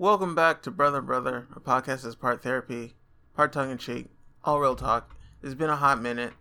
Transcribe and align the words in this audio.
Welcome 0.00 0.34
back 0.34 0.62
to 0.62 0.70
Brother 0.70 1.02
Brother, 1.02 1.46
a 1.54 1.60
podcast 1.60 2.04
that's 2.04 2.14
part 2.14 2.42
therapy, 2.42 2.94
part 3.36 3.52
tongue 3.52 3.70
in 3.70 3.76
cheek, 3.76 4.06
all 4.42 4.58
real 4.58 4.74
talk. 4.74 5.14
It's 5.42 5.52
been 5.52 5.68
a 5.68 5.76
hot 5.76 6.00
minute, 6.00 6.32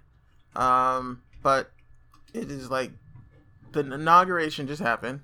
um, 0.55 1.23
but 1.43 1.69
it 2.33 2.49
is 2.49 2.71
like 2.71 2.93
the 3.73 3.81
inauguration 3.81 4.65
just 4.65 4.81
happened, 4.81 5.23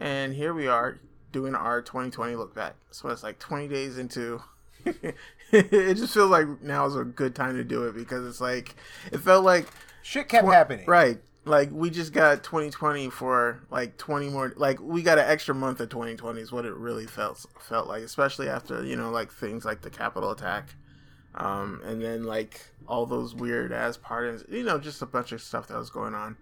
and 0.00 0.34
here 0.34 0.52
we 0.52 0.66
are 0.66 0.98
doing 1.30 1.54
our 1.54 1.80
2020 1.80 2.34
look 2.34 2.56
back. 2.56 2.74
So 2.90 3.08
it's 3.10 3.22
like 3.22 3.38
20 3.38 3.68
days 3.68 3.98
into. 3.98 4.42
it 5.52 5.94
just 5.94 6.12
feels 6.12 6.30
like 6.30 6.60
now 6.60 6.86
is 6.86 6.96
a 6.96 7.04
good 7.04 7.36
time 7.36 7.54
to 7.54 7.62
do 7.62 7.84
it 7.84 7.94
because 7.94 8.26
it's 8.26 8.40
like 8.40 8.74
it 9.12 9.18
felt 9.18 9.44
like 9.44 9.68
Shit 10.02 10.28
kept 10.28 10.48
tw- 10.48 10.50
happening. 10.50 10.86
Right. 10.88 11.20
Like 11.46 11.70
we 11.70 11.90
just 11.90 12.12
got 12.12 12.42
2020 12.42 13.10
for 13.10 13.60
like 13.70 13.98
20 13.98 14.30
more 14.30 14.54
like 14.56 14.80
we 14.80 15.02
got 15.02 15.18
an 15.18 15.26
extra 15.28 15.54
month 15.54 15.78
of 15.80 15.90
2020 15.90 16.40
is 16.40 16.50
what 16.50 16.64
it 16.64 16.72
really 16.74 17.06
felt 17.06 17.44
felt 17.60 17.86
like 17.86 18.02
especially 18.02 18.48
after 18.48 18.82
you 18.82 18.96
know 18.96 19.10
like 19.10 19.30
things 19.30 19.64
like 19.64 19.82
the 19.82 19.90
Capitol 19.90 20.30
attack 20.30 20.74
um 21.34 21.82
and 21.84 22.00
then 22.00 22.24
like 22.24 22.62
all 22.86 23.04
those 23.04 23.34
weird 23.34 23.72
ass 23.72 23.98
pardons 23.98 24.42
you 24.48 24.62
know 24.62 24.78
just 24.78 25.02
a 25.02 25.06
bunch 25.06 25.32
of 25.32 25.42
stuff 25.42 25.66
that 25.68 25.76
was 25.76 25.90
going 25.90 26.14
on. 26.14 26.36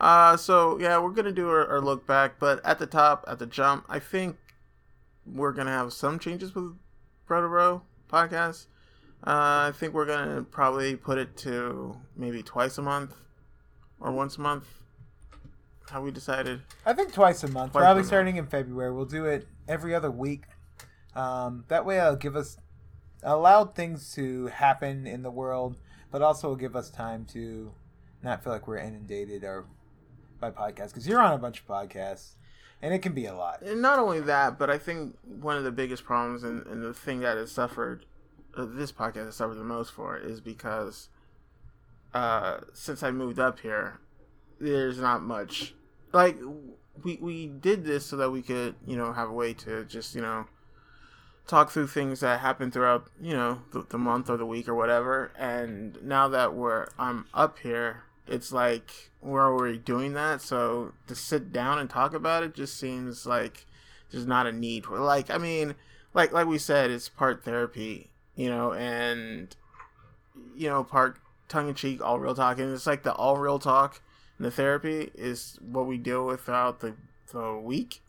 Uh 0.00 0.36
so 0.36 0.78
yeah 0.78 0.96
we're 0.98 1.10
gonna 1.10 1.32
do 1.32 1.48
our, 1.48 1.66
our 1.66 1.80
look 1.80 2.06
back 2.06 2.38
but 2.38 2.64
at 2.64 2.78
the 2.78 2.86
top 2.86 3.24
at 3.26 3.40
the 3.40 3.46
jump 3.46 3.84
I 3.88 3.98
think 3.98 4.36
we're 5.26 5.52
gonna 5.52 5.72
have 5.72 5.92
some 5.92 6.20
changes 6.20 6.54
with 6.54 6.76
Brother 7.26 7.48
Row 7.48 7.82
podcast. 8.08 8.66
Uh, 9.26 9.66
I 9.66 9.72
think 9.74 9.92
we're 9.92 10.06
gonna 10.06 10.42
probably 10.44 10.94
put 10.94 11.18
it 11.18 11.36
to 11.38 11.96
maybe 12.14 12.44
twice 12.44 12.78
a 12.78 12.82
month 12.82 13.12
or 14.00 14.12
once 14.12 14.36
a 14.36 14.40
month. 14.40 14.66
How 15.90 16.02
we 16.02 16.10
decided? 16.10 16.62
I 16.84 16.92
think 16.92 17.12
twice 17.12 17.44
a 17.44 17.48
month. 17.48 17.72
Twice 17.72 17.82
probably 17.82 18.00
a 18.00 18.02
month. 18.02 18.06
starting 18.06 18.36
in 18.36 18.46
February. 18.46 18.92
We'll 18.92 19.04
do 19.04 19.24
it 19.26 19.46
every 19.68 19.94
other 19.94 20.10
week. 20.10 20.42
Um, 21.14 21.64
that 21.68 21.86
way, 21.86 21.98
it'll 21.98 22.16
give 22.16 22.36
us 22.36 22.58
allow 23.22 23.64
things 23.64 24.12
to 24.14 24.46
happen 24.46 25.06
in 25.06 25.22
the 25.22 25.30
world, 25.30 25.76
but 26.10 26.22
also 26.22 26.54
give 26.54 26.76
us 26.76 26.90
time 26.90 27.24
to 27.32 27.72
not 28.22 28.42
feel 28.42 28.52
like 28.52 28.66
we're 28.66 28.78
inundated 28.78 29.44
or 29.44 29.66
by 30.40 30.50
podcasts 30.50 30.88
because 30.88 31.08
you're 31.08 31.20
on 31.20 31.32
a 31.32 31.38
bunch 31.38 31.60
of 31.60 31.66
podcasts, 31.66 32.34
and 32.82 32.92
it 32.92 33.00
can 33.00 33.12
be 33.12 33.26
a 33.26 33.34
lot. 33.34 33.62
And 33.62 33.80
not 33.80 33.98
only 33.98 34.20
that, 34.20 34.58
but 34.58 34.70
I 34.70 34.78
think 34.78 35.16
one 35.24 35.56
of 35.56 35.64
the 35.64 35.72
biggest 35.72 36.04
problems 36.04 36.42
and, 36.42 36.66
and 36.66 36.82
the 36.82 36.94
thing 36.94 37.20
that 37.20 37.36
has 37.36 37.50
suffered, 37.50 38.04
uh, 38.56 38.66
this 38.66 38.92
podcast 38.92 39.26
has 39.26 39.36
suffered 39.36 39.56
the 39.56 39.64
most 39.64 39.92
for, 39.92 40.16
is 40.16 40.40
because 40.40 41.08
uh, 42.16 42.60
since 42.72 43.02
I 43.02 43.10
moved 43.10 43.38
up 43.38 43.60
here, 43.60 44.00
there's 44.58 44.98
not 44.98 45.22
much. 45.22 45.74
Like 46.12 46.38
we 47.04 47.18
we 47.20 47.46
did 47.46 47.84
this 47.84 48.06
so 48.06 48.16
that 48.16 48.30
we 48.30 48.40
could 48.40 48.74
you 48.86 48.96
know 48.96 49.12
have 49.12 49.28
a 49.28 49.34
way 49.34 49.52
to 49.52 49.84
just 49.84 50.14
you 50.14 50.22
know 50.22 50.46
talk 51.46 51.70
through 51.70 51.88
things 51.88 52.20
that 52.20 52.40
happen 52.40 52.70
throughout 52.70 53.10
you 53.20 53.34
know 53.34 53.60
the, 53.72 53.84
the 53.90 53.98
month 53.98 54.30
or 54.30 54.38
the 54.38 54.46
week 54.46 54.66
or 54.66 54.74
whatever. 54.74 55.30
And 55.38 56.02
now 56.02 56.26
that 56.28 56.54
we're 56.54 56.86
I'm 56.98 57.26
up 57.34 57.58
here, 57.58 58.04
it's 58.26 58.50
like 58.50 59.10
we're 59.20 59.52
already 59.52 59.76
doing 59.76 60.14
that. 60.14 60.40
So 60.40 60.94
to 61.08 61.14
sit 61.14 61.52
down 61.52 61.78
and 61.78 61.90
talk 61.90 62.14
about 62.14 62.42
it 62.42 62.54
just 62.54 62.80
seems 62.80 63.26
like 63.26 63.66
there's 64.10 64.26
not 64.26 64.46
a 64.46 64.52
need 64.52 64.86
for 64.86 64.98
like 65.00 65.30
I 65.30 65.36
mean 65.36 65.74
like 66.14 66.32
like 66.32 66.46
we 66.46 66.56
said 66.56 66.90
it's 66.90 67.10
part 67.10 67.44
therapy 67.44 68.08
you 68.34 68.48
know 68.48 68.72
and 68.72 69.54
you 70.54 70.70
know 70.70 70.82
part 70.82 71.18
tongue 71.48 71.68
in 71.68 71.74
cheek 71.74 72.00
all 72.02 72.18
real 72.18 72.34
talk 72.34 72.58
and 72.58 72.72
it's 72.72 72.86
like 72.86 73.02
the 73.02 73.12
all 73.14 73.36
real 73.36 73.58
talk 73.58 74.00
and 74.38 74.46
the 74.46 74.50
therapy 74.50 75.10
is 75.14 75.58
what 75.62 75.86
we 75.86 75.96
deal 75.96 76.26
with 76.26 76.40
throughout 76.40 76.80
the, 76.80 76.94
the 77.32 77.52
week 77.56 78.02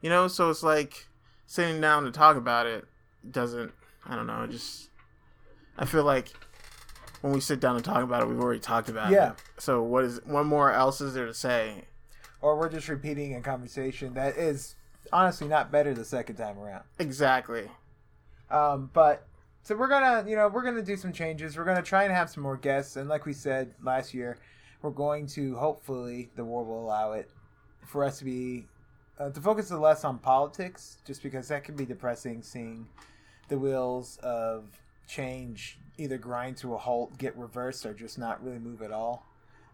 you 0.00 0.08
know 0.10 0.26
so 0.28 0.50
it's 0.50 0.62
like 0.62 1.06
sitting 1.46 1.80
down 1.80 2.04
to 2.04 2.10
talk 2.10 2.36
about 2.36 2.66
it 2.66 2.84
doesn't 3.30 3.72
I 4.06 4.16
don't 4.16 4.26
know 4.26 4.46
just 4.46 4.88
I 5.76 5.84
feel 5.84 6.04
like 6.04 6.28
when 7.20 7.32
we 7.32 7.40
sit 7.40 7.60
down 7.60 7.76
and 7.76 7.84
talk 7.84 8.02
about 8.02 8.22
it 8.22 8.28
we've 8.28 8.40
already 8.40 8.60
talked 8.60 8.88
about 8.88 9.10
Yeah. 9.10 9.16
it 9.16 9.20
Yeah. 9.20 9.32
so 9.58 9.82
what 9.82 10.04
is 10.04 10.20
what 10.24 10.44
more 10.46 10.72
else 10.72 11.00
is 11.00 11.14
there 11.14 11.26
to 11.26 11.34
say 11.34 11.84
Or 12.40 12.56
we're 12.58 12.68
just 12.70 12.88
repeating 12.88 13.34
a 13.34 13.40
conversation 13.40 14.14
that 14.14 14.36
is 14.36 14.74
honestly 15.12 15.46
not 15.48 15.70
better 15.70 15.94
the 15.94 16.04
second 16.04 16.36
time 16.36 16.58
around. 16.58 16.84
exactly 16.98 17.70
Um, 18.50 18.90
but 18.92 19.26
so 19.68 19.76
we're 19.76 19.88
gonna, 19.88 20.26
you 20.26 20.34
know, 20.34 20.48
we're 20.48 20.62
gonna 20.62 20.80
do 20.80 20.96
some 20.96 21.12
changes. 21.12 21.58
We're 21.58 21.66
gonna 21.66 21.82
try 21.82 22.04
and 22.04 22.12
have 22.12 22.30
some 22.30 22.42
more 22.42 22.56
guests, 22.56 22.96
and 22.96 23.06
like 23.06 23.26
we 23.26 23.34
said 23.34 23.74
last 23.82 24.14
year, 24.14 24.38
we're 24.80 24.88
going 24.88 25.26
to 25.26 25.56
hopefully 25.56 26.30
the 26.36 26.44
world 26.44 26.68
will 26.68 26.82
allow 26.82 27.12
it 27.12 27.28
for 27.84 28.02
us 28.02 28.18
to 28.20 28.24
be 28.24 28.66
uh, 29.18 29.28
to 29.28 29.40
focus 29.42 29.70
less 29.70 30.04
on 30.06 30.20
politics, 30.20 30.96
just 31.06 31.22
because 31.22 31.48
that 31.48 31.64
can 31.64 31.76
be 31.76 31.84
depressing. 31.84 32.42
Seeing 32.42 32.88
the 33.48 33.58
wheels 33.58 34.18
of 34.22 34.64
change 35.06 35.78
either 35.98 36.16
grind 36.16 36.56
to 36.58 36.72
a 36.72 36.78
halt, 36.78 37.18
get 37.18 37.36
reversed, 37.36 37.84
or 37.84 37.92
just 37.92 38.18
not 38.18 38.42
really 38.42 38.58
move 38.58 38.80
at 38.80 38.90
all. 38.90 39.26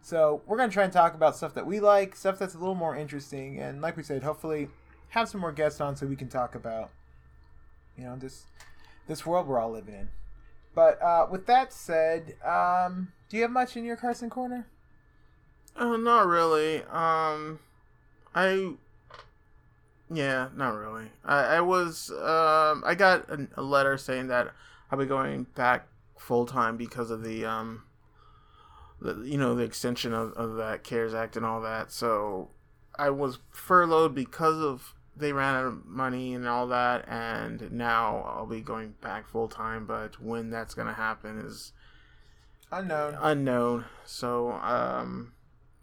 So 0.02 0.42
we're 0.46 0.56
gonna 0.56 0.72
try 0.72 0.82
and 0.82 0.92
talk 0.92 1.14
about 1.14 1.36
stuff 1.36 1.54
that 1.54 1.66
we 1.68 1.78
like, 1.78 2.16
stuff 2.16 2.36
that's 2.36 2.56
a 2.56 2.58
little 2.58 2.74
more 2.74 2.96
interesting, 2.96 3.60
and 3.60 3.80
like 3.80 3.96
we 3.96 4.02
said, 4.02 4.24
hopefully 4.24 4.70
have 5.10 5.28
some 5.28 5.40
more 5.40 5.52
guests 5.52 5.80
on 5.80 5.94
so 5.94 6.04
we 6.04 6.16
can 6.16 6.28
talk 6.28 6.56
about 6.56 6.90
you 7.96 8.02
know 8.02 8.16
this 8.16 8.46
this 9.06 9.26
world 9.26 9.46
we're 9.46 9.58
all 9.58 9.70
living 9.70 9.94
in. 9.94 10.08
But 10.74 11.00
uh, 11.00 11.26
with 11.30 11.46
that 11.46 11.72
said, 11.72 12.36
um, 12.44 13.12
do 13.28 13.36
you 13.36 13.42
have 13.42 13.50
much 13.50 13.76
in 13.76 13.84
your 13.84 13.96
Carson 13.96 14.28
corner? 14.30 14.66
Uh, 15.76 15.96
not 15.96 16.26
really. 16.26 16.82
Um, 16.84 17.60
I. 18.34 18.74
Yeah, 20.12 20.48
not 20.54 20.70
really. 20.70 21.06
I, 21.24 21.56
I 21.56 21.60
was. 21.60 22.10
Um, 22.10 22.82
I 22.84 22.94
got 22.96 23.28
a, 23.30 23.48
a 23.56 23.62
letter 23.62 23.96
saying 23.96 24.28
that 24.28 24.52
I'll 24.90 24.98
be 24.98 25.06
going 25.06 25.44
back 25.54 25.86
full 26.18 26.46
time 26.46 26.76
because 26.76 27.10
of 27.10 27.22
the 27.22 27.44
um. 27.44 27.84
The, 29.00 29.22
you 29.24 29.36
know 29.36 29.54
the 29.54 29.64
extension 29.64 30.14
of, 30.14 30.32
of 30.32 30.56
that 30.56 30.82
CARES 30.82 31.14
Act 31.14 31.36
and 31.36 31.44
all 31.44 31.60
that. 31.60 31.92
So 31.92 32.50
I 32.96 33.10
was 33.10 33.38
furloughed 33.50 34.14
because 34.14 34.56
of 34.56 34.94
they 35.16 35.32
ran 35.32 35.54
out 35.54 35.66
of 35.66 35.86
money 35.86 36.34
and 36.34 36.46
all 36.48 36.66
that, 36.68 37.04
and 37.08 37.70
now 37.72 38.18
I'll 38.26 38.46
be 38.46 38.60
going 38.60 38.94
back 39.00 39.28
full 39.28 39.48
time. 39.48 39.86
But 39.86 40.20
when 40.20 40.50
that's 40.50 40.74
gonna 40.74 40.94
happen 40.94 41.38
is 41.38 41.72
Unknown. 42.72 43.16
unknown. 43.20 43.84
So, 44.04 44.52
um, 44.52 45.32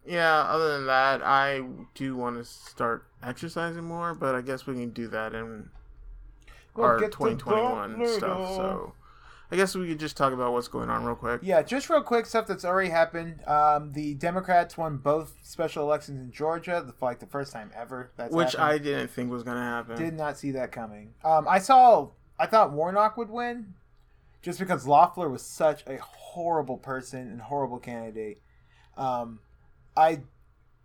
yeah. 0.05 0.41
Other 0.41 0.77
than 0.77 0.87
that, 0.87 1.21
I 1.23 1.63
do 1.95 2.15
want 2.15 2.37
to 2.37 2.43
start 2.43 3.05
exercising 3.23 3.83
more, 3.83 4.13
but 4.13 4.35
I 4.35 4.41
guess 4.41 4.65
we 4.67 4.73
can 4.75 4.89
do 4.89 5.07
that 5.09 5.33
in 5.33 5.69
We'll 6.75 6.85
our 6.85 6.99
2021 6.99 8.07
stuff. 8.07 8.49
So, 8.55 8.93
I 9.51 9.57
guess 9.57 9.75
we 9.75 9.87
could 9.87 9.99
just 9.99 10.15
talk 10.15 10.31
about 10.31 10.53
what's 10.53 10.69
going 10.69 10.89
on 10.89 11.03
real 11.03 11.15
quick. 11.15 11.41
Yeah, 11.43 11.61
just 11.61 11.89
real 11.89 12.01
quick 12.01 12.25
stuff 12.25 12.47
that's 12.47 12.63
already 12.63 12.89
happened. 12.89 13.45
Um, 13.45 13.91
the 13.91 14.13
Democrats 14.13 14.77
won 14.77 14.97
both 14.97 15.35
special 15.43 15.83
elections 15.83 16.21
in 16.21 16.31
Georgia 16.31 16.93
for 16.97 17.05
like 17.05 17.19
the 17.19 17.25
first 17.25 17.51
time 17.51 17.69
ever. 17.75 18.11
That's 18.15 18.33
Which 18.33 18.57
I 18.57 18.77
didn't 18.77 19.09
think 19.09 19.29
was 19.29 19.43
gonna 19.43 19.61
happen. 19.61 19.97
did 19.97 20.13
not 20.13 20.37
see 20.37 20.51
that 20.51 20.71
coming. 20.71 21.13
Um, 21.23 21.47
I 21.49 21.59
saw. 21.59 22.09
I 22.39 22.45
thought 22.47 22.71
Warnock 22.71 23.17
would 23.17 23.29
win, 23.29 23.73
just 24.41 24.57
because 24.57 24.87
Loeffler 24.87 25.29
was 25.29 25.43
such 25.43 25.83
a 25.85 25.97
horrible 25.97 26.77
person 26.77 27.19
and 27.19 27.41
horrible 27.41 27.77
candidate. 27.77 28.41
Um, 28.97 29.39
I 29.95 30.21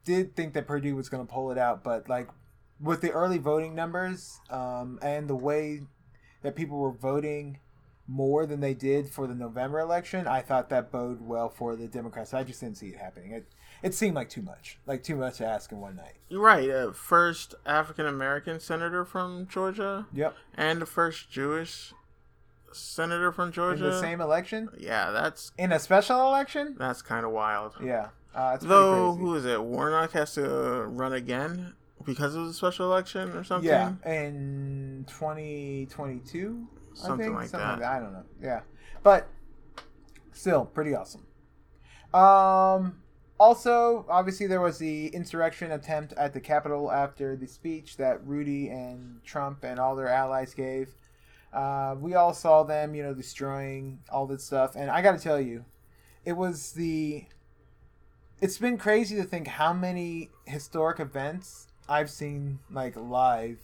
did 0.05 0.35
think 0.35 0.55
that 0.55 0.67
Perdue 0.67 0.97
was 0.97 1.09
going 1.09 1.27
to 1.27 1.33
pull 1.33 1.51
it 1.51 1.59
out, 1.59 1.83
but 1.85 2.09
like 2.09 2.29
with 2.81 3.01
the 3.01 3.11
early 3.11 3.39
voting 3.39 3.75
numbers 3.75 4.39
um, 4.51 4.99
and 5.03 5.29
the 5.29 5.37
way 5.37 5.81
that 6.43 6.57
people 6.57 6.79
were 6.79 6.93
voting 6.93 7.59
more 8.09 8.47
than 8.47 8.61
they 8.61 8.75
did 8.75 9.09
for 9.09 9.27
the 9.27 9.35
November 9.35 9.81
election, 9.81 10.27
I 10.29 10.41
thought 10.41 10.69
that 10.71 10.93
bode 10.93 11.21
well 11.21 11.49
for 11.49 11.75
the 11.77 11.89
Democrats. 11.89 12.33
I 12.35 12.45
just 12.45 12.61
didn't 12.61 12.77
see 12.79 12.89
it 12.89 12.97
happening. 12.99 13.33
It 13.33 13.47
it 13.83 13.95
seemed 13.95 14.15
like 14.15 14.29
too 14.31 14.43
much, 14.43 14.79
like 14.87 15.03
too 15.03 15.17
much 15.17 15.39
to 15.39 15.47
ask 15.47 15.71
in 15.73 15.79
one 15.81 15.97
night. 15.97 16.15
You're 16.29 16.41
right. 16.41 16.69
Uh, 16.71 16.93
first 16.93 17.55
African 17.67 18.07
American 18.07 18.59
senator 18.61 19.05
from 19.05 19.47
Georgia, 19.49 20.07
Yep, 20.13 20.35
and 20.55 20.81
the 20.81 20.87
first 20.87 21.31
Jewish 21.31 21.93
senator 22.73 23.33
from 23.33 23.49
in 23.49 23.53
Georgia. 23.53 23.85
the 23.85 24.01
same 24.01 24.21
election, 24.21 24.69
Yeah, 24.79 25.11
that's 25.11 25.53
in 25.59 25.73
a 25.73 25.79
special 25.79 26.21
election. 26.29 26.77
that's 26.79 27.03
kind 27.03 27.25
of 27.27 27.33
wild. 27.33 27.75
Yeah, 27.83 28.09
uh, 28.35 28.53
it's 28.55 28.65
Though, 28.65 29.15
who 29.15 29.35
is 29.35 29.45
it? 29.45 29.63
Warnock 29.63 30.13
has 30.13 30.35
to 30.35 30.49
run 30.87 31.13
again 31.13 31.75
because 32.05 32.35
of 32.35 32.47
the 32.47 32.55
special 32.55 32.87
election 32.87 33.31
or 33.31 33.45
something. 33.45 33.69
Yeah, 33.69 33.93
in 34.05 35.05
2022, 35.09 36.67
I 36.75 36.76
Something 36.97 37.27
think. 37.27 37.37
like 37.37 37.49
something 37.49 37.67
that. 37.67 37.73
like 37.73 37.81
that. 37.81 37.93
I 37.93 38.01
don't 38.01 38.13
know. 38.13 38.25
Yeah, 38.43 38.61
but 39.03 39.29
still 40.33 40.65
pretty 40.65 40.95
awesome. 40.95 41.27
Um. 42.15 43.03
Also, 43.39 44.07
obviously, 44.09 44.47
there 44.47 44.63
was 44.63 44.79
the 44.79 45.09
insurrection 45.09 45.71
attempt 45.73 46.15
at 46.15 46.33
the 46.33 46.41
Capitol 46.41 46.91
after 46.91 47.37
the 47.37 47.47
speech 47.47 47.99
that 47.99 48.27
Rudy 48.27 48.71
and 48.71 49.23
Trump 49.25 49.63
and 49.63 49.79
all 49.79 49.95
their 49.95 50.09
allies 50.09 50.55
gave. 50.55 50.97
Uh, 51.53 51.97
we 52.01 52.15
all 52.15 52.33
saw 52.33 52.63
them, 52.63 52.95
you 52.95 53.03
know, 53.03 53.13
destroying 53.13 53.99
all 54.11 54.27
this 54.27 54.43
stuff, 54.43 54.75
and 54.75 54.91
I 54.91 55.03
got 55.03 55.13
to 55.13 55.23
tell 55.23 55.41
you, 55.41 55.67
it 56.25 56.33
was 56.33 56.73
the. 56.73 57.27
It's 58.41 58.59
been 58.59 58.79
crazy 58.79 59.17
to 59.17 59.25
think 59.25 59.49
how 59.49 59.75
many 59.75 60.31
historic 60.47 60.99
events 60.99 61.69
I've 61.89 62.11
seen 62.11 62.59
like 62.71 62.97
live 62.97 63.59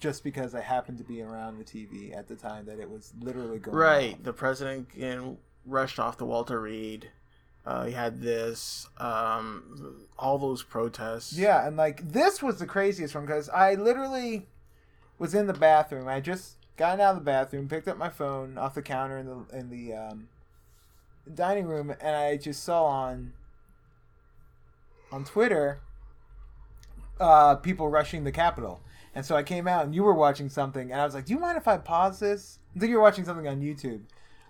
just 0.00 0.22
because 0.24 0.54
I 0.54 0.60
happened 0.60 0.98
to 0.98 1.04
be 1.04 1.22
around 1.22 1.58
the 1.58 1.64
TV 1.64 2.16
at 2.16 2.28
the 2.28 2.36
time 2.36 2.66
that 2.66 2.78
it 2.78 2.90
was 2.90 3.12
literally 3.20 3.58
going 3.58 3.76
Right. 3.76 4.14
on. 4.14 4.22
The 4.22 4.32
president 4.32 4.94
getting 4.94 5.38
rushed 5.64 5.98
off 5.98 6.18
to 6.18 6.24
Walter 6.24 6.60
Reed. 6.60 7.10
Uh, 7.66 7.84
he 7.86 7.92
had 7.92 8.20
this, 8.20 8.86
um, 8.98 10.06
all 10.18 10.36
those 10.38 10.62
protests. 10.62 11.32
Yeah, 11.32 11.66
and 11.66 11.76
like 11.76 12.06
this 12.12 12.42
was 12.42 12.58
the 12.58 12.66
craziest 12.66 13.14
one 13.14 13.24
because 13.24 13.48
I 13.48 13.74
literally 13.74 14.46
was 15.18 15.34
in 15.34 15.46
the 15.46 15.54
bathroom. 15.54 16.06
I 16.06 16.20
just 16.20 16.56
got 16.76 17.00
out 17.00 17.12
of 17.12 17.16
the 17.16 17.24
bathroom, 17.24 17.68
picked 17.68 17.88
up 17.88 17.96
my 17.96 18.10
phone 18.10 18.58
off 18.58 18.74
the 18.74 18.82
counter 18.82 19.16
in 19.16 19.26
the 19.26 19.58
in 19.58 19.70
the 19.70 19.94
um, 19.94 20.28
dining 21.32 21.64
room, 21.66 21.90
and 22.00 22.14
I 22.16 22.36
just 22.36 22.62
saw 22.62 22.84
on 22.84 23.32
on 25.10 25.24
Twitter 25.24 25.80
uh, 27.20 27.54
people 27.56 27.88
rushing 27.88 28.24
the 28.24 28.32
Capitol. 28.32 28.80
And 29.14 29.24
so 29.24 29.36
I 29.36 29.42
came 29.42 29.68
out, 29.68 29.84
and 29.84 29.94
you 29.94 30.02
were 30.02 30.14
watching 30.14 30.48
something, 30.48 30.90
and 30.90 31.00
I 31.00 31.04
was 31.04 31.14
like, 31.14 31.26
"Do 31.26 31.32
you 31.32 31.38
mind 31.38 31.56
if 31.56 31.68
I 31.68 31.76
pause 31.78 32.18
this?" 32.20 32.58
I 32.74 32.80
think 32.80 32.90
you 32.90 32.96
were 32.96 33.02
watching 33.02 33.24
something 33.24 33.46
on 33.46 33.60
YouTube, 33.60 34.00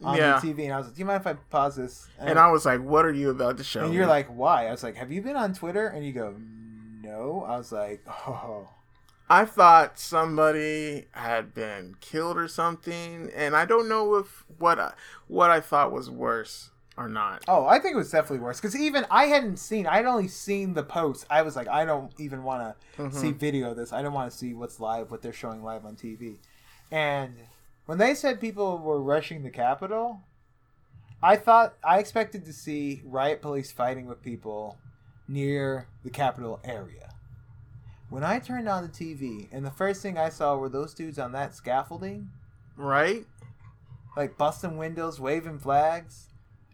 on 0.03 0.17
Yeah. 0.17 0.41
the 0.41 0.47
TV, 0.55 0.65
and 0.65 0.73
I 0.73 0.79
was 0.79 0.87
like, 0.87 0.95
"Do 0.95 1.01
you 1.01 1.05
mind 1.05 1.21
if 1.21 1.27
I 1.27 1.35
pause 1.51 1.77
this?" 1.77 2.09
And 2.19 2.39
I 2.39 2.51
was 2.51 2.65
like, 2.65 2.81
what 2.81 3.05
are 3.05 3.13
you 3.13 3.31
about 3.31 3.59
to 3.59 3.65
show 3.65 3.81
and 3.83 3.91
me? 3.91 3.97
you're 3.97 4.07
like, 4.07 4.27
why? 4.29 4.67
I 4.69 4.71
was 4.71 4.83
like, 4.83 4.97
have 4.97 5.13
you 5.13 5.21
been 5.23 5.37
on 5.37 5.53
Twitter? 5.55 5.87
And 5.89 6.05
you 6.05 6.13
go, 6.13 6.35
no. 7.03 7.45
I 7.47 7.59
was 7.59 7.71
like, 7.73 8.03
oh. 8.09 8.69
I 9.29 9.45
thought 9.47 9.99
somebody 9.99 11.07
had 11.13 11.55
been 11.55 11.97
killed 12.01 12.37
or 12.37 12.49
something, 12.49 13.31
and 13.35 13.55
I 13.57 13.65
don't 13.65 13.89
know 13.89 14.17
if 14.17 14.45
what 14.59 14.79
I, 14.79 14.93
what 15.29 15.51
I 15.51 15.61
thought 15.61 15.93
was 15.93 16.11
worse 16.11 16.71
or 16.97 17.09
not. 17.09 17.45
Oh, 17.49 17.67
I 17.67 17.79
think 17.79 17.95
it 17.95 17.99
was 17.99 18.11
definitely 18.11 18.39
worse 18.45 18.61
because 18.61 18.77
even 18.77 19.05
I 19.11 19.27
hadn't 19.27 19.59
seen. 19.59 19.87
I'd 19.87 20.05
only 20.07 20.29
seen 20.29 20.75
the 20.75 20.83
post. 20.83 21.27
I 21.29 21.43
was 21.43 21.57
like, 21.57 21.69
I 21.69 21.85
don't 21.85 22.13
even 22.19 22.43
want 22.45 22.63
to 22.63 23.03
Mm-hmm. 23.03 23.17
see 23.19 23.33
video 23.33 23.71
of 23.73 23.77
this. 23.77 23.93
I 23.93 24.03
don't 24.03 24.13
want 24.13 24.31
to 24.31 24.37
see 24.37 24.55
what's 24.55 24.79
live, 24.79 25.11
what 25.11 25.21
they're 25.21 25.33
showing 25.33 25.65
live 25.65 25.85
on 25.85 25.97
TV. 25.97 26.37
And 26.93 27.35
when 27.87 27.99
they 27.99 28.15
said 28.15 28.41
people 28.41 28.79
were 28.79 29.03
rushing 29.03 29.43
the 29.43 29.51
Capitol, 29.51 30.21
I 31.23 31.35
thought 31.37 31.75
I 31.83 31.99
expected 31.99 32.45
to 32.45 32.53
see 32.53 33.03
riot 33.05 33.43
police 33.43 33.73
fighting 33.73 34.07
with 34.07 34.23
people 34.23 34.79
near 35.27 35.89
the 36.05 36.11
Capitol 36.11 36.61
area. 36.63 37.11
When 38.11 38.23
I 38.23 38.39
turned 38.39 38.69
on 38.69 38.85
the 38.85 38.89
TV, 38.91 39.49
and 39.51 39.67
the 39.67 39.71
first 39.73 40.03
thing 40.03 40.17
I 40.17 40.29
saw 40.29 40.57
were 40.57 40.69
those 40.69 40.95
dudes 40.95 41.19
on 41.19 41.33
that 41.33 41.55
scaffolding. 41.55 42.29
Right? 42.77 43.25
like 44.17 44.39
busting 44.39 44.77
windows, 44.77 45.19
waving 45.19 45.59
flags, 45.59 46.29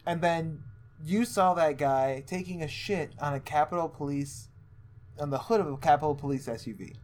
and 0.06 0.20
then 0.20 0.62
you 1.04 1.24
saw 1.24 1.54
that 1.54 1.78
guy 1.78 2.22
taking 2.26 2.62
a 2.62 2.68
shit 2.68 3.12
on 3.20 3.34
a 3.34 3.40
Capitol 3.40 3.88
Police, 3.88 4.48
on 5.18 5.30
the 5.30 5.38
hood 5.38 5.60
of 5.60 5.66
a 5.70 5.76
Capitol 5.76 6.14
Police 6.14 6.46
SUV, 6.46 6.96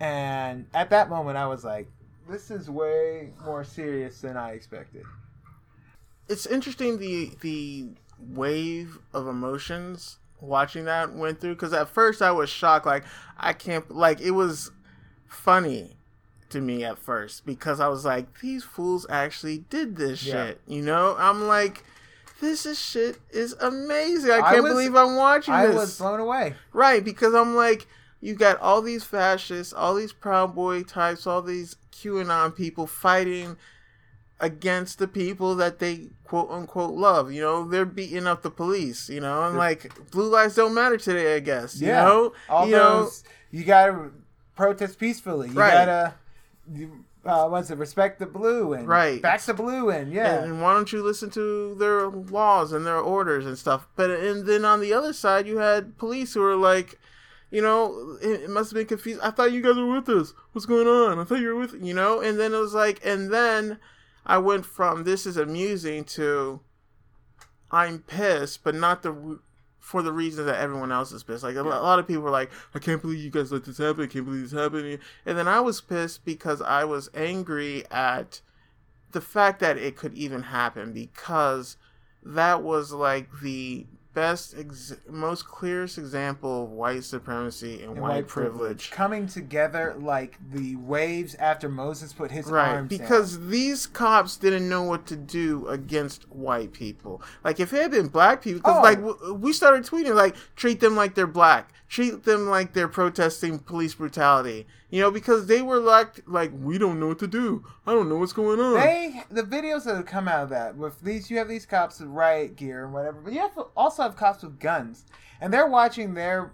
and 0.00 0.66
at 0.74 0.90
that 0.90 1.08
moment 1.08 1.36
I 1.36 1.46
was 1.46 1.64
like, 1.64 1.88
"This 2.28 2.50
is 2.50 2.70
way 2.70 3.32
more 3.44 3.64
serious 3.64 4.20
than 4.20 4.36
I 4.36 4.52
expected." 4.52 5.04
It's 6.28 6.46
interesting 6.46 6.98
the 6.98 7.32
the 7.40 7.88
wave 8.18 8.98
of 9.12 9.26
emotions 9.28 10.18
watching 10.40 10.84
that 10.86 11.12
went 11.14 11.40
through 11.40 11.54
because 11.54 11.72
at 11.72 11.88
first 11.88 12.20
I 12.22 12.30
was 12.30 12.48
shocked, 12.50 12.86
like 12.86 13.04
I 13.38 13.52
can't, 13.52 13.90
like 13.90 14.20
it 14.20 14.32
was 14.32 14.70
funny 15.28 15.96
to 16.50 16.60
me 16.60 16.84
at 16.84 16.98
first 16.98 17.44
because 17.46 17.80
I 17.80 17.88
was 17.88 18.04
like, 18.04 18.40
these 18.40 18.62
fools 18.64 19.06
actually 19.10 19.58
did 19.70 19.96
this 19.96 20.22
Yeah. 20.24 20.46
shit, 20.46 20.60
you 20.66 20.82
know? 20.82 21.16
I'm 21.18 21.46
like. 21.48 21.84
This 22.40 22.66
is 22.66 22.78
shit 22.78 23.18
is 23.30 23.54
amazing. 23.60 24.30
I 24.30 24.40
I 24.40 24.50
can't 24.52 24.62
was- 24.64 24.72
believe 24.72 24.94
I'm 24.94 25.16
watching 25.16 25.54
I 25.54 25.66
this. 25.68 25.74
was 25.76 25.98
blown 25.98 26.20
away. 26.20 26.54
Right, 26.72 27.02
because 27.04 27.34
I'm 27.34 27.54
like, 27.56 27.86
you 28.20 28.34
got 28.34 28.58
all 28.60 28.82
these 28.82 29.04
fascists, 29.04 29.72
all 29.72 29.94
these 29.94 30.12
Proud 30.12 30.54
Boy 30.54 30.82
types, 30.82 31.26
all 31.26 31.40
these 31.42 31.76
QAnon 31.92 32.54
people 32.54 32.86
fighting 32.86 33.56
against 34.38 34.98
the 34.98 35.08
people 35.08 35.54
that 35.56 35.78
they 35.78 36.08
quote 36.24 36.50
unquote 36.50 36.94
love. 36.94 37.32
You 37.32 37.40
know, 37.40 37.66
they're 37.68 37.86
beating 37.86 38.26
up 38.26 38.42
the 38.42 38.50
police. 38.50 39.08
You 39.08 39.20
know, 39.20 39.44
and 39.44 39.56
like 39.56 39.90
blue 40.10 40.28
lives 40.28 40.56
don't 40.56 40.74
matter 40.74 40.98
today. 40.98 41.36
I 41.36 41.40
guess. 41.40 41.80
You 41.80 41.88
Yeah. 41.88 42.04
know, 42.04 42.32
All 42.48 42.66
you 42.66 42.72
know, 42.72 43.02
those 43.04 43.24
you 43.50 43.64
gotta 43.64 44.10
protest 44.54 44.98
peacefully. 44.98 45.48
You 45.48 45.54
Right. 45.54 45.72
gotta. 45.72 46.14
You, 46.70 47.04
uh, 47.26 47.48
what's 47.48 47.70
it? 47.70 47.78
Respect 47.78 48.18
the 48.18 48.26
blue 48.26 48.72
and 48.72 48.86
Right. 48.88 49.20
back 49.20 49.42
the 49.42 49.54
blue 49.54 49.90
and 49.90 50.12
yeah. 50.12 50.42
And 50.42 50.62
why 50.62 50.74
don't 50.74 50.92
you 50.92 51.02
listen 51.02 51.30
to 51.30 51.74
their 51.74 52.08
laws 52.08 52.72
and 52.72 52.86
their 52.86 52.98
orders 52.98 53.44
and 53.46 53.58
stuff? 53.58 53.88
But 53.96 54.10
and 54.10 54.46
then 54.46 54.64
on 54.64 54.80
the 54.80 54.92
other 54.92 55.12
side, 55.12 55.46
you 55.46 55.58
had 55.58 55.98
police 55.98 56.34
who 56.34 56.40
were 56.40 56.56
like, 56.56 56.98
you 57.50 57.62
know, 57.62 58.16
it, 58.22 58.42
it 58.42 58.50
must 58.50 58.70
have 58.70 58.76
been 58.76 58.86
confused. 58.86 59.20
I 59.22 59.30
thought 59.30 59.52
you 59.52 59.62
guys 59.62 59.76
were 59.76 59.92
with 59.92 60.08
us. 60.08 60.32
What's 60.52 60.66
going 60.66 60.86
on? 60.86 61.18
I 61.18 61.24
thought 61.24 61.40
you 61.40 61.48
were 61.54 61.60
with, 61.60 61.74
you 61.82 61.94
know. 61.94 62.20
And 62.20 62.38
then 62.38 62.52
it 62.54 62.58
was 62.58 62.74
like, 62.74 63.00
and 63.04 63.32
then 63.32 63.78
I 64.24 64.38
went 64.38 64.66
from 64.66 65.04
this 65.04 65.26
is 65.26 65.36
amusing 65.36 66.04
to 66.04 66.60
I'm 67.70 68.00
pissed, 68.00 68.62
but 68.64 68.74
not 68.74 69.02
the 69.02 69.40
for 69.86 70.02
the 70.02 70.10
reasons 70.10 70.46
that 70.46 70.60
everyone 70.60 70.90
else 70.90 71.12
is 71.12 71.22
pissed. 71.22 71.44
Like 71.44 71.54
a, 71.54 71.62
lo- 71.62 71.70
a 71.70 71.80
lot 71.80 72.00
of 72.00 72.08
people 72.08 72.24
were 72.24 72.30
like, 72.30 72.50
I 72.74 72.80
can't 72.80 73.00
believe 73.00 73.20
you 73.20 73.30
guys 73.30 73.52
let 73.52 73.62
this 73.64 73.78
happen. 73.78 74.02
I 74.02 74.08
can't 74.08 74.24
believe 74.24 74.50
this 74.50 74.60
happened. 74.60 74.98
And 75.24 75.38
then 75.38 75.46
I 75.46 75.60
was 75.60 75.80
pissed 75.80 76.24
because 76.24 76.60
I 76.60 76.82
was 76.82 77.08
angry 77.14 77.84
at 77.88 78.40
the 79.12 79.20
fact 79.20 79.60
that 79.60 79.78
it 79.78 79.96
could 79.96 80.12
even 80.14 80.42
happen 80.42 80.92
because 80.92 81.76
that 82.24 82.64
was 82.64 82.90
like 82.90 83.28
the 83.40 83.86
best 84.16 84.54
ex- 84.58 84.96
most 85.10 85.46
clearest 85.46 85.98
example 85.98 86.64
of 86.64 86.70
white 86.70 87.04
supremacy 87.04 87.82
and, 87.82 87.92
and 87.92 88.00
white, 88.00 88.26
privilege. 88.26 88.90
coming 88.90 89.26
together 89.26 89.94
like 89.98 90.38
the 90.52 90.74
waves 90.76 91.34
after 91.34 91.68
Moses 91.68 92.14
put 92.14 92.30
his 92.30 92.46
Right, 92.46 92.68
arms 92.76 92.88
down. 92.90 92.98
because 92.98 93.48
these 93.48 93.86
cops 93.86 94.38
didn't 94.38 94.68
know 94.70 94.82
what 94.84 95.04
to 95.08 95.16
do 95.16 95.68
against 95.68 96.22
white 96.30 96.72
people. 96.72 97.20
Like 97.44 97.60
if 97.60 97.74
it 97.74 97.82
had 97.82 97.90
been 97.90 98.08
black 98.08 98.42
people, 98.42 98.60
because 98.60 98.78
Oh. 98.78 98.82
like 98.82 98.98
w- 99.04 99.34
we 99.34 99.52
started 99.52 99.84
tweeting 99.84 100.14
like 100.14 100.34
treat 100.56 100.80
them 100.80 100.96
like 100.96 101.14
they're 101.14 101.26
black, 101.26 101.68
treat 101.88 102.24
them 102.24 102.48
like 102.48 102.72
they're 102.72 102.88
protesting 102.88 103.58
police 103.58 103.94
brutality. 103.94 104.66
You 104.90 105.02
know, 105.02 105.10
because 105.10 105.46
they 105.46 105.62
were 105.62 105.78
like 105.78 106.20
like 106.26 106.52
we 106.54 106.78
don't 106.78 107.00
know 107.00 107.08
what 107.08 107.18
to 107.20 107.26
do. 107.26 107.64
I 107.86 107.92
don't 107.92 108.08
know 108.08 108.16
what's 108.16 108.32
going 108.32 108.60
on. 108.60 108.74
They 108.74 109.22
the 109.30 109.42
videos 109.42 109.84
that 109.84 109.96
have 109.96 110.06
come 110.06 110.28
out 110.28 110.44
of 110.44 110.48
that 110.50 110.76
with 110.76 111.00
these 111.00 111.30
you 111.30 111.38
have 111.38 111.48
these 111.48 111.66
cops 111.66 112.00
with 112.00 112.08
riot 112.08 112.56
gear 112.56 112.84
and 112.84 112.94
whatever, 112.94 113.20
but 113.20 113.32
you 113.32 113.40
have 113.40 113.54
to 113.54 113.66
also 113.76 114.02
have 114.02 114.16
cops 114.16 114.42
with 114.42 114.58
guns, 114.58 115.04
and 115.40 115.52
they're 115.52 115.66
watching 115.68 116.14
their 116.14 116.52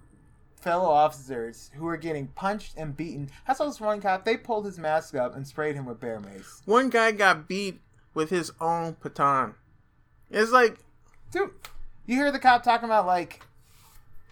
fellow 0.57 0.89
officers 0.89 1.71
who 1.75 1.87
are 1.89 1.97
getting 1.97 2.29
punched 2.29 2.75
and 2.77 2.97
beaten. 2.97 3.29
I 3.49 3.53
saw 3.55 3.67
this 3.67 3.81
one 3.81 4.01
cop. 4.01 4.25
They 4.25 4.37
pulled 4.37 4.65
his 4.65 4.79
mask 4.79 5.15
up 5.15 5.35
and 5.35 5.47
sprayed 5.47 5.75
him 5.75 5.87
with 5.87 6.01
bear 6.01 6.21
mace. 6.21 6.63
One 6.65 6.89
guy 6.89 7.13
got 7.13 7.49
beat 7.49 7.81
with 8.15 8.31
his 8.31 8.53
own 8.61 8.97
baton. 9.01 9.55
It's 10.31 10.53
like 10.53 10.79
Dude, 11.33 11.51
you 12.07 12.17
hear 12.17 12.31
the 12.31 12.39
cop 12.39 12.63
talking 12.63 12.85
about 12.85 13.07
like 13.07 13.41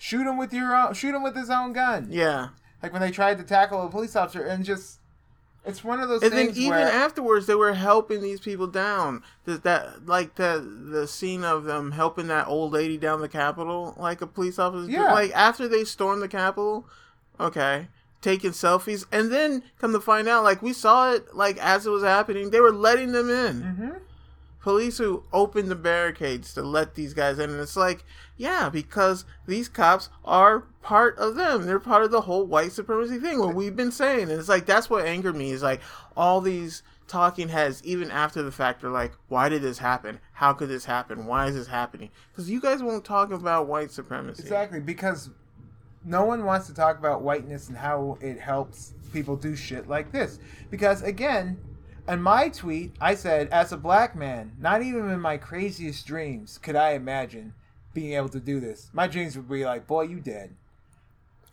shoot 0.00 0.26
him 0.26 0.37
with 0.38 0.52
your 0.52 0.75
own, 0.75 0.95
shoot 0.95 1.14
him 1.14 1.23
with 1.23 1.37
his 1.37 1.50
own 1.50 1.73
gun. 1.73 2.09
yeah. 2.11 2.49
Like 2.83 2.92
when 2.95 3.02
they 3.02 3.11
tried 3.11 3.37
to 3.38 3.45
tackle 3.45 3.85
a 3.87 3.90
police 3.90 4.16
officer 4.16 4.42
and 4.42 4.64
just. 4.64 4.99
It's 5.62 5.85
one 5.85 6.00
of 6.00 6.09
those 6.09 6.23
and 6.23 6.33
then 6.33 6.49
even 6.54 6.71
where 6.71 6.88
afterwards 6.90 7.47
they 7.47 7.54
were 7.54 7.75
helping 7.75 8.23
these 8.23 8.40
people 8.40 8.66
down 8.66 9.23
that, 9.45 9.62
that 9.64 10.07
like 10.07 10.37
the 10.37 10.59
the 10.90 11.07
scene 11.07 11.45
of 11.45 11.64
them 11.64 11.90
helping 11.92 12.28
that 12.28 12.49
old 12.49 12.73
lady 12.73 12.97
down 12.97 13.21
the 13.21 13.28
capitol 13.28 13.95
like 13.99 14.23
a 14.23 14.26
police 14.26 14.59
officer 14.59 14.90
Yeah. 14.90 15.12
like 15.12 15.33
after 15.33 15.69
they 15.69 15.85
stormed 15.85 16.23
the 16.23 16.28
capitol 16.28 16.87
okay 17.38 17.88
taking 18.23 18.52
selfies 18.52 19.04
and 19.12 19.30
then 19.30 19.62
come 19.78 19.92
to 19.92 20.00
find 20.00 20.28
out 20.28 20.45
like 20.45 20.62
we 20.62 20.73
saw 20.73 21.12
it 21.12 21.37
like 21.37 21.59
as 21.59 21.87
it 21.87 21.90
was 21.90 22.02
happening 22.02 22.49
they 22.49 22.61
were 22.61 22.73
letting 22.73 23.12
them 23.12 23.28
in 23.28 23.61
hmm 23.61 23.90
police 24.61 24.99
who 24.99 25.25
opened 25.33 25.71
the 25.71 25.76
barricades 25.76 26.55
to 26.55 26.62
let 26.62 26.95
these 26.95 27.14
guys 27.14 27.38
in. 27.38 27.50
And 27.50 27.61
it's 27.61 27.76
like 27.76 28.05
yeah 28.37 28.69
because 28.69 29.25
these 29.47 29.69
cops 29.69 30.09
are 30.25 30.61
part 30.83 31.17
of 31.19 31.35
them. 31.35 31.67
They're 31.67 31.81
part 31.81 32.02
of 32.02 32.11
the 32.11 32.23
whole 32.23 32.47
white 32.47 32.73
supremacy 32.73 33.19
thing 33.19 33.38
what 33.38 33.55
we've 33.55 33.76
been 33.76 33.93
saying. 33.93 34.31
And 34.31 34.38
it's 34.38 34.49
like 34.49 34.67
that's 34.67 34.90
what 34.90 35.07
angered 35.07 35.37
me 35.37 35.50
is 35.50 35.62
like 35.62 35.81
all 36.17 36.40
these 36.40 36.83
talking 37.09 37.49
heads 37.49 37.83
even 37.85 38.09
after 38.11 38.40
the 38.40 38.52
fact 38.52 38.85
are 38.85 38.90
like 38.90 39.12
why 39.29 39.49
did 39.49 39.62
this 39.62 39.79
happen? 39.79 40.21
How 40.33 40.52
could 40.52 40.69
this 40.69 40.85
happen? 40.85 41.26
Why 41.26 41.47
is 41.47 41.55
this 41.55 41.67
happening? 41.67 42.11
Because 42.31 42.49
you 42.49 42.61
guys 42.61 42.83
won't 42.83 43.05
talk 43.05 43.33
about 43.33 43.67
white 43.67 43.90
supremacy. 43.90 44.43
Exactly, 44.43 44.81
because 44.81 45.31
no 46.05 46.25
one 46.25 46.45
wants 46.45 46.67
to 46.67 46.75
talk 46.75 46.99
about 46.99 47.23
whiteness 47.23 47.69
and 47.69 47.76
how 47.76 48.17
it 48.21 48.38
helps 48.40 48.95
people 49.12 49.37
do 49.37 49.55
shit 49.55 49.88
like 49.88 50.12
this. 50.12 50.38
Because 50.71 51.02
again, 51.02 51.59
in 52.11 52.23
my 52.23 52.49
tweet, 52.49 52.95
I 53.00 53.14
said, 53.14 53.49
as 53.50 53.73
a 53.73 53.76
black 53.76 54.14
man, 54.17 54.52
not 54.59 54.83
even 54.83 55.09
in 55.11 55.21
my 55.21 55.37
craziest 55.37 56.07
dreams 56.07 56.59
could 56.59 56.76
I 56.76 56.90
imagine 56.93 57.55
being 57.95 58.14
able 58.14 58.29
to 58.31 58.40
do 58.40 58.61
this. 58.61 58.90
My 58.93 59.07
dreams 59.07 59.37
would 59.37 59.49
be 59.49 59.64
like, 59.64 59.87
boy, 59.87 60.02
you 60.02 60.21
dead. 60.21 60.55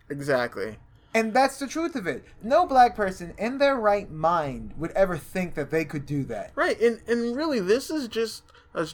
exactly 0.09 0.77
And 1.13 1.33
that's 1.33 1.57
the 1.59 1.67
truth 1.67 1.95
of 1.95 2.07
it. 2.07 2.23
No 2.43 2.65
black 2.65 2.95
person 2.95 3.33
in 3.37 3.57
their 3.57 3.75
right 3.75 4.09
mind 4.11 4.73
would 4.77 4.91
ever 4.91 5.17
think 5.17 5.55
that 5.55 5.71
they 5.71 5.85
could 5.85 6.05
do 6.05 6.23
that. 6.25 6.51
Right, 6.55 6.79
and 6.79 6.99
and 7.07 7.35
really, 7.35 7.59
this 7.59 7.89
is 7.89 8.07
just 8.07 8.43
a, 8.73 8.87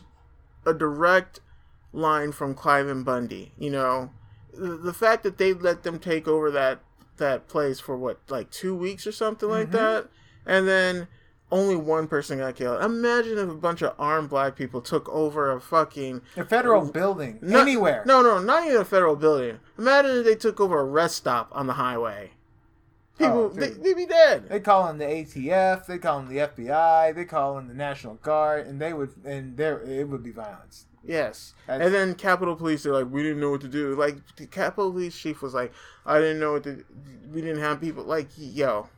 a 0.65 0.73
direct 0.73 1.39
line 1.91 2.31
from 2.31 2.55
Cliven 2.55 3.03
Bundy. 3.03 3.51
You 3.57 3.71
know, 3.71 4.11
the, 4.53 4.77
the 4.77 4.93
fact 4.93 5.23
that 5.23 5.37
they 5.37 5.53
let 5.53 5.83
them 5.83 5.99
take 5.99 6.27
over 6.27 6.49
that 6.51 6.79
that 7.17 7.47
place 7.47 7.79
for 7.79 7.97
what 7.97 8.19
like 8.29 8.49
two 8.51 8.75
weeks 8.75 9.05
or 9.05 9.11
something 9.11 9.49
like 9.49 9.69
Mm-hmm. 9.69 9.77
that, 9.77 10.09
and 10.45 10.67
then 10.67 11.07
only 11.53 11.75
one 11.75 12.07
person 12.07 12.39
got 12.39 12.55
killed. 12.55 12.83
Imagine 12.83 13.37
if 13.37 13.49
a 13.49 13.53
bunch 13.53 13.81
of 13.81 13.93
armed 13.99 14.29
black 14.29 14.55
people 14.55 14.81
took 14.81 15.07
over 15.09 15.51
a 15.51 15.61
fucking 15.61 16.21
A 16.35 16.43
federal 16.43 16.85
building 16.91 17.39
no- 17.41 17.59
anywhere. 17.59 18.03
No, 18.05 18.21
no, 18.21 18.39
not 18.39 18.65
even 18.67 18.81
a 18.81 18.85
federal 18.85 19.15
building. 19.15 19.59
Imagine 19.77 20.17
if 20.19 20.25
they 20.25 20.35
took 20.35 20.59
over 20.59 20.79
a 20.79 20.83
rest 20.85 21.15
stop 21.15 21.49
on 21.51 21.67
the 21.67 21.73
highway. 21.73 22.31
People, 23.17 23.33
Oh, 23.37 23.49
they, 23.49 23.69
they'd 23.69 23.95
be 23.95 24.07
dead. 24.07 24.49
They 24.49 24.59
call 24.59 24.87
in 24.89 24.97
the 24.97 25.05
ATF. 25.05 25.85
They 25.85 25.99
call 25.99 26.19
in 26.19 26.27
the 26.29 26.37
FBI. 26.37 27.13
They 27.13 27.25
call 27.25 27.59
in 27.59 27.67
the 27.67 27.73
National 27.75 28.15
Guard, 28.15 28.65
and 28.65 28.81
they 28.81 28.91
would 28.91 29.11
and 29.23 29.55
there 29.55 29.79
it 29.81 30.09
would 30.09 30.23
be 30.23 30.31
violence. 30.31 30.87
Yes. 31.05 31.53
That's- 31.67 31.85
and 31.85 31.93
then 31.93 32.15
Capitol 32.15 32.55
Police, 32.55 32.81
they're 32.83 32.93
like, 32.93 33.11
we 33.11 33.21
didn't 33.21 33.39
know 33.39 33.51
what 33.51 33.61
to 33.61 33.67
do. 33.67 33.93
Like, 33.93 34.15
the 34.37 34.47
Capitol 34.47 34.91
Police 34.91 35.15
chief 35.15 35.41
was 35.43 35.53
like, 35.53 35.71
I 36.05 36.17
didn't 36.19 36.39
know 36.39 36.53
what 36.53 36.63
to 36.63 36.83
We 37.31 37.41
didn't 37.41 37.59
have 37.61 37.79
people. 37.79 38.03
Like, 38.03 38.29
yo. 38.37 38.89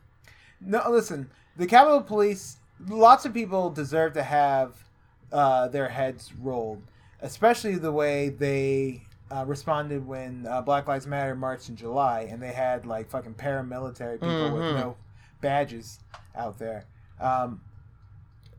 No, 0.60 0.82
listen. 0.90 1.28
The 1.56 1.66
Capitol 1.66 2.02
Police. 2.02 2.58
Lots 2.88 3.24
of 3.24 3.32
people 3.32 3.70
deserve 3.70 4.12
to 4.14 4.22
have 4.22 4.74
uh, 5.32 5.68
their 5.68 5.88
heads 5.88 6.32
rolled, 6.40 6.82
especially 7.22 7.76
the 7.76 7.90
way 7.92 8.28
they 8.28 9.02
uh, 9.30 9.44
responded 9.46 10.06
when 10.06 10.46
uh, 10.46 10.60
Black 10.60 10.86
Lives 10.86 11.06
Matter 11.06 11.34
marched 11.34 11.68
in 11.70 11.76
July, 11.76 12.28
and 12.30 12.40
they 12.42 12.52
had 12.52 12.84
like 12.84 13.08
fucking 13.08 13.34
paramilitary 13.34 14.20
people 14.20 14.50
with 14.52 14.64
Mhm. 14.64 14.74
no 14.74 14.96
badges 15.40 16.00
out 16.34 16.58
there. 16.58 16.84
Um, 17.18 17.62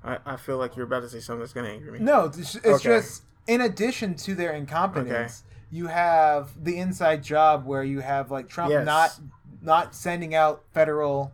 I, 0.03 0.17
I 0.25 0.35
feel 0.35 0.57
like 0.57 0.75
you're 0.75 0.85
about 0.85 1.01
to 1.01 1.09
say 1.09 1.19
something 1.19 1.41
that's 1.41 1.53
going 1.53 1.65
to 1.67 1.71
anger 1.71 1.91
me. 1.91 1.99
No, 1.99 2.25
it's, 2.25 2.55
it's 2.55 2.65
Okay. 2.65 2.83
just 2.83 3.23
in 3.45 3.61
addition 3.61 4.15
to 4.15 4.33
their 4.35 4.53
incompetence, 4.53 5.43
you 5.71 5.87
have 5.87 6.63
the 6.63 6.77
inside 6.77 7.23
job 7.23 7.65
where 7.65 7.83
you 7.83 7.99
have 7.99 8.31
like 8.31 8.47
Trump 8.49 8.71
Yes. 8.71 8.85
not 8.85 9.19
not 9.61 9.93
sending 9.95 10.33
out 10.35 10.63
federal 10.73 11.31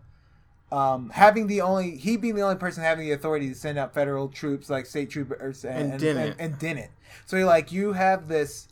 um, 0.74 1.10
having 1.12 1.46
the 1.48 1.62
only 1.62 1.98
he 1.98 2.18
being 2.18 2.34
the 2.36 2.42
only 2.42 2.56
person 2.56 2.84
having 2.84 3.06
the 3.06 3.12
authority 3.14 3.48
to 3.50 3.56
send 3.56 3.78
out 3.78 3.94
federal 3.94 4.28
troops 4.28 4.70
like 4.70 4.86
state 4.88 5.10
troopers 5.12 5.64
and, 5.64 5.92
And 5.92 6.00
didn't. 6.00 6.22
and, 6.24 6.36
and 6.42 6.60
didn't. 6.60 6.92
So 7.28 7.38
you're 7.38 7.46
like 7.46 7.72
you 7.72 7.94
have 7.94 8.28
this 8.28 8.68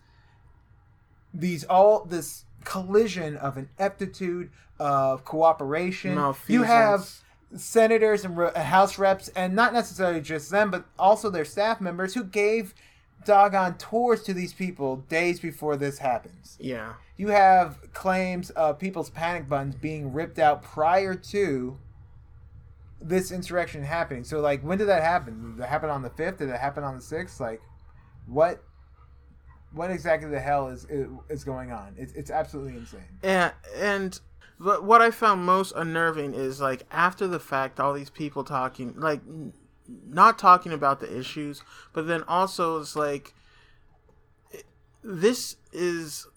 these 1.34 1.64
all 1.66 2.04
this 2.06 2.46
collision 2.64 3.38
of 3.38 3.58
ineptitude 3.58 4.50
of 4.80 5.24
cooperation. 5.26 6.16
You 6.54 6.64
have 6.64 7.08
senators 7.56 8.26
and 8.26 8.38
re- 8.38 8.52
House 8.56 8.98
reps, 8.98 9.28
and 9.30 9.56
not 9.56 9.74
necessarily 9.74 10.22
just 10.22 10.50
them, 10.50 10.72
but 10.72 10.86
also 10.98 11.30
their 11.30 11.46
staff 11.46 11.80
members 11.82 12.14
who 12.14 12.24
gave 12.24 12.74
doggone 13.26 13.78
tours 13.78 14.24
to 14.24 14.34
these 14.34 14.54
people 14.54 14.98
days 14.98 15.40
before 15.40 15.76
this 15.78 16.00
happens. 16.00 16.58
Yeah. 16.60 16.94
You 17.18 17.28
have 17.28 17.94
claims 17.94 18.50
of 18.52 18.80
people's 18.80 19.12
panic 19.12 19.48
buttons 19.48 19.76
being 19.76 20.12
ripped 20.14 20.40
out 20.40 20.64
prior 20.64 21.14
to 21.14 21.78
this 23.02 23.32
insurrection 23.32 23.84
happening. 23.84 24.24
So, 24.24 24.40
like, 24.40 24.62
when 24.62 24.78
did 24.78 24.88
that 24.88 25.04
happen? 25.04 25.56
Did 25.56 25.64
it 25.64 25.68
happen 25.68 25.90
on 25.90 26.02
the 26.02 26.10
fifth? 26.10 26.38
Did 26.38 26.50
it 26.50 26.60
happen 26.60 26.84
on 26.84 26.96
the 26.96 27.02
sixth? 27.02 27.40
Like, 27.40 27.62
what? 28.28 28.64
What 29.74 29.90
exactly 29.90 30.30
the 30.30 30.40
hell 30.40 30.68
is 30.68 30.86
is, 31.30 31.44
going 31.46 31.72
on? 31.72 31.96
It's, 31.98 32.12
it's 32.14 32.30
absolutely 32.30 32.74
insane. 32.74 33.02
And 33.24 34.20
but 34.60 34.84
what 34.84 35.02
I 35.02 35.12
found 35.12 35.46
most 35.46 35.74
unnerving 35.76 36.34
is 36.34 36.60
like 36.60 36.84
after 36.92 37.26
the 37.26 37.40
fact, 37.40 37.80
all 37.80 37.94
these 37.94 38.10
people 38.10 38.44
talking, 38.44 38.94
like 38.98 39.22
not 40.08 40.38
talking 40.38 40.74
about 40.74 41.00
the 41.00 41.18
issues, 41.18 41.64
but 41.94 42.06
then 42.08 42.24
also 42.28 42.80
it's 42.80 42.96
like 42.96 43.34
this 45.04 45.56
is. 45.72 46.28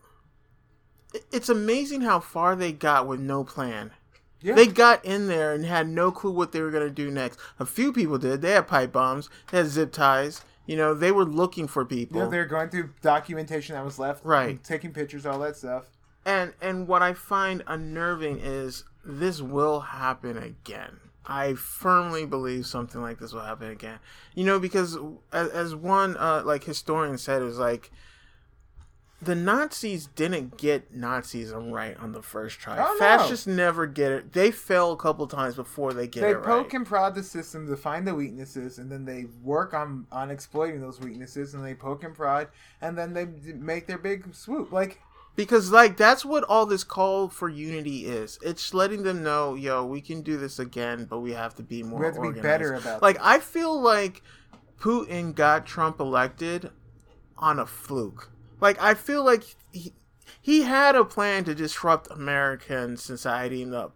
It's 1.31 1.49
amazing 1.49 2.01
how 2.01 2.19
far 2.19 2.57
they 2.57 2.73
got 2.73 3.07
with 3.07 3.21
no 3.21 3.45
plan. 3.45 3.93
Yeah. 4.45 4.55
They 4.55 4.67
got 4.67 5.03
in 5.05 5.27
there 5.27 5.55
and 5.55 5.65
had 5.65 5.89
no 5.89 6.13
clue 6.13 6.31
what 6.31 6.53
they 6.53 6.61
were 6.61 6.71
going 6.71 6.87
to 6.87 6.91
do 6.95 7.11
next. 7.11 7.41
A 7.59 7.65
few 7.65 7.93
people 7.95 8.19
did. 8.19 8.43
They 8.43 8.51
had 8.51 8.69
pipe 8.69 8.93
bombs. 8.93 9.31
They 9.51 9.59
had 9.59 9.69
zip 9.69 9.91
ties. 9.91 10.43
You 10.67 10.77
know, 10.77 10.93
they 10.93 11.11
were 11.11 11.25
looking 11.25 11.67
for 11.67 11.85
people. 11.85 12.19
You 12.19 12.25
know, 12.25 12.31
they're 12.31 12.45
going 12.45 12.69
through 12.69 12.91
documentation 13.01 13.75
that 13.75 13.85
was 13.85 13.99
left, 13.99 14.25
Right. 14.25 14.63
Taking 14.63 14.93
pictures, 14.93 15.25
all 15.27 15.39
that 15.41 15.57
stuff. 15.57 15.85
and 16.27 16.53
and 16.61 16.87
what 16.87 17.01
I 17.03 17.15
find 17.15 17.63
unnerving 17.67 18.39
is 18.41 18.85
this 19.05 19.41
will 19.43 19.81
happen 19.81 20.37
again. 20.37 21.01
I 21.27 21.55
firmly 21.55 22.27
believe 22.27 22.67
something 22.67 23.01
like 23.01 23.19
this 23.19 23.33
will 23.33 23.41
happen 23.41 23.71
again. 23.71 23.99
You 24.35 24.45
know, 24.45 24.59
because 24.59 24.99
as, 25.33 25.49
as 25.51 25.75
one 25.75 26.17
uh, 26.19 26.43
like 26.45 26.65
historian 26.65 27.17
said, 27.17 27.41
it 27.41 27.47
was 27.47 27.59
like 27.59 27.91
the 29.25 29.35
Nazis 29.35 30.07
didn't 30.07 30.57
get 30.57 30.95
Nazism 30.95 31.73
right 31.73 31.97
on 31.99 32.13
the 32.13 32.23
first 32.23 32.59
try. 32.59 32.79
Oh, 32.79 32.93
no. 32.93 32.99
Fascists 32.99 33.47
never 33.47 33.87
get 33.87 34.13
it. 34.13 34.33
They 34.33 34.51
fail 34.51 34.93
a 34.93 34.97
couple 34.97 35.27
times 35.27 35.55
before 35.55 35.93
they 35.93 36.07
get 36.07 36.23
they 36.23 36.31
it 36.31 36.35
right. 36.35 36.43
They 36.43 36.49
poke 36.49 36.75
and 36.75 36.87
prod 36.87 37.15
the 37.15 37.23
system 37.23 37.67
to 37.69 37.77
find 37.77 38.07
the 38.07 38.15
weaknesses, 38.15 38.79
and 38.79 38.91
then 38.91 39.05
they 39.05 39.27
work 39.43 39.75
on 39.75 40.07
on 40.11 40.31
exploiting 40.31 40.81
those 40.81 41.01
weaknesses, 41.01 41.55
and 41.55 41.65
they 41.65 41.75
poke 41.75 42.05
and 42.05 42.15
prod, 42.15 42.49
and 42.81 42.97
then 42.97 43.13
they 43.13 43.27
make 43.55 43.87
their 43.87 43.99
big 43.99 44.35
swoop. 44.35 44.73
Like, 44.73 45.01
because 45.37 45.71
like 45.71 45.97
that's 45.97 46.25
what 46.25 46.45
all 46.45 46.67
this 46.67 46.85
call 46.85 47.29
for 47.29 47.49
unity 47.49 48.07
is. 48.07 48.39
It's 48.43 48.75
letting 48.75 49.03
them 49.03 49.23
know, 49.23 49.55
yo, 49.55 49.85
we 49.85 50.01
can 50.01 50.23
do 50.23 50.37
this 50.37 50.59
again, 50.59 51.07
but 51.09 51.21
we 51.21 51.33
have 51.33 51.55
to 51.57 51.63
be 51.63 51.83
more. 51.83 52.01
We 52.01 52.07
have 52.07 52.15
to 52.17 52.33
be 52.33 52.41
better 52.41 52.75
about 52.75 53.03
Like 53.03 53.19
I 53.21 53.39
feel 53.41 53.81
like 53.81 54.23
Putin 54.79 55.35
got 55.35 55.67
Trump 55.67 56.01
elected 56.01 56.71
on 57.37 57.59
a 57.59 57.67
fluke. 57.67 58.31
Like 58.61 58.81
I 58.81 58.95
feel 58.95 59.25
like 59.25 59.45
he, 59.73 59.93
he 60.41 60.63
had 60.63 60.95
a 60.95 61.05
plan 61.05 61.45
to 61.45 61.55
disrupt 61.55 62.11
American 62.11 62.97
society 62.97 63.63
in 63.63 63.71
the 63.71 63.91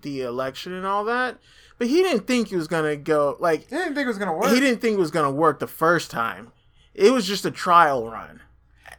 the 0.00 0.22
election 0.22 0.72
and 0.72 0.84
all 0.84 1.04
that, 1.04 1.38
but 1.78 1.86
he 1.86 2.02
didn't 2.02 2.26
think 2.26 2.48
he 2.48 2.56
was 2.56 2.68
gonna 2.68 2.96
go 2.96 3.36
like 3.40 3.68
they 3.68 3.78
didn't 3.78 3.94
think 3.94 4.04
it 4.04 4.08
was 4.08 4.18
gonna 4.18 4.36
work. 4.36 4.52
he 4.52 4.60
didn't 4.60 4.80
think 4.80 4.96
it 4.96 5.00
was 5.00 5.10
gonna 5.10 5.30
work 5.30 5.58
the 5.58 5.66
first 5.66 6.10
time. 6.10 6.52
It 6.94 7.12
was 7.12 7.26
just 7.26 7.44
a 7.44 7.50
trial 7.50 8.08
run. 8.10 8.40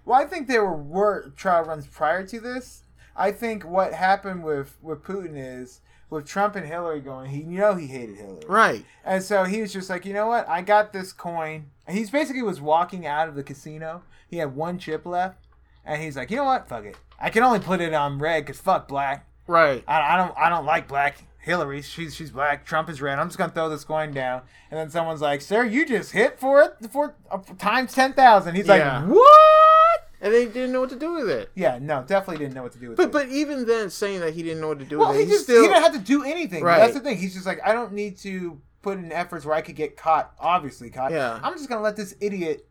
Well, 0.06 0.20
I 0.20 0.26
think 0.26 0.48
there 0.48 0.66
were, 0.66 0.76
were 0.76 1.34
trial 1.36 1.64
runs 1.64 1.88
prior 1.88 2.26
to 2.28 2.40
this. 2.40 2.84
I 3.16 3.32
think 3.32 3.64
what 3.64 3.94
happened 3.94 4.44
with 4.44 4.78
with 4.82 5.04
Putin 5.04 5.34
is 5.36 5.82
with 6.10 6.26
Trump 6.26 6.56
and 6.56 6.66
Hillary 6.66 7.02
going, 7.02 7.30
he 7.32 7.40
you 7.40 7.58
know 7.58 7.76
he 7.76 7.88
hated 7.88 8.18
Hillary. 8.18 8.44
Right. 8.48 8.86
And 9.04 9.22
so 9.24 9.44
he 9.44 9.62
was 9.62 9.74
just 9.74 9.90
like, 9.90 10.06
you 10.06 10.14
know 10.14 10.28
what? 10.28 10.48
I 10.48 10.62
got 10.62 10.94
this 10.94 11.12
coin. 11.12 11.66
And 11.88 11.98
he's 11.98 12.10
basically 12.10 12.42
was 12.42 12.62
walking 12.62 13.06
out 13.06 13.28
of 13.28 13.36
the 13.36 13.44
casino. 13.44 14.04
He 14.34 14.40
had 14.40 14.56
one 14.56 14.80
chip 14.80 15.06
left, 15.06 15.38
and 15.86 16.02
he's 16.02 16.18
like, 16.18 16.32
you 16.32 16.38
know 16.38 16.44
what? 16.46 16.68
Fuck 16.68 16.86
it. 16.86 16.96
I 17.20 17.30
can 17.30 17.44
only 17.44 17.60
put 17.60 17.82
it 17.82 17.94
on 17.94 18.18
red 18.18 18.46
because 18.46 18.60
fuck 18.60 18.88
black. 18.88 19.28
Right. 19.46 19.84
I, 19.88 20.14
I 20.14 20.18
don't 20.18 20.34
I 20.36 20.50
don't 20.50 20.66
like 20.66 20.88
black. 20.88 21.18
Hillary, 21.38 21.84
she's 21.84 22.16
she's 22.16 22.32
black. 22.32 22.66
Trump 22.66 22.90
is 22.90 23.00
red. 23.00 23.20
I'm 23.20 23.28
just 23.28 23.38
gonna 23.38 23.52
throw 23.52 23.70
this 23.70 23.84
coin 23.84 24.12
down. 24.12 24.42
And 24.72 24.80
then 24.80 24.90
someone's 24.90 25.22
like, 25.22 25.42
sir, 25.42 25.64
you 25.66 25.86
just 25.86 26.14
hit 26.14 26.40
for 26.40 26.62
it 26.64 26.78
for 26.92 27.16
uh, 27.30 27.38
times 27.60 27.94
ten 27.94 28.14
thousand. 28.14 28.56
He's 28.56 28.66
Yeah. 28.66 29.02
like, 29.02 29.10
what? 29.10 30.10
And 30.22 30.34
they 30.34 30.46
didn't 30.46 30.72
know 30.72 30.80
what 30.80 30.90
to 30.90 30.96
do 30.96 31.14
with 31.14 31.30
it. 31.30 31.52
Yeah, 31.54 31.78
no, 31.80 32.02
definitely 32.02 32.38
didn't 32.44 32.56
know 32.56 32.64
what 32.64 32.72
to 32.72 32.80
do 32.80 32.88
with 32.90 32.98
But 32.98 33.08
it. 33.08 33.12
but 33.12 33.28
even 33.28 33.68
then, 33.68 33.90
saying 33.92 34.22
that 34.22 34.34
he 34.34 34.42
didn't 34.42 34.62
know 34.62 34.70
what 34.70 34.80
to 34.80 34.86
do 34.86 34.98
well, 34.98 35.10
with 35.10 35.18
he 35.18 35.24
it, 35.26 35.30
just 35.30 35.44
still 35.44 35.62
he 35.62 35.68
didn't 35.68 35.84
have 35.84 35.94
to 35.94 36.00
do 36.00 36.24
anything. 36.24 36.64
Right. 36.64 36.80
That's 36.80 36.94
the 36.96 37.02
thing. 37.02 37.18
He's 37.18 37.34
just 37.36 37.46
like, 37.46 37.60
I 37.64 37.74
don't 37.74 37.92
need 37.94 38.18
to 38.20 38.60
put 38.82 38.98
in 38.98 39.12
efforts 39.12 39.46
where 39.46 39.54
I 39.56 39.62
could 39.62 39.76
get 39.76 39.96
caught. 39.98 40.34
Obviously 40.40 40.90
caught. 40.90 41.12
Yeah. 41.12 41.40
I'm 41.44 41.54
just 41.54 41.68
gonna 41.70 41.82
let 41.82 41.96
this 41.98 42.16
idiot 42.22 42.66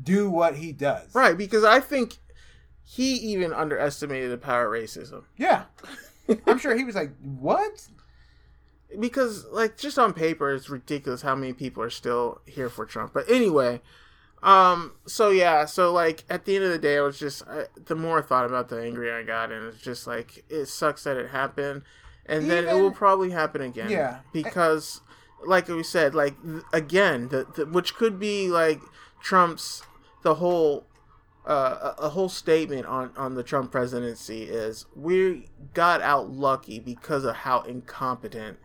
do 0.00 0.30
what 0.30 0.56
he 0.56 0.72
does. 0.72 1.14
right 1.14 1.36
because 1.36 1.64
I 1.64 1.80
think 1.80 2.18
he 2.84 3.14
even 3.14 3.52
underestimated 3.52 4.30
the 4.30 4.38
power 4.38 4.74
of 4.74 4.82
racism 4.82 5.24
Yeah. 5.36 5.64
I'm 6.46 6.58
sure 6.58 6.76
he 6.76 6.84
was 6.84 6.94
like, 6.94 7.12
what? 7.20 7.88
because 8.98 9.46
like 9.46 9.76
just 9.76 9.98
on 9.98 10.12
paper, 10.12 10.52
it's 10.52 10.68
ridiculous 10.68 11.22
how 11.22 11.34
many 11.34 11.52
people 11.52 11.82
are 11.82 11.90
still 11.90 12.40
here 12.46 12.68
for 12.68 12.84
Trump. 12.84 13.12
But 13.12 13.28
anyway, 13.30 13.80
um, 14.42 14.92
so 15.06 15.30
yeah, 15.30 15.64
so 15.64 15.92
like 15.92 16.24
at 16.28 16.44
the 16.44 16.56
end 16.56 16.64
of 16.64 16.70
the 16.70 16.78
day, 16.78 16.98
I 16.98 17.00
was 17.00 17.18
just 17.18 17.42
I, 17.48 17.64
the 17.86 17.94
more 17.94 18.18
I 18.18 18.22
thought 18.22 18.44
about, 18.44 18.68
the 18.68 18.82
angrier 18.82 19.18
I 19.18 19.22
got, 19.22 19.52
and 19.52 19.66
it's 19.66 19.82
just 19.82 20.06
like 20.06 20.44
it 20.48 20.66
sucks 20.66 21.04
that 21.04 21.16
it 21.16 21.30
happened, 21.30 21.82
and 22.26 22.50
then 22.50 22.66
it 22.68 22.74
will 22.74 22.92
probably 22.92 23.30
happen 23.30 23.62
again. 23.62 23.90
Yeah. 23.90 24.18
because 24.32 25.00
like 25.46 25.68
we 25.68 25.82
said, 25.82 26.14
like 26.14 26.34
again, 26.72 27.28
the, 27.28 27.46
the 27.54 27.66
which 27.66 27.94
could 27.94 28.18
be 28.18 28.48
like 28.48 28.80
Trump's 29.22 29.82
the 30.22 30.34
whole 30.34 30.86
uh, 31.46 31.94
a 31.98 32.02
a 32.02 32.08
whole 32.10 32.28
statement 32.28 32.86
on 32.86 33.12
on 33.16 33.34
the 33.34 33.42
Trump 33.42 33.72
presidency 33.72 34.44
is 34.44 34.86
we 34.94 35.48
got 35.74 36.00
out 36.00 36.30
lucky 36.30 36.78
because 36.78 37.24
of 37.24 37.36
how 37.36 37.62
incompetent 37.62 38.58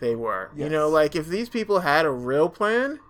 they 0.00 0.14
were. 0.14 0.50
You 0.56 0.68
know, 0.68 0.88
like 0.88 1.14
if 1.16 1.26
these 1.26 1.48
people 1.48 1.80
had 1.80 2.04
a 2.04 2.10
real 2.10 2.48
plan, 2.48 3.00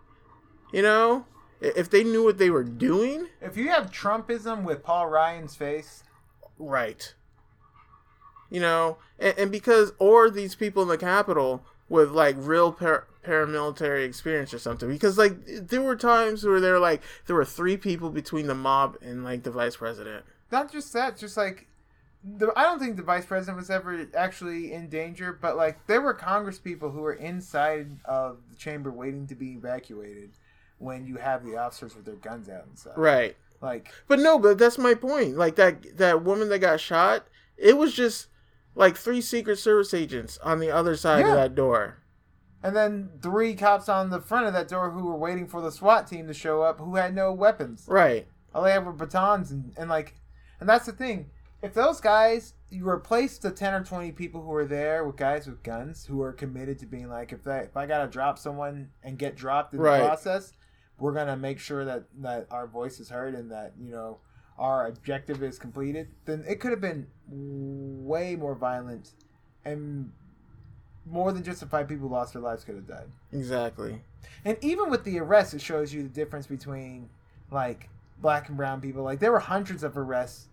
you 0.72 0.82
know, 0.82 1.26
if 1.60 1.90
they 1.90 2.04
knew 2.04 2.24
what 2.24 2.38
they 2.38 2.50
were 2.50 2.64
doing, 2.64 3.28
If 3.40 3.56
you 3.56 3.70
have 3.70 3.90
Trumpism 3.90 4.64
with 4.64 4.82
Paul 4.82 5.08
Ryan's 5.08 5.56
face, 5.56 6.04
right. 6.58 7.14
You 8.50 8.60
know, 8.60 8.98
and, 9.18 9.36
and 9.38 9.50
because 9.50 9.92
or 9.98 10.30
these 10.30 10.54
people 10.54 10.82
in 10.82 10.88
the 10.88 10.98
Capitol 10.98 11.64
with 11.88 12.10
like 12.10 12.36
real 12.38 12.72
par- 12.72 13.06
paramilitary 13.24 14.04
experience 14.04 14.52
or 14.54 14.58
something 14.58 14.88
because 14.88 15.16
like 15.18 15.34
there 15.46 15.82
were 15.82 15.96
times 15.96 16.44
where 16.44 16.60
there 16.60 16.74
were 16.74 16.78
like 16.78 17.02
there 17.26 17.36
were 17.36 17.44
three 17.44 17.76
people 17.76 18.10
between 18.10 18.46
the 18.46 18.54
mob 18.54 18.96
and 19.02 19.24
like 19.24 19.42
the 19.42 19.50
vice 19.50 19.76
president 19.76 20.24
not 20.52 20.70
just 20.70 20.92
that, 20.92 21.18
just 21.18 21.36
like 21.36 21.66
the, 22.22 22.52
I 22.56 22.62
don't 22.62 22.78
think 22.78 22.96
the 22.96 23.02
vice 23.02 23.26
president 23.26 23.56
was 23.56 23.70
ever 23.70 24.06
actually 24.16 24.72
in 24.72 24.88
danger, 24.88 25.32
but 25.32 25.56
like 25.56 25.86
there 25.86 26.00
were 26.00 26.14
Congress 26.14 26.58
people 26.58 26.90
who 26.90 27.00
were 27.00 27.14
inside 27.14 27.88
of 28.04 28.38
the 28.50 28.56
chamber 28.56 28.90
waiting 28.92 29.26
to 29.26 29.34
be 29.34 29.52
evacuated 29.52 30.30
when 30.78 31.06
you 31.06 31.16
have 31.16 31.44
the 31.44 31.56
officers 31.56 31.96
with 31.96 32.04
their 32.04 32.14
guns 32.14 32.48
out 32.48 32.66
and 32.66 32.78
stuff. 32.78 32.94
Right. 32.96 33.36
Like, 33.60 33.92
But 34.06 34.20
no, 34.20 34.38
but 34.38 34.58
that's 34.58 34.78
my 34.78 34.94
point. 34.94 35.36
Like 35.36 35.56
that 35.56 35.96
that 35.98 36.22
woman 36.22 36.48
that 36.50 36.60
got 36.60 36.78
shot, 36.80 37.26
it 37.56 37.76
was 37.76 37.92
just 37.94 38.28
like 38.74 38.96
three 38.96 39.20
Secret 39.20 39.58
Service 39.58 39.92
agents 39.92 40.38
on 40.38 40.60
the 40.60 40.70
other 40.70 40.96
side 40.96 41.20
Yeah. 41.20 41.30
of 41.30 41.36
that 41.36 41.54
door. 41.54 41.98
And 42.64 42.74
then 42.74 43.10
three 43.22 43.54
cops 43.54 43.88
on 43.88 44.08
the 44.10 44.20
front 44.20 44.46
of 44.46 44.54
that 44.54 44.66
door 44.68 44.90
who 44.90 45.04
were 45.04 45.16
waiting 45.16 45.46
for 45.46 45.60
the 45.60 45.70
SWAT 45.70 46.06
team 46.08 46.26
to 46.26 46.34
show 46.34 46.62
up 46.62 46.80
who 46.80 46.96
had 46.96 47.14
no 47.14 47.32
weapons. 47.32 47.84
Right. 47.86 48.26
All 48.54 48.62
they 48.64 48.72
had 48.72 48.86
were 48.86 48.92
batons 48.92 49.50
and, 49.50 49.72
and 49.76 49.90
like, 49.90 50.14
and 50.58 50.68
that's 50.68 50.86
the 50.86 50.92
thing. 50.92 51.30
If 51.62 51.74
those 51.74 52.00
guys, 52.00 52.54
you 52.70 52.88
replace 52.88 53.38
the 53.38 53.50
ten 53.50 53.74
or 53.74 53.84
twenty 53.84 54.12
people 54.12 54.42
who 54.42 54.48
were 54.48 54.64
there 54.66 55.04
with 55.04 55.16
guys 55.16 55.46
with 55.46 55.62
guns 55.62 56.06
who 56.06 56.20
are 56.22 56.32
committed 56.32 56.78
to 56.80 56.86
being 56.86 57.08
like, 57.08 57.32
if 57.32 57.44
that 57.44 57.64
if 57.66 57.76
I 57.76 57.86
gotta 57.86 58.10
drop 58.10 58.38
someone 58.38 58.90
and 59.02 59.18
get 59.18 59.36
dropped 59.36 59.74
in 59.74 59.80
Right. 59.80 60.00
the 60.00 60.06
process, 60.06 60.52
we're 60.98 61.12
gonna 61.12 61.36
make 61.36 61.58
sure 61.58 61.84
that 61.84 62.04
that 62.20 62.46
our 62.50 62.66
voice 62.66 62.98
is 62.98 63.10
heard 63.10 63.34
and 63.34 63.50
that 63.50 63.72
you 63.78 63.90
know 63.90 64.18
our 64.58 64.86
objective 64.86 65.42
is 65.42 65.58
completed. 65.58 66.08
Then 66.24 66.44
it 66.48 66.60
could 66.60 66.70
have 66.70 66.80
been 66.80 67.06
way 67.28 68.36
more 68.36 68.54
violent 68.54 69.12
and 69.64 70.12
more 71.06 71.32
than 71.32 71.42
just 71.42 71.60
the 71.60 71.66
five 71.66 71.88
people 71.88 72.08
who 72.08 72.14
lost 72.14 72.32
their 72.32 72.42
lives 72.42 72.64
could 72.64 72.74
have 72.76 72.86
died. 72.88 73.06
Exactly. 73.32 74.00
And 74.44 74.56
even 74.62 74.90
with 74.90 75.04
the 75.04 75.18
arrests, 75.18 75.54
it 75.54 75.60
shows 75.60 75.92
you 75.92 76.02
the 76.02 76.08
difference 76.08 76.46
between 76.46 77.08
like 77.50 77.88
black 78.20 78.48
and 78.48 78.56
brown 78.56 78.80
people. 78.80 79.02
Like 79.02 79.18
there 79.20 79.32
were 79.32 79.38
hundreds 79.40 79.82
of 79.82 79.96
arrests 79.98 80.46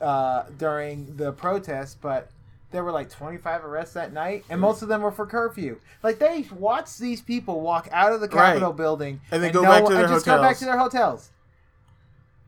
uh, 0.00 0.44
during 0.58 1.16
the 1.16 1.32
protests, 1.32 1.96
but 2.00 2.30
there 2.70 2.84
were 2.84 2.92
like 2.92 3.10
25 3.10 3.64
arrests 3.64 3.94
that 3.94 4.12
night, 4.12 4.44
and 4.48 4.60
most 4.60 4.80
of 4.82 4.88
them 4.88 5.02
were 5.02 5.10
for 5.10 5.26
curfew. 5.26 5.78
Like 6.02 6.18
they 6.18 6.46
watched 6.56 6.98
these 6.98 7.20
people 7.20 7.60
walk 7.60 7.88
out 7.90 8.12
of 8.12 8.20
the 8.20 8.28
Right. 8.28 8.52
Capitol 8.52 8.72
building 8.72 9.20
And 9.30 9.42
then 9.42 9.52
go 9.52 9.62
back 9.62 9.84
to 9.84 9.88
and 9.88 9.96
their 9.96 10.08
just 10.08 10.24
go 10.24 10.36
back 10.36 10.56
hotels. 10.56 10.58
to 10.60 10.64
their 10.66 10.78
hotels. 10.78 11.30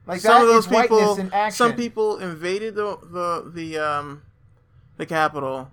Like 0.06 0.20
some 0.20 0.34
that 0.34 0.42
of 0.42 0.48
those 0.48 0.66
people 0.66 1.50
some 1.50 1.74
people 1.74 2.18
invaded 2.18 2.74
the 2.74 2.98
the 3.02 3.50
the 3.54 3.78
um 3.78 4.22
the 4.96 5.06
Capitol, 5.06 5.70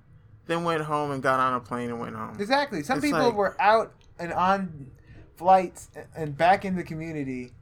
then 0.50 0.63
went 0.63 0.82
home 0.82 1.12
and 1.12 1.22
got 1.22 1.39
on 1.39 1.53
a 1.53 1.60
plane 1.60 1.91
and 1.91 2.00
went 2.00 2.15
home. 2.15 2.36
Exactly. 2.39 2.82
Some 2.82 2.98
It's 2.98 3.06
people 3.06 3.20
like- 3.20 3.36
were 3.36 3.56
out 3.62 3.94
and 4.18 4.34
on 4.34 4.89
flights 5.38 5.89
and 6.15 6.36
back 6.36 6.65
in 6.65 6.75
the 6.75 6.84
community 6.84 7.53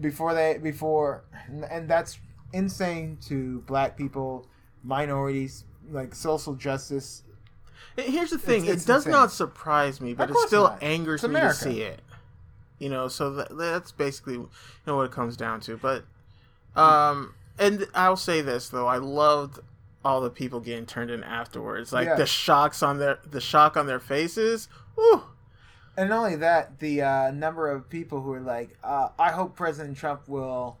before 0.00 0.32
they 0.32 0.56
before 0.56 1.24
and 1.68 1.90
that's 1.90 2.18
insane 2.52 3.18
to 3.26 3.60
black 3.66 3.96
people, 3.98 4.46
minorities, 4.84 5.64
like 5.90 6.14
social 6.14 6.54
justice. 6.54 7.24
Here's 7.96 8.30
the 8.30 8.38
thing: 8.38 8.66
it's 8.66 8.84
it 8.84 8.86
does 8.86 9.02
insane. 9.06 9.10
not 9.12 9.32
surprise 9.32 10.00
me, 10.00 10.14
but 10.14 10.30
it 10.30 10.36
still 10.46 10.68
not. 10.68 10.82
angers 10.82 11.24
me 11.24 11.40
to 11.40 11.52
see 11.52 11.82
it. 11.82 12.00
You 12.78 12.88
know, 12.88 13.08
so 13.08 13.32
that, 13.34 13.58
that's 13.58 13.90
basically 13.90 14.34
you 14.34 14.48
know 14.86 14.96
what 14.96 15.06
it 15.06 15.12
comes 15.12 15.36
down 15.36 15.60
to. 15.62 15.76
But, 15.76 16.04
um, 16.76 17.34
and 17.58 17.86
I'll 17.96 18.16
say 18.16 18.42
this 18.42 18.68
though: 18.68 18.86
I 18.86 18.98
loved 18.98 19.58
all 20.04 20.20
the 20.20 20.30
people 20.30 20.60
getting 20.60 20.86
turned 20.86 21.10
in 21.10 21.22
afterwards, 21.22 21.92
like 21.92 22.06
Yeah. 22.06 22.14
the 22.16 22.26
shocks 22.26 22.82
on 22.82 22.98
their 22.98 23.18
the 23.28 23.40
shock 23.40 23.76
on 23.76 23.86
their 23.86 24.00
faces. 24.00 24.68
Whew. 24.94 25.22
And 25.96 26.08
not 26.08 26.18
only 26.24 26.36
that, 26.36 26.78
the 26.78 27.02
uh, 27.02 27.30
number 27.32 27.70
of 27.70 27.90
people 27.90 28.22
who 28.22 28.32
are 28.32 28.40
like, 28.40 28.78
uh, 28.82 29.08
"I 29.18 29.32
hope 29.32 29.56
President 29.56 29.96
Trump 29.98 30.26
will, 30.28 30.78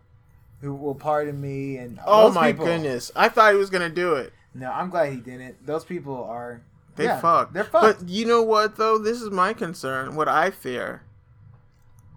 who 0.60 0.74
will 0.74 0.94
pardon 0.94 1.40
me." 1.40 1.76
And 1.76 2.00
Oh 2.06 2.30
my 2.32 2.52
people- 2.52 2.66
goodness! 2.66 3.10
I 3.14 3.28
thought 3.28 3.52
he 3.52 3.58
was 3.58 3.68
gonna 3.70 3.90
do 3.90 4.14
it. 4.14 4.32
No, 4.54 4.70
I'm 4.70 4.88
glad 4.88 5.12
he 5.12 5.18
didn't. 5.20 5.66
Those 5.66 5.84
people 5.84 6.24
are 6.24 6.62
They 6.96 7.04
yeah, 7.04 7.20
fucked. 7.20 7.52
They're 7.52 7.64
fucked. 7.64 8.00
But 8.00 8.08
you 8.08 8.24
know 8.26 8.42
what 8.42 8.76
though? 8.76 8.98
This 8.98 9.20
is 9.20 9.30
my 9.30 9.52
concern. 9.52 10.14
What 10.16 10.28
I 10.28 10.50
fear. 10.50 11.02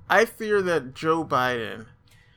I 0.09 0.25
fear 0.25 0.61
that 0.61 0.93
Joe 0.93 1.23
Biden 1.25 1.87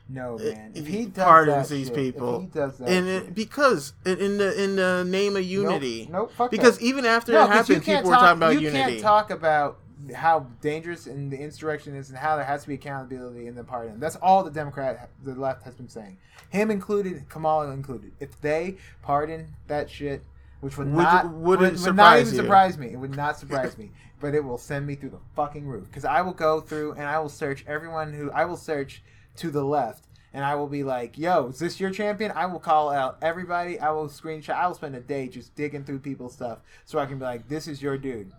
no 0.09 0.37
man, 0.37 0.71
if 0.75 0.87
he 0.87 1.05
does 1.05 1.23
pardons 1.23 1.69
these 1.69 1.87
shit, 1.87 1.95
people, 1.95 2.39
he 2.41 2.45
does 2.47 2.77
that 2.77 2.89
and 2.89 3.07
it, 3.07 3.35
because 3.35 3.93
in 4.05 4.37
the 4.37 4.63
in 4.63 4.75
the 4.75 5.03
name 5.07 5.35
of 5.35 5.43
unity, 5.43 6.07
Nope, 6.11 6.31
nope 6.37 6.49
because 6.51 6.77
that. 6.77 6.85
even 6.85 7.05
after 7.05 7.33
No, 7.33 7.39
it 7.41 7.43
you 7.43 7.51
happened, 7.51 7.83
people 7.83 8.09
were 8.09 8.15
talking 8.15 8.37
about 8.37 8.53
you 8.53 8.59
unity. 8.61 8.83
can't 8.93 9.01
talk 9.01 9.31
about 9.31 9.79
how 10.15 10.47
dangerous 10.61 11.07
and 11.07 11.31
the 11.31 11.37
insurrection 11.37 11.95
is 11.95 12.09
and 12.09 12.17
how 12.17 12.35
there 12.35 12.45
has 12.45 12.61
to 12.61 12.67
be 12.69 12.75
accountability 12.75 13.47
in 13.47 13.55
the 13.55 13.63
pardon. 13.63 13.99
That's 13.99 14.15
all 14.17 14.43
the 14.43 14.51
Democrat, 14.51 15.09
the 15.23 15.33
left 15.35 15.63
has 15.63 15.75
been 15.75 15.89
saying. 15.89 16.17
Him 16.49 16.71
included, 16.71 17.27
Kamala 17.29 17.71
included. 17.71 18.11
If 18.19 18.39
they 18.39 18.77
pardon 19.01 19.55
that 19.67 19.89
shit, 19.89 20.23
which 20.61 20.77
would, 20.77 20.87
Would- 20.87 20.95
not 21.03 21.29
would 21.33 21.61
it 21.61 21.79
would, 21.79 21.95
not 21.95 22.19
even 22.19 22.33
you? 22.33 22.39
surprise 22.39 22.77
me. 22.77 22.87
It 22.93 22.97
would 22.97 23.15
not 23.15 23.37
surprise 23.39 23.77
me, 23.77 23.91
but 24.21 24.33
it 24.33 24.43
will 24.43 24.57
send 24.57 24.87
me 24.87 24.95
through 24.95 25.09
the 25.09 25.19
fucking 25.35 25.65
roof 25.67 25.85
because 25.87 26.05
I 26.05 26.21
will 26.21 26.33
go 26.33 26.61
through 26.61 26.93
and 26.93 27.03
I 27.03 27.19
will 27.19 27.29
search 27.29 27.65
everyone 27.67 28.13
who 28.13 28.31
I 28.31 28.45
will 28.45 28.57
search 28.57 29.03
to 29.37 29.51
the 29.51 29.63
left. 29.63 30.05
And 30.33 30.43
I 30.45 30.55
will 30.55 30.67
be 30.67 30.83
like, 30.83 31.17
"Yo, 31.17 31.47
is 31.47 31.59
this 31.59 31.79
your 31.79 31.89
champion?" 31.89 32.31
I 32.35 32.45
will 32.45 32.59
call 32.59 32.89
out 32.89 33.17
everybody. 33.21 33.79
I 33.79 33.91
will 33.91 34.07
screenshot. 34.07 34.55
I 34.55 34.67
will 34.67 34.75
spend 34.75 34.95
a 34.95 34.99
day 34.99 35.27
just 35.29 35.55
digging 35.55 35.83
through 35.83 35.99
people's 35.99 36.33
stuff 36.33 36.59
so 36.85 36.99
I 36.99 37.05
can 37.05 37.17
be 37.17 37.25
like, 37.25 37.47
"This 37.47 37.67
is 37.67 37.81
your 37.81 37.97
dude, 37.97 38.31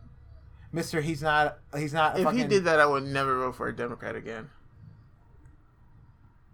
Mister. 0.71 1.01
He's 1.01 1.23
not. 1.23 1.59
He's 1.77 1.95
not." 1.95 2.15
A 2.17 2.19
if 2.19 2.25
fucking, 2.25 2.39
he 2.39 2.47
did 2.47 2.65
that, 2.67 2.79
I 2.79 2.87
would 2.87 3.05
never 3.05 3.39
vote 3.39 3.57
for 3.57 3.69
a 3.69 3.75
Democrat 3.75 4.15
again. 4.15 4.51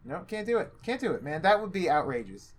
no, 0.04 0.20
can't 0.28 0.46
do 0.46 0.58
it. 0.58 0.72
Can't 0.82 1.00
do 1.00 1.12
it, 1.12 1.22
man. 1.22 1.42
That 1.42 1.60
would 1.60 1.72
be 1.72 1.90
outrageous. 1.90 2.52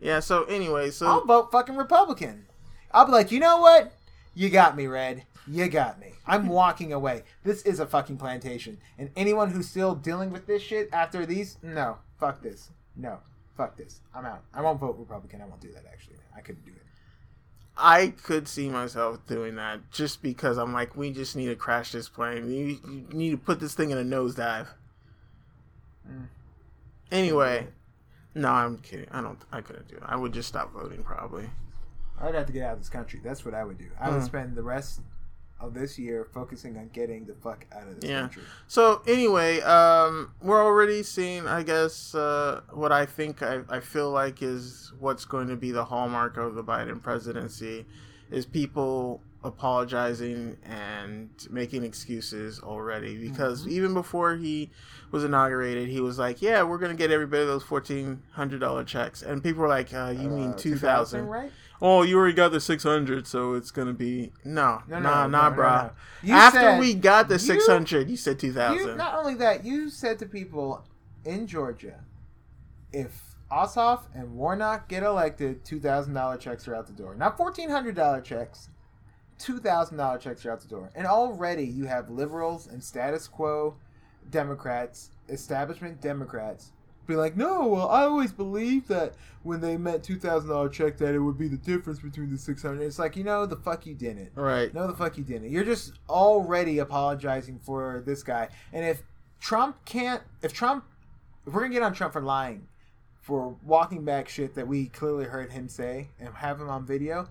Yeah. 0.00 0.20
So 0.20 0.44
anyway, 0.44 0.90
so 0.90 1.06
I'll 1.06 1.24
vote 1.24 1.52
fucking 1.52 1.76
Republican. 1.76 2.46
I'll 2.90 3.06
be 3.06 3.12
like, 3.12 3.30
you 3.30 3.40
know 3.40 3.58
what? 3.60 3.92
You 4.36 4.50
got 4.50 4.76
me, 4.76 4.86
Red. 4.86 5.24
You 5.48 5.66
got 5.68 5.98
me. 5.98 6.12
I'm 6.26 6.46
walking 6.46 6.92
away. 6.92 7.22
This 7.42 7.62
is 7.62 7.80
a 7.80 7.86
fucking 7.86 8.18
plantation. 8.18 8.76
And 8.98 9.08
anyone 9.16 9.50
who's 9.50 9.66
still 9.66 9.94
dealing 9.94 10.30
with 10.30 10.46
this 10.46 10.60
shit 10.60 10.90
after 10.92 11.24
these, 11.24 11.56
no. 11.62 11.96
Fuck 12.20 12.42
this. 12.42 12.68
No. 12.94 13.20
Fuck 13.56 13.78
this. 13.78 14.00
I'm 14.14 14.26
out. 14.26 14.42
I 14.52 14.60
won't 14.60 14.78
vote 14.78 14.98
Republican. 14.98 15.40
I 15.40 15.46
won't 15.46 15.62
do 15.62 15.72
that, 15.72 15.84
actually. 15.90 16.16
I 16.36 16.42
couldn't 16.42 16.66
do 16.66 16.72
it. 16.72 16.82
I 17.78 18.08
could 18.08 18.46
see 18.46 18.68
myself 18.68 19.26
doing 19.26 19.54
that 19.54 19.90
just 19.90 20.20
because 20.20 20.58
I'm 20.58 20.74
like, 20.74 20.96
we 20.96 21.12
just 21.12 21.34
need 21.34 21.46
to 21.46 21.56
crash 21.56 21.92
this 21.92 22.10
plane. 22.10 22.50
You, 22.50 22.78
you 22.86 23.06
need 23.12 23.30
to 23.30 23.38
put 23.38 23.58
this 23.58 23.72
thing 23.72 23.88
in 23.88 23.96
a 23.96 24.04
nosedive. 24.04 24.66
Mm. 26.06 26.26
Anyway, 27.10 27.68
no, 28.34 28.50
I'm 28.50 28.78
kidding. 28.78 29.08
I 29.10 29.22
don't. 29.22 29.38
I 29.50 29.62
couldn't 29.62 29.88
do 29.88 29.96
it. 29.96 30.02
I 30.04 30.16
would 30.16 30.34
just 30.34 30.48
stop 30.48 30.74
voting 30.74 31.02
probably. 31.02 31.48
I'd 32.20 32.34
have 32.34 32.46
to 32.46 32.52
get 32.52 32.62
out 32.64 32.72
of 32.74 32.78
this 32.80 32.88
country. 32.88 33.20
That's 33.22 33.44
what 33.44 33.54
I 33.54 33.64
would 33.64 33.78
do. 33.78 33.86
I 34.00 34.10
would 34.10 34.22
Mm. 34.22 34.26
spend 34.26 34.56
the 34.56 34.62
rest 34.62 35.00
of 35.60 35.72
this 35.72 35.98
year 35.98 36.26
focusing 36.34 36.76
on 36.76 36.88
getting 36.92 37.24
the 37.24 37.34
fuck 37.34 37.64
out 37.72 37.88
of 37.88 38.00
this 38.00 38.10
Yeah. 38.10 38.20
country. 38.22 38.42
So 38.66 39.00
anyway, 39.06 39.60
um, 39.62 40.32
we're 40.42 40.62
already 40.62 41.02
seeing, 41.02 41.46
I 41.46 41.62
guess, 41.62 42.14
uh, 42.14 42.60
what 42.72 42.92
I 42.92 43.06
think 43.06 43.42
I, 43.42 43.62
I 43.68 43.80
feel 43.80 44.10
like 44.10 44.42
is 44.42 44.92
what's 44.98 45.24
going 45.24 45.48
to 45.48 45.56
be 45.56 45.70
the 45.72 45.84
hallmark 45.86 46.36
of 46.36 46.54
the 46.56 46.62
Biden 46.64 47.02
presidency 47.02 47.86
is 48.30 48.44
people 48.44 49.22
apologizing 49.44 50.56
and 50.64 51.30
making 51.50 51.84
excuses 51.84 52.60
already. 52.60 53.16
Because 53.16 53.66
even 53.66 53.94
before 53.94 54.36
he 54.36 54.70
was 55.10 55.24
inaugurated, 55.24 55.88
he 55.88 56.00
was 56.00 56.18
like, 56.18 56.42
"Yeah, 56.42 56.62
we're 56.62 56.78
going 56.78 56.90
to 56.90 56.96
get 56.96 57.10
everybody 57.10 57.44
those 57.44 57.62
fourteen 57.62 58.22
hundred 58.32 58.60
dollar 58.60 58.84
checks," 58.84 59.22
and 59.22 59.42
people 59.42 59.62
were 59.62 59.68
like, 59.68 59.92
uh, 59.94 60.12
"You 60.16 60.28
mean 60.28 60.50
Uh, 60.52 60.56
two 60.56 60.76
thousand? 60.76 61.26
right? 61.26 61.52
Oh, 61.80 62.02
you 62.02 62.16
already 62.16 62.34
got 62.34 62.52
the 62.52 62.60
six 62.60 62.82
hundred, 62.82 63.26
so 63.26 63.54
it's 63.54 63.70
going 63.70 63.88
to 63.88 63.94
be 63.94 64.32
no, 64.44 64.82
No, 64.88 64.98
no, 64.98 65.00
nah, 65.00 65.26
no, 65.26 65.38
nah, 65.38 65.48
no, 65.50 65.56
bruh." 65.56 65.90
no. 66.22 66.34
After 66.34 66.58
said- 66.60 66.80
we 66.80 66.94
got 66.94 67.28
the 67.28 67.34
you- 67.34 67.38
six 67.38 67.66
hundred, 67.66 68.08
you 68.08 68.16
said 68.16 68.38
2,000. 68.38 68.86
You, 68.88 68.94
not 68.94 69.14
only 69.14 69.34
that, 69.34 69.64
you 69.64 69.90
said 69.90 70.18
to 70.20 70.26
people 70.26 70.84
in 71.24 71.46
Georgia, 71.46 72.00
if 72.92 73.36
Ossoff 73.50 74.04
and 74.14 74.34
Warnock 74.34 74.88
get 74.88 75.02
elected, 75.02 75.64
two 75.64 75.78
thousand 75.78 76.14
dollar 76.14 76.36
checks 76.36 76.66
are 76.66 76.74
out 76.74 76.86
the 76.86 76.92
door. 76.92 77.14
Not 77.14 77.36
fourteen 77.36 77.70
hundred 77.70 77.94
dollar 77.94 78.20
checks, 78.20 78.70
two 79.38 79.58
thousand 79.58 79.98
dollar 79.98 80.18
checks 80.18 80.44
are 80.46 80.52
out 80.52 80.60
the 80.60 80.68
door. 80.68 80.90
And 80.94 81.06
already 81.06 81.64
you 81.64 81.84
have 81.84 82.10
liberals 82.10 82.66
and 82.66 82.82
status 82.82 83.28
quo 83.28 83.76
Democrats, 84.30 85.10
establishment 85.28 86.00
Democrats, 86.00 86.72
be 87.06 87.16
like, 87.16 87.36
no, 87.36 87.66
well, 87.66 87.88
I 87.88 88.02
always 88.02 88.32
believed 88.32 88.88
that 88.88 89.14
when 89.42 89.60
they 89.60 89.76
meant 89.76 90.02
two 90.02 90.18
thousand 90.18 90.50
dollar 90.50 90.68
check, 90.68 90.96
that 90.98 91.14
it 91.14 91.18
would 91.18 91.38
be 91.38 91.48
the 91.48 91.56
difference 91.56 92.00
between 92.00 92.30
the 92.30 92.38
six 92.38 92.62
hundred. 92.62 92.82
It's 92.82 92.98
like, 92.98 93.16
you 93.16 93.24
know, 93.24 93.46
the 93.46 93.56
fuck 93.56 93.86
you 93.86 93.94
didn't. 93.94 94.32
Right. 94.34 94.72
No, 94.72 94.86
the 94.86 94.94
fuck 94.94 95.16
you 95.16 95.24
didn't. 95.24 95.50
You're 95.50 95.64
just 95.64 95.92
already 96.08 96.78
apologizing 96.78 97.60
for 97.62 98.02
this 98.04 98.22
guy. 98.22 98.48
And 98.72 98.84
if 98.84 99.02
Trump 99.40 99.84
can't, 99.84 100.22
if 100.42 100.52
Trump, 100.52 100.84
if 101.46 101.52
we're 101.52 101.62
gonna 101.62 101.74
get 101.74 101.82
on 101.82 101.94
Trump 101.94 102.12
for 102.12 102.22
lying, 102.22 102.66
for 103.20 103.56
walking 103.64 104.04
back 104.04 104.28
shit 104.28 104.54
that 104.54 104.66
we 104.66 104.86
clearly 104.86 105.24
heard 105.24 105.52
him 105.52 105.68
say 105.68 106.08
and 106.18 106.34
have 106.34 106.60
him 106.60 106.68
on 106.68 106.86
video, 106.86 107.28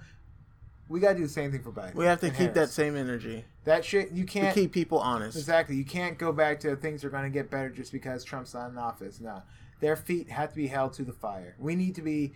we 0.88 1.00
gotta 1.00 1.16
do 1.16 1.24
the 1.24 1.30
same 1.30 1.52
thing 1.52 1.64
for 1.64 1.72
Biden. 1.72 1.96
We 1.96 2.06
have 2.06 2.22
to 2.22 2.30
keep 2.30 2.54
that 2.54 2.70
same 2.70 2.96
energy 2.96 3.46
that 3.66 3.84
shit. 3.84 4.12
You 4.12 4.26
can't 4.26 4.56
keep 4.56 4.72
people 4.72 5.00
honest. 5.00 5.38
exactly. 5.38 5.76
You 5.76 5.86
can't 5.86 6.18
go 6.18 6.32
back 6.32 6.60
to 6.62 6.76
things 6.76 7.04
are 7.04 7.10
gonna 7.10 7.30
get 7.30 7.52
better 7.52 7.70
just 7.70 7.92
because 7.92 8.24
Trump's 8.24 8.54
not 8.54 8.70
in 8.70 8.78
office. 8.78 9.20
No, 9.20 9.42
their 9.80 9.96
feet 9.96 10.30
have 10.30 10.50
to 10.50 10.56
be 10.56 10.68
held 10.68 10.94
to 10.94 11.04
the 11.04 11.14
fire. 11.14 11.56
We 11.60 11.76
need 11.76 11.96
to 11.96 12.02
be 12.02 12.34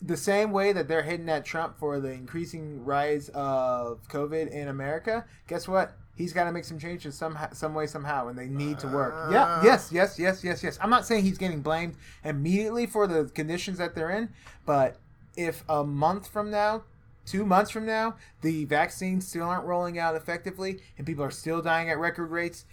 the 0.00 0.16
same 0.16 0.52
way 0.52 0.72
that 0.72 0.88
they're 0.88 1.02
hitting 1.02 1.28
at 1.28 1.44
Trump 1.44 1.78
for 1.78 2.00
the 2.00 2.12
increasing 2.12 2.84
rise 2.84 3.28
of 3.30 4.06
COVID 4.08 4.50
in 4.50 4.68
America, 4.68 5.24
guess 5.46 5.66
what? 5.66 5.92
He's 6.14 6.32
got 6.32 6.44
to 6.44 6.52
make 6.52 6.64
some 6.64 6.78
changes 6.78 7.14
some 7.14 7.38
some 7.52 7.74
way 7.74 7.86
somehow, 7.86 8.26
and 8.26 8.36
they 8.36 8.48
need 8.48 8.80
to 8.80 8.88
work. 8.88 9.14
Uh. 9.14 9.30
yeah, 9.32 9.62
yes, 9.62 9.90
yes, 9.92 10.18
yes, 10.18 10.42
yes, 10.42 10.64
yes. 10.64 10.78
I'm 10.80 10.90
not 10.90 11.06
saying 11.06 11.22
he's 11.24 11.38
getting 11.38 11.62
blamed 11.62 11.94
immediately 12.24 12.86
for 12.86 13.06
the 13.06 13.26
conditions 13.26 13.78
that 13.78 13.94
they're 13.94 14.10
in, 14.10 14.30
but 14.66 14.96
if 15.36 15.62
a 15.68 15.84
month 15.84 16.26
from 16.26 16.50
now, 16.50 16.82
two 17.24 17.46
months 17.46 17.70
from 17.70 17.86
now, 17.86 18.16
the 18.40 18.64
vaccines 18.64 19.28
still 19.28 19.44
aren't 19.44 19.64
rolling 19.64 19.98
out 19.98 20.16
effectively, 20.16 20.80
and 20.96 21.06
people 21.06 21.24
are 21.24 21.30
still 21.30 21.62
dying 21.62 21.88
at 21.88 21.98
record 21.98 22.30
rates, 22.32 22.64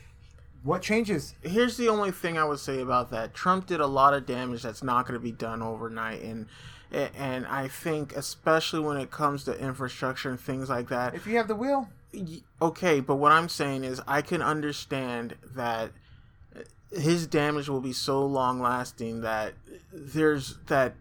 what 0.65 0.81
changes? 0.81 1.35
Here's 1.43 1.77
the 1.77 1.89
only 1.89 2.09
thing 2.09 2.39
I 2.39 2.43
would 2.43 2.59
say 2.59 2.81
about 2.81 3.11
that. 3.11 3.35
Trump 3.35 3.67
did 3.67 3.79
a 3.79 3.85
lot 3.85 4.15
of 4.15 4.25
damage 4.25 4.63
that's 4.63 4.81
not 4.81 5.05
going 5.05 5.13
to 5.13 5.23
be 5.23 5.31
done 5.31 5.61
overnight, 5.61 6.23
and 6.23 6.47
and 6.91 7.45
I 7.45 7.67
think 7.67 8.15
especially 8.15 8.79
when 8.79 8.97
it 8.97 9.11
comes 9.11 9.43
to 9.43 9.57
infrastructure 9.59 10.29
and 10.29 10.39
things 10.39 10.67
like 10.67 10.89
that. 10.89 11.13
If 11.13 11.27
you 11.27 11.37
have 11.37 11.47
the 11.47 11.55
will, 11.55 11.89
okay, 12.61 12.99
but 12.99 13.17
what 13.17 13.31
I'm 13.31 13.47
saying 13.47 13.83
is 13.83 14.01
I 14.07 14.23
can 14.23 14.41
understand 14.41 15.35
that 15.55 15.91
his 16.91 17.27
damage 17.27 17.69
will 17.69 17.81
be 17.81 17.93
so 17.93 18.25
long 18.25 18.59
lasting 18.59 19.21
that 19.21 19.53
there's 19.93 20.57
that 20.65 20.95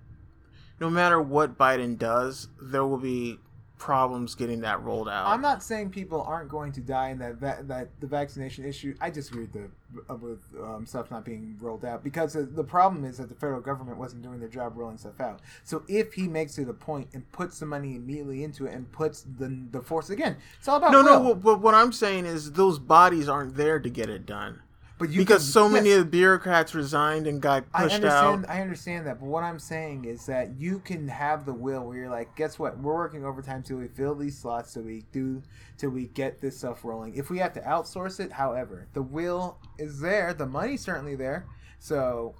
no 0.79 0.90
matter 0.90 1.22
what 1.22 1.57
Biden 1.57 1.96
does, 1.96 2.48
there 2.61 2.85
will 2.85 2.98
be 2.98 3.38
problems 3.85 4.35
getting 4.35 4.62
that 4.62 4.83
rolled 4.83 5.11
out. 5.11 5.27
I'm 5.27 5.42
not 5.42 5.62
saying 5.62 5.90
people 5.90 6.23
aren't 6.23 6.49
going 6.49 6.73
to 6.73 6.81
die 6.81 7.11
in 7.11 7.18
that 7.18 7.35
va- 7.35 7.62
that 7.64 7.90
the 8.01 8.07
vaccination 8.07 8.64
issue. 8.64 8.94
I 8.99 9.11
disagree 9.11 9.42
with 9.42 9.53
the 9.53 9.68
uh, 10.11 10.16
with 10.16 10.40
um, 10.59 10.87
stuff 10.87 11.11
not 11.11 11.23
being 11.23 11.59
rolled 11.61 11.85
out 11.85 12.03
because 12.03 12.33
the, 12.33 12.44
the 12.44 12.64
problem 12.64 13.05
is 13.05 13.18
that 13.18 13.29
the 13.29 13.35
federal 13.35 13.61
government 13.61 13.99
wasn't 13.99 14.23
doing 14.23 14.40
their 14.40 14.49
job 14.49 14.73
rolling 14.75 14.97
stuff 14.97 15.20
out. 15.20 15.40
So 15.64 15.83
if 15.87 16.14
he 16.14 16.29
makes 16.29 16.57
it 16.57 16.66
a 16.66 16.73
point 16.73 17.09
and 17.12 17.31
puts 17.31 17.59
the 17.59 17.66
money 17.66 17.97
immediately 17.97 18.42
into 18.42 18.64
it 18.64 18.73
and 18.73 18.90
puts 18.90 19.27
the 19.38 19.55
the 19.70 19.83
force 19.83 20.09
again, 20.09 20.38
it's 20.59 20.66
all 20.66 20.79
about 20.79 20.90
no, 20.90 21.03
will. 21.03 21.25
no. 21.25 21.35
But 21.35 21.61
what 21.61 21.75
I'm 21.75 21.92
saying 21.92 22.25
is 22.25 22.53
those 22.53 22.79
bodies 22.79 23.29
aren't 23.29 23.55
there 23.55 23.79
to 23.81 23.90
get 23.90 24.09
it 24.09 24.25
done. 24.25 24.62
But 24.98 25.11
you 25.11 25.18
because 25.18 25.42
can- 25.42 25.52
so 25.52 25.68
many 25.68 25.88
yes. 25.88 25.98
of 25.98 26.04
the 26.04 26.11
bureaucrats 26.11 26.74
resigned 26.74 27.26
and 27.26 27.40
got 27.40 27.64
I 27.74 27.83
pushed 27.85 27.96
understand. 27.96 28.44
out. 28.46 28.50
I 28.50 28.61
understand 28.61 29.07
that, 29.07 29.20
but 29.20 29.26
what 29.26 29.42
I'm 29.42 29.59
saying 29.59 30.04
is 30.04 30.26
that 30.26 30.54
you 30.57 30.78
can 30.78 31.09
have 31.09 31.46
the 31.46 31.52
will 31.54 31.85
where 31.87 31.96
you're 31.96 32.11
like, 32.11 32.37
guess 32.37 32.59
what? 32.59 32.78
We're 32.78 32.94
working 32.94 33.24
overtime 33.24 33.62
till 33.62 33.78
we 33.78 33.88
fill 33.88 34.14
these 34.14 34.38
slots, 34.38 34.74
till 34.74 34.83
we 34.85 35.04
do, 35.12 35.42
till 35.78 35.90
we 35.90 36.07
get 36.07 36.40
this 36.40 36.59
stuff 36.59 36.85
rolling. 36.85 37.14
If 37.14 37.28
we 37.30 37.38
have 37.38 37.52
to 37.54 37.61
outsource 37.61 38.20
it, 38.20 38.33
however, 38.33 38.87
the 38.92 39.02
will 39.02 39.59
is 39.78 40.00
there. 40.00 40.33
The 40.33 40.46
money's 40.46 40.83
certainly 40.83 41.16
there. 41.16 41.46
So 41.80 42.35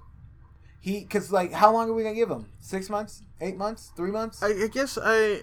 he, 0.79 1.01
because 1.01 1.31
like, 1.31 1.51
how 1.51 1.73
long 1.73 1.89
are 1.89 1.93
we 1.93 2.03
gonna 2.03 2.15
give 2.15 2.29
him? 2.29 2.47
Six 2.61 2.89
months? 2.89 3.23
Eight 3.41 3.57
months? 3.57 3.91
Three 3.97 4.11
months? 4.11 4.41
I, 4.41 4.49
I 4.63 4.67
guess 4.67 4.97
I. 5.01 5.41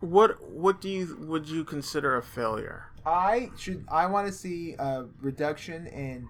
What 0.00 0.42
what 0.50 0.80
do 0.80 0.88
you 0.88 1.16
would 1.20 1.46
you 1.48 1.62
consider 1.62 2.16
a 2.16 2.22
failure? 2.22 2.86
I 3.06 3.50
should. 3.56 3.84
I 3.90 4.06
want 4.06 4.26
to 4.26 4.32
see 4.32 4.74
a 4.78 5.06
reduction 5.20 5.86
in 5.86 6.28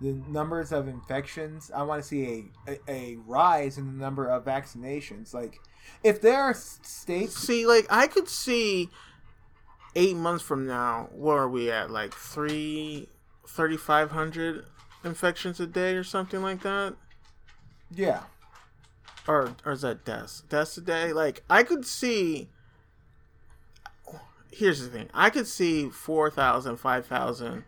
the 0.00 0.12
numbers 0.28 0.72
of 0.72 0.88
infections. 0.88 1.70
I 1.74 1.82
want 1.82 2.02
to 2.02 2.08
see 2.08 2.50
a, 2.66 2.72
a 2.72 2.78
a 2.88 3.16
rise 3.26 3.78
in 3.78 3.86
the 3.86 3.92
number 3.92 4.28
of 4.28 4.44
vaccinations. 4.44 5.32
Like, 5.32 5.60
if 6.02 6.20
there 6.20 6.40
are 6.42 6.54
states, 6.54 7.36
See, 7.36 7.66
like 7.66 7.86
I 7.90 8.06
could 8.06 8.28
see 8.28 8.88
eight 9.94 10.16
months 10.16 10.42
from 10.42 10.66
now, 10.66 11.08
where 11.12 11.38
are 11.38 11.48
we 11.48 11.70
at? 11.70 11.90
Like 11.90 12.14
three, 12.14 13.08
thirty 13.46 13.76
five 13.76 14.10
hundred 14.10 14.64
infections 15.04 15.60
a 15.60 15.66
day 15.66 15.94
or 15.94 16.04
something 16.04 16.42
like 16.42 16.62
that, 16.62 16.94
yeah, 17.94 18.22
or 19.28 19.54
or 19.64 19.72
is 19.72 19.82
that 19.82 20.04
deaths? 20.04 20.42
Deaths 20.48 20.76
a 20.76 20.80
day? 20.80 21.12
Like 21.12 21.42
I 21.50 21.62
could 21.62 21.86
see. 21.86 22.48
Here's 24.52 24.80
the 24.82 24.88
thing: 24.88 25.08
I 25.14 25.30
could 25.30 25.46
see 25.46 25.88
4,000, 25.88 26.76
5,000 26.76 27.64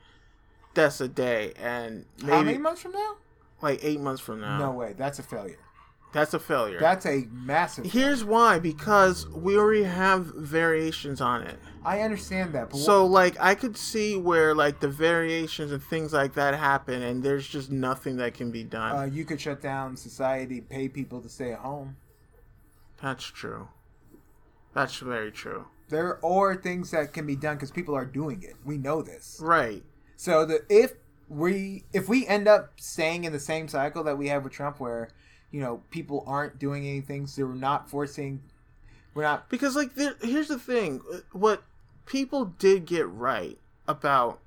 deaths 0.75 1.01
a 1.01 1.09
day, 1.09 1.53
and 1.59 2.05
maybe 2.20 2.33
how 2.33 2.42
many 2.42 2.59
months 2.59 2.83
from 2.83 2.92
now? 2.92 3.16
like 3.62 3.81
eight 3.83 4.01
months 4.01 4.20
from 4.20 4.40
now. 4.40 4.59
No 4.59 4.70
way. 4.73 4.94
That's 4.97 5.18
a 5.18 5.23
failure. 5.23 5.59
That's 6.12 6.33
a 6.35 6.38
failure. 6.38 6.79
That's 6.79 7.07
a 7.07 7.27
massive. 7.33 7.87
Here's 7.87 8.23
why: 8.23 8.59
because 8.61 9.27
we 9.29 9.57
already 9.57 9.83
have 9.85 10.27
variations 10.27 11.20
on 11.20 11.42
it. 11.42 11.59
I 11.85 12.01
understand 12.01 12.53
that, 12.53 12.70
but 12.70 12.79
So 12.79 13.05
like 13.05 13.37
I 13.40 13.55
could 13.55 13.77
see 13.77 14.16
where 14.16 14.55
like 14.55 14.81
the 14.81 14.88
variations 14.88 15.73
and 15.73 15.83
things 15.83 16.12
like 16.12 16.35
that 16.35 16.55
happen, 16.55 17.03
and 17.03 17.23
there's 17.23 17.49
just 17.49 17.70
nothing 17.70 18.16
that 18.18 18.35
can 18.35 18.51
be 18.53 18.62
done. 18.62 18.97
uh, 18.97 19.03
you 19.05 19.25
could 19.25 19.40
shut 19.40 19.61
down 19.61 19.97
society, 19.97 20.61
pay 20.61 20.88
people 20.88 21.20
to 21.20 21.29
stay 21.29 21.53
at 21.53 21.59
home. 21.61 21.97
That's 23.03 23.25
true. 23.25 23.68
That's 24.73 24.97
very 24.99 25.33
true. 25.33 25.66
There 25.88 26.25
are 26.25 26.57
things 26.57 26.90
that 26.92 27.12
can 27.12 27.27
be 27.27 27.37
done 27.37 27.57
because 27.57 27.70
people 27.70 27.94
are 27.94 28.05
doing 28.05 28.42
it. 28.42 28.57
We 28.64 28.79
know 28.79 29.03
this. 29.03 29.38
Right. 29.42 29.83
So 30.16 30.44
the 30.44 30.64
if 30.68 30.94
we 31.29 31.85
if 31.92 32.09
we 32.09 32.27
end 32.27 32.49
up 32.49 32.73
staying 32.81 33.25
in 33.25 33.33
the 33.33 33.40
same 33.40 33.68
cycle 33.68 34.05
that 34.05 34.18
we 34.18 34.29
have 34.29 34.44
with 34.44 34.53
Trump, 34.53 34.81
where 34.81 35.11
you 35.51 35.61
know 35.61 35.83
people 35.90 36.25
aren't 36.27 36.59
doing 36.59 36.87
anything, 36.87 37.27
so 37.27 37.47
we're 37.47 37.55
not 37.55 37.90
forcing, 37.90 38.42
we're 39.14 39.23
not. 39.23 39.49
Because 39.49 39.77
like 39.77 39.94
there, 39.94 40.14
here's 40.23 40.49
the 40.49 40.59
thing: 40.59 41.01
what 41.33 41.62
people 42.07 42.47
did 42.47 42.87
get 42.87 43.09
right 43.09 43.59
about 43.87 44.40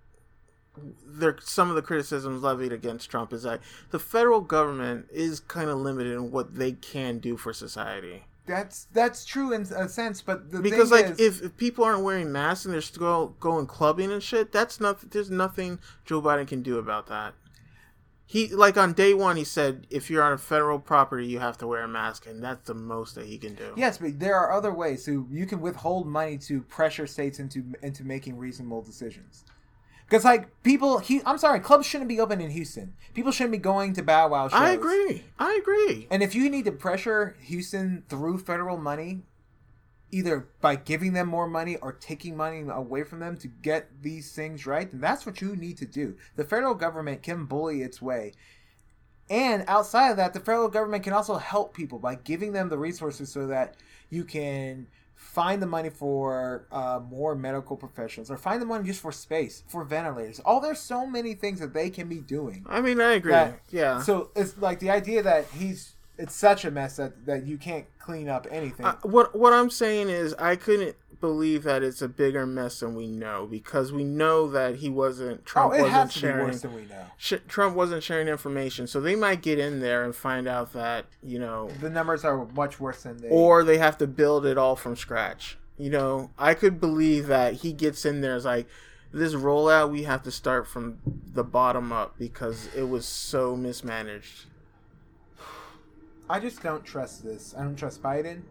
their 1.06 1.38
some 1.41 1.69
of 1.69 1.76
the 1.76 1.82
criticisms 1.82 2.43
levied 2.43 2.71
against 2.71 3.10
Trump 3.10 3.34
is 3.34 3.43
that 3.43 3.62
the 3.89 4.00
federal 4.00 4.41
government 4.41 5.08
is 5.12 5.39
kind 5.39 5.69
of 5.69 5.78
limited 5.78 6.13
in 6.13 6.32
what 6.32 6.56
they 6.56 6.71
can 6.71 7.17
do 7.19 7.38
for 7.38 7.54
society. 7.54 8.26
That's 8.47 8.86
that's 8.93 9.25
true 9.25 9.53
in 9.53 9.62
a 9.62 9.88
sense, 9.89 10.21
but 10.21 10.51
the 10.51 10.60
because 10.60 10.89
thing 10.89 11.03
like 11.03 11.19
is, 11.19 11.19
if, 11.19 11.43
if 11.43 11.57
people 11.57 11.83
aren't 11.83 12.03
wearing 12.03 12.31
masks 12.31 12.65
and 12.65 12.73
they're 12.73 12.81
still 12.81 13.36
going 13.39 13.67
clubbing 13.67 14.12
and 14.12 14.23
shit 14.23 14.51
that's 14.51 14.79
not 14.79 15.12
there's 15.12 15.29
nothing 15.29 15.79
joe 16.05 16.21
biden 16.21 16.47
can 16.47 16.62
do 16.62 16.77
about 16.77 17.07
that 17.07 17.33
he 18.25 18.47
like 18.47 18.77
on 18.77 18.93
day 18.93 19.13
one 19.13 19.38
he 19.38 19.43
said 19.43 19.88
if 19.89 20.10
you're 20.10 20.23
on 20.23 20.33
a 20.33 20.38
federal 20.38 20.79
property 20.79 21.27
you 21.27 21.39
have 21.39 21.57
to 21.57 21.67
wear 21.67 21.83
a 21.83 21.88
mask 21.88 22.25
and 22.25 22.43
that's 22.43 22.67
the 22.67 22.73
most 22.73 23.15
that 23.15 23.25
he 23.25 23.38
can 23.38 23.55
do 23.55 23.73
yes, 23.77 23.97
but 23.97 24.19
there 24.19 24.36
are 24.36 24.51
other 24.51 24.73
ways. 24.73 25.05
So 25.05 25.25
you 25.29 25.45
can 25.45 25.62
withhold 25.62 26.07
money 26.07 26.38
to 26.39 26.62
pressure 26.62 27.07
states 27.07 27.39
into 27.39 27.63
into 27.81 28.03
making 28.03 28.38
reasonable 28.38 28.81
decisions. 28.81 29.45
Because 30.08 30.24
like 30.24 30.63
people, 30.63 31.00
he, 31.00 31.22
I'm 31.26 31.38
sorry, 31.38 31.60
clubs 31.60 31.86
shouldn't 31.86 32.08
be 32.08 32.20
open 32.20 32.39
in 32.39 32.50
Houston. 32.50 32.93
People 33.13 33.32
shouldn't 33.32 33.52
be 33.52 33.58
going 33.58 33.93
to 33.93 34.02
Bow 34.04 34.30
Wow 34.30 34.48
shows. 34.48 34.60
i 34.60 34.70
agree 34.72 35.26
i 35.38 35.60
agree 35.62 36.08
And 36.10 36.24
if 36.24 36.34
you 36.34 36.50
need 36.50 36.65
to 36.65 36.72
pressure 36.72 37.36
Houston 37.41 38.04
through 38.08 38.38
federal 38.39 38.78
money, 38.78 39.24
either 40.12 40.48
by 40.62 40.78
giving 40.78 41.12
them 41.12 41.28
more 41.28 41.48
money 41.48 41.76
or 41.78 41.91
taking 41.91 42.38
money 42.38 42.63
away 42.70 43.04
from 43.04 43.20
them 43.20 43.36
to 43.38 43.48
get 43.48 43.89
these 44.02 44.32
things 44.32 44.65
right, 44.65 44.89
then 44.89 45.02
that's 45.02 45.26
what 45.26 45.41
you 45.41 45.56
need 45.56 45.78
to 45.78 45.86
do. 45.86 46.15
The 46.38 46.46
federal 46.46 46.76
government 46.76 47.22
can 47.24 47.43
bully 47.46 47.82
its 47.82 48.02
way. 48.02 48.32
And 49.30 49.65
outside 49.67 50.12
of 50.12 50.17
that, 50.17 50.34
the 50.34 50.39
federal 50.39 50.70
government 50.70 51.04
can 51.04 51.12
also 51.12 51.36
help 51.36 51.74
people 51.74 52.00
by 52.00 52.15
giving 52.15 52.54
them 52.54 52.70
the 52.70 52.78
resources 52.78 53.30
so 53.30 53.48
that 53.48 53.76
you 54.10 54.24
can 54.24 54.88
find 55.17 55.62
the 55.62 55.65
money 55.67 55.89
for 55.89 56.67
uh, 56.71 56.99
more 57.10 57.36
medical 57.36 57.75
professionals 57.75 58.30
or 58.30 58.38
find 58.38 58.62
the 58.62 58.65
money 58.65 58.86
just 58.86 59.01
for 59.01 59.12
space, 59.12 59.63
for 59.67 59.84
ventilators. 59.84 60.39
Oh, 60.45 60.62
there's 60.62 60.80
so 60.80 61.08
many 61.08 61.34
things 61.34 61.60
that 61.60 61.73
they 61.73 61.89
can 61.89 62.08
be 62.08 62.19
doing. 62.19 62.63
i 62.69 62.80
mean 62.82 63.01
i 63.01 63.13
agree 63.13 63.32
That- 63.32 63.60
yeah 63.71 63.99
So 64.01 64.30
it's 64.36 64.58
like 64.60 64.80
the 64.80 64.91
idea 64.91 65.23
that 65.23 65.45
he's 65.58 65.95
it's 66.19 66.34
such 66.36 66.65
a 66.65 66.71
mess 66.71 66.95
that, 66.95 67.25
that 67.27 67.45
you 67.45 67.58
can't 67.60 67.86
clean 67.99 68.27
up 68.27 68.47
anything. 68.49 68.86
Uh, 68.86 68.95
what 69.03 69.36
what 69.38 69.53
i'm 69.53 69.69
saying 69.69 70.10
is 70.10 70.34
i 70.36 70.56
couldn't 70.56 70.95
believe 71.19 71.63
that 71.63 71.84
it's 71.84 72.01
a 72.01 72.08
bigger 72.08 72.45
mess 72.45 72.80
than 72.80 72.95
we 72.95 73.08
know 73.08 73.47
because 73.49 73.91
we 73.91 74.03
know 74.03 74.47
that 74.49 74.75
he 74.77 74.89
wasn't 74.89 75.39
oh, 75.39 75.43
trump 75.45 75.73
it 75.73 75.82
wasn't 75.82 75.91
has 75.93 76.13
to 76.13 76.15
be 76.15 76.21
sharing 76.21 76.45
worse 76.47 76.62
than 76.62 76.73
we 76.75 76.82
know. 76.84 77.06
sh- 77.17 77.34
Trump 77.47 77.75
wasn't 77.75 78.03
sharing 78.03 78.27
information, 78.27 78.88
so 78.88 78.99
they 79.01 79.15
might 79.15 79.41
get 79.41 79.60
in 79.60 79.80
there 79.80 80.03
and 80.03 80.15
find 80.15 80.47
out 80.47 80.73
that 80.73 81.06
you 81.23 81.39
know, 81.39 81.69
The 81.82 81.89
numbers 81.89 82.23
are 82.25 82.45
much 82.53 82.80
worse 82.80 83.03
than 83.03 83.17
they. 83.17 83.30
or 83.30 83.63
they 83.63 83.77
have 83.77 83.97
to 83.99 84.08
build 84.08 84.45
it 84.45 84.58
all 84.58 84.75
from 84.75 84.95
scratch. 84.95 85.58
You 85.77 85.89
know, 85.91 86.32
I 86.38 86.53
could 86.56 86.80
believe 86.80 87.27
that 87.27 87.53
he 87.56 87.71
gets 87.73 88.06
in 88.06 88.21
there 88.21 88.36
as 88.36 88.45
like 88.45 88.67
this 89.12 89.34
rollout. 89.34 89.91
We 89.91 90.03
have 90.03 90.23
to 90.23 90.32
start 90.32 90.67
from 90.67 90.97
the 91.06 91.43
bottom 91.43 91.91
up 91.91 92.17
because 92.17 92.67
it 92.75 92.89
was 92.89 93.06
so 93.06 93.56
mismanaged. 93.56 94.45
I 96.30 96.39
just 96.39 96.62
don't 96.62 96.84
trust 96.84 97.23
this. 97.23 97.53
I 97.58 97.63
don't 97.63 97.75
trust 97.75 98.01
Biden. 98.01 98.41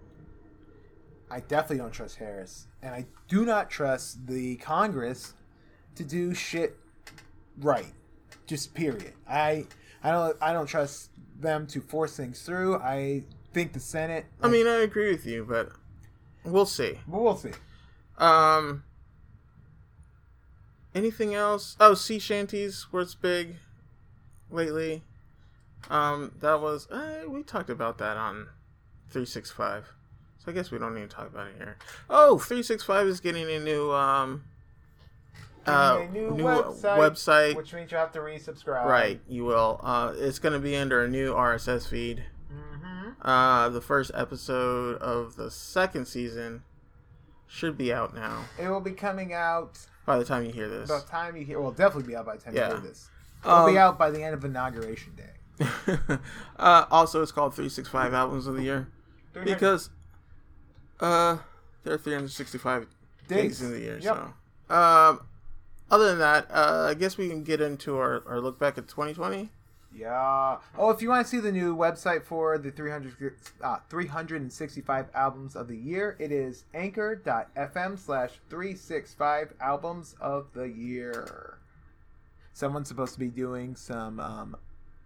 I 1.31 1.41
definitely 1.41 1.79
don't 1.79 1.93
trust 1.93 2.17
Harris, 2.17 2.67
and 2.83 2.95
I 2.95 3.07
do 3.29 3.45
not 3.45 3.69
trust 3.71 4.27
the 4.27 4.57
Congress 4.57 5.35
to 5.97 6.05
do 6.05 6.35
shit 6.35 6.79
right. 7.59 7.93
Just 8.47 8.75
period. 8.75 9.13
I 9.29 9.67
I 10.03 10.11
don't 10.13 10.37
I 10.41 10.53
don't 10.53 10.67
trust 10.67 11.11
them 11.39 11.67
to 11.69 11.81
force 11.81 12.17
things 12.17 12.43
through. 12.43 12.77
I 12.77 13.25
think 13.53 13.73
the 13.73 13.81
Senate. 13.81 14.27
I 14.41 14.49
mean, 14.49 14.67
I 14.67 14.77
agree 14.77 15.11
with 15.11 15.27
you, 15.27 15.45
but 15.49 15.73
we'll 16.45 16.67
see. 16.67 17.01
but 17.09 17.21
we'll 17.21 17.37
see. 17.37 17.53
Um, 18.19 18.85
anything 20.95 21.35
else? 21.35 21.77
Oh, 21.81 21.95
sea 21.95 22.19
shanties 22.19 22.87
where 22.91 23.03
it's 23.03 23.15
big 23.15 23.57
lately. 24.51 25.03
Um, 25.91 26.33
that 26.41 26.61
was 26.61 26.89
uh, 26.91 27.25
we 27.29 27.43
talked 27.43 27.71
about 27.71 27.99
that 27.99 28.17
on 28.17 28.49
365. 29.11 29.93
So 30.47 30.53
I 30.53 30.55
guess 30.55 30.71
we 30.71 30.79
don't 30.79 30.95
need 30.95 31.11
to 31.11 31.15
talk 31.17 31.27
about 31.27 31.49
it 31.49 31.55
here. 31.59 31.77
Oh, 32.09 32.39
365 32.39 33.09
is 33.09 33.21
getting 33.21 33.51
a 33.51 33.59
new 33.59 33.91
um 33.93 34.45
uh, 35.67 36.03
a 36.03 36.13
new, 36.13 36.31
new 36.31 36.45
website, 36.45 36.99
website. 36.99 37.57
which 37.57 37.75
means 37.75 37.91
you 37.91 37.99
have 37.99 38.13
to 38.13 38.21
resubscribe. 38.21 38.85
Right, 38.85 39.21
you 39.29 39.45
will. 39.45 39.81
Uh, 39.83 40.13
it's 40.17 40.39
going 40.39 40.53
to 40.53 40.61
be 40.61 40.77
under 40.77 41.03
a 41.05 41.09
new 41.09 41.35
RSS 41.35 41.89
feed. 41.89 42.23
Mm-hmm. 42.55 43.29
Uh, 43.29 43.69
the 43.71 43.81
first 43.81 44.13
episode 44.15 44.99
of 44.99 45.35
the 45.35 45.51
second 45.51 46.07
season 46.07 46.63
should 47.49 47.77
be 47.77 47.93
out 47.93 48.15
now 48.15 48.45
It 48.61 48.69
will 48.69 48.81
be 48.81 48.93
coming 48.93 49.33
out 49.33 49.79
by 50.05 50.19
the 50.19 50.25
time 50.25 50.45
you 50.45 50.53
hear 50.53 50.69
this. 50.69 50.89
by 50.89 51.01
the 51.01 51.07
time 51.07 51.37
you 51.37 51.45
hear. 51.45 51.61
Well, 51.61 51.73
definitely 51.73 52.07
be 52.07 52.15
out 52.17 52.27
by 52.27 52.37
the 52.37 52.43
time 52.43 52.55
Yeah. 52.55 52.69
you 52.69 52.75
hear 52.75 52.87
this. 52.89 53.11
It'll 53.45 53.67
be 53.67 53.73
Um, 53.73 53.79
out 53.79 53.99
by 53.99 54.11
the 54.13 54.23
end 54.23 54.35
of 54.35 54.45
inauguration 54.45 55.17
day. 55.17 55.59
uh, 56.61 56.85
also, 56.93 57.21
it's 57.23 57.33
called 57.33 57.55
365 57.57 58.15
Albums 58.15 58.47
of 58.47 58.55
the 58.55 58.63
Year 58.63 58.87
because 59.45 59.91
uh, 61.01 61.39
there 61.85 61.95
are 61.95 61.99
365 61.99 62.87
days, 63.29 63.59
Days. 63.59 63.63
in 63.63 63.73
the 63.73 63.81
year. 63.81 63.99
Yep. 63.99 64.17
So, 64.69 64.75
um, 64.75 65.21
other 65.91 66.09
than 66.09 66.19
that, 66.19 66.49
uh, 66.51 66.87
I 66.91 66.95
guess 66.95 67.17
we 67.17 67.29
can 67.29 67.45
get 67.45 67.61
into 67.61 67.97
our, 67.97 68.23
our 68.27 68.41
look 68.41 68.59
back 68.59 68.77
at 68.79 68.89
2020. 68.89 69.51
Yeah. 69.95 70.59
Oh, 70.77 70.91
if 70.91 71.01
you 71.01 71.09
want 71.09 71.25
to 71.25 71.31
see 71.31 71.41
the 71.41 71.53
new 71.53 71.75
website 71.75 72.23
for 72.25 72.59
the 72.59 72.71
300, 72.71 73.35
uh, 73.63 73.77
365 73.89 75.07
albums 75.15 75.57
of 75.57 75.69
the 75.69 75.77
year, 75.77 76.17
it 76.19 76.31
is 76.31 76.65
anchor.fm 76.75 77.99
slash 77.99 78.33
365 78.51 79.55
albums 79.61 80.15
of 80.21 80.49
the 80.53 80.65
year. 80.65 81.59
Someone's 82.53 82.89
supposed 82.89 83.15
to 83.15 83.21
be 83.21 83.29
doing 83.29 83.75
some 83.75 84.21
um, 84.21 84.57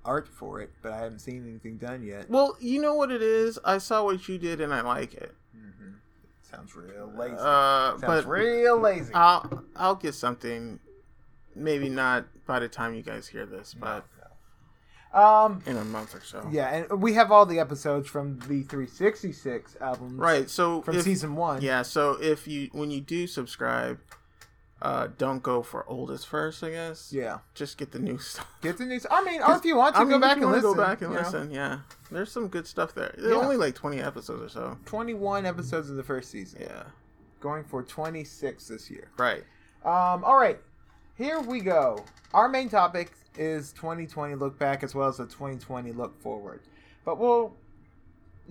art 0.05 0.27
for 0.27 0.61
it, 0.61 0.71
but 0.83 0.93
I 0.93 0.99
haven't 0.99 1.21
seen 1.21 1.47
anything 1.49 1.77
done 1.77 2.03
yet. 2.03 2.29
Well, 2.29 2.57
you 2.59 2.81
know 2.81 2.95
what 2.95 3.13
it 3.13 3.23
is. 3.23 3.59
I 3.65 3.79
saw 3.79 4.05
what 4.05 4.29
you 4.29 4.39
did 4.39 4.61
and 4.61 4.73
I 4.75 4.81
like 4.81 5.15
it. 5.15 5.35
Sounds 6.51 6.75
real 6.75 7.13
lazy. 7.17 7.35
Uh, 7.39 7.91
Sounds 7.91 8.03
but 8.03 8.27
real 8.27 8.79
lazy. 8.79 9.13
I'll 9.15 9.65
I'll 9.77 9.95
get 9.95 10.15
something. 10.15 10.81
Maybe 11.55 11.89
not 11.89 12.27
by 12.47 12.61
the 12.61 12.69
time 12.69 12.95
you 12.95 13.03
guys 13.03 13.27
hear 13.27 13.45
this, 13.45 13.75
but 13.75 14.07
um, 15.13 15.63
in 15.67 15.77
a 15.77 15.85
month 15.85 16.15
or 16.15 16.21
so. 16.21 16.47
yeah, 16.53 16.69
and 16.91 17.03
we 17.03 17.15
have 17.15 17.33
all 17.33 17.45
the 17.45 17.59
episodes 17.59 18.09
from 18.09 18.39
the 18.41 18.63
366 18.63 19.77
albums. 19.81 20.13
Right. 20.13 20.49
So 20.49 20.83
From 20.83 20.97
if, 20.97 21.03
season 21.03 21.35
one. 21.35 21.61
Yeah. 21.63 21.83
So 21.83 22.13
if 22.21 22.47
you 22.47 22.69
when 22.73 22.91
you 22.93 23.01
do 23.01 23.27
subscribe, 23.27 23.99
uh, 24.83 25.09
don't 25.19 25.43
go 25.43 25.63
for 25.63 25.85
oldest 25.89 26.27
first. 26.27 26.63
I 26.65 26.71
guess. 26.71 27.13
Yeah. 27.13 27.39
Just 27.55 27.77
get 27.79 27.91
the 27.93 27.99
new 27.99 28.19
stuff. 28.31 28.47
Get 28.63 28.79
the 28.79 28.87
news. 28.87 29.07
I 29.11 29.23
mean, 29.25 29.43
or 29.43 29.55
if 29.57 29.65
you 29.65 29.77
want 29.77 29.95
to 29.95 30.01
I 30.01 30.05
mean, 30.05 30.13
go 30.13 30.19
back 30.21 30.37
and 30.39 30.47
listen. 30.51 30.63
Go 30.63 30.75
back 30.75 31.03
and 31.03 31.13
know. 31.13 31.19
listen. 31.21 31.51
Yeah. 31.51 31.81
There's 32.11 32.33
some 32.33 32.49
good 32.49 32.67
stuff 32.67 32.95
there. 32.95 33.15
There 33.17 33.31
are 33.31 33.35
Yeah. 33.35 33.41
only 33.41 33.57
like 33.57 33.75
20 33.75 34.01
episodes 34.01 34.43
or 34.43 34.49
so. 34.49 34.79
21 34.87 35.47
episodes 35.47 35.91
in 35.91 35.97
the 35.97 36.03
first 36.03 36.31
season. 36.31 36.63
Yeah. 36.63 36.85
Going 37.41 37.65
for 37.65 37.83
26 37.83 38.69
this 38.69 38.91
year. 38.91 39.09
Right. 39.19 39.45
Um, 39.85 40.25
all 40.25 40.37
right. 40.37 40.59
Here 41.17 41.41
we 41.41 41.61
go. 41.61 42.05
Our 42.35 42.49
main 42.49 42.69
topic 42.69 43.13
is 43.37 43.73
2020 43.73 44.35
look 44.35 44.59
back 44.59 44.83
as 44.83 44.95
well 44.95 45.09
as 45.09 45.21
a 45.21 45.25
2020 45.25 45.93
look 45.93 46.21
forward. 46.23 46.61
But 47.05 47.19
we'll 47.19 47.55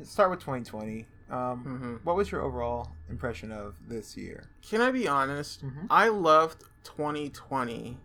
start 0.03 0.29
with 0.31 0.39
2020. 0.39 1.05
Um, 1.29 1.59
hmm 1.63 1.95
What 2.03 2.15
was 2.15 2.31
your 2.31 2.41
overall 2.41 2.91
impression 3.09 3.51
of 3.51 3.75
this 3.87 4.17
year? 4.17 4.49
Can 4.67 4.81
I 4.81 4.91
be 4.91 5.07
honest? 5.07 5.63
Mhm. 5.63 5.87
I 5.89 6.07
loved 6.09 6.63
2020, 6.83 7.99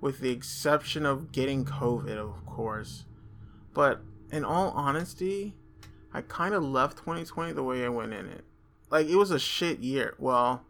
with 0.00 0.20
the 0.20 0.30
exception 0.30 1.04
of 1.04 1.32
getting 1.32 1.64
COVID, 1.64 2.16
of 2.16 2.44
course. 2.46 3.04
But 3.74 4.00
in 4.30 4.44
all 4.44 4.70
honesty, 4.70 5.54
I 6.12 6.22
kind 6.22 6.54
of 6.54 6.62
left 6.62 6.98
2020 6.98 7.52
the 7.52 7.62
way 7.62 7.84
I 7.84 7.88
went 7.88 8.12
in 8.14 8.26
it. 8.26 8.44
Like, 8.90 9.06
it 9.08 9.16
was 9.16 9.30
a 9.30 9.38
shit 9.38 9.80
year. 9.80 10.14
Well, 10.18 10.64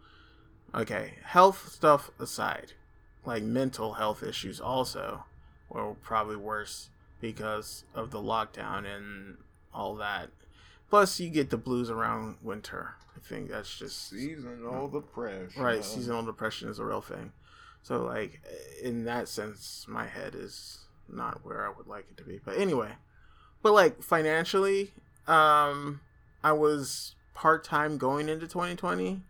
okay, 0.74 1.18
health 1.24 1.68
stuff 1.68 2.10
aside, 2.18 2.72
like 3.24 3.42
mental 3.42 3.94
health 3.94 4.22
issues 4.22 4.60
also 4.60 5.24
were 5.68 5.94
probably 5.94 6.36
worse 6.36 6.88
because 7.20 7.84
of 7.94 8.10
the 8.10 8.20
lockdown 8.20 8.84
and 8.86 9.36
all 9.72 9.94
that. 9.96 10.30
Plus, 10.90 11.18
you 11.20 11.30
get 11.30 11.50
the 11.50 11.56
blues 11.56 11.90
around 11.90 12.36
winter. 12.42 12.94
I 13.16 13.20
think 13.20 13.50
that's 13.50 13.76
just 13.76 14.08
Seasonal 14.10 14.88
depression. 14.88 15.62
Right, 15.62 15.84
seasonal 15.84 16.22
depression 16.22 16.68
is 16.68 16.78
a 16.78 16.84
real 16.84 17.00
thing. 17.00 17.32
So, 17.82 18.02
like, 18.02 18.42
in 18.82 19.04
that 19.04 19.28
sense, 19.28 19.86
my 19.88 20.06
head 20.06 20.34
is 20.34 20.84
not 21.08 21.44
where 21.44 21.66
I 21.66 21.70
would 21.76 21.86
like 21.86 22.06
it 22.10 22.16
to 22.18 22.24
be. 22.24 22.40
But 22.44 22.58
anyway, 22.58 22.92
but 23.62 23.72
like 23.72 24.02
financially, 24.02 24.92
um, 25.26 26.00
I 26.42 26.52
was 26.52 27.14
part 27.34 27.64
time 27.64 27.98
going 27.98 28.28
into 28.28 28.46
2020, 28.46 29.22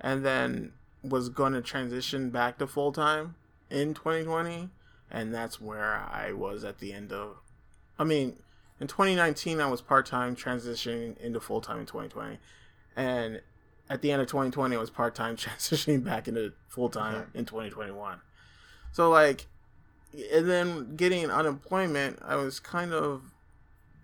and 0.00 0.24
then 0.24 0.72
was 1.02 1.28
going 1.28 1.52
to 1.52 1.60
transition 1.60 2.30
back 2.30 2.58
to 2.58 2.66
full 2.66 2.92
time 2.92 3.34
in 3.70 3.94
2020, 3.94 4.70
and 5.10 5.34
that's 5.34 5.60
where 5.60 5.94
I 5.94 6.32
was 6.32 6.64
at 6.64 6.78
the 6.78 6.92
end 6.92 7.12
of. 7.12 7.36
I 7.98 8.04
mean, 8.04 8.38
in 8.80 8.86
2019, 8.88 9.60
I 9.60 9.66
was 9.66 9.80
part 9.80 10.06
time 10.06 10.34
transitioning 10.36 11.16
into 11.18 11.40
full 11.40 11.60
time 11.60 11.80
in 11.80 11.86
2020, 11.86 12.38
and 12.96 13.40
at 13.88 14.00
the 14.02 14.10
end 14.10 14.22
of 14.22 14.28
2020, 14.28 14.74
I 14.76 14.78
was 14.78 14.90
part 14.90 15.14
time 15.14 15.36
transitioning 15.36 16.04
back 16.04 16.28
into 16.28 16.52
full 16.68 16.88
time 16.88 17.14
Okay. 17.14 17.38
in 17.38 17.44
2021. 17.44 18.20
So 18.92 19.10
like, 19.10 19.46
and 20.32 20.48
then 20.48 20.94
getting 20.96 21.30
unemployment, 21.30 22.20
I 22.24 22.36
was 22.36 22.60
kind 22.60 22.92
of, 22.92 23.32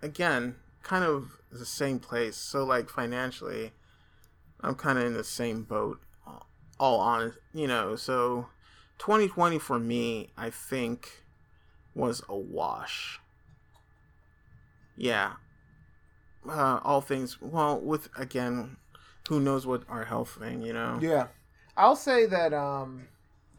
again, 0.01 0.57
kind 0.83 1.05
of 1.05 1.37
the 1.51 1.65
same 1.65 1.99
place. 1.99 2.35
So 2.35 2.63
like 2.65 2.89
financially, 2.89 3.71
I'm 4.59 4.75
kind 4.75 4.99
of 4.99 5.05
in 5.05 5.13
the 5.13 5.23
same 5.23 5.63
boat. 5.63 6.01
All 6.79 6.99
honest, 6.99 7.37
you 7.53 7.67
know. 7.67 7.95
So 7.95 8.47
2020 8.97 9.59
for 9.59 9.77
me, 9.79 10.31
I 10.35 10.49
think, 10.49 11.23
was 11.93 12.23
a 12.27 12.35
wash. 12.35 13.20
Yeah. 14.97 15.33
Uh, 16.47 16.79
all 16.83 17.01
things 17.01 17.39
well 17.41 17.79
with 17.79 18.09
again, 18.17 18.77
who 19.29 19.39
knows 19.39 19.65
what 19.67 19.83
our 19.89 20.05
health 20.05 20.37
thing, 20.39 20.61
you 20.61 20.73
know. 20.73 20.97
Yeah. 21.01 21.27
I'll 21.77 21.95
say 21.95 22.25
that 22.27 22.53
um 22.53 23.03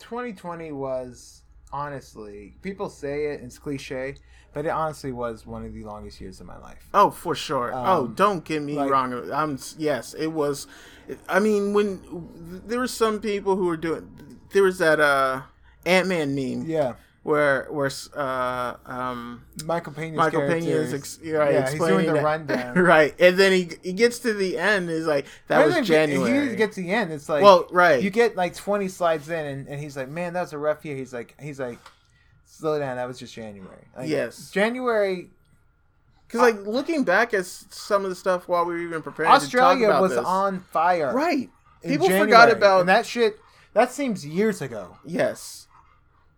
2020 0.01 0.73
was 0.73 1.42
honestly, 1.73 2.55
people 2.62 2.88
say 2.90 3.27
it, 3.27 3.40
it's 3.42 3.59
cliche, 3.59 4.16
but 4.53 4.66
it 4.66 4.71
honestly 4.71 5.12
was 5.12 5.47
one 5.47 5.64
of 5.64 5.73
the 5.73 5.85
longest 5.85 6.21
years 6.21 6.40
of 6.40 6.47
my 6.47 6.59
life. 6.59 6.88
Oh, 6.92 7.11
for 7.11 7.35
sure. 7.35 7.73
oh, 7.73 8.05
Um, 8.05 8.14
don't 8.14 8.45
get 8.45 8.62
me 8.62 8.75
like- 8.75 8.90
wrong. 8.90 9.31
I'm 9.33 9.59
yes, 9.79 10.14
it 10.14 10.29
was. 10.29 10.66
I 11.29 11.38
mean, 11.40 11.73
when 11.73 12.61
there 12.66 12.79
were 12.79 12.87
some 12.88 13.21
people 13.21 13.57
who 13.57 13.66
were 13.66 13.77
doing, 13.77 14.38
there 14.53 14.62
was 14.64 14.79
that 14.79 14.99
uh 15.01 15.42
Ant 15.87 16.09
Man 16.09 16.35
meme 16.35 16.64
Yeah. 16.68 16.95
Where 17.22 17.68
where 17.70 17.90
uh 18.16 18.74
um 18.85 19.44
Michael 19.64 19.92
Pena's 19.92 20.16
Michael 20.16 20.40
Pena 20.48 20.66
is 20.66 20.92
ex- 20.92 21.18
right, 21.22 21.52
yeah, 21.52 21.70
he's 21.70 21.78
doing 21.78 21.90
explaining 22.00 22.06
the 22.06 22.12
that- 22.14 22.24
rundown. 22.24 22.78
right, 22.78 23.14
and 23.20 23.37
then 23.37 23.52
he 23.52 23.70
he 23.82 23.92
gets 23.92 24.18
to 24.20 24.35
the 24.35 24.58
end. 24.58 24.90
Is 24.90 25.06
like 25.06 25.26
that 25.48 25.64
was 25.64 25.87
January. 25.87 26.50
He 26.50 26.56
gets 26.56 26.74
to 26.76 26.82
the 26.82 26.90
end. 26.90 27.12
It's 27.12 27.28
like 27.28 27.42
well, 27.42 27.68
right. 27.70 28.02
you 28.02 28.11
get 28.11 28.37
like 28.37 28.54
20 28.54 28.88
slides 28.88 29.28
in, 29.28 29.46
and, 29.46 29.68
and 29.68 29.80
he's 29.80 29.96
like, 29.96 30.08
"Man, 30.08 30.32
that 30.32 30.40
was 30.40 30.52
a 30.52 30.58
rough 30.58 30.85
year." 30.85 30.96
He's 30.96 31.12
like, 31.12 31.35
"He's 31.40 31.61
like, 31.61 31.78
slow 32.44 32.78
down. 32.78 32.96
That 32.96 33.06
was 33.06 33.18
just 33.18 33.35
January." 33.35 33.87
Like, 33.96 34.08
Yes. 34.08 34.50
January. 34.50 35.30
Because 36.26 36.40
like 36.40 36.66
looking 36.66 37.04
back 37.04 37.35
at 37.35 37.44
some 37.44 38.04
of 38.04 38.08
the 38.11 38.16
stuff 38.16 38.48
while 38.48 38.64
we 38.64 38.72
were 38.72 38.80
even 38.80 39.02
preparing, 39.02 39.30
Australia 39.30 39.87
to 39.87 39.87
talk 39.87 39.90
about 39.90 40.02
was 40.02 40.11
this, 40.12 40.24
on 40.24 40.61
fire. 40.72 41.12
right. 41.12 41.50
People 41.85 42.08
forgot 42.08 42.50
about 42.50 42.80
and 42.80 42.88
that 42.88 43.04
shit. 43.06 43.38
That 43.74 43.92
seems 43.92 44.24
years 44.24 44.62
ago. 44.62 44.96
Yes, 45.04 45.66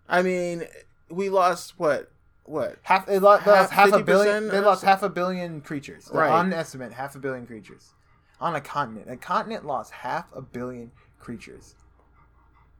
I 0.09 0.23
mean 0.23 0.65
we 1.09 1.29
lost 1.31 1.75
what 1.79 2.11
what 2.45 2.77
Half 2.83 3.07
they 3.07 3.19
lost, 3.19 3.45
they 3.45 3.51
lost 3.53 3.73
Half- 3.73 3.91
half 3.91 4.01
a 4.01 4.05
billion. 4.05 4.49
They 4.49 4.61
lost 4.61 4.85
half 4.85 5.03
a 5.03 5.09
billion 5.09 5.61
creatures. 5.61 6.11
Right. 6.13 6.31
On 6.31 6.53
estimate, 6.53 6.93
half 6.93 7.15
a 7.15 7.19
billion 7.19 7.47
creatures 7.47 7.93
on 8.41 8.55
a 8.55 8.61
continent. 8.61 9.11
A 9.11 9.17
continent 9.17 9.65
lost 9.65 9.93
half 9.93 10.27
a 10.35 10.43
billion 10.43 10.93
creatures. 11.19 11.75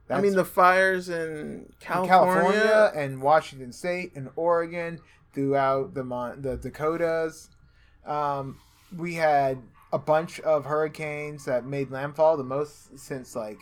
I 0.07 0.21
mean 0.21 0.35
the 0.35 0.45
fires 0.45 1.09
in 1.09 1.15
in 1.37 1.73
California. 1.79 2.51
California 2.51 2.91
and 2.95 3.21
Washington 3.21 3.71
State 3.71 4.15
and 4.15 4.29
Oregon, 4.35 4.99
throughout 5.33 5.95
the 5.95 6.03
the 6.39 6.57
Dakotas. 6.57 7.49
Um, 8.05 8.59
we 8.95 9.15
had 9.15 9.63
a 9.95 9.99
bunch 9.99 10.39
of 10.41 10.65
hurricanes 10.65 11.45
that 11.45 11.65
made 11.65 11.89
landfall, 11.89 12.35
the 12.37 12.43
most 12.43 12.99
since 12.99 13.35
like 13.35 13.59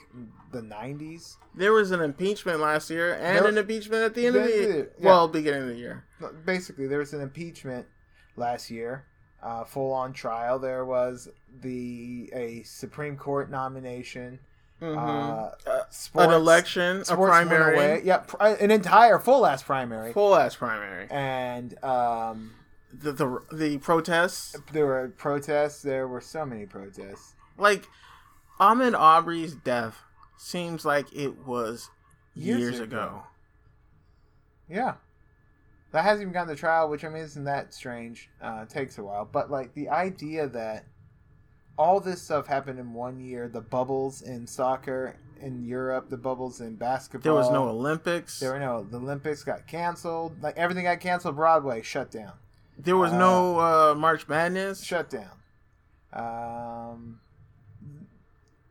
the 0.52 0.62
'90s. 0.62 1.38
There 1.56 1.72
was 1.74 1.91
an 1.91 2.02
impeachment 2.02 2.60
last 2.60 2.89
year 2.89 3.13
and 3.15 3.46
an 3.46 3.58
impeachment 3.58 4.02
at 4.04 4.15
the 4.15 4.26
end 4.28 4.36
of 4.36 4.43
the 4.46 4.50
year. 4.50 4.91
yeah. 4.98 5.06
Well, 5.06 5.28
beginning 5.28 5.62
of 5.63 5.67
the 5.69 5.76
year. 5.76 6.06
Basically, 6.46 6.88
there 6.88 7.00
was 7.00 7.13
an 7.13 7.22
impeachment 7.22 7.86
last 8.36 8.72
year, 8.72 9.06
uh, 9.43 9.63
full 9.63 9.91
on 9.93 10.13
trial. 10.13 10.58
There 10.60 10.84
was 10.86 11.30
the 11.62 12.32
a 12.34 12.63
Supreme 12.63 13.15
Court 13.17 13.52
nomination. 13.52 14.39
Mhm. 14.82 14.98
Uh, 14.98 15.69
Uh, 15.69 15.84
sports, 15.91 16.28
an 16.28 16.34
election, 16.34 17.04
a 17.10 17.15
primary. 17.15 18.02
Yeah, 18.04 18.17
pr- 18.17 18.38
an 18.41 18.72
entire 18.72 19.19
full 19.19 19.46
ass 19.46 19.62
primary. 19.63 20.12
full 20.12 20.36
ass 20.36 20.56
primary. 20.56 21.08
and 21.12 21.82
um, 21.84 22.52
the 23.01 23.12
the, 23.12 23.39
the 23.51 23.77
protests. 23.79 24.56
There 24.71 24.86
were 24.86 25.10
protests. 25.17 25.82
There 25.82 26.08
were 26.08 26.21
so 26.21 26.45
many 26.45 26.65
protests. 26.65 27.34
Like 27.58 27.88
Ahmaud 28.60 28.97
Arbery's 28.97 29.56
death 29.56 29.99
seems 30.38 30.86
like 30.86 31.13
it 31.13 31.45
was 31.45 31.89
years, 32.36 32.60
Years 32.60 32.79
ago. 32.79 32.97
ago. 32.97 33.23
Yeah. 34.69 34.93
That 35.91 36.03
hasn't 36.03 36.21
even 36.23 36.34
gotten 36.34 36.49
to 36.49 36.60
trial, 36.60 36.89
which 36.89 37.03
I 37.06 37.10
mean 37.10 37.21
isn't 37.23 37.43
that 37.43 37.73
strange. 37.73 38.29
Uh, 38.41 38.65
takes 38.65 38.97
a 38.97 39.03
while, 39.03 39.29
but 39.32 39.51
like 39.51 39.73
the 39.75 39.89
idea 39.89 40.47
that 40.47 40.86
all 41.77 41.99
this 41.99 42.21
stuff 42.21 42.47
happened 42.47 42.79
in 42.79 42.93
one 42.93 43.19
year, 43.19 43.47
the 43.47 43.62
bubbles 43.62 44.21
in 44.21 44.47
soccer 44.47 45.15
in 45.39 45.63
Europe, 45.63 46.10
the 46.10 46.17
bubbles 46.17 46.62
in 46.62 46.75
basketball. 46.75 47.21
There 47.23 47.34
was 47.39 47.51
no 47.51 47.69
Olympics. 47.69 48.39
There 48.39 48.53
were 48.53 48.60
no. 48.60 48.84
The 48.84 48.97
Olympics 48.97 49.43
got 49.43 49.67
canceled. 49.67 50.41
Like 50.41 50.58
everything 50.58 50.86
got 50.86 50.99
canceled. 50.99 51.36
Broadway 51.36 51.82
shut 51.84 52.10
down. 52.10 52.34
There 52.77 52.97
was 52.97 53.12
no 53.13 53.59
uh, 53.59 53.95
March 53.95 54.27
Madness. 54.27 54.83
Shut 54.83 55.09
down. 55.09 55.29
Um, 56.13 57.19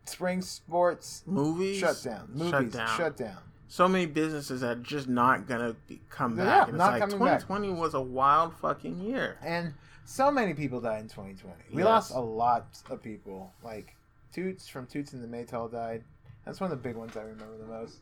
spring 0.05 0.43
sports 0.43 1.23
Movies 1.27 1.79
shut 1.79 2.03
down. 2.03 2.29
Movies 2.33 2.73
Shut 2.97 3.17
down. 3.17 3.39
So 3.69 3.89
many 3.89 4.05
businesses 4.07 4.61
that 4.61 4.71
are 4.77 4.81
just 4.81 5.09
not 5.09 5.47
gonna 5.49 5.75
be, 5.89 6.01
come 6.11 6.37
Yeah, 6.39 6.45
back. 6.45 6.69
it's 6.69 6.77
not 6.77 6.93
like 6.93 7.01
coming 7.01 7.19
back. 7.19 7.41
2020 7.41 7.71
was 7.81 7.95
a 7.95 8.01
wild 8.01 8.55
fucking 8.57 9.01
year. 9.01 9.39
And 9.43 9.73
so 10.05 10.31
many 10.31 10.53
people 10.53 10.81
died 10.81 11.01
in 11.01 11.09
2020. 11.09 11.55
We 11.73 11.79
Yes. 11.79 11.85
lost 11.87 12.15
a 12.15 12.21
lot 12.21 12.67
of 12.91 13.03
people. 13.03 13.53
Like 13.65 13.97
Toots 14.33 14.69
from 14.69 14.87
Toots 14.87 15.15
and 15.15 15.23
the 15.25 15.29
Maytals 15.29 15.73
died. 15.73 16.05
That's 16.45 16.61
one 16.61 16.71
of 16.71 16.77
the 16.83 16.83
big 16.89 16.97
ones 16.97 17.17
I 17.17 17.23
remember 17.23 17.57
the 17.57 17.67
most. 17.67 17.99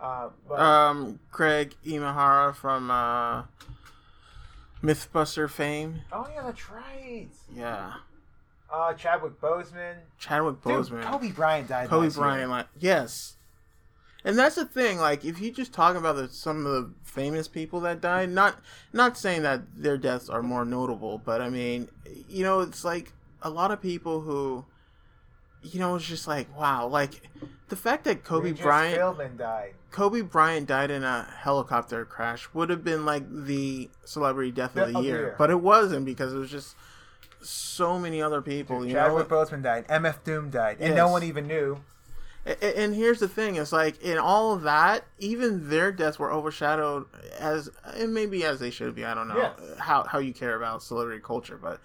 Uh, 0.00 0.30
but 0.48 0.58
Um, 0.58 1.20
Craig 1.30 1.74
Imahara 1.84 2.54
from 2.54 2.90
uh, 2.90 3.42
MythBuster 4.82 5.48
fame. 5.50 6.00
oh 6.12 6.26
yeah, 6.34 6.42
that's 6.42 6.70
right. 6.70 7.28
Yeah, 7.54 7.94
Uh, 8.72 8.94
Chadwick 8.94 9.40
Boseman. 9.40 9.96
Chadwick 10.18 10.62
Dude, 10.62 10.72
Boseman. 10.72 11.02
Kobe 11.02 11.32
Bryant 11.32 11.68
died. 11.68 11.88
Kobe 11.88 12.06
last 12.06 12.16
year. 12.16 12.24
Bryant, 12.24 12.50
like 12.50 12.66
yes, 12.78 13.36
and 14.24 14.38
that's 14.38 14.54
the 14.56 14.64
thing. 14.64 14.98
Like, 14.98 15.24
if 15.24 15.40
you 15.40 15.50
just 15.50 15.72
talk 15.72 15.96
about 15.96 16.16
the, 16.16 16.28
some 16.28 16.64
of 16.66 16.72
the 16.72 16.90
famous 17.04 17.48
people 17.48 17.80
that 17.80 18.00
died, 18.00 18.30
not 18.30 18.60
not 18.92 19.18
saying 19.18 19.42
that 19.42 19.62
their 19.76 19.98
deaths 19.98 20.28
are 20.28 20.42
more 20.42 20.64
notable, 20.64 21.18
but 21.24 21.40
I 21.42 21.50
mean, 21.50 21.88
you 22.28 22.42
know, 22.44 22.60
it's 22.60 22.84
like 22.84 23.12
a 23.42 23.50
lot 23.50 23.70
of 23.70 23.80
people 23.82 24.20
who, 24.20 24.64
you 25.62 25.78
know, 25.80 25.94
it's 25.96 26.06
just 26.06 26.26
like 26.28 26.46
wow, 26.58 26.86
like 26.86 27.28
the 27.68 27.76
fact 27.76 28.04
that 28.04 28.24
Kobe 28.24 28.52
Bryant, 28.52 29.38
died. 29.38 29.74
Kobe 29.90 30.20
Bryant 30.22 30.66
died 30.66 30.90
in 30.90 31.04
a 31.04 31.22
helicopter 31.38 32.04
crash 32.04 32.48
would 32.54 32.70
have 32.70 32.82
been 32.84 33.04
like 33.04 33.24
the 33.30 33.90
celebrity 34.04 34.50
death 34.50 34.76
of 34.76 34.92
The- 34.92 34.98
of 34.98 35.04
year, 35.04 35.18
year. 35.20 35.34
but 35.38 35.50
it 35.50 35.60
wasn't 35.60 36.04
because 36.04 36.32
it 36.32 36.38
was 36.38 36.50
just 36.50 36.74
so 37.42 37.98
many 37.98 38.20
other 38.20 38.42
people. 38.42 38.84
you 38.86 38.94
know, 38.94 39.06
Chadwick 39.06 39.28
Boseman 39.28 39.62
died. 39.62 39.86
MF 39.88 40.22
Doom 40.24 40.50
died, 40.50 40.76
and 40.80 40.94
no 40.94 41.08
one 41.08 41.22
even 41.22 41.46
knew. 41.46 41.80
A- 42.46 42.56
a- 42.64 42.78
And 42.82 42.94
here's 42.94 43.20
the 43.20 43.28
thing: 43.28 43.56
it's 43.56 43.72
like 43.72 44.00
in 44.02 44.16
all 44.18 44.52
of 44.54 44.62
that, 44.62 45.04
even 45.18 45.68
their 45.68 45.92
deaths 45.92 46.18
were 46.18 46.32
overshadowed 46.32 47.06
as, 47.38 47.68
and 47.94 48.14
maybe 48.14 48.44
as 48.44 48.60
they 48.60 48.70
should 48.70 48.94
be. 48.94 49.04
I 49.04 49.14
don't 49.14 49.28
know 49.28 49.36
Yes. 49.36 49.78
how 49.78 50.04
how 50.04 50.18
you 50.18 50.32
care 50.32 50.56
about 50.56 50.82
celebrity 50.82 51.20
culture, 51.24 51.58
but 51.60 51.80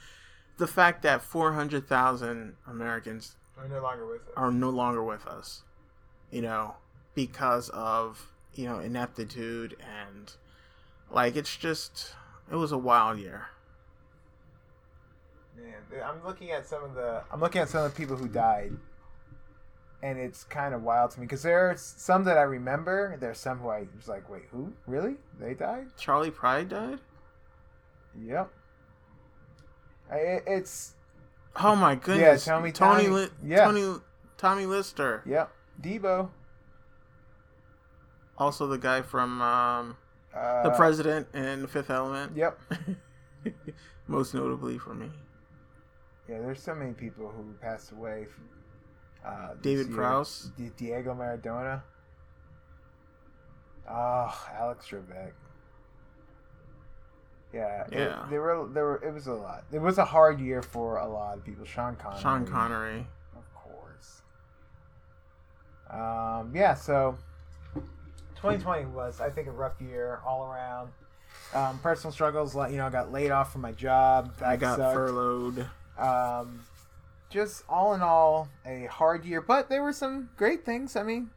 the 0.57 0.67
fact 0.67 1.01
that 1.03 1.21
400,000 1.21 2.55
Americans 2.67 3.35
We're 3.57 3.67
no 3.67 3.81
longer 3.81 4.05
with 4.05 4.21
us. 4.27 4.33
are 4.35 4.51
no 4.51 4.69
longer 4.69 5.03
with 5.03 5.25
us, 5.27 5.63
you 6.31 6.41
know, 6.41 6.75
because 7.13 7.69
of 7.69 8.31
you 8.53 8.65
know 8.65 8.79
ineptitude 8.79 9.75
and 9.79 10.31
like 11.09 11.35
it's 11.35 11.55
just 11.55 12.13
it 12.51 12.55
was 12.55 12.71
a 12.71 12.77
wild 12.77 13.19
year. 13.19 13.47
Man, 15.57 16.01
I'm 16.03 16.23
looking 16.25 16.51
at 16.51 16.67
some 16.67 16.83
of 16.83 16.95
the 16.95 17.23
I'm 17.31 17.39
looking 17.39 17.61
at 17.61 17.69
some 17.69 17.85
of 17.85 17.93
the 17.93 17.97
people 17.97 18.17
who 18.17 18.27
died, 18.27 18.73
and 20.03 20.19
it's 20.19 20.43
kind 20.43 20.73
of 20.75 20.83
wild 20.83 21.11
to 21.11 21.19
me 21.21 21.25
because 21.25 21.43
there 21.43 21.69
are 21.69 21.77
some 21.77 22.25
that 22.25 22.37
I 22.37 22.41
remember. 22.41 23.15
There's 23.19 23.39
some 23.39 23.59
who 23.59 23.69
I 23.69 23.85
was 23.95 24.09
like, 24.09 24.29
wait, 24.29 24.43
who? 24.51 24.73
Really? 24.85 25.15
They 25.39 25.53
died? 25.53 25.87
Charley 25.97 26.29
Pride 26.31 26.67
died. 26.69 26.99
Yep. 28.21 28.49
I, 30.11 30.15
it- 30.17 30.43
it's 30.45 30.94
Oh 31.57 31.75
my 31.75 31.95
goodness! 31.95 32.45
Tommy- 32.45 32.71
Tony, 32.71 33.03
Tommy- 33.05 33.15
Li- 33.15 33.29
yeah. 33.43 33.65
Tony, 33.65 33.99
Tommy 34.37 34.65
Lister. 34.65 35.21
yep. 35.25 35.51
Debo, 35.81 36.29
Also, 38.37 38.67
the 38.67 38.77
guy 38.77 39.01
from 39.01 39.41
um, 39.41 39.97
uh, 40.35 40.63
the 40.63 40.69
president 40.71 41.27
in 41.33 41.61
The 41.61 41.67
Fifth 41.67 41.89
Element. 41.89 42.35
Yep. 42.35 42.59
Most 44.07 44.33
notably 44.33 44.77
for 44.77 44.93
me, 44.93 45.09
Yeah, 46.29 46.39
there's 46.39 46.61
so 46.61 46.75
many 46.75 46.93
people 46.93 47.29
who 47.29 47.53
passed 47.61 47.91
away. 47.91 48.27
Uh, 49.25 49.55
David. 49.61 49.91
Prowse. 49.91 50.51
Di- 50.57 50.71
Diego 50.77 51.13
Maradona. 51.15 51.81
Oh, 53.89 54.47
Alex 54.59 54.87
Trebek. 54.89 55.31
Yeah, 57.55 57.85
it- 57.91 58.29
there 58.29 58.41
were 58.41 58.67
there 58.67 58.83
were 58.83 59.01
it 59.03 59.13
was 59.13 59.27
a 59.27 59.33
lot. 59.33 59.63
It 59.71 59.79
was 59.79 59.97
a 59.97 60.03
hard 60.05 60.39
year 60.41 60.61
for 60.61 60.97
a 60.97 61.07
lot 61.07 61.37
of 61.37 61.45
people. 61.45 61.63
Sean 61.65 61.95
Connery, 61.95 62.21
Sean 62.21 62.45
Connery. 62.45 63.07
of 63.35 63.53
course. 63.55 64.21
Um, 65.89 66.51
yeah, 66.53 66.73
so 66.73 67.17
2020 68.35 68.85
was, 68.87 69.21
I 69.21 69.29
think, 69.29 69.47
a 69.47 69.51
rough 69.51 69.79
year 69.81 70.19
all 70.25 70.45
around. 70.45 70.91
Um, 71.53 71.79
personal 71.79 72.11
struggles, 72.11 72.55
like 72.55 72.71
you 72.71 72.77
know, 72.77 72.87
I 72.87 72.89
got 72.89 73.11
laid 73.11 73.31
off 73.31 73.51
from 73.51 73.61
my 73.61 73.71
job. 73.71 74.33
I 74.43 74.57
got 74.57 74.77
sucked. 74.77 74.95
furloughed. 74.95 75.65
Um, 75.97 76.61
just 77.29 77.63
all 77.69 77.93
in 77.93 78.01
all, 78.01 78.49
a 78.65 78.85
hard 78.87 79.23
year, 79.25 79.41
but 79.41 79.69
there 79.69 79.81
were 79.81 79.93
some 79.93 80.29
great 80.35 80.65
things. 80.65 80.95
I 80.95 81.03
mean, 81.03 81.29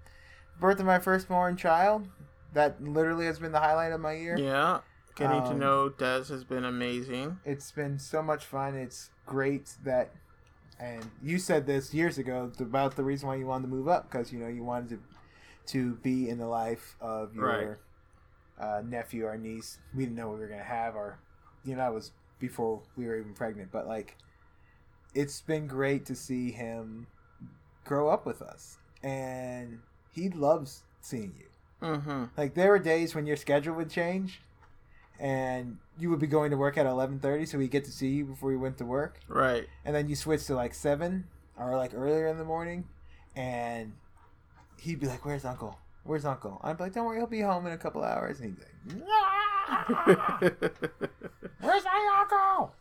birth 0.59 0.81
of 0.81 0.87
my 0.87 0.98
firstborn 0.98 1.57
child. 1.57 2.09
That 2.54 2.83
literally 2.83 3.26
has 3.26 3.38
been 3.38 3.52
the 3.52 3.61
highlight 3.61 3.92
of 3.92 4.00
my 4.00 4.14
year. 4.14 4.37
Yeah, 4.38 4.81
getting 5.18 5.42
to 5.42 5.50
Um, 5.50 5.59
know 5.59 5.88
Des 5.88 6.24
has 6.28 6.44
been 6.44 6.64
amazing. 6.64 7.38
It's 7.44 7.70
been 7.72 7.98
so 7.98 8.22
much 8.22 8.44
fun. 8.44 8.74
It's 8.74 9.11
great 9.26 9.74
that, 9.85 10.11
and 10.81 11.11
you 11.22 11.38
said 11.38 11.66
this 11.66 11.92
years 11.92 12.18
ago 12.18 12.50
about 12.61 12.96
the 12.96 13.04
reason 13.04 13.28
why 13.28 13.37
you 13.37 13.46
wanted 13.46 13.62
to 13.68 13.68
move 13.74 13.88
up 13.88 14.11
because 14.11 14.33
you 14.33 14.38
know 14.38 14.48
you 14.48 14.64
wanted 14.64 14.88
to 14.90 14.98
to 15.74 15.94
be 15.96 16.28
in 16.31 16.38
the 16.38 16.46
life 16.46 16.96
of 17.00 17.35
your 17.35 17.44
Right. 17.46 17.76
uh, 18.59 18.83
nephew 18.83 19.26
or 19.26 19.37
niece. 19.37 19.78
We 19.94 20.04
didn't 20.04 20.16
know 20.16 20.31
we 20.31 20.38
were 20.38 20.48
gonna 20.48 20.62
have 20.62 20.96
our, 20.96 21.18
you 21.64 21.72
know, 21.72 21.83
that 21.83 21.92
was 21.92 22.12
before 22.38 22.81
we 22.96 23.07
were 23.07 23.18
even 23.18 23.35
pregnant. 23.35 23.70
But 23.70 23.87
like, 23.87 24.16
it's 25.14 25.40
been 25.42 25.66
great 25.66 26.07
to 26.07 26.14
see 26.14 26.52
him 26.52 27.07
grow 27.85 28.09
up 28.09 28.24
with 28.24 28.40
us, 28.40 28.78
and 29.02 29.81
he 30.11 30.28
loves 30.31 30.85
seeing 31.02 31.35
you. 31.38 31.46
Mm-hmm. 31.87 32.24
Like 32.37 32.54
there 32.54 32.70
were 32.70 32.78
days 32.78 33.14
when 33.14 33.26
your 33.26 33.37
schedule 33.37 33.74
would 33.74 33.90
change, 33.90 34.40
and 35.18 35.78
you 35.98 36.11
would 36.11 36.18
be 36.20 36.26
going 36.26 36.50
to 36.50 36.57
work 36.57 36.76
at 36.78 36.87
eleven 36.87 37.18
thirty, 37.18 37.44
so 37.46 37.59
we 37.59 37.68
get 37.68 37.85
to 37.85 37.90
see 37.92 38.09
you 38.09 38.24
before 38.24 38.52
you 38.52 38.59
went 38.61 38.78
to 38.78 38.85
work, 38.85 39.18
Right. 39.28 39.66
and 39.85 39.94
then 39.94 40.09
you 40.09 40.14
switch 40.16 40.44
to 40.46 40.54
like 40.54 40.75
seven 40.75 41.27
or 41.58 41.77
like 41.77 41.92
earlier 41.94 42.27
in 42.29 42.38
the 42.38 42.44
morning, 42.44 42.87
and 43.37 43.92
he'd 44.79 45.00
be 45.00 45.06
like, 45.06 45.25
"Where's 45.25 45.44
Uncle? 45.44 45.79
Where's 46.04 46.25
Uncle?" 46.25 46.60
I'd 46.62 46.77
be 46.77 46.85
like, 46.85 46.92
"Don't 46.92 47.04
worry, 47.06 47.19
he'll 47.19 47.27
be 47.27 47.40
home 47.40 47.66
in 47.66 47.73
a 47.73 47.79
couple 47.79 48.02
hours," 48.04 48.40
and 48.40 48.56
he'd 48.87 48.94
be 48.94 48.94
like, 48.94 49.08
"Where's 51.60 51.85
my 51.85 52.19
Uncle?" 52.21 52.75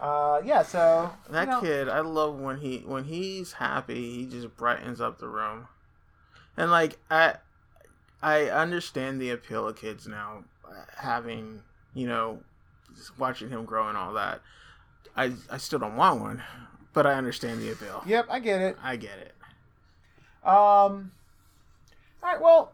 Uh, 0.00 0.40
yeah. 0.44 0.62
So 0.62 1.10
that 1.30 1.46
you 1.46 1.50
know, 1.54 1.60
kid, 1.60 1.88
I 1.88 2.00
love 2.00 2.38
when 2.38 2.58
he 2.58 2.78
when 2.78 3.04
he's 3.04 3.52
happy, 3.52 4.16
he 4.16 4.26
just 4.26 4.56
brightens 4.56 5.00
up 5.00 5.18
the 5.18 5.28
room. 5.28 5.68
And 6.56 6.70
like 6.70 6.98
I 7.10 7.36
I 8.22 8.44
understand 8.46 9.20
the 9.20 9.30
appeal 9.30 9.66
of 9.68 9.76
kids 9.76 10.06
now 10.06 10.44
having, 10.96 11.62
you 11.94 12.06
know, 12.06 12.40
watching 13.18 13.48
him 13.50 13.64
grow 13.64 13.88
and 13.88 13.96
all 13.96 14.12
that. 14.14 14.40
I 15.16 15.32
I 15.50 15.58
still 15.58 15.78
don't 15.78 15.96
want 15.96 16.20
one, 16.20 16.42
but 16.92 17.06
I 17.06 17.14
understand 17.14 17.60
the 17.60 17.72
appeal. 17.72 18.02
Yep, 18.06 18.26
I 18.30 18.40
get 18.40 18.60
it. 18.60 18.76
I 18.82 18.96
get 18.96 19.18
it. 19.18 19.34
Um. 20.46 21.12
All 22.22 22.32
right. 22.32 22.40
Well, 22.40 22.72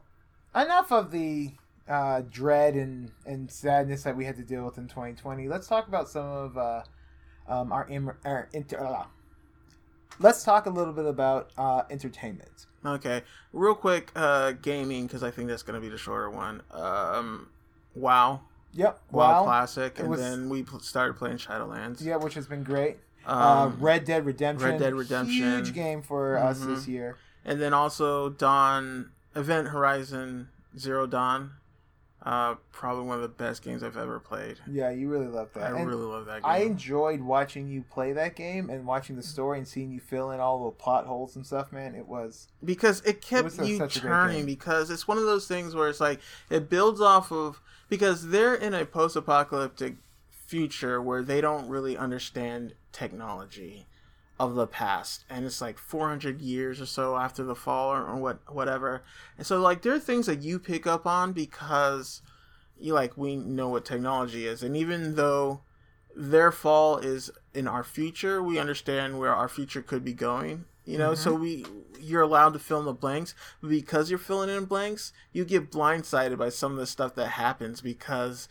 enough 0.54 0.92
of 0.92 1.10
the 1.10 1.52
uh, 1.88 2.22
dread 2.30 2.74
and, 2.74 3.10
and 3.26 3.50
sadness 3.50 4.02
that 4.04 4.16
we 4.16 4.24
had 4.24 4.36
to 4.36 4.42
deal 4.42 4.64
with 4.64 4.78
in 4.78 4.88
2020. 4.88 5.48
Let's 5.48 5.66
talk 5.66 5.88
about 5.88 6.08
some 6.08 6.26
of 6.26 6.56
uh, 6.56 6.82
um, 7.46 7.72
our, 7.72 7.86
Im- 7.88 8.12
our 8.24 8.48
inter- 8.52 8.84
uh, 8.84 9.04
Let's 10.18 10.44
talk 10.44 10.66
a 10.66 10.70
little 10.70 10.92
bit 10.92 11.06
about 11.06 11.50
uh, 11.58 11.82
entertainment. 11.90 12.66
Okay, 12.86 13.22
real 13.52 13.74
quick, 13.74 14.12
uh, 14.14 14.52
gaming 14.52 15.06
because 15.06 15.22
I 15.22 15.30
think 15.30 15.48
that's 15.48 15.62
gonna 15.62 15.80
be 15.80 15.88
the 15.88 15.98
shorter 15.98 16.30
one. 16.30 16.62
Um, 16.70 17.48
WoW, 17.94 18.40
Yep. 18.72 19.00
WoW 19.10 19.30
Wow. 19.30 19.44
Classic, 19.44 19.98
and 19.98 20.08
was- 20.08 20.20
then 20.20 20.48
we 20.48 20.64
started 20.80 21.14
playing 21.14 21.38
Shadowlands. 21.38 22.02
Yeah, 22.02 22.16
which 22.16 22.34
has 22.34 22.46
been 22.46 22.62
great. 22.64 22.98
Um, 23.26 23.38
uh, 23.38 23.66
Red 23.78 24.04
Dead 24.04 24.26
Redemption. 24.26 24.68
Red 24.70 24.78
Dead 24.80 24.94
Redemption. 24.94 25.34
Huge 25.36 25.72
game 25.72 26.02
for 26.02 26.36
us 26.36 26.60
Mhm. 26.60 26.66
this 26.74 26.86
year. 26.88 27.16
and 27.46 27.60
then 27.60 27.74
also 27.74 28.30
Dawn 28.30 29.10
Event 29.36 29.68
Horizon 29.68 30.48
Zero 30.78 31.06
Dawn. 31.06 31.50
Uh, 32.24 32.54
probably 32.72 33.04
one 33.04 33.16
of 33.16 33.22
the 33.22 33.28
best 33.28 33.62
games 33.62 33.82
I've 33.82 33.98
ever 33.98 34.18
played. 34.18 34.56
Yeah, 34.66 34.88
you 34.88 35.10
really 35.10 35.26
love 35.26 35.50
I 35.56 35.58
that. 35.58 35.72
And 35.74 35.86
really 35.86 36.06
love 36.06 36.24
that 36.24 36.42
game. 36.42 36.50
I 36.50 36.58
enjoyed 36.60 37.20
watching 37.20 37.68
you 37.68 37.82
play 37.90 38.14
that 38.14 38.34
game 38.34 38.70
and 38.70 38.86
watching 38.86 39.16
the 39.16 39.22
story 39.22 39.58
and 39.58 39.68
seeing 39.68 39.92
you 39.92 40.00
fill 40.00 40.30
in 40.30 40.40
all 40.40 40.64
the 40.64 40.70
plot 40.70 41.04
holes 41.06 41.36
and 41.36 41.44
stuff. 41.44 41.70
Man, 41.70 41.94
it 41.94 42.08
was 42.08 42.48
because 42.64 43.02
it 43.02 43.20
kept 43.20 43.58
a- 43.58 43.66
you 43.66 43.76
such 43.76 43.96
a 43.96 44.00
great 44.00 44.10
turning 44.10 44.46
because 44.46 44.90
it's 44.90 45.06
one 45.06 45.18
of 45.18 45.24
those 45.24 45.46
things 45.46 45.74
where 45.74 45.88
it's 45.88 46.00
like 46.00 46.20
it 46.48 46.70
builds 46.70 47.00
off 47.00 47.30
of 47.30 47.60
because 47.90 48.28
they're 48.28 48.54
in 48.54 48.72
a 48.72 48.86
post-apocalyptic 48.86 49.96
future 50.30 51.02
where 51.02 51.22
they 51.22 51.42
don't 51.42 51.68
really 51.68 51.96
understand 51.96 52.74
technology 52.92 53.86
of 54.38 54.56
the 54.56 54.66
past 54.66 55.24
and 55.30 55.44
it's 55.44 55.60
like 55.60 55.78
400 55.78 56.40
years 56.40 56.80
or 56.80 56.86
so 56.86 57.16
after 57.16 57.44
the 57.44 57.54
fall 57.54 57.92
or, 57.92 58.04
or 58.04 58.16
what 58.16 58.52
whatever. 58.52 59.02
And 59.38 59.46
so 59.46 59.60
like 59.60 59.82
there 59.82 59.94
are 59.94 60.00
things 60.00 60.26
that 60.26 60.42
you 60.42 60.58
pick 60.58 60.86
up 60.86 61.06
on 61.06 61.32
because 61.32 62.20
you 62.78 62.94
like 62.94 63.16
we 63.16 63.36
know 63.36 63.68
what 63.68 63.84
technology 63.84 64.46
is. 64.46 64.62
And 64.62 64.76
even 64.76 65.14
though 65.14 65.60
their 66.16 66.50
fall 66.50 66.98
is 66.98 67.30
in 67.54 67.68
our 67.68 67.84
future 67.84 68.42
we 68.42 68.58
understand 68.58 69.18
where 69.18 69.34
our 69.34 69.48
future 69.48 69.82
could 69.82 70.04
be 70.04 70.12
going 70.12 70.64
you 70.84 70.98
know? 70.98 71.14
So 71.14 71.32
mm-hmm. 71.32 71.42
we 71.42 71.64
you're 72.00 72.22
allowed 72.22 72.52
to 72.52 72.58
fill 72.58 72.80
in 72.80 72.84
the 72.84 72.92
blanks. 72.92 73.34
Because 73.66 74.10
you're 74.10 74.18
filling 74.18 74.50
in 74.50 74.64
blanks 74.64 75.12
you 75.32 75.44
get 75.44 75.70
blindsided 75.70 76.38
by 76.38 76.48
some 76.48 76.72
of 76.72 76.78
the 76.78 76.86
stuff 76.86 77.14
that 77.14 77.28
happens 77.28 77.80
because 77.80 78.48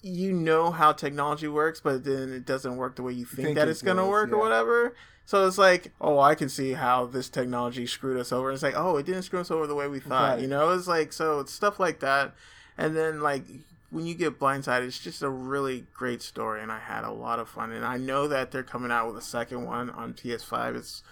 you 0.00 0.32
know 0.32 0.70
how 0.70 0.92
technology 0.92 1.48
works 1.48 1.80
but 1.80 2.04
then 2.04 2.32
it 2.32 2.44
doesn't 2.46 2.76
work 2.76 2.96
the 2.96 3.02
way 3.02 3.12
you 3.12 3.24
think, 3.24 3.46
think 3.46 3.56
that 3.56 3.68
it 3.68 3.72
it's 3.72 3.82
going 3.82 3.96
to 3.96 4.06
work 4.06 4.30
or 4.30 4.38
whatever. 4.38 4.94
So 5.24 5.46
it's 5.46 5.58
like 5.58 5.92
oh 6.00 6.20
i 6.20 6.34
can 6.36 6.48
see 6.48 6.72
how 6.74 7.06
this 7.06 7.28
technology 7.28 7.86
screwed 7.86 8.18
us 8.18 8.32
over. 8.32 8.48
And 8.50 8.54
it's 8.54 8.62
like 8.62 8.76
oh 8.76 8.96
it 8.96 9.06
didn't 9.06 9.22
screw 9.22 9.40
us 9.40 9.50
over 9.50 9.66
the 9.66 9.74
way 9.74 9.88
we 9.88 10.00
thought 10.00 10.34
Right. 10.34 10.40
you 10.40 10.46
know? 10.46 10.70
It's 10.70 10.86
like 10.86 11.12
so 11.12 11.40
it's 11.40 11.52
stuff 11.52 11.80
like 11.80 12.00
that. 12.00 12.34
And 12.78 12.96
then 12.96 13.20
like 13.20 13.44
when 13.90 14.06
you 14.06 14.14
get 14.14 14.38
blindsided 14.38 14.86
it's 14.86 15.00
just 15.00 15.22
a 15.22 15.30
really 15.30 15.86
great 15.94 16.22
story 16.22 16.60
and 16.62 16.70
i 16.70 16.78
had 16.78 17.02
a 17.04 17.10
lot 17.10 17.38
of 17.40 17.48
fun. 17.48 17.72
And 17.72 17.84
i 17.84 17.96
know 17.96 18.28
that 18.28 18.52
they're 18.52 18.62
coming 18.62 18.92
out 18.92 19.08
with 19.08 19.16
a 19.16 19.26
second 19.26 19.64
one 19.64 19.90
on 19.90 20.14
ps5 20.14 20.76
it's 20.76 21.02